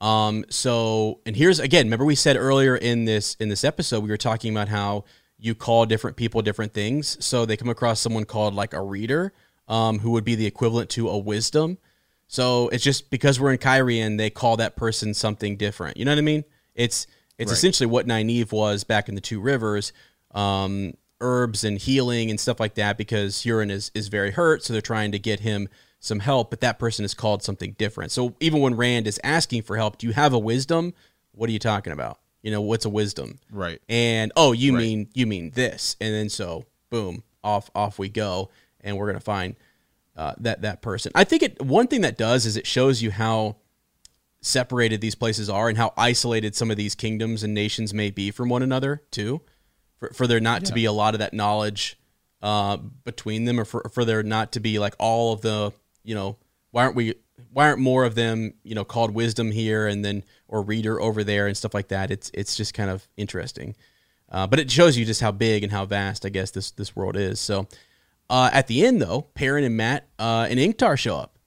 Um 0.00 0.44
so 0.50 1.20
and 1.24 1.36
here's 1.36 1.60
again 1.60 1.86
remember 1.86 2.04
we 2.04 2.14
said 2.14 2.36
earlier 2.36 2.76
in 2.76 3.04
this 3.04 3.36
in 3.40 3.48
this 3.48 3.64
episode 3.64 4.00
we 4.00 4.10
were 4.10 4.16
talking 4.16 4.52
about 4.52 4.68
how 4.68 5.04
you 5.38 5.54
call 5.54 5.86
different 5.86 6.16
people 6.16 6.42
different 6.42 6.74
things. 6.74 7.24
So 7.24 7.46
they 7.46 7.56
come 7.56 7.68
across 7.68 8.00
someone 8.00 8.24
called 8.24 8.54
like 8.54 8.74
a 8.74 8.82
reader 8.82 9.32
um 9.68 10.00
who 10.00 10.10
would 10.10 10.24
be 10.24 10.34
the 10.34 10.46
equivalent 10.46 10.90
to 10.90 11.08
a 11.08 11.18
wisdom. 11.18 11.78
So 12.26 12.68
it's 12.68 12.82
just 12.82 13.10
because 13.10 13.38
we're 13.38 13.52
in 13.52 13.58
Cairhien, 13.58 14.18
they 14.18 14.30
call 14.30 14.56
that 14.56 14.76
person 14.76 15.14
something 15.14 15.56
different. 15.56 15.96
You 15.96 16.04
know 16.04 16.10
what 16.10 16.18
I 16.18 16.22
mean? 16.22 16.44
It's 16.74 17.06
it's 17.38 17.50
essentially 17.50 17.86
what 17.86 18.06
Nynaeve 18.06 18.52
was 18.52 18.84
back 18.84 19.08
in 19.08 19.14
the 19.16 19.20
Two 19.20 19.40
Rivers, 19.40 19.92
um, 20.34 20.94
herbs 21.20 21.64
and 21.64 21.78
healing 21.78 22.28
and 22.30 22.38
stuff 22.38 22.60
like 22.60 22.74
that. 22.74 22.98
Because 22.98 23.36
Hurin 23.36 23.70
is 23.70 23.90
is 23.94 24.08
very 24.08 24.32
hurt, 24.32 24.62
so 24.64 24.72
they're 24.72 24.82
trying 24.82 25.12
to 25.12 25.18
get 25.18 25.40
him 25.40 25.68
some 26.00 26.20
help. 26.20 26.50
But 26.50 26.60
that 26.60 26.78
person 26.78 27.04
is 27.04 27.14
called 27.14 27.42
something 27.42 27.72
different. 27.78 28.12
So 28.12 28.34
even 28.40 28.60
when 28.60 28.74
Rand 28.76 29.06
is 29.06 29.18
asking 29.24 29.62
for 29.62 29.76
help, 29.76 29.98
do 29.98 30.06
you 30.06 30.12
have 30.12 30.32
a 30.32 30.38
wisdom? 30.38 30.92
What 31.32 31.48
are 31.48 31.52
you 31.52 31.58
talking 31.58 31.92
about? 31.92 32.18
You 32.42 32.50
know, 32.50 32.60
what's 32.60 32.84
a 32.84 32.90
wisdom? 32.90 33.38
Right. 33.50 33.80
and 33.88 34.30
oh 34.36 34.52
you 34.52 34.74
Right. 34.74 34.82
mean 34.82 35.08
you 35.14 35.26
mean 35.26 35.50
this 35.54 35.96
and 36.00 36.12
then 36.14 36.28
so 36.28 36.66
boom 36.90 37.22
off 37.42 37.70
off 37.74 37.98
we 37.98 38.08
go 38.10 38.50
and 38.82 38.98
we're 38.98 39.06
gonna 39.06 39.18
find 39.20 39.56
uh, 40.16 40.34
that 40.38 40.60
that 40.62 40.80
person 40.82 41.10
i 41.14 41.24
think 41.24 41.42
it 41.42 41.60
one 41.62 41.86
thing 41.88 42.02
that 42.02 42.16
does 42.18 42.44
is 42.46 42.56
it 42.56 42.66
shows 42.66 43.02
you 43.02 43.10
how 43.10 43.56
separated 44.40 45.00
these 45.00 45.14
places 45.14 45.48
are 45.48 45.68
and 45.68 45.78
how 45.78 45.92
isolated 45.96 46.54
some 46.54 46.70
of 46.70 46.76
these 46.76 46.94
kingdoms 46.94 47.42
and 47.42 47.54
nations 47.54 47.94
may 47.94 48.10
be 48.10 48.30
from 48.30 48.48
one 48.48 48.62
another 48.62 49.02
too 49.10 49.40
for, 50.08 50.14
for 50.14 50.26
there 50.26 50.40
not 50.40 50.64
to 50.66 50.72
be 50.72 50.84
a 50.84 50.92
lot 50.92 51.14
of 51.14 51.20
that 51.20 51.32
knowledge 51.32 51.98
uh, 52.42 52.76
between 53.04 53.44
them 53.44 53.58
or 53.58 53.64
for, 53.64 53.88
for 53.92 54.04
there 54.04 54.22
not 54.22 54.52
to 54.52 54.60
be 54.60 54.78
like 54.78 54.94
all 54.98 55.32
of 55.32 55.40
the 55.40 55.72
you 56.02 56.14
know 56.14 56.36
why 56.70 56.82
aren't 56.84 56.94
we 56.96 57.14
why 57.52 57.66
aren't 57.68 57.80
more 57.80 58.04
of 58.04 58.14
them 58.14 58.54
you 58.62 58.74
know 58.74 58.84
called 58.84 59.12
wisdom 59.12 59.50
here 59.50 59.86
and 59.86 60.04
then 60.04 60.22
or 60.48 60.62
reader 60.62 61.00
over 61.00 61.24
there 61.24 61.46
and 61.46 61.56
stuff 61.56 61.72
like 61.74 61.88
that? 61.88 62.10
It's 62.10 62.30
it's 62.34 62.56
just 62.56 62.74
kind 62.74 62.90
of 62.90 63.06
interesting. 63.16 63.74
Uh, 64.30 64.46
but 64.46 64.58
it 64.58 64.70
shows 64.70 64.96
you 64.96 65.04
just 65.04 65.20
how 65.20 65.30
big 65.30 65.62
and 65.62 65.70
how 65.70 65.84
vast 65.84 66.26
i 66.26 66.28
guess 66.28 66.50
this 66.50 66.70
this 66.72 66.94
world 66.96 67.16
is. 67.16 67.38
So 67.40 67.66
uh, 68.28 68.50
at 68.52 68.66
the 68.66 68.84
end 68.84 69.00
though 69.00 69.22
perrin 69.34 69.64
and 69.64 69.76
Mat 69.76 70.06
uh, 70.18 70.46
and 70.50 70.58
Ingtar 70.58 70.98
show 70.98 71.16
up. 71.16 71.38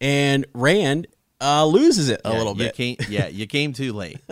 And 0.00 0.46
rand 0.54 1.06
uh, 1.40 1.66
loses 1.66 2.08
it 2.08 2.20
a 2.24 2.30
Yeah, 2.30 2.38
little 2.38 2.52
you 2.52 2.58
bit. 2.64 2.74
Came, 2.74 2.96
yeah, 3.08 3.26
you 3.28 3.46
came 3.46 3.72
too 3.72 3.92
late. 3.92 4.18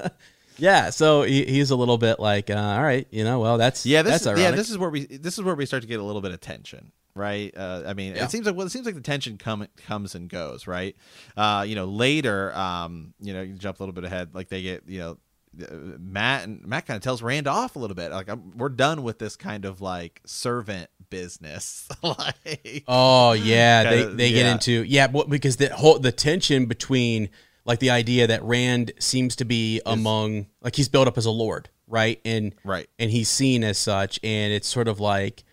yeah 0.59 0.91
so 0.91 1.23
he, 1.23 1.45
he's 1.45 1.71
a 1.71 1.77
little 1.77 1.99
bit 1.99 2.19
like 2.21 2.51
uh, 2.51 2.55
all 2.55 2.83
right 2.83 3.07
you 3.11 3.25
know 3.25 3.39
well 3.41 3.59
that's 3.59 3.87
Yeah, 3.87 4.03
this 4.03 4.13
that's 4.13 4.23
is, 4.23 4.27
ironic. 4.29 4.43
yeah, 4.45 4.51
this 4.53 4.71
is 4.71 4.79
where 4.79 4.91
we 4.91 5.07
this 5.07 5.39
is 5.39 5.45
where 5.45 5.55
we 5.55 5.67
start 5.67 5.83
to 5.83 5.89
get 5.89 6.01
a 6.01 6.03
little 6.03 6.21
bit 6.23 6.33
of 6.33 6.41
tension, 6.41 6.93
right? 7.15 7.53
Uh, 7.57 7.83
I 7.87 7.95
mean, 7.95 8.15
Yeah. 8.17 8.25
it 8.25 8.31
seems 8.31 8.47
like 8.47 8.55
well, 8.57 8.67
it 8.67 8.71
seems 8.71 8.87
like 8.87 8.95
the 8.95 9.01
tension 9.01 9.39
come 9.39 9.67
comes 9.87 10.15
and 10.15 10.29
goes, 10.29 10.67
right? 10.67 10.95
Uh, 11.37 11.65
you 11.67 11.75
know, 11.75 11.85
later, 11.87 12.55
um, 12.57 13.15
you 13.21 13.33
know, 13.33 13.43
you 13.43 13.55
jump 13.55 13.79
a 13.81 13.83
little 13.83 13.95
bit 13.95 14.05
ahead, 14.05 14.35
like 14.35 14.49
they 14.49 14.63
get, 14.63 14.83
you 14.87 14.99
know, 15.01 15.19
uh, 15.63 15.75
Mat 15.99 16.45
and 16.45 16.65
Mat 16.67 16.87
kind 16.87 16.97
of 16.97 17.03
tells 17.03 17.23
Rand 17.23 17.47
off 17.49 17.75
a 17.77 17.79
little 17.79 17.97
bit. 17.97 18.13
Like 18.13 18.29
I'm, 18.29 18.57
we're 18.57 18.69
done 18.69 19.03
with 19.03 19.19
this 19.19 19.35
kind 19.37 19.65
of 19.65 19.81
like 19.81 20.21
servant 20.27 20.91
business. 21.11 21.89
like, 22.03 22.85
Oh 22.87 23.33
yeah, 23.33 23.85
they 23.85 24.01
Kinda- 24.03 24.15
they 24.15 24.31
get 24.33 24.47
yeah. 24.47 24.53
into 24.53 24.73
yeah, 24.85 25.07
because 25.07 25.57
the 25.57 25.69
whole 25.75 25.99
the 25.99 26.13
tension 26.13 26.67
between 26.67 27.31
like 27.69 27.79
the 27.81 27.91
idea 27.91 28.27
that 28.27 28.43
Rand 28.43 28.93
seems 28.99 29.37
to 29.37 29.45
be 29.45 29.81
among 29.87 30.47
like 30.63 30.75
he's 30.75 30.89
built 30.89 31.07
up 31.07 31.19
as 31.19 31.27
a 31.27 31.31
lord, 31.31 31.69
right? 31.87 32.19
And 32.25 32.55
Right. 32.65 32.89
and 32.99 33.11
he's 33.11 33.29
seen 33.29 33.63
as 33.63 33.77
such, 33.79 34.19
and 34.25 34.53
it's 34.53 34.67
sort 34.67 34.89
of 34.89 34.99
like 34.99 35.45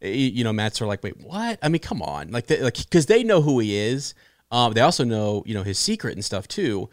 you 0.00 0.44
know 0.44 0.52
Mat's 0.52 0.80
of 0.80 0.86
like 0.86 1.02
wait 1.02 1.20
what? 1.20 1.58
I 1.60 1.68
mean 1.68 1.80
come 1.80 2.00
on, 2.00 2.30
like 2.30 2.46
they, 2.46 2.62
like 2.62 2.76
because 2.76 3.06
they 3.06 3.24
know 3.24 3.42
who 3.42 3.58
he 3.58 3.76
is. 3.76 4.14
Um, 4.50 4.72
they 4.72 4.80
also 4.80 5.04
know 5.04 5.42
you 5.44 5.52
know 5.52 5.64
his 5.64 5.78
secret 5.78 6.14
and 6.14 6.24
stuff 6.24 6.48
too. 6.48 6.88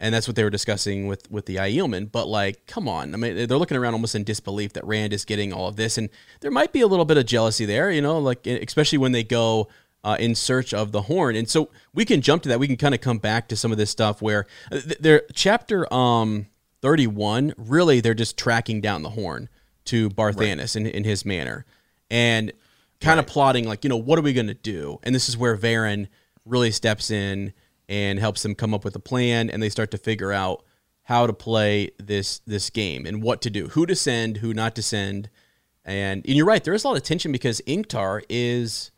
And 0.00 0.14
that's 0.14 0.28
what 0.28 0.36
they 0.36 0.44
were 0.44 0.50
discussing 0.50 1.08
with 1.08 1.28
with 1.30 1.46
the 1.46 1.56
Aielman. 1.56 2.10
But 2.12 2.28
like, 2.28 2.66
come 2.66 2.88
on! 2.88 3.14
I 3.14 3.16
mean, 3.16 3.34
they're 3.48 3.58
looking 3.58 3.76
around 3.76 3.94
almost 3.94 4.14
in 4.14 4.22
disbelief 4.24 4.72
that 4.74 4.84
Rand 4.84 5.12
is 5.12 5.24
getting 5.24 5.52
all 5.52 5.66
of 5.68 5.74
this, 5.76 5.98
and 5.98 6.08
there 6.40 6.52
might 6.52 6.72
be 6.72 6.80
a 6.82 6.86
little 6.86 7.04
bit 7.04 7.16
of 7.18 7.26
jealousy 7.26 7.64
there, 7.64 7.90
you 7.90 8.00
know, 8.00 8.18
like 8.18 8.46
especially 8.46 8.98
when 8.98 9.10
they 9.10 9.24
go 9.24 9.68
uh, 10.04 10.16
in 10.18 10.34
search 10.34 10.72
of 10.72 10.92
the 10.92 11.02
horn. 11.02 11.36
And 11.36 11.48
so 11.48 11.70
we 11.92 12.04
can 12.04 12.20
jump 12.20 12.42
to 12.44 12.48
that. 12.48 12.58
We 12.58 12.66
can 12.66 12.76
kind 12.76 12.94
of 12.94 13.00
come 13.00 13.18
back 13.18 13.48
to 13.48 13.56
some 13.56 13.72
of 13.72 13.78
this 13.78 13.90
stuff 13.90 14.22
where 14.22 14.46
uh, 14.70 14.80
th- 14.80 14.98
their 14.98 15.22
chapter 15.34 15.92
um 15.92 16.46
31 16.80 17.54
really 17.56 18.00
they're 18.00 18.14
just 18.14 18.36
tracking 18.36 18.80
down 18.80 19.02
the 19.02 19.10
horn 19.10 19.48
to 19.86 20.08
Barthanes 20.10 20.76
in, 20.76 20.86
in 20.86 21.04
his 21.04 21.24
manor, 21.24 21.64
and 22.10 22.52
kind 23.00 23.18
of 23.18 23.26
plotting 23.26 23.66
like 23.66 23.84
you 23.84 23.90
know 23.90 23.96
what 23.96 24.18
are 24.18 24.22
we 24.22 24.32
going 24.32 24.46
to 24.46 24.54
do? 24.54 24.98
And 25.02 25.14
this 25.14 25.28
is 25.28 25.36
where 25.36 25.56
Verin 25.56 26.08
really 26.44 26.70
steps 26.70 27.10
in 27.10 27.52
and 27.88 28.18
helps 28.18 28.42
them 28.42 28.54
come 28.54 28.74
up 28.74 28.84
with 28.84 28.94
a 28.96 29.00
plan, 29.00 29.50
and 29.50 29.62
they 29.62 29.70
start 29.70 29.90
to 29.92 29.98
figure 29.98 30.32
out 30.32 30.64
how 31.04 31.26
to 31.26 31.32
play 31.32 31.90
this 31.98 32.40
this 32.40 32.70
game 32.70 33.06
and 33.06 33.22
what 33.22 33.40
to 33.42 33.50
do, 33.50 33.68
who 33.68 33.86
to 33.86 33.96
send, 33.96 34.38
who 34.38 34.52
not 34.52 34.74
to 34.76 34.82
send. 34.82 35.30
And, 35.84 36.22
and 36.26 36.36
you're 36.36 36.44
right, 36.44 36.62
there 36.62 36.74
is 36.74 36.84
a 36.84 36.88
lot 36.88 36.98
of 36.98 37.02
tension 37.02 37.32
because 37.32 37.62
Ingtar 37.62 38.22
is 38.28 38.90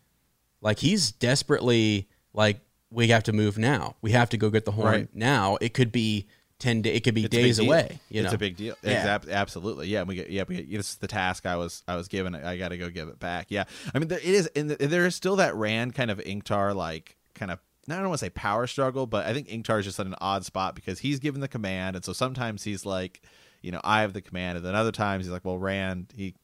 like 0.61 0.79
he's 0.79 1.13
desperately 1.13 2.09
like 2.35 2.61
we 2.91 3.09
have 3.09 3.23
to 3.25 3.33
move 3.33 3.57
now. 3.59 3.97
We 4.03 4.13
have 4.13 4.31
to 4.31 4.37
go 4.37 4.51
get 4.51 4.65
the 4.65 4.73
horn 4.73 4.93
Right. 4.93 5.09
now. 5.15 5.57
It 5.61 5.75
could 5.75 5.93
be 5.93 6.27
ten 6.59 6.83
days. 6.83 6.97
It 6.97 7.05
could 7.05 7.15
be 7.15 7.25
It's 7.25 7.35
days 7.35 7.59
away. 7.59 8.01
You 8.09 8.23
it's 8.23 8.33
know, 8.33 8.35
a 8.35 8.39
big 8.39 8.57
deal. 8.57 8.75
Yeah. 8.83 9.19
Absolutely. 9.31 9.89
Yeah. 9.89 10.03
We 10.03 10.17
get. 10.17 10.31
Yeah. 10.31 10.45
We 10.47 10.57
get. 10.57 10.71
This 10.71 10.91
is 10.91 10.97
the 10.97 11.07
task 11.07 11.47
I 11.47 11.57
was. 11.57 11.83
I 11.87 11.97
was 11.97 12.09
given. 12.09 12.35
I 12.35 12.57
got 12.57 12.69
to 12.69 12.79
go 12.79 12.91
give 12.91 13.09
it 13.09 13.19
back. 13.21 13.47
Yeah. 13.49 13.65
I 13.95 13.99
mean, 13.99 14.09
there, 14.09 14.19
it 14.19 14.25
is. 14.25 14.47
And 14.57 14.71
there 14.71 15.07
is 15.07 15.15
still 15.15 15.37
that 15.37 15.55
Rand 15.55 15.95
kind 15.95 16.11
of 16.11 16.19
Ingtar 16.19 16.75
like 16.75 17.17
kind 17.35 17.51
of. 17.51 17.59
I 17.89 17.95
don't 17.95 18.09
want 18.09 18.21
to 18.21 18.27
say 18.27 18.31
power 18.31 18.67
struggle, 18.69 19.07
but 19.07 19.27
I 19.27 19.33
think 19.33 19.49
Ingtar 19.49 19.81
is 19.81 19.85
just 19.87 19.99
at 19.99 20.07
an 20.07 20.15
odd 20.21 20.45
spot 20.45 20.77
because 20.77 21.01
he's 21.01 21.19
given 21.19 21.41
the 21.41 21.49
command, 21.49 21.97
and 21.97 22.05
so 22.05 22.13
sometimes 22.13 22.63
he's 22.63 22.87
like, 22.87 23.21
you 23.63 23.73
know, 23.73 23.81
I 23.83 24.03
have 24.03 24.13
the 24.13 24.21
command, 24.21 24.59
and 24.59 24.65
then 24.67 24.77
other 24.77 24.93
times 24.93 25.25
he's 25.25 25.33
like, 25.33 25.45
well, 25.45 25.59
Rand, 25.59 26.13
he. 26.15 26.35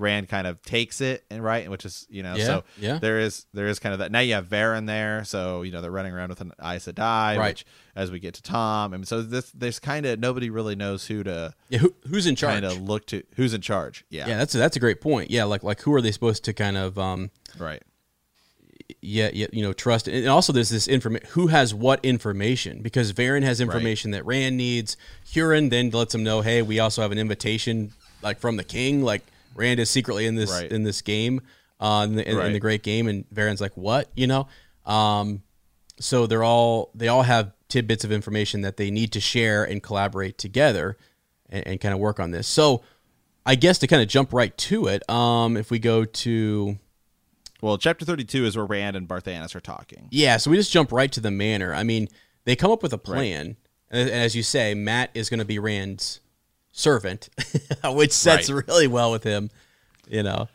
Rand 0.00 0.28
kind 0.28 0.46
of 0.46 0.60
takes 0.62 1.00
it 1.00 1.24
and 1.30 1.44
right, 1.44 1.70
which 1.70 1.84
is 1.84 2.06
you 2.10 2.22
know, 2.22 2.34
Yeah, 2.36 2.44
so 2.44 2.64
yeah. 2.78 2.98
there 2.98 3.20
is 3.20 3.46
there 3.52 3.68
is 3.68 3.78
kind 3.78 3.92
of 3.92 3.98
that. 4.00 4.10
Now 4.10 4.20
you 4.20 4.34
have 4.34 4.46
Verin 4.48 4.86
there, 4.86 5.24
so 5.24 5.62
you 5.62 5.70
know 5.72 5.80
they're 5.82 5.90
running 5.90 6.12
around 6.12 6.30
with 6.30 6.40
an 6.40 6.52
Aes 6.60 6.86
Sedai, 6.86 7.36
Right. 7.38 7.48
which 7.50 7.66
as 7.94 8.10
we 8.10 8.18
get 8.18 8.34
to 8.34 8.42
Thom, 8.42 8.94
and 8.94 9.06
so 9.06 9.20
this 9.22 9.50
there's 9.52 9.78
kind 9.78 10.06
of 10.06 10.18
nobody 10.18 10.48
really 10.50 10.74
knows 10.76 11.06
who 11.06 11.22
to 11.24 11.54
yeah, 11.68 11.78
who, 11.80 11.94
who's 12.08 12.26
in 12.26 12.34
charge? 12.36 12.54
kind 12.54 12.64
of 12.64 12.80
look 12.80 13.06
to 13.06 13.22
who's 13.36 13.52
in 13.54 13.60
charge. 13.60 14.04
Yeah, 14.10 14.26
yeah, 14.28 14.38
that's 14.38 14.54
a, 14.54 14.58
that's 14.58 14.76
a 14.76 14.80
great 14.80 15.00
point. 15.00 15.30
Yeah, 15.30 15.44
like 15.44 15.62
like 15.62 15.80
who 15.82 15.92
are 15.94 16.00
they 16.00 16.12
supposed 16.12 16.44
to 16.44 16.52
kind 16.52 16.76
of 16.76 16.98
um 16.98 17.30
right. 17.58 17.82
yeah, 19.02 19.30
yeah 19.32 19.46
you 19.52 19.62
know 19.62 19.72
trust 19.72 20.08
and 20.08 20.26
also 20.28 20.52
there's 20.52 20.70
this 20.70 20.88
information 20.88 21.28
who 21.32 21.48
has 21.48 21.74
what 21.74 22.04
information 22.04 22.82
because 22.82 23.12
Verin 23.12 23.42
has 23.42 23.60
information 23.60 24.10
that 24.12 24.24
Rand 24.26 24.56
needs. 24.56 24.96
Hurin 25.32 25.70
then 25.70 25.90
lets 25.90 26.14
him 26.14 26.22
know, 26.22 26.40
hey, 26.40 26.62
we 26.62 26.78
also 26.80 27.02
have 27.02 27.12
an 27.12 27.18
invitation 27.18 27.92
like 28.22 28.38
from 28.38 28.56
the 28.56 28.64
king. 28.64 29.02
Like 29.02 29.24
Rand 29.54 29.80
is 29.80 29.90
secretly 29.90 30.26
in 30.26 30.34
this 30.36 30.50
Right. 30.50 30.70
in 30.70 30.82
this 30.84 31.02
game, 31.02 31.40
uh, 31.80 32.06
in 32.08 32.16
the, 32.16 32.28
in, 32.30 32.38
in 32.38 32.52
the 32.52 32.60
great 32.60 32.82
game, 32.82 33.08
and 33.08 33.24
Verin's 33.30 33.60
like, 33.60 33.76
what, 33.76 34.10
you 34.14 34.26
know? 34.26 34.48
Um, 34.86 35.42
so 35.98 36.26
they're 36.26 36.44
all 36.44 36.90
they 36.94 37.08
all 37.08 37.22
have 37.22 37.52
tidbits 37.68 38.04
of 38.04 38.10
information 38.12 38.62
that 38.62 38.76
they 38.76 38.90
need 38.90 39.12
to 39.12 39.20
share 39.20 39.62
and 39.64 39.82
collaborate 39.82 40.38
together 40.38 40.96
and, 41.48 41.66
and 41.66 41.80
kind 41.80 41.94
of 41.94 42.00
work 42.00 42.18
on 42.18 42.30
this. 42.30 42.48
So 42.48 42.82
I 43.46 43.54
guess 43.54 43.78
to 43.78 43.86
kind 43.86 44.02
of 44.02 44.08
jump 44.08 44.32
right 44.32 44.56
to 44.58 44.86
it, 44.86 45.08
um, 45.10 45.56
if 45.56 45.70
we 45.70 45.78
go 45.78 46.04
to 46.04 46.78
Well, 47.60 47.76
chapter 47.78 48.04
thirty-two 48.04 48.44
is 48.44 48.56
where 48.56 48.66
Rand 48.66 48.96
and 48.96 49.06
Barthanes 49.06 49.54
are 49.54 49.60
talking. 49.60 50.08
Yeah, 50.10 50.36
so 50.38 50.50
we 50.50 50.56
just 50.56 50.72
jump 50.72 50.92
right 50.92 51.12
to 51.12 51.20
the 51.20 51.30
manor. 51.30 51.74
I 51.74 51.82
mean, 51.82 52.08
they 52.44 52.56
come 52.56 52.70
up 52.70 52.82
with 52.82 52.92
a 52.92 52.98
plan, 52.98 53.56
and 53.90 54.08
and 54.08 54.10
as 54.10 54.34
you 54.34 54.42
say, 54.42 54.74
Mat 54.74 55.10
is 55.14 55.28
going 55.28 55.40
to 55.40 55.44
be 55.44 55.58
Rand's 55.58 56.20
servant, 56.72 57.28
which 57.84 58.12
sets 58.12 58.50
Right. 58.50 58.66
really 58.68 58.86
well 58.86 59.10
with 59.10 59.24
him. 59.24 59.50
You 60.08 60.22
know, 60.24 60.48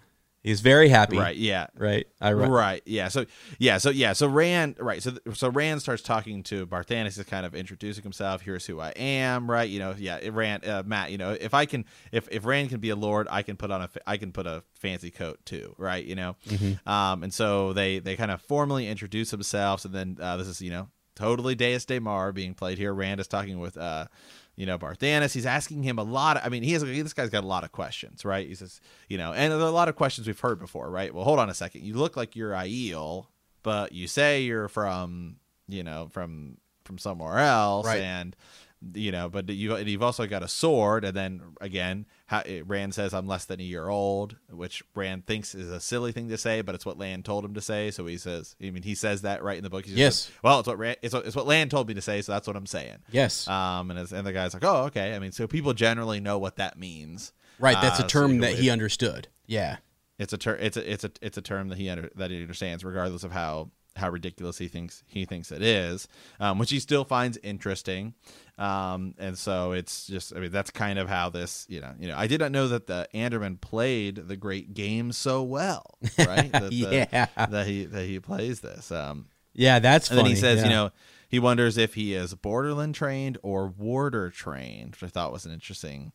he's 0.44 0.60
very 0.62 0.90
happy. 0.90 1.18
Right. 1.18 1.36
Yeah. 1.38 1.68
Right. 1.78 2.08
I 2.20 2.34
right. 2.34 2.50
Right. 2.50 2.82
Yeah. 2.86 3.08
So 3.08 3.26
yeah. 3.58 3.78
So 3.78 3.90
yeah. 3.90 4.12
So 4.14 4.28
Rand. 4.28 4.76
Right. 4.80 5.02
So 5.02 5.14
so 5.34 5.50
Rand 5.50 5.82
starts 5.82 6.02
talking 6.02 6.44
to 6.44 6.66
Barthanes, 6.68 7.18
is 7.18 7.24
kind 7.26 7.46
of 7.46 7.56
introducing 7.56 8.04
himself. 8.04 8.42
Here's 8.42 8.66
who 8.66 8.82
I 8.82 8.90
am. 8.90 9.50
Right. 9.50 9.70
You 9.70 9.80
know. 9.80 9.96
Yeah. 9.98 10.20
Rand. 10.30 10.68
Uh, 10.68 10.84
Mat. 10.86 11.12
You 11.12 11.18
know. 11.18 11.32
If 11.40 11.54
I 11.54 11.66
can. 11.66 11.86
If 12.12 12.28
if 12.32 12.46
Rand 12.46 12.70
can 12.70 12.80
be 12.82 12.90
a 12.90 12.96
lord, 12.98 13.28
I 13.32 13.44
can 13.44 13.56
put 13.56 13.72
on 13.72 13.82
a. 13.84 13.90
I 14.06 14.18
can 14.18 14.34
put 14.34 14.46
a 14.46 14.64
fancy 14.74 15.10
coat 15.12 15.40
too. 15.46 15.74
Right. 15.78 16.04
You 16.04 16.16
know. 16.16 16.36
Um. 16.86 17.24
And 17.24 17.34
so 17.34 17.72
they 17.72 18.00
they 18.00 18.16
kind 18.18 18.32
of 18.32 18.42
formally 18.42 18.88
introduce 18.90 19.32
themselves, 19.32 19.86
and 19.86 19.94
then 19.94 20.18
uh, 20.20 20.36
this 20.36 20.48
is 20.48 20.62
you 20.62 20.70
know 20.72 20.90
totally 21.16 21.56
Daes 21.56 21.86
Dae'mar 21.86 22.34
being 22.34 22.54
played 22.56 22.78
here. 22.78 22.94
Rand 22.94 23.22
is 23.22 23.28
talking 23.30 23.58
with 23.60 23.78
uh 23.78 24.08
you 24.56 24.66
know, 24.66 24.78
Barthanes. 24.78 25.34
He's 25.34 25.46
asking 25.46 25.84
him 25.84 25.98
a 26.00 26.04
lot. 26.04 26.38
Of, 26.38 26.44
I 26.46 26.50
mean, 26.50 26.64
he 26.64 26.74
has 26.74 26.84
this 26.84 27.14
guy's 27.14 27.30
got 27.30 27.44
a 27.44 27.48
lot 27.48 27.64
of 27.64 27.72
questions, 27.72 28.24
right? 28.26 28.48
He 28.48 28.56
says, 28.56 28.80
you 29.10 29.18
know, 29.18 29.34
and 29.34 29.52
there 29.52 29.60
are 29.60 29.68
a 29.68 29.72
lot 29.72 29.90
of 29.90 29.96
questions 29.96 30.28
we've 30.28 30.40
heard 30.40 30.60
before, 30.60 30.90
right? 30.90 31.14
Well, 31.14 31.24
hold 31.24 31.40
on 31.40 31.50
a 31.50 31.54
second. 31.54 31.84
You 31.84 31.96
look 31.96 32.16
like 32.16 32.36
you're 32.36 32.52
Aiel, 32.52 33.28
but 33.64 33.92
you 33.92 34.08
say 34.08 34.42
you're 34.42 34.68
from, 34.68 35.38
you 35.68 35.84
know, 35.84 36.08
from 36.12 36.58
from 36.86 36.98
somewhere 37.00 37.40
else, 37.40 37.88
Right. 37.88 38.02
and 38.02 38.36
you 38.94 39.12
know, 39.12 39.30
but 39.30 39.50
you 39.50 39.76
you've 39.78 40.04
also 40.04 40.28
got 40.28 40.44
a 40.44 40.48
sword, 40.48 41.04
and 41.06 41.16
then 41.16 41.42
again, 41.62 42.06
how, 42.28 42.44
Rand 42.66 42.94
says 42.94 43.14
I'm 43.14 43.28
less 43.28 43.46
than 43.46 43.60
a 43.60 43.64
year 43.64 43.88
old, 43.90 44.36
which 44.50 44.84
Rand 44.94 45.26
thinks 45.26 45.56
is 45.56 45.70
a 45.70 45.80
silly 45.80 46.12
thing 46.12 46.30
to 46.30 46.38
say, 46.38 46.62
but 46.62 46.76
it's 46.76 46.86
what 46.86 46.98
Lan 46.98 47.24
told 47.24 47.44
him 47.46 47.54
to 47.56 47.62
say. 47.62 47.92
So 47.92 48.06
he 48.06 48.18
says, 48.18 48.56
I 48.62 48.70
mean, 48.70 48.84
he 48.84 48.96
says 48.96 49.24
that 49.24 49.44
right 49.44 49.58
in 49.58 49.64
the 49.64 49.70
book. 49.70 49.86
Yes. 49.88 50.16
says, 50.26 50.32
well, 50.44 50.60
it's 50.60 50.68
what 50.68 50.78
Rand, 50.78 50.98
it's 51.02 51.14
what, 51.14 51.26
it's 51.26 51.36
what 51.36 51.48
Lan 51.48 51.70
told 51.70 51.88
me 51.88 51.94
to 51.96 52.02
say, 52.02 52.22
so 52.22 52.32
that's 52.32 52.48
what 52.48 52.56
I'm 52.56 52.66
saying. 52.68 52.98
Yes. 53.12 53.48
Um, 53.48 53.92
and, 53.92 54.00
and 54.12 54.28
the 54.28 54.34
guy's 54.34 54.54
like, 54.54 54.64
oh, 54.64 54.84
okay. 54.86 55.16
I 55.16 55.20
mean, 55.20 55.32
so 55.32 55.48
people 55.48 55.74
generally 55.74 56.20
know 56.20 56.38
what 56.38 56.58
that 56.58 56.78
means. 56.78 57.34
right. 57.60 57.78
That's 57.82 58.00
Uh, 58.00 58.04
a 58.06 58.10
so 58.10 58.20
term 58.22 58.34
you 58.36 58.42
that 58.42 58.56
he 58.56 58.70
understood. 58.70 59.28
Yeah. 59.48 59.78
It's 60.18 60.32
a 60.32 60.38
ter- 60.38 60.56
it's 60.56 60.78
a 60.78 60.92
it's 60.92 61.04
a 61.04 61.12
it's 61.22 61.38
a 61.38 61.42
term 61.42 61.68
that 61.70 61.78
he 61.78 61.90
under- 61.90 62.10
that 62.16 62.32
he 62.32 62.40
understands, 62.42 62.86
regardless 62.86 63.24
of 63.26 63.32
how 63.34 63.70
how 63.96 64.10
ridiculous 64.10 64.58
he 64.58 64.68
thinks 64.68 65.04
he 65.08 65.26
thinks 65.26 65.52
it 65.52 65.62
is, 65.62 66.08
um, 66.40 66.60
which 66.60 66.70
he 66.72 66.80
still 66.80 67.04
finds 67.06 67.38
interesting. 67.44 68.14
Um, 68.58 69.16
and 69.18 69.38
so 69.38 69.74
it's 69.74 70.08
just, 70.08 70.34
I 70.36 70.40
mean, 70.40 70.52
that's 70.52 70.72
kind 70.72 70.98
of 70.98 71.10
how 71.10 71.30
this, 71.30 71.66
you 71.70 71.82
know, 71.82 71.92
you 72.00 72.08
know, 72.08 72.16
I 72.18 72.28
did 72.28 72.40
not 72.40 72.52
know 72.54 72.68
that 72.70 72.88
the 72.88 73.08
Andorman 73.14 73.60
played 73.60 74.16
the 74.28 74.38
great 74.38 74.74
game 74.74 75.12
so 75.12 75.44
well, 75.44 75.98
right? 76.18 76.52
that, 76.52 76.70
the- 76.70 77.08
Yeah. 77.12 77.28
that 77.36 77.68
he 77.68 77.86
that 77.86 78.06
he 78.06 78.20
plays 78.20 78.62
this. 78.62 78.92
Um, 78.92 79.28
Yeah. 79.54 79.80
That's 79.80 80.10
and 80.10 80.18
funny. 80.20 80.30
then 80.30 80.36
he 80.36 80.42
says, 80.42 80.58
yeah. 80.60 80.64
you 80.66 80.70
know, 80.70 80.92
he 81.28 81.40
wonders 81.40 81.78
if 81.78 81.96
he 81.96 82.14
is 82.14 82.34
borderland 82.36 82.96
trained 82.96 83.38
or 83.44 83.68
warder 83.68 84.30
trained, 84.30 84.92
which 84.96 85.04
I 85.04 85.08
thought 85.08 85.34
was 85.34 85.46
an 85.46 85.52
interesting 85.52 86.12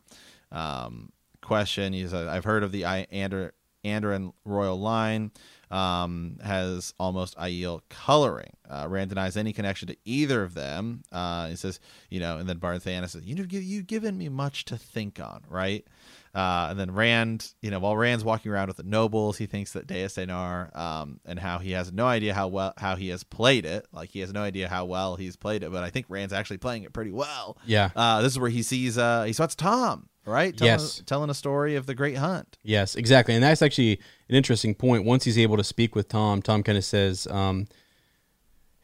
um, 0.51 1.11
question. 1.41 1.93
He 1.93 2.07
said, 2.07 2.27
I've 2.27 2.43
heard 2.45 2.63
of 2.63 2.71
the 2.71 2.85
I- 2.85 3.07
Ander- 3.11 3.53
Andoran 3.83 4.33
royal 4.45 4.79
line 4.79 5.31
um, 5.69 6.37
has 6.43 6.93
almost 6.99 7.37
Aiel 7.37 7.81
coloring. 7.89 8.53
Uh, 8.69 8.87
Rand 8.89 9.09
denies 9.09 9.37
any 9.37 9.53
connection 9.53 9.87
to 9.87 9.97
either 10.05 10.43
of 10.43 10.53
them. 10.53 11.03
Uh, 11.11 11.47
he 11.47 11.55
says, 11.55 11.79
you 12.09 12.19
know, 12.19 12.37
and 12.37 12.47
then 12.47 12.59
Barthanes 12.59 13.09
says, 13.09 13.23
you 13.25 13.35
know, 13.35 13.45
you've 13.49 13.87
given 13.87 14.17
me 14.17 14.29
much 14.29 14.65
to 14.65 14.77
think 14.77 15.19
on, 15.19 15.43
right? 15.49 15.85
Uh, 16.33 16.67
and 16.69 16.79
then 16.79 16.91
Rand, 16.91 17.53
you 17.61 17.69
know, 17.71 17.79
while 17.79 17.97
Rand's 17.97 18.23
walking 18.23 18.51
around 18.51 18.67
with 18.67 18.77
the 18.77 18.83
nobles, 18.83 19.37
he 19.37 19.45
thinks 19.45 19.73
that 19.73 19.87
Daes 19.87 20.13
Dae'mar, 20.15 20.75
um, 20.75 21.19
and 21.25 21.37
how 21.37 21.59
he 21.59 21.71
has 21.71 21.91
no 21.91 22.07
idea 22.07 22.33
how 22.33 22.47
well 22.47 22.73
how 22.77 22.95
he 22.95 23.09
has 23.09 23.23
played 23.23 23.65
it. 23.65 23.85
Like 23.91 24.09
he 24.11 24.19
has 24.19 24.31
no 24.31 24.41
idea 24.41 24.69
how 24.69 24.85
well 24.85 25.17
he's 25.17 25.35
played 25.35 25.63
it, 25.63 25.71
but 25.71 25.83
I 25.83 25.89
think 25.89 26.05
Rand's 26.07 26.31
actually 26.31 26.57
playing 26.57 26.83
it 26.83 26.93
pretty 26.93 27.11
well. 27.11 27.57
Yeah. 27.65 27.89
Uh, 27.95 28.21
this 28.21 28.31
is 28.31 28.39
where 28.39 28.49
he 28.49 28.63
sees 28.63 28.97
uh, 28.97 29.23
he 29.23 29.33
spots 29.33 29.55
Thom, 29.55 30.07
right? 30.25 30.55
Telling, 30.55 30.71
Yes. 30.73 31.01
telling 31.05 31.29
a 31.29 31.33
story 31.33 31.75
of 31.75 31.85
the 31.85 31.95
Great 31.95 32.17
Hunt. 32.17 32.57
Yes, 32.63 32.95
exactly, 32.95 33.33
and 33.35 33.43
that's 33.43 33.61
actually 33.61 33.99
an 34.29 34.35
interesting 34.35 34.75
point. 34.75 35.05
Once 35.05 35.23
he's 35.23 35.37
able 35.37 35.57
to 35.57 35.63
speak 35.63 35.95
with 35.95 36.09
Thom, 36.09 36.41
Thom 36.41 36.63
kind 36.63 36.77
of 36.77 36.85
says, 36.85 37.27
um, 37.27 37.67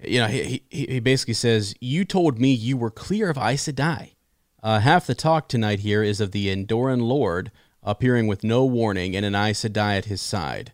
you 0.04 0.20
know, 0.20 0.28
he, 0.28 0.64
he 0.70 0.86
he 0.86 1.00
basically 1.00 1.34
says, 1.34 1.74
"You 1.80 2.06
told 2.06 2.40
me 2.40 2.52
you 2.52 2.78
were 2.78 2.92
clear 2.92 3.30
of 3.30 3.38
Aes 3.38 3.68
Sedai. 3.68 4.14
Uh, 4.62 4.80
half 4.80 5.08
the 5.08 5.16
talk 5.16 5.48
tonight 5.48 5.80
here 5.80 6.04
is 6.04 6.20
of 6.20 6.32
the 6.32 6.54
Andoran 6.54 7.02
Lord 7.02 7.52
appearing 7.84 8.28
with 8.28 8.44
no 8.44 8.66
warning 8.66 9.16
and 9.16 9.26
an 9.26 9.34
Aes 9.34 9.62
Sedai 9.64 9.98
at 9.98 10.06
his 10.06 10.22
side. 10.22 10.74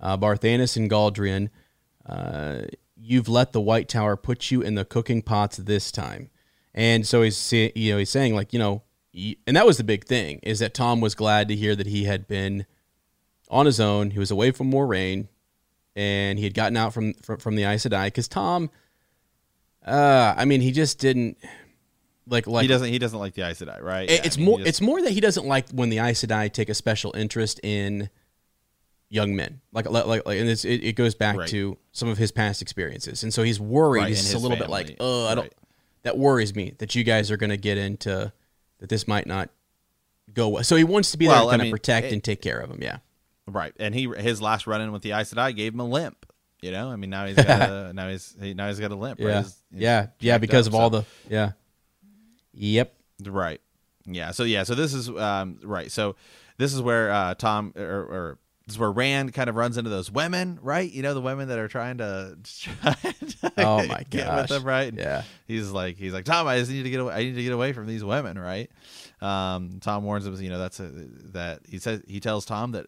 Uh, 0.00 0.16
and 0.20 0.90
Galldrian, 0.90 1.50
uh, 2.06 2.62
you've 2.96 3.28
let 3.28 3.52
the 3.52 3.60
White 3.60 3.88
Tower 3.88 4.16
put 4.16 4.50
you 4.50 4.62
in 4.62 4.74
the 4.74 4.84
cooking 4.84 5.22
pots 5.22 5.56
this 5.58 5.92
time." 5.92 6.30
And 6.74 7.06
so 7.06 7.20
he's 7.22 7.52
you 7.52 7.92
know 7.92 7.98
he's 7.98 8.10
saying 8.10 8.34
like 8.34 8.52
you 8.54 8.58
know 8.58 8.82
and 9.46 9.56
that 9.56 9.66
was 9.66 9.76
the 9.76 9.84
big 9.84 10.04
thing 10.06 10.40
is 10.42 10.58
that 10.60 10.74
Thom 10.74 11.00
was 11.00 11.14
glad 11.14 11.48
to 11.48 11.56
hear 11.56 11.76
that 11.76 11.86
he 11.86 12.04
had 12.04 12.26
been 12.26 12.66
on 13.50 13.66
his 13.66 13.78
own. 13.80 14.10
He 14.12 14.18
was 14.18 14.30
away 14.30 14.50
from 14.52 14.70
Moiraine, 14.70 15.28
and 15.94 16.38
he 16.38 16.44
had 16.44 16.54
gotten 16.54 16.76
out 16.76 16.92
from 16.94 17.14
from, 17.14 17.38
from 17.38 17.56
the 17.56 17.64
Aes 17.64 17.84
Sedai 17.84 18.06
because 18.06 18.28
Thom. 18.28 18.70
Uh, 19.86 20.34
I 20.36 20.44
mean, 20.44 20.60
he 20.60 20.70
just 20.72 20.98
didn't 20.98 21.36
like 22.28 22.46
like 22.46 22.62
he 22.62 22.68
doesn't 22.68 22.88
he 22.88 22.98
doesn't 22.98 23.18
like 23.18 23.34
the 23.34 23.42
Aes 23.42 23.60
Sedai, 23.60 23.82
right? 23.82 24.08
it- 24.08 24.12
Yeah, 24.20 24.20
it's 24.24 24.36
I 24.36 24.40
mean, 24.40 24.46
more 24.48 24.58
just- 24.58 24.68
it's 24.68 24.80
more 24.80 25.02
that 25.02 25.10
he 25.10 25.20
doesn't 25.20 25.46
like 25.46 25.68
when 25.70 25.90
the 25.90 25.98
Aes 25.98 26.24
Sedai 26.24 26.52
take 26.52 26.68
a 26.68 26.74
special 26.74 27.12
interest 27.16 27.58
in 27.62 28.08
young 29.10 29.34
men. 29.36 29.60
Like 29.72 29.90
like 29.90 30.06
like, 30.06 30.38
and 30.38 30.48
it's, 30.48 30.64
it, 30.64 30.84
it 30.84 30.92
goes 30.94 31.14
back 31.14 31.36
Right. 31.36 31.48
to 31.48 31.76
some 31.90 32.08
of 32.08 32.16
his 32.16 32.30
past 32.32 32.62
experiences, 32.62 33.22
and 33.24 33.34
so 33.34 33.42
he's 33.42 33.58
worried. 33.60 34.00
Right, 34.02 34.08
he's 34.10 34.32
a 34.32 34.38
little 34.38 34.56
bit 34.56 34.70
like, 34.70 34.96
oh, 35.00 35.26
I 35.26 35.34
don't. 35.34 35.44
Right. 35.44 35.52
That 36.04 36.16
worries 36.18 36.54
me 36.54 36.74
that 36.78 36.94
you 36.94 37.04
guys 37.04 37.30
are 37.30 37.36
going 37.36 37.50
to 37.50 37.56
get 37.56 37.76
into 37.78 38.32
that. 38.82 38.88
This 38.90 39.08
might 39.08 39.26
not 39.26 39.48
go 40.32 40.48
well. 40.48 40.64
So 40.64 40.76
he 40.76 40.84
wants 40.84 41.10
to 41.12 41.18
be 41.18 41.26
there 41.26 41.34
Well, 41.34 41.44
to 41.48 41.48
I 41.54 41.56
kind 41.58 41.62
of 41.68 41.70
protect 41.72 42.06
it- 42.08 42.12
and 42.12 42.22
take 42.22 42.42
care 42.42 42.58
of 42.58 42.70
him. 42.70 42.82
Yeah. 42.82 42.98
right, 43.46 43.72
and 43.80 43.94
he 43.94 44.08
his 44.18 44.40
last 44.42 44.66
run 44.66 44.80
in 44.80 44.92
with 44.92 45.02
the 45.02 45.12
Aes 45.12 45.32
Sedai 45.32 45.54
gave 45.56 45.72
him 45.74 45.80
a 45.80 45.86
limp. 45.88 46.26
You 46.60 46.70
know, 46.70 46.90
I 46.90 46.96
mean 46.96 47.10
now 47.10 47.26
he's 47.26 47.36
got 47.36 47.70
a, 47.70 47.92
now 47.94 48.08
he's 48.08 48.36
he, 48.40 48.54
now 48.54 48.68
he's 48.68 48.78
got 48.78 48.90
a 48.92 48.94
limp. 48.94 49.18
Right? 49.18 49.26
Yeah. 49.28 49.40
He's- 49.40 49.62
he's 49.72 49.80
yeah. 49.82 50.06
Yeah. 50.20 50.38
Because 50.38 50.68
up, 50.68 50.74
of 50.74 50.80
all 50.80 50.90
so- 50.92 51.00
the 51.00 51.06
yeah. 51.34 51.52
Yep. 52.54 52.94
Right. 53.24 53.60
Yeah. 54.06 54.30
So 54.32 54.44
yeah. 54.44 54.62
So 54.64 54.74
this 54.74 54.94
is 54.94 55.08
um, 55.08 55.58
right. 55.62 55.90
So 55.90 56.16
this 56.58 56.74
is 56.74 56.80
where 56.82 57.10
uh, 57.10 57.34
Thom 57.34 57.72
or, 57.76 57.82
or 57.82 58.38
this 58.66 58.74
is 58.74 58.78
where 58.78 58.92
Rand 58.92 59.32
kind 59.34 59.48
of 59.50 59.56
runs 59.56 59.76
into 59.76 59.90
those 59.90 60.10
women, 60.10 60.58
right? 60.62 60.90
You 60.90 61.02
know 61.02 61.14
the 61.14 61.20
women 61.20 61.48
that 61.48 61.58
are 61.58 61.68
trying 61.68 61.98
to. 61.98 62.36
Oh 63.58 63.84
my 63.86 64.04
get 64.08 64.26
gosh. 64.26 64.42
with 64.42 64.48
them, 64.50 64.64
right? 64.64 64.92
Yeah. 64.94 65.22
He's 65.46 65.70
like 65.70 65.96
he's 65.96 66.12
like 66.12 66.24
Thom. 66.24 66.46
I 66.46 66.58
just 66.58 66.70
need 66.70 66.84
to 66.84 66.90
get 66.90 67.00
away. 67.00 67.14
I 67.14 67.18
need 67.24 67.34
to 67.34 67.42
get 67.42 67.52
away 67.52 67.72
from 67.72 67.86
these 67.86 68.04
women, 68.04 68.38
right? 68.38 68.70
Um, 69.20 69.78
Thom 69.80 70.04
warns 70.04 70.26
him. 70.26 70.34
You 70.40 70.50
know 70.50 70.58
that's 70.58 70.78
a 70.80 70.88
that 71.32 71.60
he 71.68 71.78
says 71.78 72.02
he 72.06 72.20
tells 72.20 72.44
Thom 72.44 72.72
that 72.72 72.86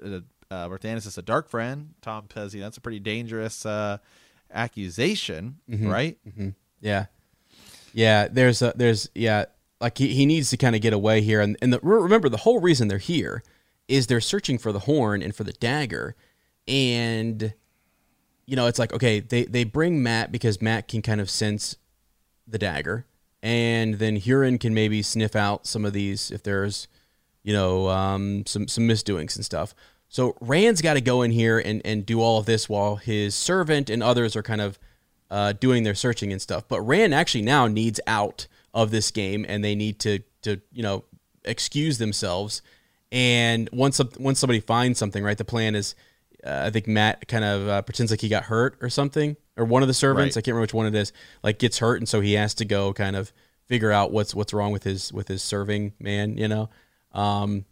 uh, 0.50 0.54
uh, 0.54 0.68
Barthanes 0.68 1.06
is 1.06 1.18
a 1.18 1.22
dark 1.22 1.48
friend. 1.48 1.94
Thom 2.02 2.26
says, 2.32 2.54
you 2.54 2.60
know, 2.60 2.66
that's 2.66 2.76
a 2.76 2.80
pretty 2.80 3.00
dangerous 3.00 3.66
uh, 3.66 3.98
accusation, 4.52 5.58
Mm-hmm. 5.70 5.88
right? 5.88 6.18
Yeah, 6.80 7.06
yeah. 7.92 8.28
There's 8.30 8.62
a 8.62 8.72
there's 8.76 9.08
yeah. 9.14 9.46
Like 9.80 9.98
he, 9.98 10.14
he 10.14 10.24
needs 10.24 10.50
to 10.50 10.56
kind 10.56 10.74
of 10.74 10.80
get 10.82 10.92
away 10.92 11.20
here, 11.20 11.40
and 11.40 11.56
and 11.60 11.72
the, 11.72 11.80
remember 11.82 12.28
the 12.28 12.38
whole 12.38 12.60
reason 12.60 12.88
they're 12.88 12.96
here 12.98 13.42
is 13.88 14.06
they're 14.06 14.20
searching 14.20 14.58
for 14.58 14.72
the 14.72 14.80
horn 14.80 15.22
and 15.22 15.34
for 15.34 15.44
the 15.44 15.52
dagger, 15.52 16.16
and 16.66 17.54
you 18.46 18.56
know 18.56 18.66
it's 18.66 18.78
like 18.78 18.92
okay 18.92 19.20
they 19.20 19.44
they 19.44 19.64
bring 19.64 20.02
Mat 20.02 20.32
because 20.32 20.62
Mat 20.62 20.88
can 20.88 21.02
kind 21.02 21.20
of 21.20 21.30
sense 21.30 21.76
the 22.46 22.58
dagger, 22.58 23.06
and 23.42 23.94
then 23.94 24.16
Hurin 24.16 24.58
can 24.58 24.74
maybe 24.74 25.02
sniff 25.02 25.36
out 25.36 25.66
some 25.66 25.84
of 25.84 25.92
these 25.92 26.30
if 26.30 26.42
there's 26.42 26.88
you 27.42 27.52
know 27.52 27.88
um, 27.88 28.44
some 28.46 28.68
some 28.68 28.86
misdoings 28.86 29.36
and 29.36 29.44
stuff. 29.44 29.74
So 30.08 30.36
Rand's 30.40 30.80
got 30.80 30.94
to 30.94 31.00
go 31.00 31.22
in 31.22 31.30
here 31.30 31.58
and 31.58 31.82
and 31.84 32.06
do 32.06 32.20
all 32.20 32.38
of 32.38 32.46
this 32.46 32.68
while 32.68 32.96
his 32.96 33.34
servant 33.34 33.90
and 33.90 34.02
others 34.02 34.36
are 34.36 34.42
kind 34.42 34.60
of 34.60 34.78
uh, 35.30 35.52
doing 35.52 35.82
their 35.82 35.94
searching 35.94 36.32
and 36.32 36.40
stuff. 36.40 36.64
But 36.68 36.80
Rand 36.82 37.14
actually 37.14 37.42
now 37.42 37.66
needs 37.66 38.00
out 38.06 38.46
of 38.72 38.90
this 38.90 39.10
game, 39.10 39.44
and 39.48 39.64
they 39.64 39.74
need 39.74 39.98
to 40.00 40.20
to 40.42 40.60
you 40.72 40.82
know 40.82 41.04
excuse 41.44 41.98
themselves. 41.98 42.62
And 43.12 43.68
once 43.72 44.00
once 44.18 44.38
somebody 44.38 44.60
finds 44.60 44.98
something, 44.98 45.22
right, 45.22 45.38
the 45.38 45.44
plan 45.44 45.74
is. 45.74 45.94
Uh, 46.44 46.64
I 46.66 46.70
think 46.70 46.86
Mat 46.86 47.26
kind 47.26 47.42
of 47.44 47.68
uh, 47.68 47.82
pretends 47.82 48.10
like 48.10 48.20
he 48.20 48.28
got 48.28 48.44
hurt 48.44 48.76
or 48.82 48.90
something, 48.90 49.36
or 49.56 49.64
one 49.64 49.80
of 49.80 49.88
the 49.88 49.94
servants. 49.94 50.36
Right. 50.36 50.42
I 50.42 50.44
can't 50.44 50.48
remember 50.54 50.62
which 50.62 50.74
one 50.74 50.86
it 50.86 50.94
is. 50.94 51.12
Like 51.42 51.58
gets 51.58 51.78
hurt, 51.78 52.00
and 52.00 52.08
so 52.08 52.20
he 52.20 52.34
has 52.34 52.52
to 52.54 52.66
go 52.66 52.92
kind 52.92 53.16
of 53.16 53.32
figure 53.66 53.90
out 53.90 54.12
what's 54.12 54.34
what's 54.34 54.52
wrong 54.52 54.70
with 54.70 54.84
his 54.84 55.12
with 55.12 55.28
his 55.28 55.42
serving 55.42 55.92
man. 55.98 56.36
You 56.36 56.48
know, 56.48 56.70
um, 57.12 57.64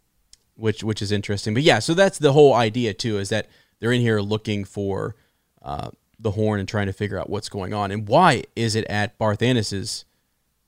which 0.54 0.82
which 0.82 1.02
is 1.02 1.12
interesting. 1.12 1.52
But 1.52 1.64
yeah, 1.64 1.80
so 1.80 1.92
that's 1.92 2.18
the 2.18 2.32
whole 2.32 2.54
idea 2.54 2.94
too, 2.94 3.18
is 3.18 3.28
that 3.28 3.48
they're 3.80 3.92
in 3.92 4.00
here 4.00 4.20
looking 4.20 4.64
for 4.64 5.16
uh, 5.60 5.90
the 6.18 6.30
horn 6.30 6.60
and 6.60 6.68
trying 6.68 6.86
to 6.86 6.92
figure 6.92 7.18
out 7.18 7.28
what's 7.28 7.48
going 7.48 7.74
on 7.74 7.90
and 7.90 8.08
why 8.08 8.44
is 8.54 8.74
it 8.74 8.84
at 8.86 9.18
Barthanes's 9.18 10.04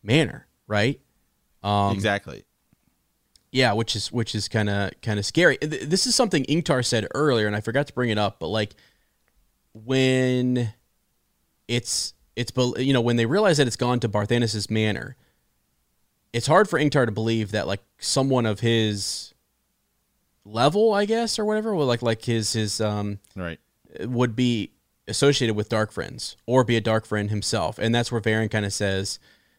manor, 0.02 0.46
right? 0.66 1.00
Um, 1.62 1.94
exactly. 1.94 2.44
Yeah, 3.54 3.72
which 3.72 3.94
is 3.94 4.10
which 4.10 4.34
is 4.34 4.48
kind 4.48 4.68
of 4.68 4.90
kind 5.00 5.16
of 5.16 5.24
scary. 5.24 5.58
This 5.62 6.08
is 6.08 6.14
something 6.16 6.44
Ingtar 6.46 6.84
said 6.84 7.06
earlier, 7.14 7.46
and 7.46 7.54
I 7.54 7.60
forgot 7.60 7.86
to 7.86 7.92
bring 7.92 8.10
it 8.10 8.18
up. 8.18 8.40
But 8.40 8.48
like 8.48 8.74
when 9.72 10.74
it's 11.68 12.14
it's 12.34 12.50
you 12.78 12.92
know 12.92 13.00
when 13.00 13.14
they 13.14 13.26
realize 13.26 13.58
that 13.58 13.68
it's 13.68 13.76
gone 13.76 14.00
to 14.00 14.08
Barthanes's 14.08 14.68
manor, 14.68 15.16
it's 16.32 16.48
hard 16.48 16.68
for 16.68 16.80
Ingtar 16.80 17.06
to 17.06 17.12
believe 17.12 17.52
that 17.52 17.68
like 17.68 17.80
someone 17.98 18.44
of 18.44 18.58
his 18.58 19.32
level, 20.44 20.92
I 20.92 21.04
guess, 21.04 21.38
or 21.38 21.44
whatever, 21.44 21.76
well, 21.76 21.86
like 21.86 22.02
like 22.02 22.24
his 22.24 22.54
his 22.54 22.80
um 22.80 23.20
Right. 23.36 23.60
would 24.00 24.34
be 24.34 24.72
associated 25.06 25.54
with 25.54 25.68
dark 25.68 25.92
friends 25.92 26.36
or 26.44 26.64
be 26.64 26.76
a 26.76 26.80
dark 26.80 27.06
friend 27.06 27.30
himself 27.30 27.78
and 27.78 27.94
that's 27.94 28.10
where 28.10 28.22
Verin 28.22 28.50
kind 28.50 28.64
of 28.64 28.72
says 28.72 29.18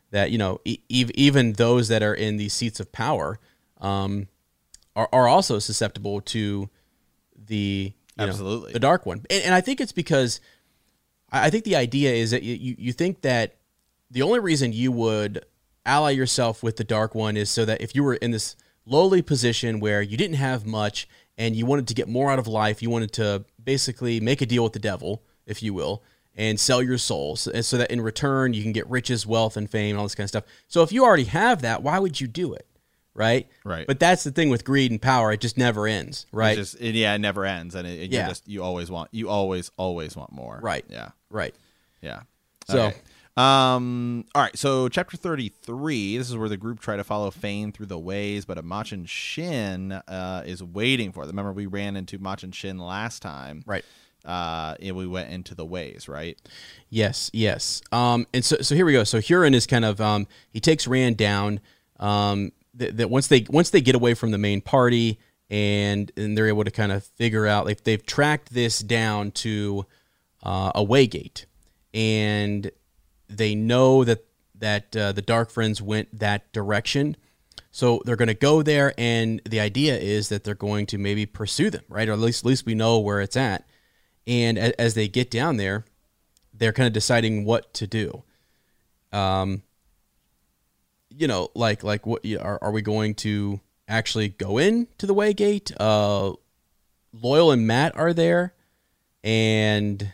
that 0.09 0.31
you 0.31 0.39
know 0.39 0.59
e- 0.65 0.79
even 0.89 1.53
those 1.53 1.87
that 1.87 2.01
are 2.01 2.15
in 2.15 2.37
these 2.37 2.51
seats 2.51 2.79
of 2.79 2.91
power 2.91 3.39
um, 3.81 4.27
are, 4.95 5.09
are 5.11 5.27
also 5.27 5.59
susceptible 5.59 6.21
to 6.21 6.69
the 7.35 7.93
you 8.17 8.25
know, 8.25 8.29
Absolutely. 8.29 8.73
the 8.73 8.79
dark 8.79 9.05
one 9.05 9.23
and, 9.29 9.43
and 9.43 9.53
I 9.53 9.61
think 9.61 9.81
it's 9.81 9.91
because 9.91 10.39
I 11.31 11.49
think 11.49 11.63
the 11.65 11.75
idea 11.75 12.13
is 12.13 12.31
that 12.31 12.43
you, 12.43 12.75
you 12.77 12.93
think 12.93 13.21
that 13.21 13.57
the 14.09 14.21
only 14.21 14.39
reason 14.39 14.71
you 14.71 14.91
would 14.91 15.45
ally 15.85 16.11
yourself 16.11 16.63
with 16.63 16.77
the 16.77 16.83
dark 16.83 17.13
one 17.13 17.35
is 17.37 17.49
so 17.49 17.65
that 17.65 17.81
if 17.81 17.95
you 17.95 18.03
were 18.03 18.15
in 18.15 18.31
this 18.31 18.55
lowly 18.85 19.21
position 19.21 19.79
where 19.79 20.01
you 20.01 20.17
didn't 20.17 20.37
have 20.37 20.65
much 20.65 21.07
and 21.37 21.55
you 21.55 21.65
wanted 21.65 21.87
to 21.87 21.93
get 21.93 22.07
more 22.07 22.31
out 22.31 22.39
of 22.39 22.47
life, 22.47 22.81
you 22.81 22.89
wanted 22.89 23.11
to 23.13 23.43
basically 23.61 24.19
make 24.19 24.41
a 24.41 24.45
deal 24.45 24.63
with 24.63 24.73
the 24.73 24.79
devil, 24.79 25.23
if 25.45 25.61
you 25.61 25.73
will, 25.73 26.03
and 26.35 26.59
sell 26.59 26.81
your 26.81 26.97
souls 26.97 27.47
and 27.47 27.65
so 27.65 27.77
that 27.77 27.91
in 27.91 28.01
return 28.01 28.53
you 28.53 28.63
can 28.63 28.71
get 28.71 28.89
riches, 28.89 29.25
wealth, 29.25 29.57
and 29.57 29.69
fame, 29.69 29.91
and 29.91 29.97
all 29.99 30.05
this 30.05 30.15
kind 30.15 30.25
of 30.25 30.29
stuff. 30.29 30.43
So 30.67 30.81
if 30.83 30.91
you 30.91 31.03
already 31.03 31.25
have 31.25 31.61
that, 31.61 31.83
why 31.83 31.99
would 31.99 32.21
you 32.21 32.27
do 32.27 32.53
it? 32.53 32.67
Right? 33.15 33.47
Right. 33.63 33.87
But 33.87 33.99
that's 33.99 34.23
the 34.25 34.31
thing 34.31 34.49
with 34.49 34.65
greed 34.65 34.91
and 34.91 35.01
power, 35.01 35.31
it 35.31 35.39
just 35.39 35.57
never 35.57 35.87
ends, 35.87 36.25
right? 36.33 36.57
It's 36.57 36.71
just 36.73 36.83
it, 36.83 36.95
yeah, 36.95 37.13
it 37.15 37.19
never 37.19 37.45
ends, 37.45 37.73
and 37.73 37.87
it, 37.87 37.99
it, 37.99 38.11
Yeah. 38.11 38.23
you 38.23 38.29
just 38.29 38.47
you 38.47 38.61
always 38.63 38.91
want 38.91 39.09
you 39.13 39.29
always 39.29 39.71
always 39.77 40.15
want 40.17 40.31
more. 40.33 40.59
Right. 40.61 40.83
Yeah. 40.89 41.09
right. 41.29 41.55
Yeah. 42.01 42.21
So- 42.67 42.87
Okay. 42.87 42.97
um, 43.37 44.25
all 44.35 44.41
right. 44.41 44.57
So 44.57 44.89
chapter 44.89 45.15
thirty-three. 45.17 46.17
This 46.17 46.29
is 46.29 46.35
where 46.37 46.49
the 46.49 46.57
group 46.57 46.79
try 46.79 46.97
to 46.97 47.03
follow 47.03 47.31
Fain 47.31 47.71
through 47.71 47.85
the 47.87 47.99
ways, 47.99 48.43
but 48.45 48.57
a 48.57 48.61
Machin 48.61 49.05
Shin 49.05 49.91
uh, 49.93 50.43
is 50.45 50.61
waiting 50.63 51.11
for 51.11 51.25
them. 51.25 51.35
Remember, 51.37 51.53
we 51.53 51.65
ran 51.67 51.95
into 51.95 52.17
Machin 52.17 52.51
Shin 52.51 52.77
last 52.79 53.21
time. 53.21 53.63
Right. 53.65 53.85
Uh, 54.25 54.73
and 54.81 54.95
we 54.95 55.05
went 55.05 55.29
into 55.31 55.53
the 55.53 55.65
ways. 55.65 56.07
Right. 56.09 56.37
Yes, 56.89 57.29
yes. 57.33 57.81
Um, 57.91 58.25
and 58.33 58.43
so, 58.43 58.57
so 58.61 58.73
here 58.75 58.85
we 58.85 58.93
go. 58.93 59.03
So 59.03 59.19
Hurin 59.19 59.53
is 59.53 59.67
kind 59.67 59.85
of 59.85 60.01
um, 60.01 60.27
he 60.51 60.59
takes 60.59 60.87
Rand 60.87 61.15
down. 61.17 61.59
Um, 61.99 62.51
that, 62.75 62.97
that 62.97 63.09
once 63.09 63.27
they 63.27 63.45
once 63.49 63.69
they 63.69 63.81
get 63.81 63.95
away 63.95 64.13
from 64.13 64.31
the 64.31 64.37
main 64.37 64.61
party 64.61 65.19
and 65.49 66.11
and 66.17 66.37
they're 66.37 66.47
able 66.47 66.63
to 66.63 66.71
kind 66.71 66.91
of 66.91 67.03
figure 67.03 67.45
out 67.47 67.65
like 67.65 67.83
they've 67.83 68.05
tracked 68.05 68.53
this 68.53 68.79
down 68.79 69.31
to 69.31 69.85
uh, 70.43 70.71
a 70.75 70.85
waygate, 70.85 71.45
and 71.93 72.71
they 73.27 73.55
know 73.55 74.03
that 74.03 74.25
that 74.55 74.95
uh, 74.95 75.11
the 75.11 75.21
Dark 75.21 75.49
Friends 75.49 75.81
went 75.81 76.19
that 76.19 76.51
direction. 76.53 77.15
So 77.71 78.01
they're 78.05 78.15
going 78.15 78.29
to 78.29 78.33
go 78.33 78.61
there, 78.61 78.93
and 78.97 79.41
the 79.43 79.59
idea 79.59 79.97
is 79.97 80.29
that 80.29 80.45
they're 80.45 80.55
going 80.55 80.85
to 80.87 80.97
maybe 80.97 81.25
pursue 81.25 81.69
them, 81.69 81.83
right? 81.89 82.07
Or 82.07 82.13
at 82.13 82.19
least 82.19 82.45
at 82.45 82.47
least 82.47 82.65
we 82.65 82.73
know 82.73 82.99
where 82.99 83.19
it's 83.19 83.35
at. 83.35 83.67
And 84.25 84.57
a- 84.57 84.79
as 84.79 84.93
they 84.93 85.07
get 85.09 85.29
down 85.29 85.57
there, 85.57 85.83
they're 86.53 86.71
kind 86.71 86.87
of 86.87 86.93
deciding 86.93 87.43
what 87.43 87.73
to 87.73 87.85
do. 87.85 88.23
Um, 89.11 89.63
you 91.17 91.27
know, 91.27 91.49
like 91.55 91.83
like 91.83 92.05
what 92.05 92.25
you- 92.25 92.39
are 92.39 92.59
are 92.61 92.71
we 92.71 92.81
going 92.81 93.15
to 93.15 93.59
actually 93.87 94.29
go 94.29 94.57
in 94.57 94.87
to 94.97 95.05
the 95.05 95.13
Waygate? 95.15 95.71
Uh, 95.79 96.33
Loial 97.15 97.53
and 97.53 97.65
Mat 97.65 97.93
are 97.95 98.13
there, 98.13 98.53
and 99.23 100.11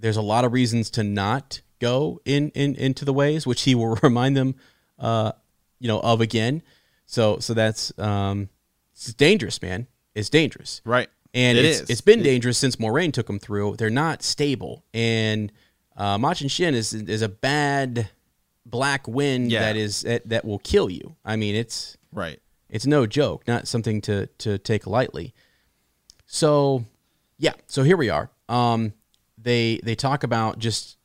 there's 0.00 0.16
a 0.16 0.22
lot 0.22 0.44
of 0.44 0.52
reasons 0.52 0.90
to 0.90 1.02
not 1.02 1.60
go 1.80 2.20
in, 2.24 2.50
in 2.50 2.74
into 2.74 3.04
the 3.04 3.12
ways, 3.12 3.46
which 3.46 3.62
he 3.62 3.74
will 3.74 3.96
remind 4.02 4.36
them, 4.36 4.54
uh, 4.98 5.32
you 5.78 5.88
know, 5.88 6.00
of 6.00 6.20
again. 6.20 6.62
So 7.06 7.38
so 7.38 7.54
that's 7.54 7.96
um, 7.98 8.48
it's 8.92 9.12
dangerous, 9.14 9.60
man. 9.62 9.86
It's 10.14 10.28
dangerous 10.28 10.80
Right. 10.84 11.08
and 11.32 11.56
It 11.56 11.64
it's, 11.64 11.80
is. 11.82 11.90
it's 11.90 12.00
been 12.00 12.22
dangerous 12.22 12.58
since 12.58 12.76
Moiraine 12.76 13.12
took 13.12 13.28
them 13.28 13.38
through. 13.38 13.76
They're 13.76 13.88
not 13.90 14.22
stable, 14.22 14.84
and 14.92 15.52
uh, 15.96 16.18
Machin 16.18 16.48
Shin 16.48 16.74
is 16.74 16.92
is 16.92 17.22
a 17.22 17.28
bad 17.28 18.10
black 18.70 19.06
wind 19.08 19.50
Yeah. 19.50 19.60
that 19.60 19.76
is 19.76 20.02
that, 20.02 20.28
that 20.28 20.44
will 20.44 20.58
kill 20.58 20.90
you. 20.90 21.16
I 21.24 21.36
mean, 21.36 21.54
it's 21.54 21.96
Right. 22.12 22.40
it's 22.68 22.86
no 22.86 23.06
joke, 23.06 23.46
not 23.48 23.66
something 23.68 24.00
to 24.02 24.26
to 24.38 24.58
take 24.58 24.86
lightly. 24.86 25.34
So, 26.26 26.84
yeah, 27.38 27.52
so 27.66 27.82
here 27.82 27.96
we 27.96 28.10
are. 28.10 28.30
Um, 28.48 28.92
they 29.36 29.80
they 29.82 29.94
talk 29.94 30.24
about 30.24 30.58
just 30.58 30.96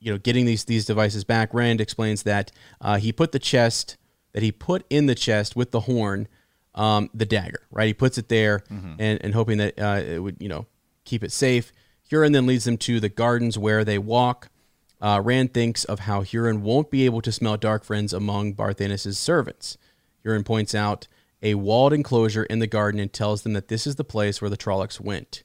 you 0.00 0.12
know 0.12 0.18
getting 0.18 0.44
these 0.46 0.64
these 0.64 0.84
devices 0.84 1.24
back. 1.24 1.52
Rand 1.54 1.80
explains 1.80 2.22
that 2.24 2.52
uh, 2.80 2.96
he 2.98 3.12
put 3.12 3.32
the 3.32 3.38
chest 3.38 3.96
that 4.32 4.42
he 4.42 4.52
put 4.52 4.84
in 4.90 5.06
the 5.06 5.14
chest 5.14 5.54
with 5.56 5.70
the 5.70 5.80
horn 5.80 6.28
um, 6.74 7.08
the 7.14 7.24
dagger, 7.26 7.60
right? 7.70 7.86
He 7.86 7.94
puts 7.94 8.18
it 8.18 8.28
there 8.28 8.64
and, 8.98 9.20
and 9.22 9.32
hoping 9.32 9.58
that 9.58 9.78
uh, 9.78 10.02
it 10.04 10.18
would, 10.18 10.36
you 10.40 10.48
know, 10.48 10.66
keep 11.04 11.22
it 11.22 11.30
safe. 11.30 11.72
Hurin 12.10 12.32
then 12.32 12.46
leads 12.46 12.64
them 12.64 12.76
to 12.78 12.98
the 12.98 13.08
gardens 13.08 13.56
where 13.56 13.84
they 13.84 13.96
walk. 13.96 14.48
Uh, 15.00 15.20
Rand 15.22 15.52
thinks 15.52 15.84
of 15.84 16.00
how 16.00 16.22
Hurin 16.22 16.60
won't 16.60 16.90
be 16.90 17.04
able 17.04 17.20
to 17.22 17.32
smell 17.32 17.56
dark 17.56 17.84
friends 17.84 18.12
among 18.12 18.54
Barthanes' 18.54 19.16
servants. 19.16 19.76
Hurin 20.24 20.44
points 20.44 20.74
out 20.74 21.08
a 21.42 21.54
walled 21.54 21.92
enclosure 21.92 22.44
in 22.44 22.58
the 22.58 22.66
garden 22.66 23.00
and 23.00 23.12
tells 23.12 23.42
them 23.42 23.52
that 23.52 23.68
this 23.68 23.86
is 23.86 23.96
the 23.96 24.04
place 24.04 24.40
where 24.40 24.50
the 24.50 24.56
Trollocs 24.56 25.00
went. 25.00 25.42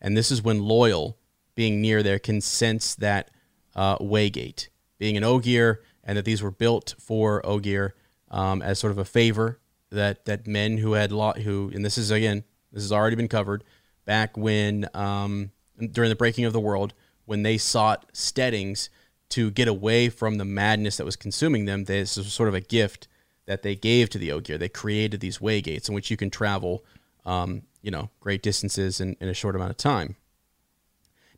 And 0.00 0.16
this 0.16 0.30
is 0.30 0.42
when 0.42 0.60
Loial, 0.60 1.14
being 1.54 1.80
near 1.82 2.02
there, 2.02 2.18
can 2.18 2.40
sense 2.40 2.94
that 2.94 3.30
uh, 3.76 3.98
Waygate, 3.98 4.68
being 4.98 5.16
an 5.16 5.24
Ogier, 5.24 5.82
and 6.04 6.16
that 6.16 6.24
these 6.24 6.42
were 6.42 6.50
built 6.50 6.94
for 6.98 7.44
Ogier 7.44 7.94
um, 8.30 8.62
as 8.62 8.78
sort 8.78 8.92
of 8.92 8.98
a 8.98 9.04
favor 9.04 9.60
that 9.90 10.24
that 10.24 10.46
men 10.46 10.78
who 10.78 10.94
had 10.94 11.12
lot 11.12 11.38
who 11.38 11.70
and 11.74 11.84
this 11.84 11.98
is 11.98 12.10
again 12.10 12.42
this 12.72 12.82
has 12.82 12.92
already 12.92 13.14
been 13.14 13.28
covered 13.28 13.62
back 14.04 14.36
when 14.36 14.88
um, 14.94 15.50
during 15.90 16.08
the 16.08 16.16
breaking 16.16 16.44
of 16.44 16.52
the 16.52 16.60
world 16.60 16.94
when 17.24 17.42
they 17.42 17.58
sought 17.58 18.06
steadings 18.12 18.90
to 19.30 19.50
get 19.50 19.68
away 19.68 20.08
from 20.08 20.36
the 20.36 20.44
madness 20.44 20.96
that 20.98 21.04
was 21.04 21.16
consuming 21.16 21.64
them. 21.64 21.84
This 21.84 22.16
was 22.16 22.32
sort 22.32 22.48
of 22.48 22.54
a 22.54 22.60
gift 22.60 23.08
that 23.46 23.62
they 23.62 23.74
gave 23.74 24.10
to 24.10 24.18
the 24.18 24.30
Ogier. 24.30 24.58
They 24.58 24.68
created 24.68 25.20
these 25.20 25.40
way 25.40 25.60
gates 25.60 25.88
in 25.88 25.94
which 25.94 26.10
you 26.10 26.16
can 26.16 26.30
travel, 26.30 26.84
um, 27.24 27.62
you 27.80 27.90
know, 27.90 28.10
great 28.20 28.42
distances 28.42 29.00
in, 29.00 29.16
in 29.20 29.28
a 29.28 29.34
short 29.34 29.56
amount 29.56 29.70
of 29.70 29.76
time. 29.76 30.16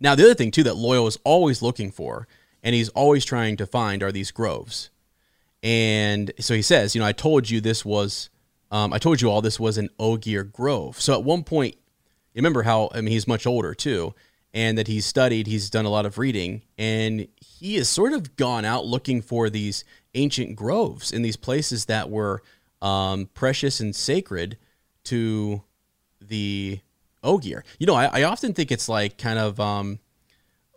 Now, 0.00 0.14
the 0.14 0.24
other 0.24 0.34
thing 0.34 0.50
too 0.50 0.64
that 0.64 0.74
Loial 0.74 1.06
is 1.06 1.18
always 1.24 1.62
looking 1.62 1.90
for, 1.90 2.26
and 2.62 2.74
he's 2.74 2.88
always 2.90 3.24
trying 3.24 3.56
to 3.58 3.66
find, 3.66 4.02
are 4.02 4.12
these 4.12 4.30
groves. 4.30 4.90
And 5.62 6.32
so 6.40 6.54
he 6.54 6.62
says, 6.62 6.94
you 6.94 7.00
know, 7.00 7.06
I 7.06 7.12
told 7.12 7.48
you 7.48 7.60
this 7.60 7.84
was, 7.84 8.28
um, 8.70 8.92
I 8.92 8.98
told 8.98 9.20
you 9.20 9.30
all 9.30 9.40
this 9.40 9.60
was 9.60 9.78
an 9.78 9.88
Ogier 9.98 10.42
grove. 10.44 11.00
So 11.00 11.14
at 11.14 11.24
one 11.24 11.44
point, 11.44 11.76
you 12.34 12.40
remember 12.40 12.64
how 12.64 12.90
I 12.92 13.00
mean 13.00 13.12
he's 13.12 13.28
much 13.28 13.46
older 13.46 13.72
too, 13.72 14.14
and 14.54 14.78
that 14.78 14.86
he's 14.86 15.04
studied, 15.04 15.48
he's 15.48 15.68
done 15.68 15.84
a 15.84 15.90
lot 15.90 16.06
of 16.06 16.16
reading, 16.16 16.62
and 16.78 17.26
he 17.40 17.74
has 17.74 17.88
sort 17.88 18.12
of 18.12 18.36
gone 18.36 18.64
out 18.64 18.86
looking 18.86 19.20
for 19.20 19.50
these 19.50 19.84
ancient 20.14 20.54
groves 20.54 21.10
in 21.10 21.22
these 21.22 21.36
places 21.36 21.86
that 21.86 22.08
were 22.08 22.40
um, 22.80 23.28
precious 23.34 23.80
and 23.80 23.94
sacred 23.96 24.56
to 25.02 25.62
the 26.20 26.78
Ogier. 27.24 27.64
You 27.78 27.86
know, 27.86 27.94
I, 27.94 28.20
I 28.20 28.22
often 28.22 28.54
think 28.54 28.70
it's 28.70 28.88
like 28.88 29.18
kind 29.18 29.40
of 29.40 29.58
um, 29.58 29.98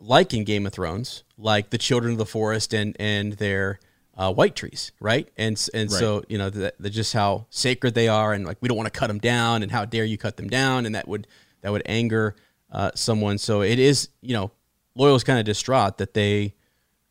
like 0.02 0.34
in 0.34 0.44
Game 0.44 0.66
of 0.66 0.74
Thrones, 0.74 1.24
like 1.38 1.70
the 1.70 1.78
children 1.78 2.14
of 2.14 2.18
the 2.18 2.26
forest 2.26 2.74
and 2.74 2.96
and 3.00 3.34
their 3.34 3.80
uh, 4.18 4.34
white 4.34 4.56
trees, 4.56 4.92
right? 5.00 5.30
And 5.38 5.64
and 5.76 5.92
so 5.92 6.24
you 6.28 6.40
know 6.40 6.50
that 6.50 6.80
just 6.90 7.14
how 7.14 7.46
sacred 7.52 7.94
they 7.94 8.08
are, 8.08 8.34
and 8.34 8.44
like 8.44 8.58
we 8.60 8.68
don't 8.70 8.78
want 8.78 8.92
to 8.92 9.00
cut 9.00 9.08
them 9.08 9.20
down, 9.20 9.62
and 9.62 9.72
how 9.72 9.86
dare 9.86 10.06
you 10.06 10.18
cut 10.18 10.38
them 10.38 10.50
down, 10.50 10.88
and 10.88 10.96
that 10.96 11.08
would 11.08 11.28
that 11.62 11.72
would 11.72 11.84
anger 11.86 12.36
uh, 12.72 12.92
someone. 12.96 13.38
So 13.38 13.62
it 13.62 13.80
is, 13.80 14.10
you 14.22 14.34
know, 14.34 14.52
Loial's 14.98 15.24
kind 15.24 15.40
of 15.40 15.46
distraught 15.46 15.98
that 15.98 16.14
they 16.14 16.56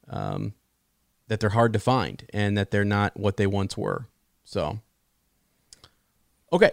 um, 0.08 0.54
that 1.28 1.40
they're 1.40 1.50
hard 1.50 1.72
to 1.72 1.78
find 1.78 2.24
and 2.32 2.56
that 2.56 2.70
they're 2.70 2.84
not 2.84 3.16
what 3.16 3.36
they 3.36 3.46
once 3.46 3.76
were. 3.76 4.06
So 4.44 4.80
okay, 6.52 6.72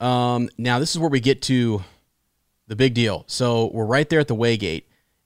um, 0.00 0.48
now 0.58 0.78
this 0.78 0.90
is 0.90 0.98
where 0.98 1.10
we 1.10 1.20
get 1.20 1.42
to 1.42 1.82
the 2.66 2.76
big 2.76 2.94
deal. 2.94 3.24
So 3.26 3.70
we're 3.72 3.86
right 3.86 4.08
there 4.08 4.20
at 4.20 4.28
the 4.28 4.36
Waygate, 4.36 4.84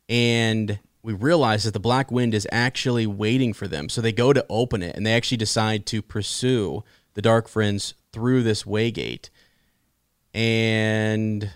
and 0.09 0.78
we 1.02 1.12
realize 1.12 1.64
that 1.64 1.73
the 1.73 1.81
Black 1.81 2.10
Wind 2.10 2.35
is 2.35 2.47
actually 2.52 3.06
waiting 3.06 3.52
for 3.52 3.66
them. 3.66 3.89
So 3.89 4.01
they 4.01 4.12
go 4.12 4.32
to 4.32 4.47
open 4.48 4.82
it, 4.82 4.97
and 4.97 5.05
they 5.06 5.12
actually 5.12 5.39
decide 5.39 5.86
to 5.86 6.02
pursue 6.02 6.85
the 7.14 7.23
Dark 7.23 7.48
Friends 7.48 7.94
through 8.12 8.43
this 8.43 8.62
Waygate, 8.62 9.28
and 10.32 11.51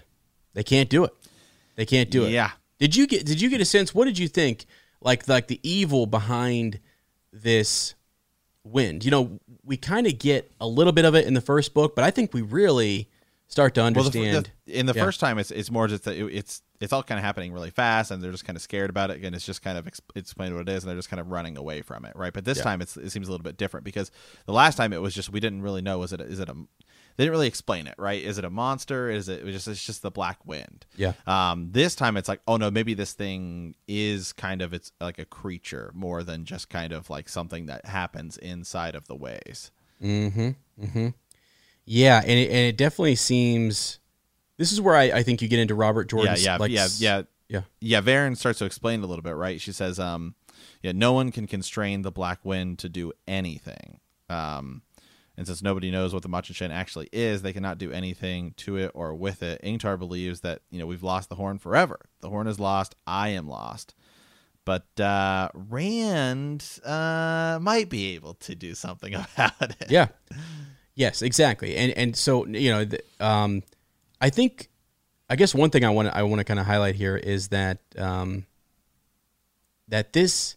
they 0.55 0.65
can't 0.65 0.89
do 0.89 1.05
it. 1.05 1.13
They 1.77 1.87
can't 1.87 2.11
do 2.11 2.25
it. 2.25 2.31
Yeah. 2.31 2.51
Did 2.79 2.97
you 2.97 3.07
get 3.07 3.25
Did 3.25 3.41
you 3.41 3.49
get 3.49 3.61
a 3.61 3.65
sense? 3.65 3.95
What 3.95 4.05
did 4.07 4.19
you 4.19 4.29
think? 4.29 4.67
Like 5.01 5.29
like 5.29 5.47
the 5.47 5.61
evil 5.63 6.07
behind 6.07 6.81
this 7.33 7.95
wind. 8.65 9.05
You 9.05 9.11
know, 9.11 9.39
we 9.65 9.77
kind 9.77 10.07
of 10.07 10.19
get 10.19 10.51
a 10.61 10.67
little 10.67 10.93
bit 10.93 11.05
of 11.05 11.15
it 11.15 11.27
in 11.27 11.35
the 11.35 11.41
first 11.41 11.75
book, 11.75 11.95
but 11.95 12.05
I 12.05 12.11
think 12.11 12.35
we 12.35 12.43
really 12.43 13.09
start 13.49 13.75
to 13.75 13.81
Well, 13.83 13.91
the, 13.93 13.99
understand. 14.01 14.51
the, 14.67 14.79
in 14.79 14.87
the 14.87 14.93
Yeah. 14.95 15.05
first 15.05 15.21
time, 15.21 15.39
it's 15.39 15.51
it's 15.51 15.71
more 15.71 15.87
just 15.87 16.05
that 16.05 16.17
it, 16.17 16.25
it's 16.35 16.63
it's 16.81 16.93
all 16.93 17.03
kind 17.03 17.19
of 17.19 17.25
happening 17.25 17.53
really 17.53 17.71
fast, 17.71 18.11
and 18.11 18.23
they're 18.23 18.33
just 18.33 18.45
kind 18.45 18.57
of 18.57 18.63
scared 18.63 18.91
about 18.91 19.11
it. 19.11 19.23
and 19.25 19.35
it's 19.35 19.47
just 19.47 19.63
kind 19.63 19.79
of 19.79 19.87
ex- 19.87 20.01
explained 20.15 20.55
what 20.55 20.69
it 20.69 20.73
is, 20.73 20.83
and 20.83 20.91
they're 20.91 20.97
just 20.99 21.09
kind 21.09 21.21
of 21.21 21.31
running 21.31 21.57
away 21.57 21.81
from 21.83 22.05
it, 22.05 22.15
right? 22.17 22.33
But 22.33 22.45
this 22.45 22.59
Yeah. 22.59 22.65
time, 22.65 22.83
it's, 22.83 22.97
it 22.97 23.11
seems 23.11 23.29
a 23.29 23.31
little 23.31 23.45
bit 23.45 23.57
different 23.57 23.85
because 23.85 24.11
the 24.47 24.53
last 24.53 24.77
time 24.77 24.93
it 24.93 25.01
was 25.01 25.15
just 25.15 25.31
we 25.31 25.41
didn't 25.41 25.63
really 25.63 25.81
know 25.83 26.03
is 26.03 26.13
it 26.13 26.21
is 26.21 26.41
it 26.41 26.49
a 26.49 26.57
they 27.17 27.25
didn't 27.25 27.33
really 27.33 27.47
explain 27.47 27.87
it, 27.87 27.95
right? 27.99 28.23
Is 28.23 28.39
it 28.39 28.45
a 28.45 28.51
monster? 28.51 29.11
Is 29.11 29.29
it, 29.29 29.47
it 29.47 29.53
just 29.53 29.69
it's 29.69 29.85
just 29.85 30.03
the 30.03 30.11
black 30.11 30.39
wind? 30.45 30.87
Yeah. 30.97 31.13
Um, 31.27 31.71
this 31.73 31.95
time 31.95 32.17
it's 32.17 32.29
like, 32.29 32.41
oh 32.47 32.57
no, 32.57 32.71
maybe 32.71 32.95
this 32.95 33.13
thing 33.13 33.75
is 33.89 34.33
kind 34.33 34.63
of 34.63 34.75
it's 34.75 34.93
like 35.01 35.19
a 35.19 35.25
creature 35.25 35.91
more 35.95 36.23
than 36.23 36.45
just 36.45 36.69
kind 36.69 36.93
of 36.93 37.09
like 37.11 37.29
something 37.29 37.67
that 37.67 37.87
happens 37.87 38.37
inside 38.37 38.95
of 38.95 39.07
the 39.07 39.17
ways. 39.17 39.71
Mm-hmm. 40.03 40.51
Mm-hmm. 40.83 41.09
Yeah, 41.87 42.21
and 42.21 42.31
it, 42.31 42.51
and 42.51 42.67
it 42.67 42.77
definitely 42.77 43.15
seems. 43.15 43.99
This 44.59 44.73
is 44.73 44.81
where 44.81 44.97
I, 44.97 45.05
I 45.05 45.23
think 45.23 45.43
you 45.43 45.49
get 45.49 45.61
into 45.61 45.75
Robert 45.75 46.09
Jordan's. 46.09 46.45
yeah, 46.45 46.57
like, 46.57 46.71
yeah, 46.71 46.89
yeah. 46.99 47.23
yeah. 47.49 47.61
yeah, 47.81 48.01
Verin 48.01 48.37
starts 48.37 48.59
to 48.61 48.65
explain 48.65 49.03
a 49.03 49.07
little 49.07 49.23
bit, 49.23 49.35
right? 49.37 49.61
She 49.61 49.71
says, 49.71 49.99
um, 49.99 50.35
yeah, 50.83 50.93
no 50.93 51.13
one 51.13 51.31
can 51.31 51.47
constrain 51.47 52.03
the 52.03 52.11
black 52.11 52.45
wind 52.45 52.79
to 52.81 52.89
do 52.89 53.13
anything. 53.29 54.01
Um, 54.29 54.83
and 55.37 55.47
since 55.47 55.63
nobody 55.63 55.91
knows 55.91 56.15
what 56.15 56.23
the 56.23 56.29
Machin 56.29 56.71
actually 56.71 57.09
is, 57.13 57.43
they 57.43 57.53
cannot 57.53 57.79
do 57.79 57.93
anything 57.93 58.55
to 58.59 58.77
it 58.77 58.91
or 58.95 59.15
with 59.15 59.43
it. 59.43 59.61
Ingtar 59.63 59.99
believes 59.99 60.41
that, 60.41 60.63
you 60.71 60.79
know, 60.79 60.87
we've 60.87 61.03
lost 61.03 61.29
the 61.29 61.35
horn 61.35 61.59
forever. 61.59 62.01
The 62.21 62.31
horn 62.31 62.47
is 62.47 62.59
lost. 62.59 62.95
I 63.07 63.29
am 63.31 63.47
lost. 63.47 63.95
But 64.65 64.99
uh, 64.99 65.51
Rand 65.55 66.81
uh, 66.85 67.59
might 67.61 67.89
be 67.89 68.15
able 68.15 68.35
to 68.35 68.55
do 68.55 68.75
something 68.75 69.15
about 69.37 69.71
it. 69.81 69.91
Yeah. 69.91 70.09
Yes, 70.95 71.21
exactly. 71.21 71.77
And 71.77 71.93
and 71.93 72.17
so 72.17 72.47
you 72.47 72.71
know, 72.71 72.85
the, 72.87 73.01
um, 73.21 73.63
I 74.21 74.31
think, 74.31 74.71
I 75.29 75.37
guess 75.37 75.55
one 75.55 75.69
thing 75.69 75.85
I 75.85 75.91
want 75.91 76.09
I 76.09 76.23
want 76.23 76.41
to 76.41 76.45
kind 76.45 76.59
of 76.59 76.65
highlight 76.65 76.95
here 76.95 77.17
is 77.17 77.49
that 77.49 77.79
um, 77.99 78.47
that 79.89 80.15
this 80.15 80.57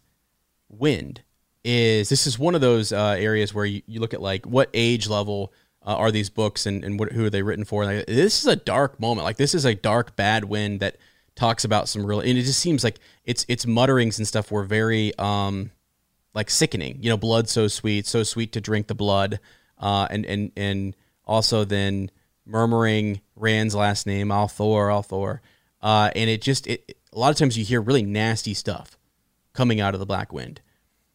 wind 0.70 1.24
is 1.64 2.10
this 2.10 2.28
is 2.28 2.40
one 2.40 2.56
of 2.56 2.62
those 2.62 2.92
uh, 2.92 3.16
areas 3.18 3.54
where 3.54 3.66
you, 3.66 3.82
you 3.86 4.00
look 4.00 4.14
at 4.14 4.22
like 4.22 4.46
what 4.46 4.70
age 4.74 5.08
level 5.08 5.54
uh, 5.86 5.96
are 5.96 6.12
these 6.12 6.30
books 6.30 6.66
and, 6.66 6.84
and 6.84 7.00
what, 7.00 7.12
who 7.12 7.26
are 7.26 7.30
they 7.30 7.42
written 7.42 7.66
for? 7.66 7.86
Like, 7.86 8.06
this 8.06 8.40
is 8.40 8.48
a 8.48 8.56
dark 8.56 9.00
moment. 9.00 9.26
Like 9.26 9.38
this 9.38 9.56
is 9.56 9.66
a 9.66 9.76
dark 9.76 10.16
bad 10.16 10.46
wind 10.46 10.82
that 10.82 10.98
talks 11.36 11.64
about 11.64 11.88
some 11.88 12.06
real 12.06 12.20
and 12.20 12.38
it 12.38 12.42
just 12.42 12.60
seems 12.60 12.84
like 12.84 13.00
its 13.24 13.46
its 13.48 13.66
mutterings 13.66 14.18
and 14.18 14.28
stuff 14.28 14.52
were 14.52 14.64
very 14.64 15.18
um 15.18 15.72
like 16.34 16.50
sickening. 16.50 16.98
You 17.02 17.10
know 17.10 17.18
blood 17.18 17.48
so 17.48 17.68
sweet 17.68 18.06
so 18.06 18.24
sweet 18.24 18.52
to 18.54 18.62
drink 18.62 18.88
the 18.88 18.96
blood 18.96 19.40
uh 19.78 20.08
and 20.10 20.26
and 20.26 20.52
and 20.58 20.96
also 21.26 21.64
then 21.64 22.12
murmuring 22.46 23.22
rand's 23.36 23.74
last 23.74 24.06
name 24.06 24.30
al'Thor 24.30 24.92
al'Thor 24.92 25.40
uh 25.82 26.12
and 26.14 26.30
it 26.30 26.42
just 26.42 26.68
it 26.68 26.98
a 27.14 27.18
lot 27.18 27.30
of 27.32 27.38
times 27.38 27.58
you 27.58 27.64
hear 27.64 27.80
really 27.80 28.04
nasty 28.04 28.54
stuff 28.54 28.98
coming 29.54 29.80
out 29.80 29.94
of 29.94 30.00
the 30.02 30.06
black 30.06 30.34
wind 30.34 30.62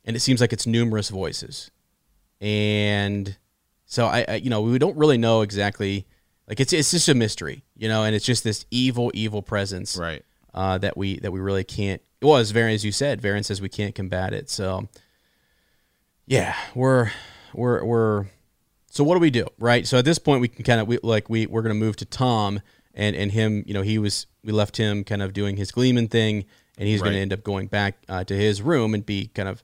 and 0.05 0.17
it 0.17 0.21
seems 0.21 0.41
like 0.41 0.53
it's 0.53 0.67
numerous 0.67 1.09
voices 1.09 1.71
and 2.41 3.37
so 3.87 4.07
I, 4.07 4.25
I 4.29 4.35
you 4.37 4.51
know 4.51 4.61
we 4.63 4.79
don't 4.79 4.97
really 4.97 5.19
know 5.19 5.43
exactly 5.43 6.07
like 6.49 6.61
it's 6.61 6.73
it's 6.73 6.91
just 6.91 7.09
a 7.09 7.15
mystery 7.15 7.65
you 7.77 7.89
know 7.89 8.05
and 8.05 8.15
it's 8.15 8.25
just 8.25 8.45
this 8.45 8.67
evil 8.71 9.11
evil 9.15 9.43
presence 9.43 9.97
Right. 9.97 10.23
uh, 10.53 10.79
that 10.79 10.97
we 10.97 11.19
that 11.21 11.33
we 11.33 11.41
really 11.41 11.65
can't. 11.65 12.03
Well, 12.23 12.37
as 12.39 12.53
Verin, 12.55 12.73
as 12.75 12.85
you 12.87 12.93
said, 12.93 13.21
Verin 13.21 13.45
says 13.45 13.61
we 13.61 13.69
can't 13.69 13.95
combat 13.95 14.33
it. 14.33 14.49
So, 14.49 14.89
yeah, 16.27 16.55
we're 16.75 17.11
we're 17.53 17.85
we're. 17.85 18.27
So 18.91 19.05
what 19.05 19.15
do 19.15 19.21
we 19.21 19.31
do, 19.31 19.47
right? 19.59 19.87
So 19.87 19.99
at 19.99 20.05
this 20.07 20.19
point, 20.19 20.41
we 20.41 20.49
can 20.49 20.65
kind 20.65 20.81
of 20.81 20.87
we, 20.89 20.99
like 21.03 21.29
we 21.29 21.47
we're 21.47 21.61
gonna 21.63 21.75
move 21.75 21.97
to 21.97 22.05
Thom 22.07 22.61
and 22.95 23.15
and 23.15 23.31
him. 23.33 23.63
You 23.67 23.75
know, 23.75 23.83
he 23.83 23.99
was 23.99 24.27
we 24.43 24.53
left 24.53 24.77
him 24.79 25.05
kind 25.05 25.21
of 25.23 25.33
doing 25.35 25.57
his 25.59 25.71
Gleeman 25.71 26.09
thing, 26.09 26.45
and 26.79 26.89
he's 26.89 27.01
Right. 27.01 27.09
gonna 27.09 27.19
end 27.19 27.33
up 27.35 27.43
going 27.45 27.67
back 27.67 27.99
uh, 28.09 28.25
to 28.25 28.35
his 28.35 28.63
room 28.63 28.95
and 28.95 29.05
be 29.05 29.27
kind 29.35 29.49
of 29.49 29.63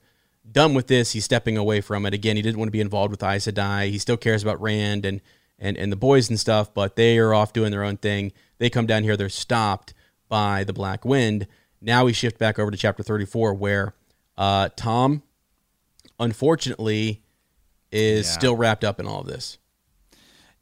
done 0.51 0.73
with 0.73 0.87
this. 0.87 1.11
He's 1.11 1.25
stepping 1.25 1.57
away 1.57 1.81
from 1.81 2.05
it 2.05 2.13
again. 2.13 2.35
He 2.35 2.41
didn't 2.41 2.57
want 2.57 2.67
to 2.67 2.71
be 2.71 2.81
involved 2.81 3.11
with 3.11 3.23
Aes 3.23 3.45
Sedai. 3.47 3.89
He 3.89 3.97
still 3.97 4.17
cares 4.17 4.43
about 4.43 4.61
Rand 4.61 5.05
and 5.05 5.21
and 5.59 5.77
and 5.77 5.91
the 5.91 5.95
boys 5.95 6.29
and 6.29 6.39
stuff, 6.39 6.73
but 6.73 6.95
they 6.95 7.17
are 7.17 7.33
off 7.33 7.53
doing 7.53 7.71
their 7.71 7.83
own 7.83 7.97
thing. 7.97 8.31
They 8.57 8.69
come 8.69 8.85
down 8.87 9.03
here. 9.03 9.15
They're 9.17 9.29
stopped 9.29 9.93
by 10.29 10.63
the 10.63 10.73
Black 10.73 11.05
Wind. 11.05 11.47
Now 11.81 12.05
we 12.05 12.13
shift 12.13 12.37
back 12.37 12.57
over 12.59 12.69
to 12.71 12.77
chapter 12.77 13.03
34, 13.03 13.53
where 13.55 13.93
uh, 14.37 14.69
Thom, 14.77 15.23
unfortunately, 16.19 17.21
is 17.91 18.25
Yeah. 18.27 18.31
still 18.33 18.55
wrapped 18.55 18.83
up 18.83 18.99
in 18.99 19.07
all 19.07 19.21
of 19.21 19.27
this. 19.27 19.57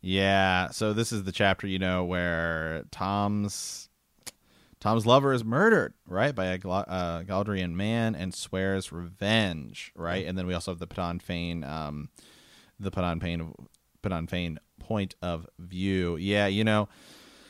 Yeah, 0.01 0.69
so 0.69 0.93
this 0.93 1.11
is 1.11 1.25
the 1.25 1.31
chapter, 1.33 1.67
you 1.67 1.77
know, 1.77 2.05
where 2.05 2.85
Thom's 2.91 3.88
Thom's 4.79 5.05
lover 5.05 5.33
is 5.33 5.43
murdered, 5.43 5.93
right, 6.07 6.33
by 6.33 6.45
a 6.45 6.55
uh, 6.55 7.23
Galldrian 7.23 7.75
man 7.75 8.15
and 8.15 8.33
swears 8.33 8.91
revenge, 8.91 9.91
right? 9.93 10.25
And 10.25 10.37
then 10.37 10.47
we 10.47 10.53
also 10.53 10.71
have 10.71 10.79
the 10.79 10.87
Padan 10.87 11.19
Fain 11.19 11.63
um, 11.65 12.09
the 12.79 12.91
pain 12.91 13.53
put 14.01 14.11
on 14.11 14.27
pain 14.27 14.57
point 14.79 15.15
of 15.21 15.47
view. 15.57 16.15
Yeah, 16.15 16.47
you 16.47 16.63
know, 16.63 16.87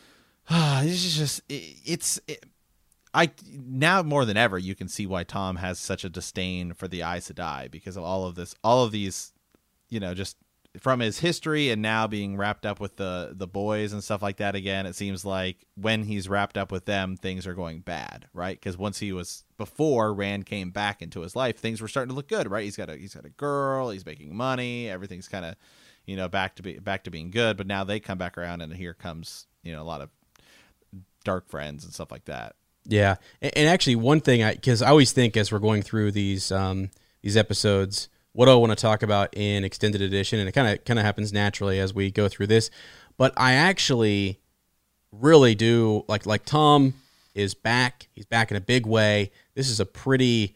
this 0.50 1.06
is 1.06 1.18
just 1.18 1.42
it, 1.50 1.76
it's. 1.86 2.20
It, 2.28 2.44
I 3.12 3.32
now 3.52 4.04
more 4.04 4.24
than 4.24 4.38
ever 4.38 4.60
you 4.60 4.76
can 4.76 4.88
see 4.88 5.08
why 5.08 5.24
Thom 5.24 5.56
has 5.56 5.80
such 5.80 6.04
a 6.04 6.10
disdain 6.10 6.74
for 6.74 6.88
the 6.88 7.02
Aes 7.02 7.32
Sedai 7.32 7.70
because 7.72 7.98
of 7.98 8.04
all 8.04 8.28
of 8.28 8.36
this, 8.36 8.54
all 8.64 8.84
of 8.84 8.92
these, 8.92 9.34
you 9.90 10.00
know, 10.00 10.14
just 10.14 10.38
from 10.78 11.00
his 11.00 11.20
history 11.20 11.72
and 11.72 11.82
now 11.82 12.06
being 12.06 12.38
wrapped 12.38 12.66
up 12.66 12.80
with 12.80 12.96
the 12.98 13.32
the 13.34 13.48
boys 13.48 13.92
and 13.92 14.04
stuff 14.04 14.22
like 14.22 14.38
that 14.38 14.56
again 14.56 14.86
it 14.86 14.96
seems 14.96 15.26
like 15.26 15.66
when 15.76 16.04
he's 16.04 16.30
wrapped 16.30 16.58
up 16.58 16.72
with 16.72 16.86
them 16.86 17.18
things 17.18 17.48
are 17.48 17.56
going 17.56 17.80
bad 17.80 18.28
right? 18.34 18.60
Because 18.60 18.78
once 18.78 19.00
he 19.00 19.12
was 19.12 19.44
before 19.58 20.14
rand 20.14 20.46
came 20.46 20.70
back 20.70 21.02
into 21.02 21.22
his 21.22 21.36
life 21.36 21.58
things 21.58 21.82
were 21.82 21.88
starting 21.88 22.10
to 22.10 22.16
look 22.16 22.28
good 22.28 22.50
right? 22.50 22.64
He's 22.64 22.78
got 22.78 22.90
a 22.90 22.96
he's 22.96 23.16
got 23.16 23.26
a 23.26 23.30
girl 23.30 23.90
he's 23.90 24.06
making 24.06 24.36
money 24.36 24.88
everything's 24.88 25.28
kind 25.28 25.46
of 25.46 25.56
you 26.10 26.16
know 26.16 26.28
back 26.28 26.56
to 26.56 26.64
be 26.64 26.80
back 26.80 27.04
to 27.04 27.12
being 27.12 27.30
good. 27.30 27.56
But 27.56 27.68
now 27.68 27.84
they 27.84 28.00
come 28.00 28.18
back 28.18 28.38
around 28.38 28.62
and 28.62 28.74
here 28.74 28.94
comes 28.94 29.46
you 29.64 29.72
know 29.72 29.82
a 29.82 29.86
lot 29.86 30.02
of 30.02 30.10
dark 31.24 31.48
friends 31.48 31.84
and 31.86 31.94
stuff 31.94 32.12
like 32.12 32.26
that. 32.26 32.56
Yeah. 32.86 33.16
And, 33.42 33.56
and 33.56 33.70
actually 33.70 33.96
one 33.96 34.20
thing 34.20 34.42
i 34.42 34.56
because 34.56 34.82
i 34.82 34.90
always 34.90 35.12
think 35.12 35.38
as 35.38 35.52
we're 35.52 35.60
going 35.60 35.84
through 35.84 36.12
these 36.12 36.52
um 36.52 36.90
these 37.22 37.38
episodes 37.38 38.10
what 38.34 38.46
do 38.46 38.52
I 38.52 38.56
want 38.56 38.72
to 38.72 38.76
talk 38.76 39.04
about 39.04 39.36
in 39.36 39.64
extended 39.64 40.02
edition, 40.02 40.40
and 40.40 40.48
it 40.48 40.52
kind 40.52 40.68
of 40.68 40.84
kind 40.86 41.00
of 41.00 41.06
happens 41.06 41.34
naturally 41.34 41.80
as 41.80 41.94
we 41.94 42.12
go 42.12 42.28
through 42.28 42.48
this. 42.48 42.70
But 43.18 43.34
I 43.36 43.54
actually 43.54 44.40
really 45.12 45.56
do 45.56 46.06
like 46.08 46.26
like 46.26 46.46
Thom 46.46 46.94
is 47.34 47.54
back. 47.54 48.08
He's 48.14 48.26
back 48.26 48.52
in 48.52 48.58
a 48.58 48.62
big 48.62 48.86
way. 48.86 49.32
This 49.56 49.70
is 49.70 49.80
a 49.80 49.86
pretty 49.86 50.56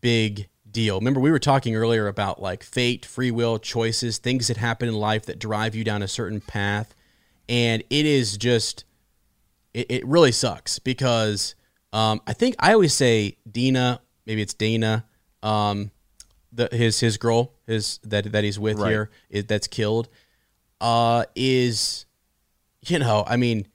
big 0.00 0.48
deal. 0.70 0.98
Remember 0.98 1.20
we 1.20 1.30
were 1.30 1.38
talking 1.38 1.74
earlier 1.74 2.06
about 2.06 2.42
like 2.42 2.62
fate, 2.62 3.06
free 3.06 3.30
will, 3.30 3.58
choices, 3.58 4.18
things 4.18 4.48
that 4.48 4.56
happen 4.56 4.88
in 4.88 4.94
life 4.94 5.26
that 5.26 5.38
drive 5.38 5.74
you 5.74 5.84
down 5.84 6.02
a 6.02 6.08
certain 6.08 6.40
path, 6.40 6.94
and 7.48 7.82
it 7.88 8.06
is 8.06 8.36
just 8.36 8.84
it, 9.72 9.86
it 9.90 10.06
really 10.06 10.32
sucks 10.32 10.78
because 10.78 11.54
um, 11.92 12.20
I 12.26 12.32
think 12.32 12.56
I 12.58 12.72
always 12.72 12.92
say 12.92 13.36
Dina, 13.50 14.00
maybe 14.26 14.42
it's 14.42 14.54
Dana. 14.54 15.04
Um, 15.42 15.92
the 16.56 16.68
his 16.72 17.00
his 17.00 17.16
girl 17.16 17.52
his 17.66 17.98
that 18.02 18.32
that 18.32 18.42
he's 18.44 18.58
with 18.58 18.78
Right. 18.78 18.90
here 18.90 19.10
is, 19.30 19.44
that's 19.44 19.66
killed 19.66 20.08
uh 20.80 21.24
is 21.34 22.06
you 22.86 22.98
know 22.98 23.24
I 23.26 23.36
mean 23.36 23.66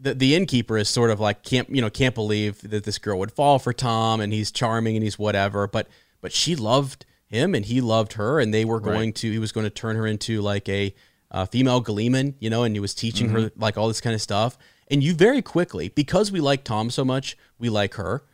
the 0.00 0.14
the 0.14 0.34
innkeeper 0.34 0.76
is 0.78 0.88
sort 0.88 1.10
of 1.10 1.20
like 1.20 1.42
can't 1.42 1.68
you 1.70 1.80
know 1.80 1.90
can't 1.90 2.14
believe 2.14 2.60
that 2.68 2.84
this 2.84 2.98
girl 2.98 3.18
would 3.18 3.32
fall 3.32 3.58
for 3.58 3.72
Thom 3.72 4.20
and 4.20 4.32
he's 4.32 4.50
charming 4.50 4.96
and 4.96 5.02
he's 5.04 5.18
whatever 5.18 5.66
but 5.66 5.88
but 6.20 6.32
she 6.32 6.56
loved 6.56 7.06
him 7.26 7.54
and 7.54 7.64
he 7.66 7.80
loved 7.80 8.14
her 8.14 8.40
and 8.40 8.52
they 8.52 8.64
were 8.64 8.80
going 8.80 9.12
to 9.14 9.30
he 9.30 9.38
was 9.38 9.52
going 9.52 9.64
to 9.64 9.70
turn 9.70 9.96
her 9.96 10.06
into 10.06 10.40
like 10.42 10.68
a 10.68 10.94
uh, 11.30 11.46
female 11.46 11.80
Gleeman 11.80 12.34
you 12.40 12.50
know 12.50 12.62
and 12.64 12.74
he 12.76 12.80
was 12.80 12.94
teaching 12.94 13.28
her 13.30 13.50
like 13.56 13.78
all 13.78 13.88
this 13.88 14.00
kind 14.00 14.14
of 14.14 14.20
stuff. 14.20 14.58
And 14.90 15.02
you 15.02 15.14
very 15.14 15.40
quickly 15.40 15.88
because 15.88 16.30
we 16.30 16.40
like 16.40 16.64
Thom 16.64 16.90
so 16.90 17.04
much 17.04 17.38
we 17.58 17.70
like 17.70 17.94
her 17.94 18.24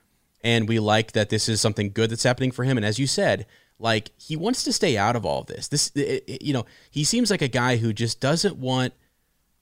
and 0.43 0.69
we 0.69 0.79
like 0.79 1.13
that 1.13 1.31
this 1.31 1.49
is 1.49 1.61
something 1.61 1.91
good 1.93 2.11
that's 2.11 2.23
happening 2.23 2.51
for 2.51 2.65
him 2.65 2.77
and 2.77 2.87
as 2.87 2.99
you 2.99 3.07
said 3.07 3.47
like 3.79 4.11
he 4.17 4.37
wants 4.37 4.65
to 4.65 4.73
stay 4.73 4.97
out 4.97 5.17
of 5.17 5.25
all 5.25 5.41
of 5.43 5.47
this 5.47 5.69
this 5.69 5.91
it, 5.95 6.25
it- 6.27 6.43
you 6.43 6.53
know 6.53 6.65
he 6.91 7.05
seems 7.05 7.31
like 7.31 7.43
a 7.43 7.49
guy 7.49 7.77
who 7.77 7.93
just 7.93 8.21
doesn't 8.21 8.57
want 8.57 8.93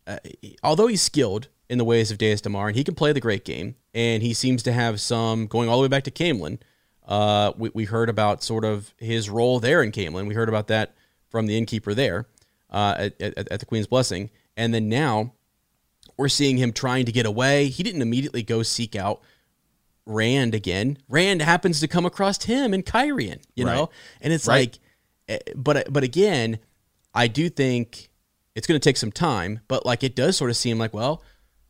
uh, 0.07 0.19
although 0.63 0.87
he's 0.87 1.03
skilled 1.03 1.49
in 1.69 1.79
the 1.79 1.85
ways 1.85 2.11
of 2.13 2.19
Daes 2.19 2.41
Dae'mar 2.41 2.69
and 2.69 2.77
he 2.77 2.85
can 2.85 2.95
play 2.95 3.13
the 3.13 3.21
great 3.21 3.45
game 3.45 3.75
and 3.95 4.23
he 4.23 4.33
seems 4.35 4.63
to 4.63 4.73
have 4.73 5.01
some 5.01 5.47
going 5.47 5.69
all 5.69 5.77
the 5.79 5.83
way 5.83 5.89
back 5.89 6.05
to 6.05 6.11
Caemlyn. 6.13 6.59
uh, 7.09 7.53
we, 7.57 7.71
we 7.75 7.85
heard 7.85 8.09
about 8.09 8.43
sort 8.43 8.65
of 8.65 8.95
his 8.99 9.29
role 9.29 9.59
there 9.59 9.83
in 9.83 9.91
Caemlyn. 9.91 10.29
we 10.29 10.35
heard 10.35 10.49
about 10.49 10.69
that 10.69 10.95
from 11.29 11.47
the 11.47 11.59
innkeeper 11.59 11.93
there 11.95 12.27
uh, 12.71 12.95
at, 12.99 13.21
at, 13.21 13.49
at 13.51 13.61
the 13.61 13.67
Queen's 13.67 13.87
Blessing 13.89 14.31
and 14.57 14.73
then 14.73 14.89
now 14.89 15.33
we're 16.17 16.29
seeing 16.29 16.57
him 16.57 16.73
trying 16.73 17.05
to 17.05 17.13
get 17.13 17.27
away 17.27 17.67
he 17.69 17.83
didn't 17.83 18.03
immediately 18.03 18.43
go 18.45 18.63
seek 18.63 18.95
out 18.95 19.21
Rand 20.07 20.55
again. 20.55 20.99
Rand 21.09 21.43
happens 21.43 21.81
to 21.81 21.89
come 21.89 22.07
across 22.07 22.43
him 22.45 22.73
and 22.73 22.85
Cairhien, 22.87 23.41
you 23.55 23.65
know, 23.65 23.91
and 24.21 24.33
it's 24.33 24.47
Right. 24.47 24.79
like, 25.29 25.41
eh, 25.49 25.53
but 25.57 25.93
but 25.93 26.05
again, 26.05 26.59
I 27.15 27.27
do 27.27 27.49
think 27.51 28.09
it's 28.55 28.67
going 28.67 28.81
to 28.81 28.85
take 28.89 28.97
some 28.97 29.13
time. 29.13 29.61
But 29.69 29.85
like, 29.85 30.03
it 30.05 30.15
does 30.15 30.37
sort 30.37 30.51
of 30.51 30.57
seem 30.57 30.79
like, 30.79 30.95
well, 30.95 31.23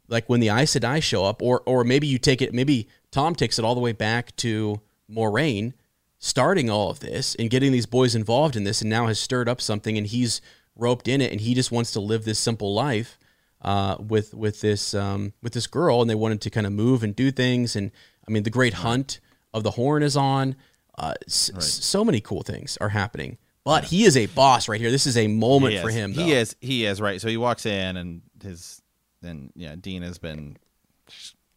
like 0.08 0.28
when 0.28 0.40
the 0.40 0.50
Aes 0.50 0.74
Sedai 0.76 1.02
show 1.02 1.24
up, 1.24 1.40
or 1.42 1.62
or 1.66 1.82
maybe 1.82 2.06
you 2.06 2.18
take 2.18 2.42
it, 2.42 2.52
maybe 2.54 2.88
Thom 3.10 3.34
takes 3.34 3.58
it 3.58 3.64
all 3.64 3.74
the 3.74 3.80
way 3.80 3.92
back 3.92 4.36
to 4.36 4.80
Moiraine, 5.10 5.72
starting 6.18 6.68
all 6.68 6.90
of 6.90 7.00
this 7.00 7.34
and 7.36 7.48
getting 7.50 7.72
these 7.72 7.86
boys 7.86 8.14
involved 8.14 8.54
in 8.56 8.64
this, 8.64 8.82
and 8.82 8.90
now 8.90 9.06
has 9.06 9.18
stirred 9.18 9.48
up 9.48 9.60
something, 9.60 9.96
and 9.96 10.06
he's 10.08 10.40
roped 10.76 11.08
in 11.08 11.20
it, 11.22 11.32
and 11.32 11.40
he 11.40 11.54
just 11.54 11.72
wants 11.72 11.90
to 11.92 12.00
live 12.00 12.24
this 12.24 12.38
simple 12.38 12.74
life 12.74 13.18
uh, 13.62 13.96
with 13.98 14.34
with 14.34 14.60
this 14.60 14.94
um, 14.94 15.32
with 15.42 15.54
this 15.54 15.66
girl, 15.66 16.02
and 16.02 16.10
they 16.10 16.14
wanted 16.14 16.40
to 16.42 16.50
kind 16.50 16.66
of 16.66 16.72
move 16.72 17.02
and 17.02 17.16
do 17.16 17.30
things. 17.30 17.74
And 17.74 17.90
I 18.28 18.31
mean, 18.32 18.43
the 18.43 18.51
Great 18.51 18.74
Hunt 18.74 19.20
of 19.55 19.62
the 19.62 19.70
Horn 19.73 20.03
is 20.03 20.16
on. 20.16 20.57
Uh, 20.98 21.15
s- 21.27 21.51
s- 21.59 21.85
so 21.85 22.05
many 22.05 22.20
cool 22.20 22.43
things 22.43 22.77
are 22.81 22.89
happening. 22.89 23.39
But 23.65 23.85
he 23.85 24.05
is 24.05 24.16
a 24.16 24.27
boss 24.27 24.69
right 24.69 24.81
here. 24.81 24.90
This 24.90 25.07
is 25.07 25.16
a 25.16 25.27
moment 25.27 25.74
for 25.82 25.90
him. 25.90 26.12
He 26.12 26.32
is. 26.32 26.57
He 26.61 26.85
is 26.86 27.01
right. 27.01 27.20
So 27.20 27.28
he 27.28 27.36
walks 27.36 27.66
in, 27.66 27.97
and 27.97 28.23
his 28.43 28.81
then 29.23 29.51
yeah, 29.57 29.74
Dean 29.78 30.03
has 30.03 30.19
been 30.19 30.57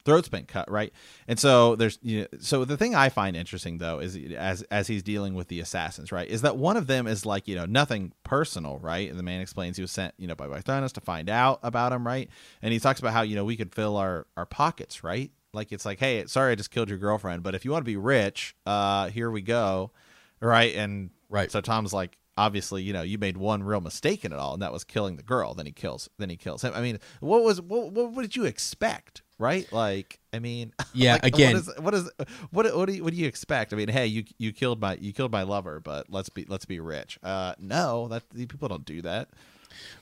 throat's 0.06 0.30
been 0.30 0.46
cut 0.46 0.72
right, 0.72 0.92
and 1.28 1.38
so 1.38 1.76
there's 1.76 2.00
you 2.02 2.22
know, 2.22 2.28
so 2.40 2.66
the 2.66 2.78
thing 2.78 2.96
I 2.96 3.10
find 3.10 3.36
interesting 3.36 3.78
though 3.78 4.00
is 4.00 4.18
as 4.36 4.64
as 4.64 4.88
he's 4.88 5.04
dealing 5.04 5.36
with 5.36 5.50
the 5.50 5.60
assassins 5.60 6.12
right 6.12 6.28
is 6.28 6.42
that 6.42 6.58
one 6.58 6.78
of 6.78 6.88
them 6.88 7.06
is 7.06 7.26
like 7.28 7.48
you 7.48 7.56
know 7.56 7.66
nothing 7.66 8.14
personal 8.24 8.80
right, 8.80 9.08
and 9.10 9.20
the 9.20 9.24
man 9.24 9.40
explains 9.42 9.76
he 9.78 9.84
was 9.84 9.92
sent 9.92 10.14
you 10.18 10.26
know 10.28 10.36
by 10.36 10.48
Barthanes 10.48 10.94
to 10.94 11.02
find 11.02 11.30
out 11.30 11.60
about 11.64 11.94
him 11.94 12.08
right, 12.08 12.28
and 12.62 12.74
he 12.74 12.80
talks 12.80 13.00
about 13.00 13.14
how 13.14 13.22
you 13.22 13.36
know 13.36 13.46
we 13.46 13.56
could 13.58 13.74
fill 13.76 13.98
our 13.98 14.26
our 14.36 14.46
pockets 14.48 15.04
right. 15.04 15.32
Like 15.54 15.72
it's 15.72 15.86
like, 15.86 16.00
hey, 16.00 16.26
sorry, 16.28 16.52
I 16.52 16.56
just 16.56 16.72
killed 16.72 16.90
your 16.90 16.98
girlfriend, 17.00 17.44
but 17.44 17.56
if 17.56 17.66
you 17.66 17.72
want 17.72 17.82
to 17.84 17.90
be 17.92 17.98
rich, 17.98 18.56
uh, 18.66 19.10
here 19.10 19.32
we 19.32 19.42
go, 19.42 19.92
right? 20.40 20.76
And 20.76 21.10
Right. 21.30 21.52
so 21.52 21.62
Thom's 21.62 21.94
like, 21.94 22.18
obviously, 22.38 22.82
you 22.84 22.94
know, 22.94 23.02
you 23.02 23.18
made 23.18 23.36
one 23.38 23.62
real 23.64 23.82
mistake 23.82 24.24
in 24.26 24.32
it 24.34 24.38
all, 24.40 24.54
and 24.54 24.62
that 24.62 24.72
was 24.72 24.84
killing 24.84 25.16
the 25.18 25.24
girl. 25.24 25.54
Then 25.54 25.66
he 25.66 25.72
kills. 25.72 26.10
Then 26.18 26.30
he 26.30 26.38
kills 26.38 26.64
him. 26.64 26.72
I 26.76 26.82
mean, 26.82 27.00
what 27.20 27.44
was 27.44 27.62
what? 27.62 27.92
What, 27.92 28.22
did 28.22 28.36
you 28.36 28.46
expect? 28.46 29.22
Right? 29.38 29.72
Like, 29.72 30.20
I 30.34 30.40
mean, 30.40 30.74
Yeah, 30.94 31.14
like, 31.14 31.26
again- 31.26 31.54
what 31.54 31.60
is 31.62 31.80
what 31.80 31.94
is 31.96 32.12
what 32.52 32.76
what 32.78 32.86
do 32.88 32.94
you, 32.96 33.04
what 33.04 33.14
do 33.14 33.20
you 33.20 33.28
expect? 33.28 33.74
I 33.74 33.76
mean, 33.76 33.90
hey, 33.90 34.06
you 34.08 34.24
you 34.38 34.52
killed 34.54 34.80
my 34.82 34.96
you 35.02 35.14
killed 35.14 35.32
my 35.32 35.44
lover, 35.44 35.80
but 35.80 36.08
let's 36.10 36.30
be 36.30 36.46
let's 36.48 36.66
be 36.66 36.80
rich. 36.80 37.18
Uh, 37.24 37.54
no, 37.60 38.08
that 38.10 38.24
people 38.48 38.68
don't 38.68 38.86
do 38.86 39.02
that. 39.04 39.30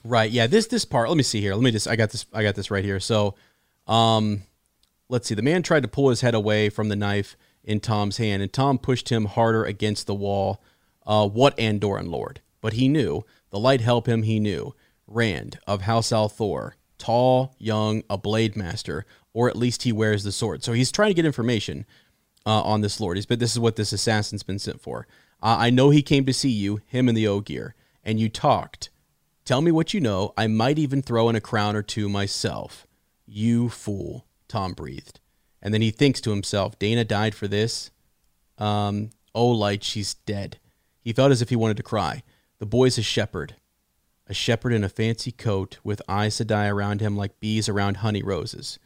Right. 0.04 0.30
Yeah. 0.32 0.48
This 0.48 0.68
this 0.68 0.86
part. 0.86 1.08
Let 1.10 1.18
me 1.18 1.24
see 1.24 1.42
here. 1.42 1.54
Let 1.56 1.64
me 1.64 1.72
just. 1.72 1.88
I 1.88 1.96
got 1.96 2.10
this. 2.12 2.26
I 2.34 2.44
got 2.44 2.56
this 2.56 2.72
right 2.72 2.84
here. 2.86 3.00
So, 3.00 3.36
um, 3.88 4.42
let's 5.10 5.28
see. 5.28 5.36
The 5.36 5.42
man 5.42 5.64
tried 5.64 5.84
to 5.84 5.90
pull 5.90 6.10
his 6.10 6.22
head 6.22 6.34
away 6.34 6.70
from 6.70 6.90
the 6.90 6.96
knife 6.96 7.36
in 7.64 7.80
Thom's 7.80 8.18
hand, 8.18 8.42
and 8.42 8.52
Thom 8.52 8.78
pushed 8.78 9.10
him 9.10 9.26
harder 9.26 9.64
against 9.64 10.08
the 10.08 10.16
wall. 10.16 10.62
Uh, 11.06 11.28
what 11.28 11.58
Andoran 11.58 12.10
lord? 12.10 12.42
But 12.62 12.74
he 12.74 12.88
knew 12.88 13.24
the 13.50 13.60
light 13.60 13.82
help 13.82 14.08
him. 14.08 14.24
He 14.24 14.40
knew 14.40 14.76
Rand 15.08 15.60
of 15.68 15.82
House 15.82 16.12
al'Thor, 16.12 16.74
tall, 16.98 17.56
young, 17.58 18.04
a 18.10 18.18
blade 18.18 18.56
master, 18.56 19.06
or 19.34 19.50
at 19.50 19.56
least 19.56 19.84
he 19.84 19.92
wears 19.92 20.24
the 20.24 20.32
sword. 20.32 20.64
So 20.64 20.74
he's 20.74 20.92
trying 20.92 21.10
to 21.10 21.14
get 21.14 21.26
information 21.26 21.86
uh, 22.46 22.62
on 22.62 22.82
this 22.82 23.00
lord. 23.00 23.18
He's 23.18 23.26
but 23.26 23.40
this 23.40 23.52
is 23.52 23.60
what 23.60 23.76
this 23.76 23.94
assassin's 23.94 24.44
been 24.44 24.60
sent 24.60 24.82
for. 24.82 25.08
Uh, 25.42 25.58
I 25.60 25.70
know 25.70 25.90
he 25.90 26.02
came 26.02 26.26
to 26.26 26.34
see 26.34 26.50
you, 26.50 26.82
him 26.86 27.08
and 27.08 27.18
the 27.18 27.28
Ogier, 27.28 27.76
and 28.04 28.20
you 28.20 28.30
talked. 28.30 28.90
Tell 29.46 29.62
me 29.62 29.72
what 29.72 29.94
you 29.94 30.02
know. 30.02 30.34
I 30.36 30.48
might 30.48 30.80
even 30.80 31.02
throw 31.02 31.30
in 31.30 31.36
a 31.36 31.42
crown 31.42 31.76
or 31.76 31.84
two 31.84 32.10
myself. 32.10 32.86
You 33.26 33.70
fool, 33.70 34.26
Thom 34.48 34.74
breathed. 34.74 35.20
And 35.62 35.74
then 35.74 35.82
he 35.82 35.92
thinks 35.92 36.22
to 36.22 36.32
himself, 36.32 36.78
Dana 36.80 37.04
died 37.04 37.36
for 37.36 37.48
this. 37.48 37.92
Um, 38.58 39.10
oh, 39.34 39.48
light, 39.48 39.84
she's 39.84 40.14
dead. 40.14 40.60
He 41.02 41.14
felt 41.14 41.32
as 41.32 41.42
if 41.42 41.50
he 41.50 41.56
wanted 41.56 41.78
to 41.78 41.84
cry. 41.84 42.24
The 42.60 42.66
boy's 42.66 42.98
a 42.98 43.04
shepherd. 43.04 43.56
A 44.28 44.34
shepherd 44.34 44.74
in 44.74 44.84
a 44.84 44.90
fancy 44.90 45.32
coat 45.32 45.78
with 45.84 46.02
eyes 46.08 46.38
to 46.38 46.46
die 46.46 46.68
around 46.68 47.02
him 47.02 47.16
like 47.16 47.40
bees 47.40 47.70
around 47.70 47.98
honey 47.98 48.22
roses. 48.22 48.78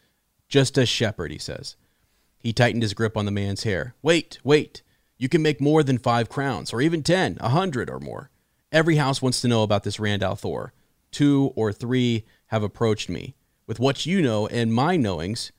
Just 0.47 0.77
a 0.77 0.85
shepherd, 0.85 1.31
he 1.31 1.39
says. 1.39 1.75
He 2.37 2.53
tightened 2.53 2.83
his 2.83 2.93
grip 2.93 3.15
on 3.15 3.25
the 3.25 3.31
man's 3.31 3.63
hair. 3.63 3.95
Wait, 4.01 4.39
wait. 4.43 4.81
You 5.17 5.29
can 5.29 5.41
make 5.41 5.61
more 5.61 5.83
than 5.83 5.97
five 5.97 6.29
crowns, 6.29 6.73
or 6.73 6.81
even 6.81 7.03
ten, 7.03 7.37
a 7.39 7.49
hundred 7.49 7.89
or 7.89 7.99
more. 7.99 8.29
Every 8.71 8.95
house 8.95 9.21
wants 9.21 9.41
to 9.41 9.47
know 9.47 9.63
about 9.63 9.83
this 9.83 9.99
Rand 9.99 10.23
al'Thor. 10.23 10.71
Two 11.11 11.51
or 11.55 11.71
three 11.71 12.25
have 12.47 12.63
approached 12.63 13.09
me. 13.09 13.35
With 13.71 13.79
what 13.79 14.05
you 14.05 14.21
know 14.21 14.47
and 14.47 14.73
my 14.73 14.97
knowings, 14.97 15.53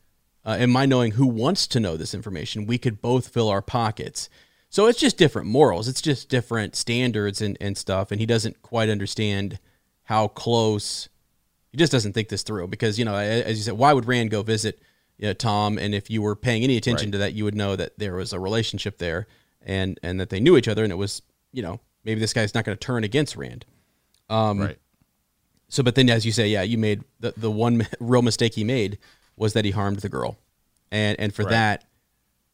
uh, 0.44 0.56
and 0.58 0.70
my 0.70 0.84
knowing 0.84 1.12
who 1.12 1.26
wants 1.26 1.66
to 1.68 1.80
know 1.80 1.96
this 1.96 2.12
information, 2.12 2.66
we 2.66 2.76
could 2.76 3.00
both 3.00 3.28
fill 3.28 3.48
our 3.48 3.62
pockets. 3.62 4.28
So 4.68 4.84
it's 4.84 5.00
just 5.00 5.16
different 5.16 5.48
morals. 5.48 5.88
It's 5.88 6.02
just 6.02 6.28
different 6.28 6.76
standards 6.76 7.40
and, 7.40 7.56
and 7.58 7.74
stuff. 7.74 8.10
And 8.10 8.20
he 8.20 8.26
doesn't 8.26 8.60
quite 8.60 8.90
understand 8.90 9.58
how 10.02 10.28
close 10.28 11.08
he 11.70 11.78
just 11.78 11.90
doesn't 11.90 12.12
think 12.12 12.28
this 12.28 12.42
through 12.42 12.68
because 12.68 12.98
you 12.98 13.06
know 13.06 13.14
as 13.14 13.56
you 13.56 13.62
said 13.62 13.78
why 13.78 13.94
would 13.94 14.06
rand 14.06 14.30
go 14.30 14.42
visit 14.42 14.82
you 15.16 15.28
know, 15.28 15.32
Thom 15.32 15.78
and 15.78 15.94
if 15.94 16.10
you 16.10 16.20
were 16.20 16.36
paying 16.36 16.64
any 16.64 16.76
attention 16.76 17.06
Right. 17.06 17.12
to 17.12 17.18
that 17.18 17.32
you 17.32 17.44
would 17.44 17.54
know 17.54 17.76
that 17.76 17.98
there 17.98 18.16
was 18.16 18.34
a 18.34 18.38
relationship 18.38 18.98
there 18.98 19.26
and 19.62 19.98
and 20.02 20.20
that 20.20 20.28
they 20.28 20.38
knew 20.38 20.58
each 20.58 20.68
other 20.68 20.82
and 20.82 20.92
it 20.92 20.96
was 20.96 21.22
you 21.50 21.62
know 21.62 21.80
maybe 22.04 22.20
this 22.20 22.34
guy's 22.34 22.54
not 22.54 22.66
going 22.66 22.76
to 22.76 22.86
turn 22.86 23.04
against 23.04 23.36
Rand. 23.36 23.64
Um, 24.28 24.58
right. 24.60 24.78
So, 25.72 25.82
but 25.82 25.94
then, 25.94 26.10
as 26.10 26.26
you 26.26 26.32
say, 26.32 26.48
yeah, 26.48 26.60
you 26.60 26.76
made 26.76 27.02
the 27.20 27.32
the 27.34 27.50
one 27.50 27.86
real 27.98 28.20
mistake 28.20 28.52
he 28.54 28.62
made 28.62 28.98
was 29.36 29.54
that 29.54 29.64
he 29.64 29.70
harmed 29.70 30.00
the 30.00 30.10
girl, 30.10 30.36
and 30.90 31.18
and 31.18 31.34
for 31.34 31.44
Right. 31.44 31.50
that, 31.52 31.84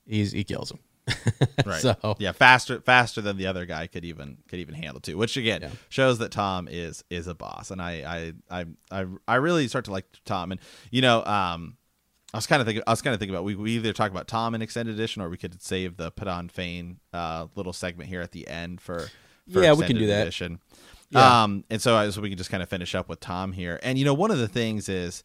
he's 0.07 0.31
he 0.31 0.45
kills 0.45 0.71
him. 0.71 0.79
Right. 1.67 1.81
so 1.83 1.97
yeah, 2.21 2.31
faster 2.31 2.81
faster 2.81 3.21
than 3.21 3.37
the 3.37 3.47
other 3.49 3.67
guy 3.67 3.89
could 3.89 4.05
even 4.05 4.39
could 4.47 4.61
even 4.61 4.75
handle 4.77 5.01
too. 5.01 5.17
Which 5.19 5.37
again 5.37 5.63
Yeah. 5.63 5.71
shows 5.89 6.19
that 6.19 6.31
Thom 6.31 6.69
is 6.71 7.03
is 7.11 7.27
a 7.27 7.35
boss, 7.35 7.73
and 7.73 7.83
I 7.83 8.33
I 8.51 8.61
I 8.61 8.67
I, 9.03 9.07
I 9.27 9.35
really 9.35 9.67
start 9.67 9.87
to 9.87 9.91
like 9.91 10.05
Thom. 10.25 10.53
And 10.53 10.61
you 10.93 11.03
know, 11.03 11.25
um, 11.25 11.77
I 12.33 12.37
was 12.37 12.47
kind 12.47 12.61
of 12.61 12.67
thinking 12.67 12.85
I 12.87 12.91
was 12.93 13.03
kind 13.03 13.15
of 13.15 13.19
thinking 13.19 13.35
about 13.35 13.43
we, 13.45 13.57
we 13.57 13.73
either 13.73 13.93
talk 13.93 14.13
about 14.13 14.29
Thom 14.29 14.55
in 14.55 14.63
extended 14.63 14.95
edition 14.95 15.23
or 15.23 15.29
we 15.29 15.37
could 15.39 15.61
save 15.61 15.97
the 15.97 16.13
Padan 16.13 16.51
Fain 16.51 16.99
uh, 17.13 17.49
little 17.57 17.73
segment 17.73 18.09
here 18.09 18.21
at 18.21 18.31
the 18.31 18.47
end 18.47 18.81
for. 18.81 19.09
for 19.51 19.63
Yeah, 19.65 19.73
we 19.73 19.87
can 19.87 19.97
do 19.97 20.07
that. 20.07 20.23
Edition. 20.23 20.61
Yeah. 21.11 21.45
Um, 21.45 21.65
and 21.71 21.81
so 21.81 21.97
I 21.97 22.11
so 22.11 22.21
we 22.21 22.29
can 22.29 22.39
just 22.39 22.51
kind 22.51 22.63
of 22.63 22.69
finish 22.69 22.95
up 22.95 23.09
with 23.09 23.21
Thom 23.21 23.53
here. 23.53 23.79
And 23.83 23.99
you 23.99 24.05
know, 24.05 24.15
one 24.15 24.31
of 24.31 24.39
the 24.39 24.49
things 24.49 24.89
is. 24.89 25.23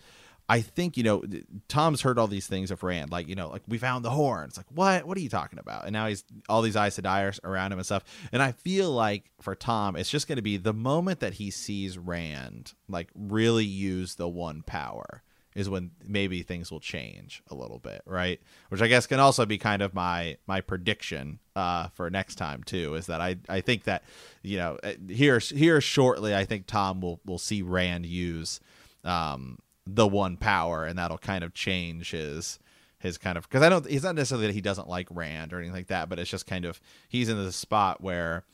I 0.49 0.59
think 0.59 0.97
you 0.97 1.03
know 1.03 1.23
Thom's 1.69 2.01
heard 2.01 2.19
all 2.19 2.27
these 2.27 2.47
things 2.47 2.69
of 2.69 2.83
Rand, 2.83 3.11
like 3.11 3.29
you 3.29 3.33
know, 3.33 3.47
like 3.47 3.61
we 3.65 3.77
found 3.77 4.03
the 4.03 4.09
horn. 4.09 4.49
It's 4.49 4.57
like 4.57 4.65
what? 4.75 5.07
What 5.07 5.17
are 5.17 5.21
you 5.21 5.29
talking 5.29 5.57
about? 5.57 5.85
And 5.85 5.93
now 5.93 6.07
he's 6.07 6.25
all 6.49 6.61
these 6.61 6.75
Aes 6.75 6.99
Sedai 6.99 7.39
are 7.45 7.49
around 7.49 7.71
him 7.71 7.79
and 7.79 7.85
stuff. 7.85 8.03
And 8.29 8.43
I 8.43 8.51
feel 8.51 8.91
like 8.91 9.31
for 9.39 9.55
Thom, 9.55 9.95
it's 9.95 10.09
just 10.09 10.27
going 10.27 10.35
to 10.35 10.41
be 10.41 10.57
the 10.57 10.73
moment 10.73 11.21
that 11.21 11.35
he 11.35 11.49
sees 11.49 11.97
Rand 11.97 12.73
like 12.89 13.07
really 13.15 13.63
use 13.63 14.15
the 14.15 14.27
one 14.27 14.63
power 14.63 15.23
is 15.55 15.69
when 15.69 15.91
maybe 16.05 16.41
things 16.41 16.71
will 16.71 16.79
change 16.79 17.43
a 17.49 17.55
little 17.55 17.79
bit, 17.79 18.01
right? 18.05 18.39
Which 18.69 18.81
I 18.81 18.87
guess 18.87 19.07
can 19.07 19.19
also 19.19 19.45
be 19.45 19.57
kind 19.57 19.81
of 19.81 19.93
my 19.93 20.37
my 20.47 20.61
prediction 20.61 21.39
uh, 21.55 21.89
for 21.89 22.09
next 22.09 22.35
time 22.35 22.63
too. 22.63 22.95
Is 22.95 23.07
that 23.07 23.21
I 23.21 23.37
I 23.49 23.61
think 23.61 23.83
that 23.83 24.03
you 24.41 24.57
know 24.57 24.77
uh, 24.83 24.93
here 25.07 25.39
here 25.39 25.81
shortly, 25.81 26.35
I 26.35 26.45
think 26.45 26.67
Thom 26.67 27.01
will 27.01 27.19
will 27.25 27.39
see 27.39 27.61
Rand 27.61 28.05
use 28.05 28.59
um, 29.03 29.59
the 29.85 30.07
one 30.07 30.37
power, 30.37 30.85
and 30.85 30.97
that'll 30.97 31.17
kind 31.17 31.43
of 31.43 31.53
change 31.53 32.11
his 32.11 32.59
his 33.03 33.17
kind 33.17 33.37
of 33.37 33.47
because 33.47 33.61
I 33.61 33.69
don't. 33.69 33.85
It's 33.87 34.03
not 34.03 34.15
necessarily 34.15 34.47
that 34.47 34.53
he 34.53 34.61
doesn't 34.61 34.87
like 34.87 35.07
Rand 35.11 35.53
or 35.53 35.57
anything 35.57 35.75
like 35.75 35.87
that, 35.87 36.09
but 36.09 36.19
it's 36.19 36.29
just 36.29 36.47
kind 36.47 36.65
of 36.65 36.79
he's 37.09 37.29
in 37.29 37.37
this 37.37 37.55
spot 37.55 38.01
where, 38.01 38.45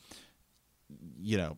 you 1.20 1.36
know, 1.38 1.56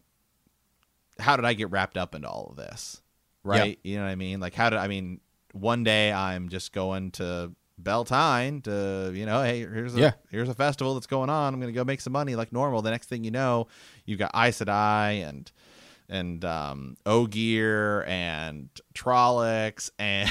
how 1.19 1.37
did 1.37 1.47
I 1.47 1.55
get 1.55 1.71
wrapped 1.71 1.97
up 1.97 2.15
into 2.15 2.29
all 2.29 2.49
of 2.51 2.57
this? 2.57 3.01
Right? 3.45 3.79
You 3.83 3.97
know 3.97 4.05
what 4.05 4.11
I 4.11 4.15
mean? 4.15 4.41
Like 4.41 4.55
how 4.55 4.71
did 4.71 4.79
I 4.79 4.89
mean? 4.89 5.21
One 5.53 5.85
day 5.85 6.13
I'm 6.13 6.49
just 6.49 6.73
going 6.73 7.13
to 7.13 7.53
Bel 7.79 8.05
Tine 8.05 8.61
to 8.63 9.13
you 9.15 9.27
know, 9.27 9.43
hey, 9.43 9.61
here's 9.61 9.95
a 9.95 10.01
Yeah. 10.01 10.13
here's 10.31 10.49
a 10.49 10.55
festival 10.55 10.95
that's 10.95 11.07
going 11.07 11.31
on. 11.31 11.55
I'm 11.55 11.61
gonna 11.61 11.73
go 11.73 11.85
make 11.85 12.01
some 12.01 12.13
money 12.13 12.35
like 12.37 12.53
normal. 12.53 12.83
The 12.83 12.91
next 12.91 13.09
thing 13.09 13.25
you 13.25 13.31
know, 13.31 13.67
you've 14.05 14.19
got 14.19 14.31
Aes 14.35 14.59
Sedai 14.59 15.27
and 15.29 15.51
and 16.13 16.45
um, 16.45 16.97
and 17.07 18.69
Trollocs 18.95 19.91
and 19.99 20.31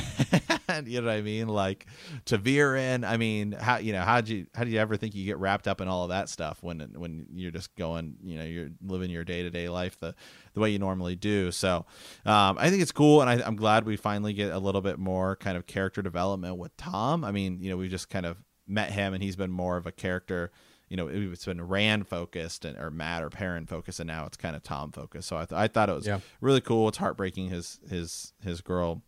you 0.88 1.02
know 1.02 1.08
what 1.08 1.16
I 1.16 1.22
mean, 1.22 1.48
like 1.48 1.88
ta'veren. 2.26 3.04
I 3.04 3.18
mean, 3.18 3.54
how 3.54 3.78
you 3.78 3.92
know 3.92 4.02
how 4.02 4.22
do 4.22 4.36
you 4.36 4.46
how 4.54 4.64
do 4.64 4.70
you 4.70 4.80
ever 4.80 4.96
think 4.96 5.16
you 5.16 5.26
get 5.26 5.40
wrapped 5.40 5.68
up 5.68 5.82
in 5.82 5.88
all 5.88 6.04
of 6.04 6.10
that 6.10 6.30
stuff 6.30 6.60
when 6.62 6.80
when 6.96 7.26
you're 7.34 7.52
just 7.52 7.76
going, 7.76 8.16
you 8.24 8.38
know, 8.38 8.46
you're 8.46 8.70
living 8.86 9.10
your 9.10 9.24
day 9.24 9.42
to 9.42 9.50
day 9.50 9.70
life 9.70 10.00
the 10.00 10.14
the 10.54 10.60
way 10.60 10.70
you 10.70 10.80
normally 10.80 11.16
do. 11.16 11.52
So 11.52 11.86
um, 12.26 12.58
I 12.60 12.70
think 12.70 12.84
it's 12.84 12.92
cool, 12.92 13.22
and 13.22 13.30
I, 13.30 13.46
I'm 13.46 13.56
glad 13.56 13.86
we 13.86 13.98
finally 13.98 14.34
get 14.34 14.52
a 14.52 14.60
little 14.60 14.82
bit 14.82 15.00
more 15.00 15.36
kind 15.36 15.58
of 15.58 15.66
character 15.66 16.04
development 16.04 16.58
with 16.58 16.72
Thom. 16.78 17.26
I 17.26 17.32
mean, 17.32 17.60
you 17.60 17.72
know, 17.72 17.78
we 17.78 17.90
just 17.90 18.10
kind 18.10 18.28
of 18.28 18.44
met 18.68 18.92
him, 18.92 19.16
and 19.16 19.24
he's 19.24 19.36
been 19.36 19.52
more 19.52 19.78
of 19.78 19.88
a 19.88 19.92
character 19.92 20.52
you 20.92 20.98
know, 20.98 21.08
it's 21.08 21.46
been 21.46 21.66
Rand 21.66 22.06
focused 22.08 22.66
and 22.66 22.78
or 22.78 22.92
Mat 22.92 23.24
or 23.24 23.30
Perrin 23.30 23.66
focused, 23.66 24.02
and 24.02 24.08
now 24.08 24.26
it's 24.26 24.36
kind 24.36 24.56
of 24.58 24.62
Thom 24.64 24.92
focused. 24.92 25.30
So 25.30 25.38
I, 25.38 25.46
th- 25.46 25.58
I 25.58 25.68
thought 25.70 25.88
it 25.90 25.96
was 25.96 26.06
Yeah. 26.06 26.20
really 26.42 26.60
cool. 26.60 26.90
It's 26.90 26.98
heartbreaking 26.98 27.48
his 27.50 27.80
his 27.90 28.34
his 28.44 28.60
girl, 28.60 29.02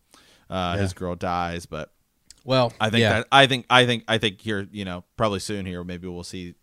uh, 0.50 0.78
his 0.78 0.94
girl 0.94 1.16
dies, 1.16 1.66
but 1.66 1.92
well, 2.46 2.72
I 2.80 2.90
think 2.90 3.02
yeah. 3.02 3.14
that 3.20 3.28
I 3.34 3.48
think 3.48 3.66
I 3.70 3.86
think 3.86 4.06
I 4.08 4.18
think 4.18 4.40
here 4.40 4.66
you 4.72 4.86
know 4.86 5.04
probably 5.18 5.40
soon 5.40 5.66
here 5.66 5.84
maybe 5.84 6.08
we'll 6.08 6.24
see 6.24 6.56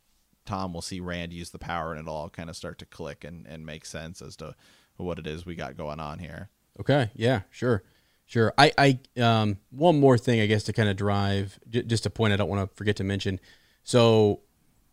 Thom 0.46 0.72
will 0.72 0.80
see 0.82 1.00
Rand 1.00 1.32
use 1.34 1.50
the 1.50 1.58
power 1.58 1.92
and 1.92 2.00
it'll 2.00 2.14
all 2.14 2.30
kind 2.30 2.48
of 2.48 2.56
start 2.56 2.78
to 2.78 2.86
click 2.86 3.22
and 3.22 3.46
and 3.46 3.66
make 3.66 3.84
sense 3.84 4.22
as 4.22 4.36
to 4.36 4.54
what 4.96 5.18
it 5.18 5.26
is 5.26 5.44
we 5.44 5.54
got 5.54 5.76
going 5.76 6.00
on 6.00 6.18
here. 6.18 6.48
Okay. 6.80 7.10
Yeah. 7.14 7.42
Sure. 7.50 7.82
Sure. 8.26 8.54
I. 8.56 8.72
I. 8.78 9.20
Um. 9.20 9.58
One 9.70 9.98
more 10.00 10.16
thing, 10.16 10.40
I 10.40 10.46
guess, 10.46 10.62
to 10.64 10.72
kind 10.72 10.88
of 10.88 10.96
drive, 10.96 11.58
j- 11.68 11.82
just 11.82 12.06
a 12.06 12.10
point 12.10 12.32
I 12.32 12.36
don't 12.36 12.48
want 12.48 12.68
to 12.70 12.74
forget 12.76 12.94
to 12.96 13.04
mention. 13.04 13.40
So, 13.82 14.40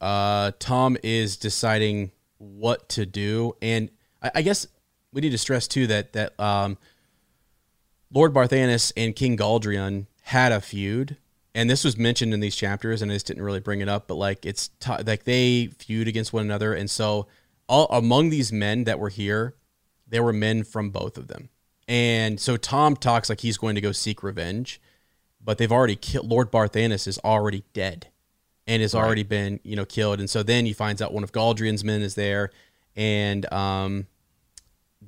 uh, 0.02 0.52
Thom 0.60 0.98
is 1.04 1.38
deciding 1.38 2.12
what 2.38 2.90
to 2.90 3.06
do, 3.06 3.56
and 3.62 3.90
I, 4.22 4.32
I 4.36 4.42
guess 4.42 4.68
we 5.12 5.22
need 5.22 5.32
to 5.32 5.38
stress 5.38 5.68
too 5.68 5.88
that 5.88 6.14
that 6.14 6.40
um, 6.40 6.78
Lord 8.12 8.34
Barthanes 8.34 8.94
and 8.96 9.16
King 9.16 9.36
Galldrian 9.36 10.08
had 10.24 10.52
a 10.52 10.62
feud, 10.62 11.18
and 11.56 11.70
this 11.70 11.84
was 11.84 11.98
mentioned 11.98 12.34
in 12.34 12.40
these 12.40 12.56
chapters, 12.56 13.02
and 13.02 13.12
I 13.12 13.16
just 13.16 13.28
didn't 13.28 13.44
really 13.44 13.60
bring 13.60 13.82
it 13.82 13.90
up, 13.90 14.08
but 14.08 14.16
like 14.16 14.46
it's 14.46 14.70
t- 14.80 15.04
like 15.06 15.24
they 15.24 15.68
feud 15.80 16.08
against 16.08 16.34
one 16.34 16.44
another, 16.44 16.74
and 16.74 16.90
so 16.90 17.28
all 17.68 17.88
among 17.90 18.30
these 18.30 18.52
men 18.52 18.84
that 18.86 19.00
were 19.00 19.10
here, 19.10 19.56
there 20.08 20.24
were 20.24 20.34
men 20.34 20.64
from 20.64 20.90
both 20.90 21.18
of 21.18 21.28
them, 21.28 21.50
and 21.88 22.40
so 22.40 22.58
Thom 22.58 22.96
talks 22.96 23.30
like 23.30 23.42
he's 23.42 23.58
going 23.58 23.76
to 23.76 23.82
go 23.82 23.92
seek 23.92 24.22
revenge, 24.22 24.80
but 25.44 25.58
they've 25.58 25.72
already 25.72 25.96
killed 25.96 26.30
Lord 26.30 26.52
Barthanes 26.52 27.08
is 27.08 27.20
already 27.24 27.64
dead, 27.74 28.08
and 28.68 28.82
has 28.82 28.94
already 28.94 29.24
been 29.24 29.60
you 29.64 29.76
know 29.76 29.86
killed, 29.86 30.20
and 30.20 30.30
so 30.30 30.44
then 30.44 30.66
he 30.66 30.74
finds 30.74 31.02
out 31.02 31.14
one 31.14 31.24
of 31.24 31.32
Galldrian's 31.32 31.84
men 31.84 32.02
is 32.02 32.16
there, 32.16 32.52
and 32.96 33.52
um, 33.54 34.08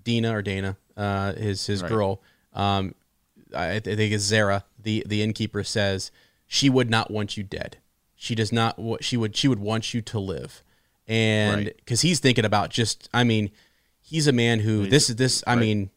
Dina 0.03 0.36
or 0.36 0.41
Dana, 0.41 0.77
uh, 0.98 1.34
his 1.34 1.65
his 1.65 1.81
Right. 1.81 1.90
girl, 1.90 2.22
um, 2.53 2.95
I, 3.56 3.76
I 3.76 3.80
think 3.80 4.14
it's 4.14 4.23
Zara, 4.23 4.64
the 4.81 5.03
the 5.07 5.22
innkeeper 5.22 5.64
says 5.64 6.11
she 6.48 6.69
would 6.69 6.90
not 6.90 7.11
want 7.11 7.38
you 7.38 7.44
dead. 7.44 7.77
She 8.15 8.36
does 8.36 8.52
not. 8.52 8.77
She 9.02 9.18
would. 9.18 9.36
She 9.36 9.48
would 9.48 9.60
want 9.60 9.94
you 9.94 10.02
to 10.02 10.19
live, 10.19 10.64
and 11.07 11.65
Right. 11.65 11.77
because 11.77 12.02
he's 12.02 12.19
thinking 12.19 12.45
about 12.45 12.69
just. 12.69 13.10
I 13.14 13.23
mean, 13.23 13.49
he's 14.02 14.27
a 14.27 14.31
man 14.34 14.60
who 14.60 14.88
this 14.88 15.10
is 15.10 15.15
this. 15.15 15.44
I 15.48 15.53
right. 15.53 15.60
mean, 15.60 15.90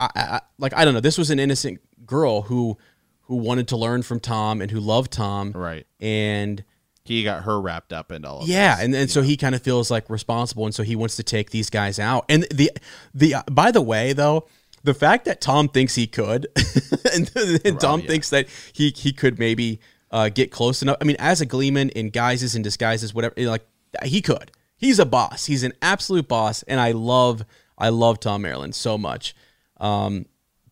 I, 0.00 0.08
I 0.14 0.40
like 0.58 0.72
I 0.74 0.84
don't 0.84 0.94
know. 0.94 1.00
This 1.00 1.18
was 1.18 1.30
an 1.30 1.38
innocent 1.38 1.80
girl 2.06 2.42
who 2.42 2.78
who 3.26 3.36
wanted 3.36 3.68
to 3.68 3.76
learn 3.76 4.02
from 4.02 4.20
Thom 4.20 4.60
and 4.60 4.70
who 4.70 4.80
loved 4.80 5.12
Thom, 5.12 5.52
Right. 5.52 5.86
and 6.00 6.64
He 7.04 7.22
got 7.24 7.44
her 7.44 7.60
wrapped 7.60 7.92
up 7.92 8.10
in 8.12 8.24
all 8.24 8.42
of 8.42 8.48
yeah, 8.48 8.76
this, 8.76 8.84
and 8.84 8.94
and 8.94 9.10
so 9.10 9.22
he 9.22 9.36
kind 9.36 9.54
of 9.54 9.62
feels 9.62 9.90
like 9.90 10.08
responsible, 10.10 10.64
and 10.64 10.74
so 10.74 10.82
he 10.82 10.96
wants 10.96 11.16
to 11.16 11.22
take 11.22 11.50
these 11.50 11.70
guys 11.70 11.98
out. 11.98 12.24
And 12.28 12.44
the 12.50 12.70
the 13.14 13.36
by 13.50 13.70
the 13.70 13.82
way, 13.82 14.12
though, 14.12 14.46
the 14.84 14.94
fact 14.94 15.24
that 15.26 15.40
Thom 15.40 15.68
thinks 15.68 15.94
he 15.94 16.06
could, 16.06 16.46
and, 17.14 17.30
and 17.64 17.80
Thom 17.80 18.00
yeah. 18.00 18.06
thinks 18.06 18.30
that 18.30 18.46
he 18.72 18.90
he 18.96 19.12
could 19.12 19.38
maybe 19.38 19.80
uh, 20.10 20.28
get 20.28 20.50
close 20.50 20.82
enough. 20.82 20.96
I 21.00 21.04
mean, 21.04 21.16
as 21.18 21.40
a 21.40 21.46
Gleeman 21.46 21.90
in 21.90 22.10
guises 22.10 22.54
and 22.54 22.62
disguises, 22.64 23.12
whatever, 23.14 23.34
like 23.38 23.66
he 24.04 24.20
could. 24.20 24.50
He's 24.78 24.98
a 24.98 25.06
boss. 25.06 25.46
He's 25.46 25.62
an 25.62 25.72
absolute 25.80 26.28
boss, 26.28 26.62
and 26.64 26.78
I 26.80 26.92
love 26.92 27.44
I 27.78 27.88
love 27.88 28.20
Thom 28.20 28.42
Merrilin 28.42 28.74
so 28.74 28.98
much. 28.98 29.34
Um, 29.78 30.26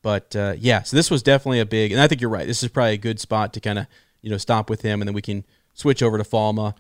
but 0.05 0.37
uh, 0.37 0.55
yeah, 0.59 0.83
so 0.85 0.97
this 0.97 1.11
was 1.11 1.23
definitely 1.25 1.59
a 1.61 1.67
big, 1.67 1.91
and 1.91 2.01
I 2.01 2.07
think 2.07 2.21
you're 2.21 2.31
right. 2.31 2.47
This 2.47 2.63
is 2.63 2.69
probably 2.69 2.93
a 2.93 2.99
good 2.99 3.19
spot 3.19 3.53
to 3.55 3.61
kind 3.61 3.79
of 3.81 3.87
you 4.23 4.31
know 4.31 4.37
stop 4.39 4.71
with 4.71 4.83
him, 4.83 5.01
and 5.01 5.09
then 5.09 5.15
we 5.15 5.23
can 5.23 5.45
switch 5.73 6.01
over 6.03 6.17
to 6.19 6.25
Falme 6.25 6.75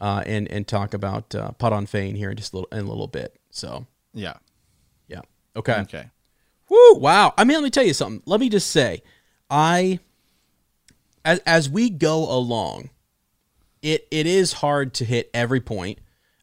uh, 0.00 0.22
and 0.24 0.48
and 0.50 0.66
talk 0.66 0.94
about 0.94 1.34
uh, 1.34 1.50
Padan 1.52 1.84
Fain 1.86 2.14
here 2.14 2.30
in 2.30 2.36
just 2.36 2.54
a 2.54 2.56
little 2.56 2.68
in 2.78 2.86
a 2.86 2.88
little 2.88 3.06
bit. 3.08 3.36
So 3.50 3.86
Yeah. 4.14 4.34
yeah, 5.08 5.20
okay. 5.56 5.80
Okay. 5.80 6.04
Woo! 6.70 6.94
Wow. 6.94 7.34
I 7.36 7.42
mean, 7.44 7.56
let 7.56 7.64
me 7.64 7.70
tell 7.70 7.84
you 7.84 7.92
something. 7.94 8.22
Let 8.26 8.38
me 8.40 8.48
just 8.48 8.70
say, 8.70 9.02
I 9.50 9.98
as 11.24 11.40
as 11.40 11.68
we 11.68 11.90
go 11.90 12.30
along, 12.30 12.90
it 13.82 14.06
it 14.10 14.26
is 14.26 14.54
hard 14.54 14.94
to 14.94 15.04
hit 15.04 15.28
every 15.34 15.60
point. 15.60 15.98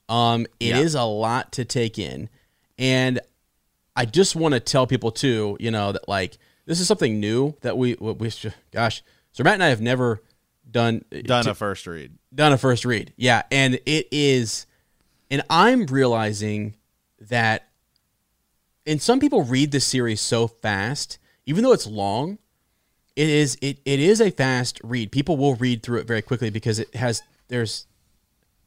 Um, 0.09 0.45
it 0.59 0.75
is 0.75 0.93
Yeah. 0.93 1.03
a 1.03 1.05
lot 1.05 1.51
to 1.53 1.65
take 1.65 1.97
in, 1.97 2.29
and 2.77 3.19
I 3.97 4.05
just 4.05 4.35
want 4.35 4.53
to 4.53 4.59
tell 4.61 4.87
people 4.87 5.11
too, 5.11 5.57
you 5.59 5.71
know, 5.71 5.91
that 5.91 6.07
like 6.07 6.37
this 6.65 6.79
is 6.79 6.87
something 6.87 7.19
new 7.19 7.55
that 7.61 7.77
we 7.77 7.95
we, 7.99 8.31
gosh, 8.71 9.03
so 9.33 9.43
Matt 9.43 9.55
and 9.55 9.63
I 9.63 9.67
have 9.69 9.81
never 9.81 10.21
done 10.69 11.03
uh, 11.13 11.21
Done 11.25 11.45
to- 11.45 11.51
a 11.51 11.53
first 11.55 11.85
read. 11.87 12.13
done 12.33 12.53
a 12.53 12.57
first 12.57 12.85
read. 12.85 13.13
Yeah, 13.17 13.41
and 13.51 13.79
it 13.85 14.07
is 14.11 14.65
and 15.31 15.41
I'm 15.49 15.85
realizing 15.87 16.75
that 17.19 17.67
and 18.85 19.01
some 19.01 19.19
people 19.19 19.43
read 19.43 19.71
this 19.71 19.85
series 19.85 20.21
so 20.21 20.47
fast, 20.47 21.17
even 21.45 21.63
though 21.63 21.73
it's 21.73 21.87
long, 21.87 22.37
it 23.15 23.27
is 23.29 23.57
it, 23.61 23.79
it 23.83 23.99
is 23.99 24.21
a 24.21 24.29
fast 24.31 24.79
read. 24.83 25.11
People 25.11 25.37
will 25.37 25.55
read 25.55 25.81
through 25.83 25.99
it 25.99 26.07
very 26.07 26.21
quickly 26.21 26.49
because 26.49 26.79
it 26.79 26.95
has 26.95 27.21
there's 27.47 27.87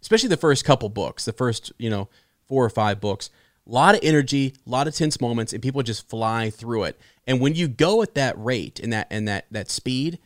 especially 0.02 0.28
the 0.28 0.36
first 0.36 0.64
couple 0.64 0.88
books, 0.88 1.24
the 1.24 1.32
first, 1.32 1.72
you 1.78 1.88
know, 1.90 2.08
four 2.48 2.64
or 2.64 2.70
five 2.70 3.00
books, 3.00 3.30
a 3.70 3.72
lot 3.72 3.94
of 3.94 4.00
energy, 4.02 4.54
a 4.66 4.70
lot 4.70 4.88
of 4.88 4.94
tense 4.94 5.20
moments, 5.20 5.52
and 5.52 5.62
people 5.62 5.82
just 5.82 6.08
fly 6.08 6.50
through 6.50 6.84
it. 6.84 6.98
And 7.26 7.40
when 7.40 7.54
you 7.54 7.68
go 7.68 8.02
at 8.02 8.14
that 8.14 8.34
rate 8.42 8.80
and 8.80 8.92
that 8.92 9.06
and 9.10 9.28
that 9.28 9.46
that 9.50 9.70
speed, 9.70 10.18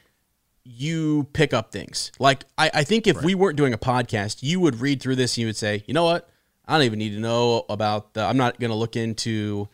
you 0.64 1.28
pick 1.32 1.52
up 1.52 1.70
things. 1.70 2.10
Like 2.18 2.44
I, 2.56 2.70
I 2.72 2.84
think 2.84 3.06
if 3.06 3.22
we 3.22 3.34
weren't 3.34 3.56
doing 3.56 3.74
a 3.74 3.78
podcast, 3.78 4.42
you 4.42 4.60
would 4.60 4.80
read 4.80 5.02
through 5.02 5.16
this 5.16 5.36
and 5.36 5.42
you 5.42 5.46
would 5.46 5.56
say, 5.56 5.84
you 5.86 5.92
know 5.92 6.04
what? 6.04 6.28
I 6.66 6.72
don't 6.72 6.86
even 6.86 6.98
need 6.98 7.10
to 7.10 7.20
know 7.20 7.66
about 7.68 8.14
the. 8.14 8.22
I'm 8.22 8.38
not 8.38 8.58
gonna 8.58 8.74
look 8.74 8.96
into 8.96 9.68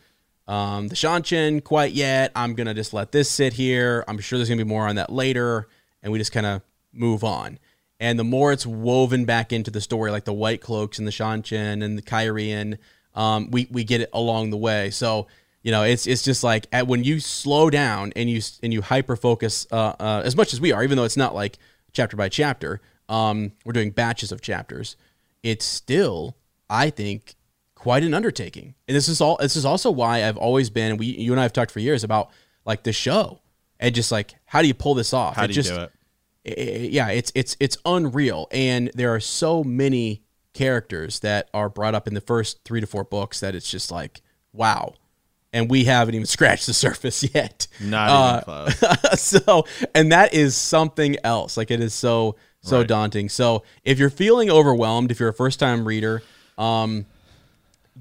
um, 0.47 0.89
the 0.89 0.95
Seanchan 0.95 1.63
quite 1.63 1.93
yet. 1.93 2.31
I'm 2.35 2.53
gonna 2.55 2.73
just 2.73 2.93
let 2.93 3.13
this 3.13 3.29
sit 3.29 3.53
here. 3.53 4.03
I'm 4.07 4.19
sure 4.19 4.37
there's 4.37 4.49
gonna 4.49 4.63
be 4.63 4.69
more 4.69 4.87
on 4.87 4.95
that 4.97 5.11
later, 5.11 5.69
and 6.03 6.11
we 6.11 6.19
just 6.19 6.33
kind 6.33 6.45
of 6.45 6.61
move 6.91 7.23
on. 7.23 7.57
And 8.01 8.19
the 8.19 8.23
more 8.23 8.51
it's 8.51 8.65
woven 8.65 9.25
back 9.25 9.53
into 9.53 9.71
the 9.71 9.79
story, 9.79 10.11
like 10.11 10.25
the 10.25 10.33
White 10.33 10.59
Cloaks 10.59 10.97
and 10.97 11.07
the 11.07 11.11
Seanchan 11.11 11.83
and 11.83 11.97
the 11.97 12.01
Cairhien, 12.01 12.77
um, 13.15 13.49
we 13.51 13.67
we 13.71 13.83
get 13.83 14.01
it 14.01 14.09
along 14.13 14.49
the 14.51 14.57
way. 14.57 14.89
So 14.91 15.27
you 15.63 15.71
know, 15.71 15.83
it's 15.83 16.07
it's 16.07 16.23
just 16.23 16.43
like 16.43 16.67
at, 16.71 16.87
when 16.87 17.03
you 17.03 17.19
slow 17.19 17.69
down 17.69 18.13
and 18.15 18.29
you 18.29 18.41
and 18.63 18.73
you 18.73 18.81
hyper 18.81 19.15
focus 19.15 19.67
uh, 19.71 19.93
uh, 19.99 20.21
as 20.25 20.35
much 20.35 20.53
as 20.53 20.61
we 20.61 20.71
are, 20.71 20.83
even 20.83 20.97
though 20.97 21.03
it's 21.03 21.17
not 21.17 21.35
like 21.35 21.57
chapter 21.93 22.17
by 22.17 22.29
chapter. 22.29 22.81
Um, 23.09 23.51
we're 23.65 23.73
doing 23.73 23.91
batches 23.91 24.31
of 24.31 24.41
chapters. 24.41 24.95
It's 25.43 25.65
still, 25.65 26.37
I 26.69 26.89
think, 26.89 27.35
quite 27.75 28.03
an 28.03 28.13
undertaking. 28.13 28.75
And 28.87 28.95
this 28.95 29.09
is 29.09 29.19
all. 29.21 29.37
This 29.37 29.55
is 29.55 29.65
also 29.65 29.91
why 29.91 30.23
I've 30.23 30.37
always 30.37 30.69
been. 30.69 30.97
We, 30.97 31.07
you 31.07 31.31
and 31.31 31.39
I 31.39 31.43
have 31.43 31.53
talked 31.53 31.71
for 31.71 31.79
years 31.79 32.03
about 32.03 32.29
like 32.65 32.83
the 32.83 32.93
show 32.93 33.41
and 33.79 33.93
just 33.93 34.11
like 34.11 34.35
how 34.45 34.61
do 34.61 34.67
you 34.67 34.73
pull 34.73 34.93
this 34.93 35.13
off? 35.13 35.35
How 35.35 35.43
it 35.43 35.47
do 35.47 35.51
you 35.53 35.61
just, 35.61 35.69
do 35.73 35.81
it? 35.81 35.91
it- 36.45 36.91
yeah, 36.91 37.09
it's 37.09 37.31
it's 37.35 37.57
it's 37.59 37.77
unreal, 37.85 38.47
and 38.51 38.89
there 38.95 39.13
are 39.13 39.19
so 39.19 39.63
many 39.63 40.23
characters 40.53 41.19
that 41.21 41.49
are 41.53 41.69
brought 41.69 41.95
up 41.95 42.07
in 42.07 42.13
the 42.13 42.21
first 42.21 42.59
three 42.65 42.81
to 42.81 42.87
four 42.87 43.03
books 43.03 43.39
that 43.39 43.55
it's 43.55 43.69
just 43.69 43.91
like 43.91 44.21
wow, 44.53 44.93
and 45.53 45.69
we 45.71 45.85
haven't 45.85 46.13
even 46.15 46.25
scratched 46.37 46.65
the 46.65 46.73
surface 46.73 47.23
yet. 47.33 47.67
Not 47.79 48.09
Uh, 48.09 48.65
even 48.65 48.73
close. 48.73 49.21
so, 49.21 49.65
and 49.95 50.11
that 50.11 50.33
is 50.33 50.55
something 50.55 51.15
else. 51.23 51.55
Like 51.57 51.71
it 51.71 51.79
is 51.79 51.93
so 51.93 52.35
so 52.61 52.79
Right. 52.79 52.87
daunting. 52.87 53.29
So, 53.29 53.63
if 53.83 53.97
you're 53.97 54.09
feeling 54.11 54.51
overwhelmed, 54.51 55.09
if 55.09 55.19
you're 55.19 55.29
a 55.29 55.33
first 55.33 55.59
time 55.59 55.83
reader, 55.87 56.21
um, 56.57 57.05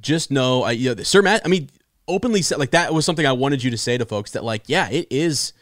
just 0.00 0.30
know, 0.30 0.62
I, 0.64 0.72
you 0.72 0.94
know, 0.94 1.02
Sir 1.02 1.22
Matt. 1.22 1.42
I 1.44 1.48
mean, 1.48 1.70
openly 2.08 2.42
said 2.42 2.58
like 2.58 2.72
that 2.72 2.92
was 2.92 3.04
something 3.06 3.26
I 3.26 3.32
wanted 3.32 3.62
you 3.62 3.70
to 3.70 3.78
say 3.78 3.96
to 3.96 4.04
folks 4.04 4.32
that 4.32 4.44
like, 4.44 4.64
yeah, 4.66 4.88
it 4.90 5.06
is 5.10 5.52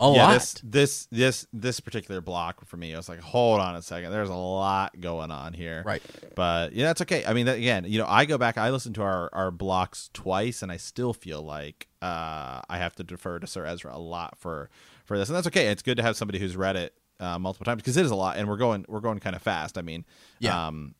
a 0.00 0.12
yeah, 0.12 0.22
lot. 0.24 0.32
this 0.34 0.54
this 0.62 1.06
this 1.10 1.46
this 1.52 1.80
particular 1.80 2.20
block 2.20 2.64
for 2.66 2.76
me, 2.76 2.92
I 2.94 2.96
was 2.96 3.08
like, 3.08 3.20
hold 3.20 3.60
on 3.60 3.76
a 3.76 3.82
second, 3.82 4.10
there's 4.10 4.28
a 4.28 4.34
lot 4.34 5.00
going 5.00 5.30
on 5.30 5.52
here. 5.52 5.82
Right. 5.86 6.02
But 6.34 6.72
yeah, 6.72 6.86
that's 6.86 7.00
okay. 7.02 7.24
I 7.24 7.32
mean, 7.32 7.46
that, 7.46 7.58
again, 7.58 7.84
you 7.86 7.98
know, 7.98 8.06
I 8.08 8.24
go 8.24 8.38
back, 8.38 8.58
I 8.58 8.70
listen 8.70 8.92
to 8.94 9.02
our 9.02 9.30
our 9.32 9.50
blocks 9.50 10.10
twice, 10.12 10.62
and 10.62 10.72
I 10.72 10.76
still 10.76 11.12
feel 11.12 11.42
like 11.42 11.88
uh, 12.02 12.60
I 12.68 12.78
have 12.78 12.94
to 12.96 13.04
defer 13.04 13.38
to 13.38 13.46
Sir 13.46 13.66
Ezra 13.66 13.94
a 13.94 13.98
lot 13.98 14.36
for 14.38 14.70
for 15.04 15.16
this, 15.18 15.28
and 15.28 15.36
that's 15.36 15.46
okay. 15.46 15.68
It's 15.68 15.82
good 15.82 15.96
to 15.96 16.02
have 16.02 16.16
somebody 16.16 16.38
who's 16.38 16.56
read 16.56 16.76
it 16.76 16.94
uh, 17.20 17.38
multiple 17.38 17.64
times 17.64 17.82
because 17.82 17.96
it 17.96 18.04
is 18.04 18.10
a 18.10 18.16
lot, 18.16 18.36
and 18.36 18.48
we're 18.48 18.56
going 18.56 18.84
we're 18.88 19.00
going 19.00 19.20
kind 19.20 19.36
of 19.36 19.42
fast. 19.42 19.78
I 19.78 19.82
mean, 19.82 20.04
Yeah. 20.40 20.66
Um, 20.66 20.94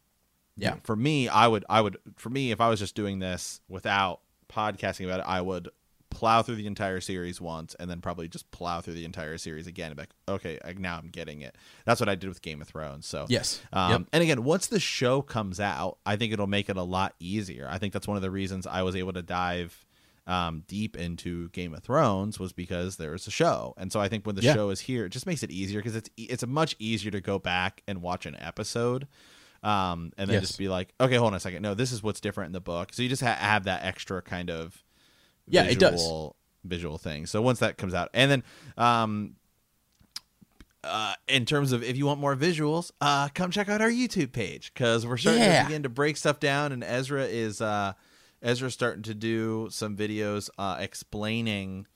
Yeah. 0.56 0.76
For 0.84 0.94
me, 0.94 1.28
I 1.28 1.48
would 1.48 1.64
I 1.68 1.80
would 1.80 1.96
for 2.16 2.30
me 2.30 2.52
if 2.52 2.60
I 2.60 2.68
was 2.68 2.78
just 2.78 2.94
doing 2.94 3.18
this 3.18 3.60
without 3.68 4.20
podcasting 4.48 5.04
about 5.06 5.20
it, 5.20 5.26
I 5.26 5.40
would 5.40 5.68
plow 6.14 6.42
through 6.42 6.54
the 6.56 6.66
entire 6.66 7.00
series 7.00 7.40
once 7.40 7.74
and 7.78 7.90
then 7.90 8.00
probably 8.00 8.28
just 8.28 8.50
plow 8.50 8.80
through 8.80 8.94
the 8.94 9.04
entire 9.04 9.36
series 9.36 9.66
again 9.66 9.88
and 9.88 9.96
be 9.96 10.02
like, 10.02 10.14
okay, 10.28 10.58
I, 10.64 10.72
now 10.72 10.96
I'm 10.96 11.08
getting 11.08 11.42
it. 11.42 11.56
That's 11.84 12.00
what 12.00 12.08
I 12.08 12.14
did 12.14 12.28
with 12.28 12.40
Game 12.40 12.62
of 12.62 12.68
Thrones. 12.68 13.06
So 13.06 13.26
Yes. 13.28 13.60
um, 13.72 13.90
Yep. 13.90 14.02
and 14.14 14.22
again, 14.22 14.44
once 14.44 14.66
the 14.68 14.80
show 14.80 15.20
comes 15.20 15.60
out, 15.60 15.98
I 16.06 16.16
think 16.16 16.32
it'll 16.32 16.46
make 16.46 16.68
it 16.70 16.76
a 16.76 16.82
lot 16.82 17.14
easier. 17.20 17.68
I 17.70 17.78
think 17.78 17.92
that's 17.92 18.08
one 18.08 18.16
of 18.16 18.22
the 18.22 18.30
reasons 18.30 18.66
I 18.66 18.82
was 18.82 18.96
able 18.96 19.12
to 19.12 19.22
dive 19.22 19.84
um, 20.26 20.62
deep 20.68 20.96
into 20.96 21.50
Game 21.50 21.74
of 21.74 21.82
Thrones 21.82 22.38
was 22.40 22.54
because 22.54 22.96
there 22.96 23.10
was 23.10 23.26
a 23.26 23.30
show, 23.30 23.74
and 23.76 23.92
so 23.92 24.00
I 24.00 24.08
think 24.08 24.24
when 24.24 24.36
the 24.36 24.42
Yeah. 24.42 24.54
show 24.54 24.70
is 24.70 24.80
here, 24.80 25.04
it 25.04 25.10
just 25.10 25.26
makes 25.26 25.42
it 25.42 25.50
easier 25.50 25.80
because 25.80 25.94
it's 25.96 26.08
it's 26.16 26.46
much 26.46 26.74
easier 26.78 27.10
to 27.10 27.20
go 27.20 27.38
back 27.38 27.82
and 27.86 28.00
watch 28.00 28.24
an 28.24 28.34
episode. 28.40 29.06
Um, 29.62 30.12
and 30.18 30.28
then 30.28 30.34
Yes. 30.34 30.42
just 30.48 30.58
be 30.58 30.68
like, 30.68 30.92
okay, 31.00 31.16
hold 31.16 31.28
on 31.32 31.34
a 31.36 31.40
second. 31.40 31.62
No, 31.62 31.72
this 31.74 31.90
is 31.90 32.02
what's 32.02 32.20
different 32.20 32.48
in 32.48 32.52
the 32.52 32.60
book. 32.60 32.92
So 32.92 33.02
you 33.02 33.08
just 33.08 33.22
ha- 33.22 33.34
have 33.38 33.64
that 33.64 33.82
extra 33.82 34.20
kind 34.20 34.50
of 34.50 34.83
Yeah, 35.46 35.64
it 35.64 35.78
does. 35.78 36.00
visual, 36.02 36.36
visual 36.64 36.98
thing. 36.98 37.26
So 37.26 37.42
once 37.42 37.58
that 37.60 37.76
comes 37.78 37.94
out, 37.94 38.08
and 38.14 38.30
then 38.30 38.42
um, 38.76 39.36
uh, 40.82 41.14
in 41.28 41.44
terms 41.46 41.72
of 41.72 41.82
if 41.82 41.96
you 41.96 42.06
want 42.06 42.20
more 42.20 42.36
visuals, 42.36 42.90
uh, 43.00 43.28
come 43.34 43.50
check 43.50 43.68
out 43.68 43.80
our 43.80 43.90
YouTube 43.90 44.32
page 44.32 44.72
because 44.74 45.06
we're 45.06 45.16
starting 45.16 45.42
Yeah. 45.42 45.62
to 45.62 45.68
begin 45.68 45.82
to 45.84 45.88
break 45.88 46.16
stuff 46.16 46.40
down, 46.40 46.72
and 46.72 46.84
Ezra 46.84 47.24
is 47.24 47.60
uh, 47.60 47.94
Ezra's 48.42 48.74
starting 48.74 49.02
to 49.04 49.14
do 49.14 49.68
some 49.70 49.96
videos 49.96 50.50
uh, 50.58 50.76
explaining 50.78 51.86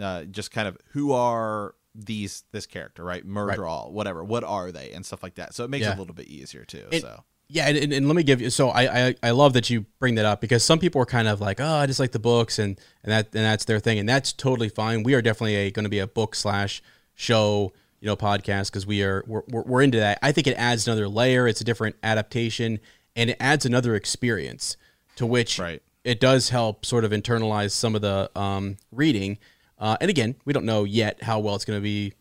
uh, 0.00 0.24
just 0.24 0.50
kind 0.50 0.66
of 0.68 0.78
who 0.92 1.12
are 1.12 1.74
these 1.94 2.44
this 2.52 2.66
character, 2.66 3.02
right? 3.04 3.26
Myrddraal, 3.26 3.90
whatever. 3.90 4.22
What 4.24 4.44
are 4.44 4.70
they 4.72 4.92
and 4.92 5.04
stuff 5.04 5.22
like 5.22 5.34
that. 5.36 5.54
So 5.54 5.64
it 5.64 5.70
makes 5.70 5.86
it 5.86 5.94
a 5.96 5.98
little 5.98 6.14
bit 6.14 6.28
easier 6.28 6.64
too. 6.64 6.84
And- 6.92 7.00
so 7.00 7.24
Yeah, 7.48 7.68
and, 7.68 7.92
and, 7.92 8.08
let 8.08 8.16
me 8.16 8.24
give 8.24 8.40
you. 8.40 8.50
So 8.50 8.70
I, 8.70 9.08
I 9.08 9.14
I 9.22 9.30
love 9.30 9.52
that 9.52 9.70
you 9.70 9.86
bring 10.00 10.16
that 10.16 10.24
up 10.24 10.40
because 10.40 10.64
some 10.64 10.80
people 10.80 11.00
are 11.00 11.06
kind 11.06 11.28
of 11.28 11.40
like, 11.40 11.60
oh, 11.60 11.74
I 11.76 11.86
just 11.86 12.00
like 12.00 12.10
the 12.10 12.18
books 12.18 12.58
and 12.58 12.78
and 13.04 13.12
that 13.12 13.26
and 13.26 13.44
that's 13.44 13.64
their 13.64 13.78
thing, 13.78 14.00
and 14.00 14.08
that's 14.08 14.32
totally 14.32 14.68
fine. 14.68 15.04
We 15.04 15.14
are 15.14 15.22
definitely 15.22 15.54
a, 15.56 15.70
going 15.70 15.84
to 15.84 15.88
be 15.90 16.00
a 16.00 16.08
book 16.08 16.34
slash 16.34 16.82
show, 17.14 17.72
you 18.00 18.06
know, 18.06 18.16
podcast 18.16 18.72
because 18.72 18.84
we 18.84 19.02
are 19.04 19.22
we're, 19.28 19.42
we're 19.48 19.62
we're 19.62 19.82
into 19.82 19.98
that. 19.98 20.18
I 20.22 20.32
think 20.32 20.48
it 20.48 20.56
adds 20.56 20.88
another 20.88 21.08
layer. 21.08 21.46
It's 21.46 21.60
a 21.60 21.64
different 21.64 21.94
adaptation, 22.02 22.80
and 23.14 23.30
it 23.30 23.36
adds 23.38 23.64
another 23.64 23.94
experience 23.94 24.76
to 25.14 25.24
which 25.24 25.60
Right. 25.60 25.80
it 26.02 26.18
does 26.18 26.48
help 26.48 26.84
sort 26.84 27.04
of 27.04 27.12
internalize 27.12 27.70
some 27.70 27.94
of 27.94 28.02
the 28.02 28.28
um, 28.34 28.76
reading. 28.90 29.38
Uh, 29.78 29.96
and 30.00 30.10
again, 30.10 30.34
we 30.44 30.52
don't 30.52 30.64
know 30.66 30.82
yet 30.82 31.22
how 31.22 31.38
well 31.38 31.54
it's 31.54 31.64
going 31.64 31.78
to 31.78 31.82
be 31.82 32.12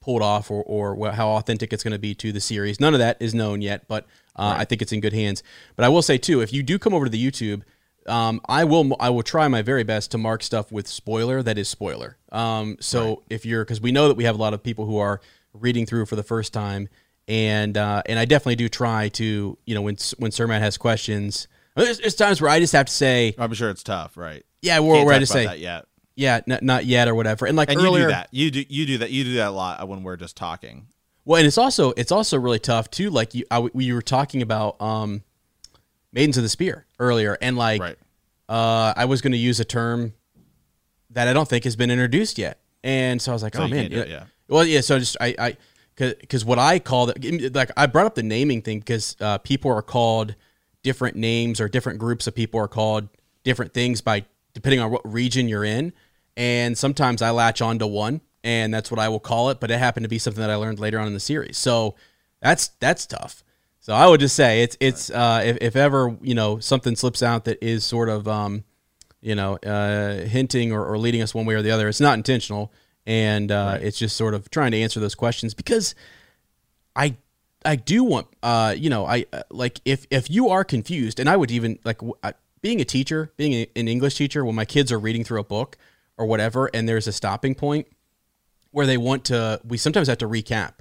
pulled 0.00 0.20
off 0.20 0.50
or, 0.50 0.62
or 0.64 1.12
how 1.12 1.30
authentic 1.30 1.72
it's 1.72 1.82
going 1.82 1.92
to 1.92 1.98
be 1.98 2.14
to 2.14 2.32
the 2.32 2.40
series. 2.40 2.78
None 2.78 2.92
of 2.92 3.00
that 3.00 3.16
is 3.20 3.34
known 3.34 3.62
yet, 3.62 3.88
but 3.88 4.06
uh, 4.36 4.54
I 4.58 4.64
think 4.64 4.82
it's 4.82 4.92
in 4.92 5.00
good 5.00 5.12
hands. 5.12 5.42
But 5.76 5.84
I 5.84 5.88
will 5.88 6.02
say 6.02 6.18
too, 6.18 6.40
if 6.40 6.52
you 6.52 6.62
do 6.62 6.78
come 6.78 6.94
over 6.94 7.04
to 7.06 7.10
the 7.10 7.30
YouTube, 7.30 7.62
um, 8.06 8.40
I 8.48 8.64
will 8.64 8.96
I 9.00 9.10
will 9.10 9.22
try 9.22 9.48
my 9.48 9.62
very 9.62 9.82
best 9.84 10.10
to 10.10 10.18
mark 10.18 10.42
stuff 10.42 10.70
with 10.70 10.86
spoiler 10.86 11.42
that 11.42 11.56
is 11.58 11.68
spoiler. 11.68 12.16
Um, 12.32 12.76
so 12.80 13.22
if 13.30 13.46
you're 13.46 13.64
because 13.64 13.80
we 13.80 13.92
know 13.92 14.08
that 14.08 14.16
we 14.16 14.24
have 14.24 14.34
a 14.34 14.38
lot 14.38 14.52
of 14.54 14.62
people 14.62 14.84
who 14.86 14.98
are 14.98 15.20
reading 15.52 15.86
through 15.86 16.06
for 16.06 16.16
the 16.16 16.22
first 16.22 16.52
time, 16.52 16.88
and 17.28 17.76
uh, 17.78 18.02
and 18.06 18.18
I 18.18 18.24
definitely 18.26 18.56
do 18.56 18.68
try 18.68 19.08
to 19.10 19.56
you 19.64 19.74
know 19.74 19.82
when 19.82 19.96
when 20.18 20.30
Sir 20.32 20.46
Matt 20.46 20.60
has 20.62 20.76
questions. 20.76 21.48
There's, 21.76 21.98
there's 21.98 22.14
times 22.14 22.40
where 22.40 22.50
I 22.50 22.60
just 22.60 22.72
have 22.72 22.86
to 22.86 22.92
say, 22.92 23.34
I'm 23.36 23.52
sure 23.52 23.68
it's 23.68 23.82
tough, 23.82 24.16
right? 24.16 24.44
yeah, 24.62 24.78
where, 24.78 24.94
Can't 24.94 25.06
where 25.06 25.16
I 25.16 25.18
just 25.18 25.32
say, 25.32 25.44
that 25.46 25.58
yet. 25.58 25.86
yeah, 26.14 26.40
n- 26.48 26.60
not 26.62 26.86
yet 26.86 27.08
or 27.08 27.16
whatever. 27.16 27.46
And 27.46 27.56
like 27.56 27.68
And 27.68 27.80
earlier, 27.80 28.02
you 28.02 28.08
do 28.08 28.12
that. 28.12 28.28
You 28.30 28.50
do 28.52 28.64
you 28.68 28.86
do 28.86 28.98
that. 28.98 29.10
You 29.10 29.24
do 29.24 29.34
that 29.34 29.48
a 29.48 29.50
lot 29.50 29.88
when 29.88 30.02
we're 30.04 30.16
just 30.16 30.36
talking. 30.36 30.86
Well, 31.24 31.38
and 31.38 31.46
it's 31.46 31.58
also 31.58 31.92
it's 31.96 32.12
also 32.12 32.38
really 32.38 32.58
tough 32.58 32.90
too. 32.90 33.10
Like 33.10 33.34
you, 33.34 33.44
I, 33.50 33.60
we 33.60 33.92
were 33.92 34.02
talking 34.02 34.42
about 34.42 34.80
um, 34.80 35.22
Maidens 36.12 36.36
of 36.36 36.42
the 36.42 36.48
Spear 36.48 36.86
earlier, 36.98 37.38
and 37.40 37.56
like 37.56 37.80
Right. 37.80 37.96
uh, 38.48 38.92
I 38.96 39.06
was 39.06 39.22
going 39.22 39.32
to 39.32 39.38
use 39.38 39.58
a 39.60 39.64
term 39.64 40.12
that 41.10 41.28
I 41.28 41.32
don't 41.32 41.48
think 41.48 41.64
has 41.64 41.76
been 41.76 41.90
introduced 41.90 42.38
yet, 42.38 42.58
and 42.82 43.22
so 43.22 43.32
I 43.32 43.34
was 43.34 43.42
like, 43.42 43.54
So 43.54 43.62
oh 43.62 43.68
man, 43.68 43.92
it, 43.92 44.08
yeah. 44.08 44.24
Well, 44.48 44.64
yeah. 44.64 44.80
So 44.82 44.98
just 44.98 45.16
I 45.20 45.34
I 45.38 45.56
because 45.96 46.44
what 46.44 46.58
I 46.58 46.78
call 46.78 47.08
it 47.10 47.54
like 47.54 47.70
I 47.76 47.86
brought 47.86 48.06
up 48.06 48.16
the 48.16 48.22
naming 48.22 48.62
thing 48.62 48.80
because 48.80 49.16
uh, 49.20 49.38
people 49.38 49.70
are 49.70 49.82
called 49.82 50.34
different 50.82 51.16
names 51.16 51.60
or 51.60 51.68
different 51.68 51.98
groups 51.98 52.26
of 52.26 52.34
people 52.34 52.60
are 52.60 52.68
called 52.68 53.08
different 53.44 53.72
things 53.72 54.00
by 54.00 54.24
depending 54.52 54.80
on 54.80 54.90
what 54.90 55.00
region 55.10 55.48
you're 55.48 55.64
in, 55.64 55.92
and 56.36 56.76
sometimes 56.76 57.22
I 57.22 57.30
latch 57.30 57.62
on 57.62 57.78
to 57.78 57.86
one, 57.86 58.20
and 58.44 58.72
that's 58.72 58.90
what 58.92 59.00
I 59.00 59.08
will 59.08 59.18
call 59.18 59.50
it. 59.50 59.58
But 59.58 59.72
it 59.72 59.78
happened 59.78 60.04
to 60.04 60.08
be 60.08 60.20
something 60.20 60.40
that 60.40 60.50
I 60.50 60.54
learned 60.54 60.78
later 60.78 61.00
on 61.00 61.08
in 61.08 61.14
the 61.14 61.20
series, 61.20 61.58
so 61.58 61.96
that's 62.40 62.68
that's 62.78 63.06
tough. 63.06 63.42
So 63.80 63.92
I 63.92 64.06
would 64.06 64.20
just 64.20 64.36
say 64.36 64.62
it's 64.62 64.76
it's 64.78 65.10
uh, 65.10 65.42
if 65.44 65.58
if 65.60 65.74
ever 65.74 66.16
you 66.22 66.36
know 66.36 66.60
something 66.60 66.94
slips 66.94 67.22
out 67.22 67.44
that 67.46 67.58
is 67.60 67.84
sort 67.84 68.08
of 68.08 68.28
um, 68.28 68.62
you 69.24 69.34
know, 69.34 69.56
uh, 69.56 70.26
hinting 70.26 70.70
or, 70.70 70.84
or 70.84 70.98
leading 70.98 71.22
us 71.22 71.34
one 71.34 71.46
way 71.46 71.54
or 71.54 71.62
the 71.62 71.70
other. 71.70 71.88
It's 71.88 72.00
not 72.00 72.14
intentional, 72.14 72.70
and 73.06 73.50
uh, 73.50 73.78
it's 73.80 73.98
just 73.98 74.16
sort 74.16 74.34
of 74.34 74.50
trying 74.50 74.72
to 74.72 74.76
answer 74.76 75.00
those 75.00 75.14
questions 75.14 75.54
because 75.54 75.94
I 76.94 77.16
I 77.64 77.76
do 77.76 78.04
want 78.04 78.26
uh, 78.42 78.74
you 78.76 78.90
know 78.90 79.06
I 79.06 79.24
uh, 79.32 79.42
like 79.50 79.80
if 79.86 80.06
if 80.10 80.30
you 80.30 80.50
are 80.50 80.62
confused, 80.62 81.18
and 81.18 81.28
I 81.28 81.36
would 81.36 81.50
even 81.50 81.78
like 81.84 82.02
being 82.60 82.82
a 82.82 82.84
teacher, 82.84 83.32
being 83.38 83.66
an 83.74 83.88
English 83.88 84.16
teacher, 84.16 84.44
when 84.44 84.54
my 84.54 84.66
kids 84.66 84.92
are 84.92 84.98
reading 84.98 85.24
through 85.24 85.40
a 85.40 85.44
book 85.44 85.78
or 86.18 86.26
whatever, 86.26 86.70
and 86.74 86.86
there's 86.86 87.06
a 87.06 87.12
stopping 87.12 87.54
point 87.54 87.86
where 88.74 88.86
they 88.86 88.96
want 88.96 89.24
to 89.24 89.60
we 89.64 89.78
sometimes 89.78 90.08
have 90.08 90.18
to 90.18 90.26
recap 90.26 90.72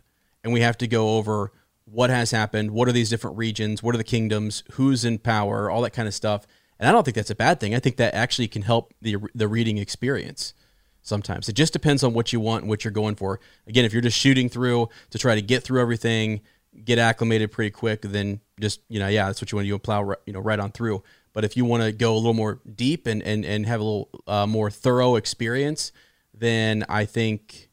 and 0.44 0.52
we 0.52 0.62
have 0.62 0.76
to 0.76 0.88
go 0.88 1.16
over 1.16 1.52
what 1.86 2.10
has 2.10 2.32
happened 2.32 2.72
what 2.72 2.88
are 2.88 2.92
these 2.92 3.08
different 3.08 3.38
regions 3.38 3.84
what 3.84 3.94
are 3.94 4.00
the 4.00 4.04
kingdoms 4.04 4.64
who's 4.72 5.06
in 5.06 5.20
power 5.20 5.70
all 5.70 5.82
that 5.82 5.94
kind 5.94 6.08
of 6.08 6.14
stuff. 6.14 6.48
And 6.80 6.90
i 6.90 6.92
don't 6.92 7.04
think 7.06 7.14
that's 7.14 7.30
a 7.30 7.36
bad 7.36 7.60
thing. 7.60 7.76
I 7.76 7.80
think 7.80 7.98
that 7.98 8.16
actually 8.16 8.48
can 8.48 8.64
help 8.64 8.94
the 9.00 9.18
the 9.36 9.48
reading 9.48 9.78
experience 9.78 10.56
sometimes. 11.04 11.48
It 11.48 11.54
just 11.54 11.72
depends 11.72 12.04
on 12.04 12.14
what 12.14 12.34
you 12.34 12.40
want 12.40 12.64
and 12.64 12.70
what 12.70 12.84
you're 12.84 12.92
going 12.92 13.14
for. 13.14 13.40
Again 13.68 13.86
if 13.86 13.94
you're 13.94 14.02
just 14.02 14.18
shooting 14.18 14.50
through 14.50 14.90
to 15.12 15.20
try 15.20 15.36
to 15.36 15.42
get 15.42 15.64
through 15.64 15.80
everything 15.80 16.42
get 16.84 16.98
acclimated 16.98 17.52
pretty 17.52 17.70
quick 17.70 18.02
then 18.02 18.40
just 18.60 18.82
you 18.90 19.00
know 19.00 19.08
yeah 19.08 19.28
that's 19.28 19.40
what 19.40 19.52
you 19.52 19.56
want 19.56 19.68
to 19.68 19.72
do 19.72 19.78
plow 19.78 20.16
you 20.26 20.34
know 20.34 20.40
right 20.40 20.60
on 20.60 20.72
through. 20.72 21.04
But 21.32 21.46
if 21.46 21.56
you 21.56 21.64
want 21.64 21.84
to 21.84 21.92
go 21.92 22.14
a 22.16 22.18
little 22.18 22.34
more 22.34 22.60
deep 22.76 23.06
and 23.06 23.22
and, 23.22 23.46
and 23.46 23.68
have 23.68 23.80
a 23.80 23.84
little 23.84 24.10
uh, 24.26 24.48
more 24.48 24.72
thorough 24.72 25.16
experience 25.16 25.92
then 26.34 26.84
i 26.90 27.06
think 27.06 27.70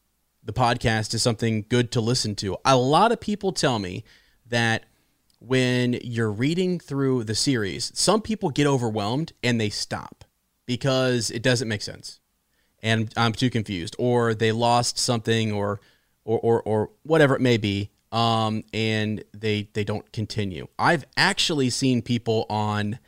the 0.51 0.60
podcast 0.60 1.14
is 1.14 1.22
something 1.22 1.64
good 1.68 1.93
to 1.93 2.01
listen 2.01 2.35
to. 2.35 2.56
A 2.64 2.77
lot 2.77 3.12
of 3.12 3.20
people 3.20 3.52
tell 3.52 3.78
me 3.78 4.02
that 4.48 4.85
when 5.39 5.93
you're 6.02 6.32
reading 6.32 6.81
through 6.81 7.22
the 7.24 7.36
series, 7.36 7.93
some 7.94 8.20
people 8.20 8.51
get 8.51 8.66
overwhelmed 8.66 9.32
and 9.44 9.60
they 9.60 9.70
stop 9.70 10.24
because 10.66 11.31
it 11.31 11.43
doesn't 11.43 11.68
make 11.68 11.82
sense. 11.82 12.18
And 12.82 13.12
I'm 13.16 13.32
too 13.32 13.48
confused, 13.48 13.94
or 13.98 14.35
they 14.35 14.51
lost 14.51 14.98
something, 14.98 15.52
or 15.52 15.81
or 16.24 16.40
or, 16.40 16.62
or 16.62 16.90
whatever 17.05 17.36
it 17.36 17.40
may 17.40 17.56
be, 17.59 17.90
um, 18.10 18.64
and 18.72 19.22
they 19.32 19.68
they 19.74 19.85
don't 19.85 20.10
continue. 20.12 20.66
I've 20.78 21.05
actually 21.16 21.70
seen 21.70 22.01
people 22.02 22.47
on, 22.48 22.98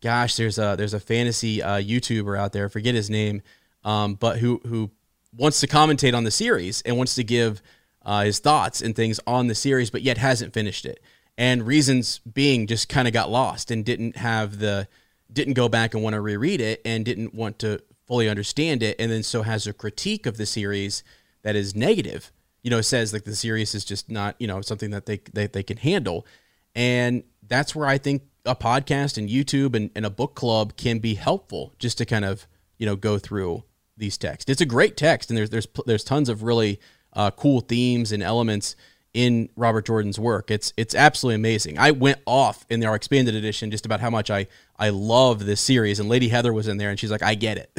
gosh, 0.00 0.36
there's 0.36 0.56
a 0.56 0.76
there's 0.78 0.94
a 0.94 1.00
fantasy 1.00 1.62
uh, 1.62 1.78
YouTuber 1.78 2.38
out 2.38 2.52
there, 2.52 2.68
forget 2.68 2.94
his 2.94 3.10
name, 3.10 3.42
um, 3.84 4.14
but 4.14 4.38
who 4.38 4.60
who 4.64 4.92
wants 5.36 5.60
to 5.60 5.66
commentate 5.66 6.14
on 6.14 6.24
the 6.24 6.30
series 6.30 6.82
and 6.82 6.96
wants 6.96 7.14
to 7.16 7.24
give 7.24 7.62
uh, 8.02 8.24
his 8.24 8.38
thoughts 8.38 8.80
and 8.80 8.96
things 8.96 9.20
on 9.26 9.46
the 9.46 9.54
series, 9.54 9.90
but 9.90 10.02
yet 10.02 10.18
hasn't 10.18 10.54
finished 10.54 10.86
it. 10.86 11.02
And 11.36 11.66
reasons 11.66 12.20
being 12.20 12.66
just 12.66 12.88
kind 12.88 13.06
of 13.06 13.14
got 13.14 13.30
lost 13.30 13.70
and 13.70 13.84
didn't 13.84 14.16
have 14.16 14.58
the 14.58 14.88
didn't 15.30 15.54
go 15.54 15.68
back 15.68 15.94
and 15.94 16.02
want 16.02 16.14
to 16.14 16.20
reread 16.20 16.60
it 16.60 16.80
and 16.84 17.04
didn't 17.04 17.34
want 17.34 17.58
to 17.58 17.80
fully 18.06 18.28
understand 18.28 18.82
it, 18.82 18.96
and 18.98 19.10
then 19.10 19.22
so 19.22 19.42
has 19.42 19.66
a 19.66 19.72
critique 19.72 20.24
of 20.24 20.38
the 20.38 20.46
series 20.46 21.04
that 21.42 21.54
is 21.54 21.76
negative. 21.76 22.32
You 22.62 22.70
know, 22.70 22.80
says 22.80 23.12
like 23.12 23.24
the 23.24 23.36
series 23.36 23.74
is 23.74 23.84
just 23.84 24.10
not 24.10 24.34
you 24.38 24.48
know 24.48 24.62
something 24.62 24.90
that 24.90 25.06
they 25.06 25.20
they, 25.32 25.46
they 25.46 25.62
can 25.62 25.76
handle, 25.76 26.26
and 26.74 27.22
that's 27.46 27.76
where 27.76 27.86
I 27.86 27.98
think 27.98 28.22
a 28.44 28.56
podcast 28.56 29.18
and 29.18 29.28
YouTube 29.28 29.76
and, 29.76 29.90
and 29.94 30.06
a 30.06 30.10
book 30.10 30.34
club 30.34 30.76
can 30.76 30.98
be 30.98 31.14
helpful 31.14 31.74
just 31.78 31.98
to 31.98 32.06
kind 32.06 32.24
of 32.24 32.48
you 32.78 32.86
know 32.86 32.96
go 32.96 33.18
through 33.18 33.62
these 33.98 34.16
texts. 34.16 34.50
It's 34.50 34.60
a 34.60 34.66
great 34.66 34.96
text, 34.96 35.30
and 35.30 35.36
there's 35.36 35.50
there's 35.50 35.66
there's 35.86 36.04
tons 36.04 36.28
of 36.28 36.42
really 36.42 36.80
uh, 37.12 37.30
cool 37.32 37.60
themes 37.60 38.12
and 38.12 38.22
elements 38.22 38.76
in 39.14 39.48
Robert 39.56 39.86
Jordan's 39.86 40.18
work. 40.18 40.50
It's 40.50 40.72
it's 40.76 40.94
absolutely 40.94 41.36
amazing. 41.36 41.78
I 41.78 41.90
went 41.90 42.18
off 42.26 42.64
in 42.68 42.84
our 42.84 42.94
expanded 42.94 43.34
edition 43.34 43.70
just 43.70 43.86
about 43.86 44.00
how 44.00 44.10
much 44.10 44.30
I 44.30 44.46
I 44.78 44.90
love 44.90 45.44
this 45.46 45.60
series. 45.60 45.98
And 45.98 46.08
Lady 46.08 46.28
Heather 46.28 46.52
was 46.52 46.68
in 46.68 46.76
there, 46.76 46.90
and 46.90 46.98
she's 47.00 47.10
like, 47.10 47.22
I 47.22 47.34
get 47.34 47.56
it. 47.58 47.70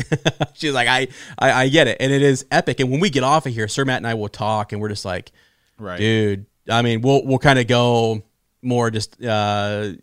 she's 0.54 0.74
like, 0.74 0.88
I, 0.88 1.08
I 1.38 1.52
I 1.64 1.70
get 1.70 1.88
it, 1.88 1.98
and 2.00 2.12
it 2.12 2.22
is 2.22 2.46
epic. 2.52 2.80
And 2.80 2.90
when 2.92 3.00
we 3.00 3.10
get 3.10 3.24
off 3.24 3.46
of 3.46 3.54
here, 3.54 3.68
Sir 3.68 3.86
Matt 3.86 3.98
and 3.98 4.08
I 4.08 4.16
will 4.16 4.28
talk, 4.30 4.74
and 4.74 4.82
we're 4.82 4.90
just 4.90 5.06
like, 5.06 5.32
Right. 5.78 5.98
dude. 5.98 6.46
I 6.70 6.82
mean, 6.82 7.02
we'll 7.02 7.26
we'll 7.26 7.40
kind 7.40 7.58
of 7.58 7.68
go 7.68 8.22
more 8.62 8.92
just 8.92 9.24
uh, 9.24 9.94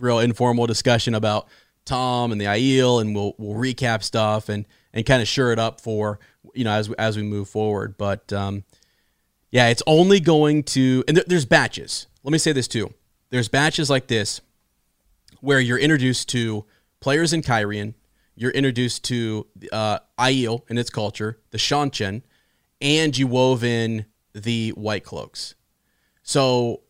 real 0.00 0.18
informal 0.20 0.66
discussion 0.66 1.14
about 1.14 1.48
Thom 1.84 2.32
and 2.32 2.40
the 2.40 2.46
Aiel, 2.46 3.00
and 3.00 3.14
we'll 3.14 3.34
we'll 3.38 3.58
recap 3.58 4.02
stuff 4.02 4.48
and 4.48 4.66
and 4.92 5.04
kind 5.06 5.22
of 5.22 5.28
sure 5.28 5.52
it 5.52 5.58
up 5.58 5.80
for 5.80 6.18
you 6.54 6.64
know 6.64 6.72
as 6.72 6.90
as 6.92 7.16
we 7.16 7.22
move 7.22 7.48
forward. 7.48 7.96
But 7.96 8.32
um, 8.32 8.64
yeah, 9.50 9.68
it's 9.68 9.82
only 9.86 10.20
going 10.20 10.62
to 10.64 11.04
and 11.08 11.16
there, 11.16 11.24
there's 11.26 11.46
batches. 11.46 12.06
Let 12.22 12.32
me 12.32 12.38
say 12.38 12.52
this 12.52 12.68
too. 12.68 12.92
There's 13.30 13.48
batches 13.48 13.88
like 13.88 14.06
this 14.06 14.40
where 15.40 15.58
you're 15.58 15.78
introduced 15.78 16.28
to 16.30 16.64
players 17.00 17.32
in 17.32 17.42
Cairhien, 17.42 17.94
you're 18.36 18.52
introduced 18.52 19.04
to 19.04 19.46
uh, 19.72 19.98
Aiel 20.18 20.62
and 20.68 20.78
its 20.78 20.88
culture, 20.88 21.38
the 21.50 21.58
Seanchan, 21.58 22.22
and 22.80 23.18
you 23.18 23.26
wove 23.26 23.64
in 23.64 24.06
the 24.32 24.70
White 24.70 25.04
Cloaks. 25.04 25.54
So, 26.22 26.82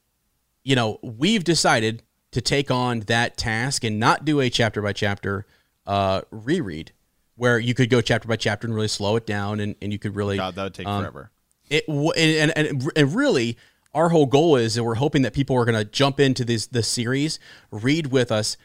you 0.63 0.77
know, 0.77 0.99
we've 1.03 1.43
decided 1.43 2.03
to 2.33 2.41
take 2.41 2.71
on 2.71 3.01
that 3.01 3.37
task 3.37 3.85
and 3.85 3.99
not 4.01 4.25
do 4.25 4.41
a 4.41 4.51
chapter 4.51 4.83
by 4.83 4.93
chapter 4.93 5.47
uh, 5.87 6.23
reread 6.31 6.93
where 7.37 7.59
you 7.59 7.75
could 7.75 7.89
go 7.89 8.01
chapter 8.01 8.29
by 8.29 8.37
chapter 8.37 8.67
and 8.67 8.75
really 8.75 8.89
slow 8.89 9.17
it 9.17 9.27
down 9.27 9.61
and, 9.61 9.75
and 9.81 9.93
you 9.93 9.99
could 9.99 10.15
really 10.17 10.37
God, 10.37 10.55
that 10.55 10.65
would 10.65 10.75
take 10.75 10.87
um, 10.87 11.03
forever. 11.03 11.31
it 11.71 11.87
w- 11.87 12.13
and, 12.13 12.53
and 12.57 12.91
and 12.97 13.15
really 13.15 13.57
our 13.95 14.09
whole 14.09 14.27
goal 14.27 14.57
is 14.57 14.75
that 14.75 14.85
we're 14.85 14.95
hoping 14.95 15.23
that 15.23 15.33
people 15.35 15.57
are 15.57 15.65
going 15.65 15.79
to 15.79 15.85
jump 15.85 16.21
into 16.21 16.45
this 16.45 16.67
this 16.67 16.89
series, 16.89 17.39
read 17.71 18.09
with 18.09 18.33
us, 18.33 18.57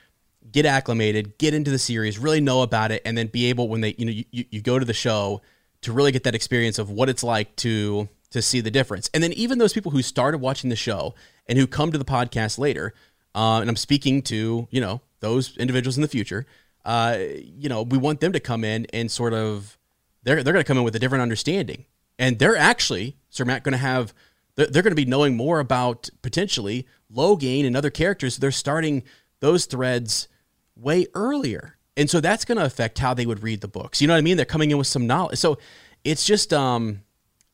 get 0.51 0.65
acclimated, 0.65 1.37
get 1.37 1.53
into 1.53 1.71
the 1.71 1.79
series, 1.79 2.17
really 2.17 2.41
know 2.41 2.61
about 2.61 2.91
it, 2.91 3.01
and 3.05 3.17
then 3.17 3.27
be 3.27 3.45
able 3.47 3.67
when 3.67 3.81
they 3.81 3.95
you 3.97 4.05
know 4.05 4.11
you, 4.31 4.45
you 4.49 4.61
go 4.61 4.79
to 4.79 4.85
the 4.85 4.93
show 4.93 5.41
to 5.81 5.91
really 5.91 6.11
get 6.11 6.23
that 6.23 6.35
experience 6.35 6.79
of 6.79 6.89
what 6.89 7.09
it's 7.09 7.23
like 7.23 7.55
to 7.57 8.07
to 8.31 8.41
see 8.41 8.61
the 8.61 8.71
difference. 8.71 9.09
And 9.13 9.23
then 9.23 9.33
even 9.33 9.57
those 9.57 9.73
people 9.73 9.91
who 9.91 10.01
started 10.01 10.39
watching 10.39 10.69
the 10.69 10.75
show 10.75 11.15
and 11.47 11.57
who 11.57 11.65
come 11.65 11.91
to 11.91 11.97
the 11.97 12.05
podcast 12.05 12.57
later, 12.57 12.93
uh, 13.37 13.61
and 13.61 13.69
I'm 13.69 13.75
speaking 13.75 14.23
to 14.23 14.67
you 14.71 14.81
know 14.81 14.99
those 15.19 15.55
individuals 15.57 15.95
in 15.95 16.01
the 16.01 16.07
future. 16.07 16.47
Uh, 16.83 17.19
you 17.43 17.69
know, 17.69 17.83
we 17.83 17.97
want 17.97 18.19
them 18.19 18.31
to 18.31 18.39
come 18.39 18.63
in 18.63 18.87
and 18.91 19.11
sort 19.11 19.33
of 19.33 19.77
they're 20.23 20.41
they're 20.41 20.53
going 20.53 20.63
to 20.63 20.67
come 20.67 20.77
in 20.77 20.83
with 20.83 20.95
a 20.95 20.99
different 20.99 21.21
understanding, 21.21 21.85
and 22.17 22.39
they're 22.39 22.57
actually 22.57 23.15
Sir 23.29 23.45
Matt 23.45 23.63
going 23.63 23.73
to 23.73 23.77
have 23.77 24.11
they're, 24.55 24.65
they're 24.65 24.81
going 24.81 24.91
to 24.91 24.95
be 24.95 25.05
knowing 25.05 25.37
more 25.37 25.59
about 25.59 26.09
potentially 26.23 26.87
Logain 27.13 27.65
and 27.65 27.77
other 27.77 27.91
characters. 27.91 28.37
They're 28.37 28.51
starting 28.51 29.03
those 29.39 29.67
threads 29.67 30.27
way 30.75 31.05
earlier, 31.13 31.77
and 31.95 32.09
so 32.09 32.19
that's 32.19 32.43
going 32.43 32.57
to 32.57 32.65
affect 32.65 32.97
how 32.97 33.13
they 33.13 33.27
would 33.27 33.43
read 33.43 33.61
the 33.61 33.67
books. 33.67 34.01
You 34.01 34.07
know 34.07 34.15
what 34.15 34.19
I 34.19 34.21
mean? 34.21 34.37
They're 34.37 34.47
coming 34.47 34.71
in 34.71 34.79
with 34.79 34.87
some 34.87 35.05
knowledge, 35.05 35.37
so 35.37 35.59
it's 36.03 36.25
just 36.25 36.53
um, 36.53 37.01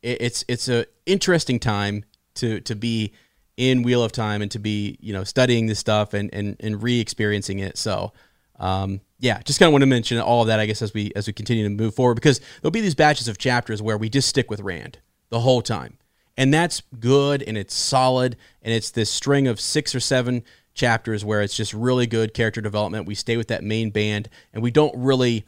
it, 0.01 0.22
it's 0.22 0.45
it's 0.47 0.69
a 0.69 0.85
interesting 1.05 1.60
time 1.60 2.05
to 2.35 2.61
to 2.61 2.73
be 2.73 3.11
in 3.58 3.84
Wheel 3.84 4.04
of 4.04 4.12
Time 4.12 4.42
and 4.42 4.52
to 4.52 4.60
be 4.60 4.98
you 5.00 5.14
know 5.14 5.24
studying 5.24 5.68
this 5.68 5.80
stuff 5.80 6.14
and 6.14 6.34
and 6.34 6.56
and 6.60 6.82
re-experiencing 6.82 7.60
it. 7.60 7.78
So. 7.78 8.14
Um, 8.60 9.02
yeah, 9.20 9.42
just 9.42 9.58
kind 9.58 9.68
of 9.68 9.74
want 9.74 9.82
to 9.82 9.88
mention 9.88 10.20
all 10.20 10.42
of 10.42 10.48
that, 10.48 10.60
I 10.60 10.68
guess, 10.68 10.82
as 10.82 10.94
we 10.94 11.12
as 11.16 11.28
we 11.28 11.34
continue 11.34 11.64
to 11.64 11.70
move 11.70 11.96
forward, 11.96 12.16
because 12.16 12.40
there'll 12.62 12.72
be 12.72 12.82
these 12.82 12.96
batches 12.96 13.28
of 13.28 13.38
chapters 13.38 13.82
where 13.82 13.98
we 13.98 14.10
just 14.10 14.30
stick 14.30 14.50
with 14.50 14.62
Rand 14.62 15.00
the 15.30 15.40
whole 15.40 15.62
time, 15.62 15.98
and 16.38 16.54
that's 16.54 16.82
good 17.00 17.42
and 17.42 17.58
it's 17.58 17.74
solid, 17.74 18.38
and 18.62 18.74
it's 18.74 18.92
this 18.92 19.10
string 19.10 19.48
of 19.48 19.60
six 19.60 19.96
or 19.96 20.00
seven 20.00 20.44
chapters 20.76 21.26
where 21.26 21.42
it's 21.42 21.58
just 21.58 21.74
really 21.74 22.06
good 22.06 22.34
character 22.34 22.62
development. 22.62 23.08
We 23.08 23.16
stay 23.16 23.36
with 23.36 23.48
that 23.48 23.64
main 23.64 23.90
band, 23.90 24.30
and 24.54 24.62
we 24.62 24.72
don't 24.72 24.96
really 24.96 25.46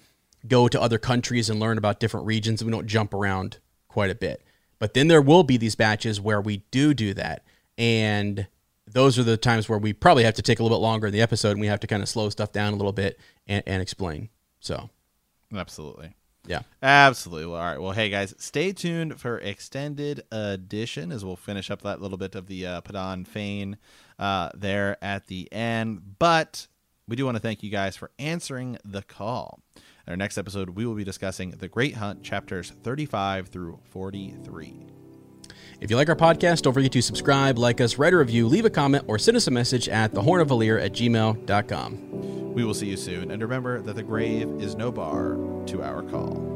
go 0.47 0.67
to 0.67 0.81
other 0.81 0.97
countries 0.97 1.49
and 1.49 1.59
learn 1.59 1.77
about 1.77 1.99
different 1.99 2.25
regions. 2.25 2.63
We 2.63 2.71
don't 2.71 2.87
jump 2.87 3.13
around 3.13 3.59
quite 3.87 4.09
a 4.09 4.15
bit, 4.15 4.41
but 4.79 4.93
then 4.93 5.09
there 5.09 5.21
will 5.21 5.43
be 5.43 5.57
these 5.57 5.75
batches 5.75 6.19
where 6.19 6.41
we 6.41 6.63
do 6.71 6.93
do 6.93 7.13
that, 7.13 7.43
and 7.77 8.47
those 8.87 9.17
are 9.17 9.23
the 9.23 9.37
times 9.37 9.67
where 9.67 9.79
we 9.79 9.93
probably 9.93 10.23
have 10.23 10.35
to 10.35 10.41
take 10.41 10.59
a 10.59 10.63
little 10.63 10.77
bit 10.77 10.81
longer 10.81 11.07
in 11.07 11.13
the 11.13 11.21
episode 11.21 11.51
and 11.51 11.59
we 11.59 11.67
have 11.67 11.79
to 11.79 11.87
kind 11.87 12.03
of 12.03 12.09
slow 12.09 12.29
stuff 12.29 12.51
down 12.51 12.73
a 12.73 12.75
little 12.75 12.93
bit 12.93 13.19
and, 13.47 13.63
and 13.65 13.81
explain. 13.81 14.29
So, 14.59 14.89
Absolutely. 15.53 16.15
yeah. 16.45 16.61
Absolutely. 16.81 17.51
All 17.51 17.59
right. 17.59 17.81
Well, 17.81 17.91
hey 17.91 18.09
guys, 18.09 18.35
stay 18.37 18.71
tuned 18.71 19.19
for 19.19 19.39
extended 19.39 20.23
edition 20.31 21.11
as 21.11 21.25
we'll 21.25 21.35
finish 21.35 21.71
up 21.71 21.81
that 21.81 22.01
little 22.01 22.17
bit 22.17 22.35
of 22.35 22.47
the 22.47 22.65
uh, 22.67 22.81
Padan 22.81 23.25
Fain 23.25 23.77
uh, 24.19 24.49
there 24.53 24.97
at 25.03 25.27
the 25.27 25.51
end. 25.51 26.17
But 26.19 26.67
we 27.07 27.15
do 27.15 27.25
want 27.25 27.35
to 27.35 27.41
thank 27.41 27.63
you 27.63 27.69
guys 27.69 27.95
for 27.95 28.11
answering 28.19 28.77
the 28.85 29.01
call. 29.01 29.59
In 30.07 30.11
our 30.11 30.17
next 30.17 30.37
episode, 30.37 30.69
we 30.71 30.85
will 30.85 30.93
be 30.95 31.03
discussing 31.03 31.49
The 31.51 31.67
Great 31.67 31.95
Hunt, 31.95 32.23
chapters 32.23 32.71
35 32.83 33.47
through 33.47 33.79
43. 33.89 35.04
If 35.81 35.89
you 35.89 35.97
like 35.97 36.09
our 36.09 36.15
podcast, 36.15 36.61
don't 36.61 36.73
forget 36.73 36.91
to 36.93 37.01
subscribe, 37.01 37.57
like 37.57 37.81
us, 37.81 37.97
write 37.97 38.13
a 38.13 38.17
review, 38.17 38.47
leave 38.47 38.65
a 38.65 38.69
comment, 38.69 39.03
or 39.07 39.19
send 39.19 39.35
us 39.35 39.47
a 39.47 39.51
message 39.51 39.89
at 39.89 40.13
thehornofvalere 40.13 40.83
at 40.83 40.93
gmail.com. 40.93 42.53
We 42.53 42.63
will 42.63 42.73
see 42.73 42.87
you 42.87 42.97
soon. 42.97 43.31
And 43.31 43.41
remember 43.41 43.81
that 43.81 43.95
the 43.95 44.03
grave 44.03 44.49
is 44.61 44.75
no 44.75 44.91
bar 44.91 45.35
to 45.67 45.83
our 45.83 46.01
call. 46.03 46.55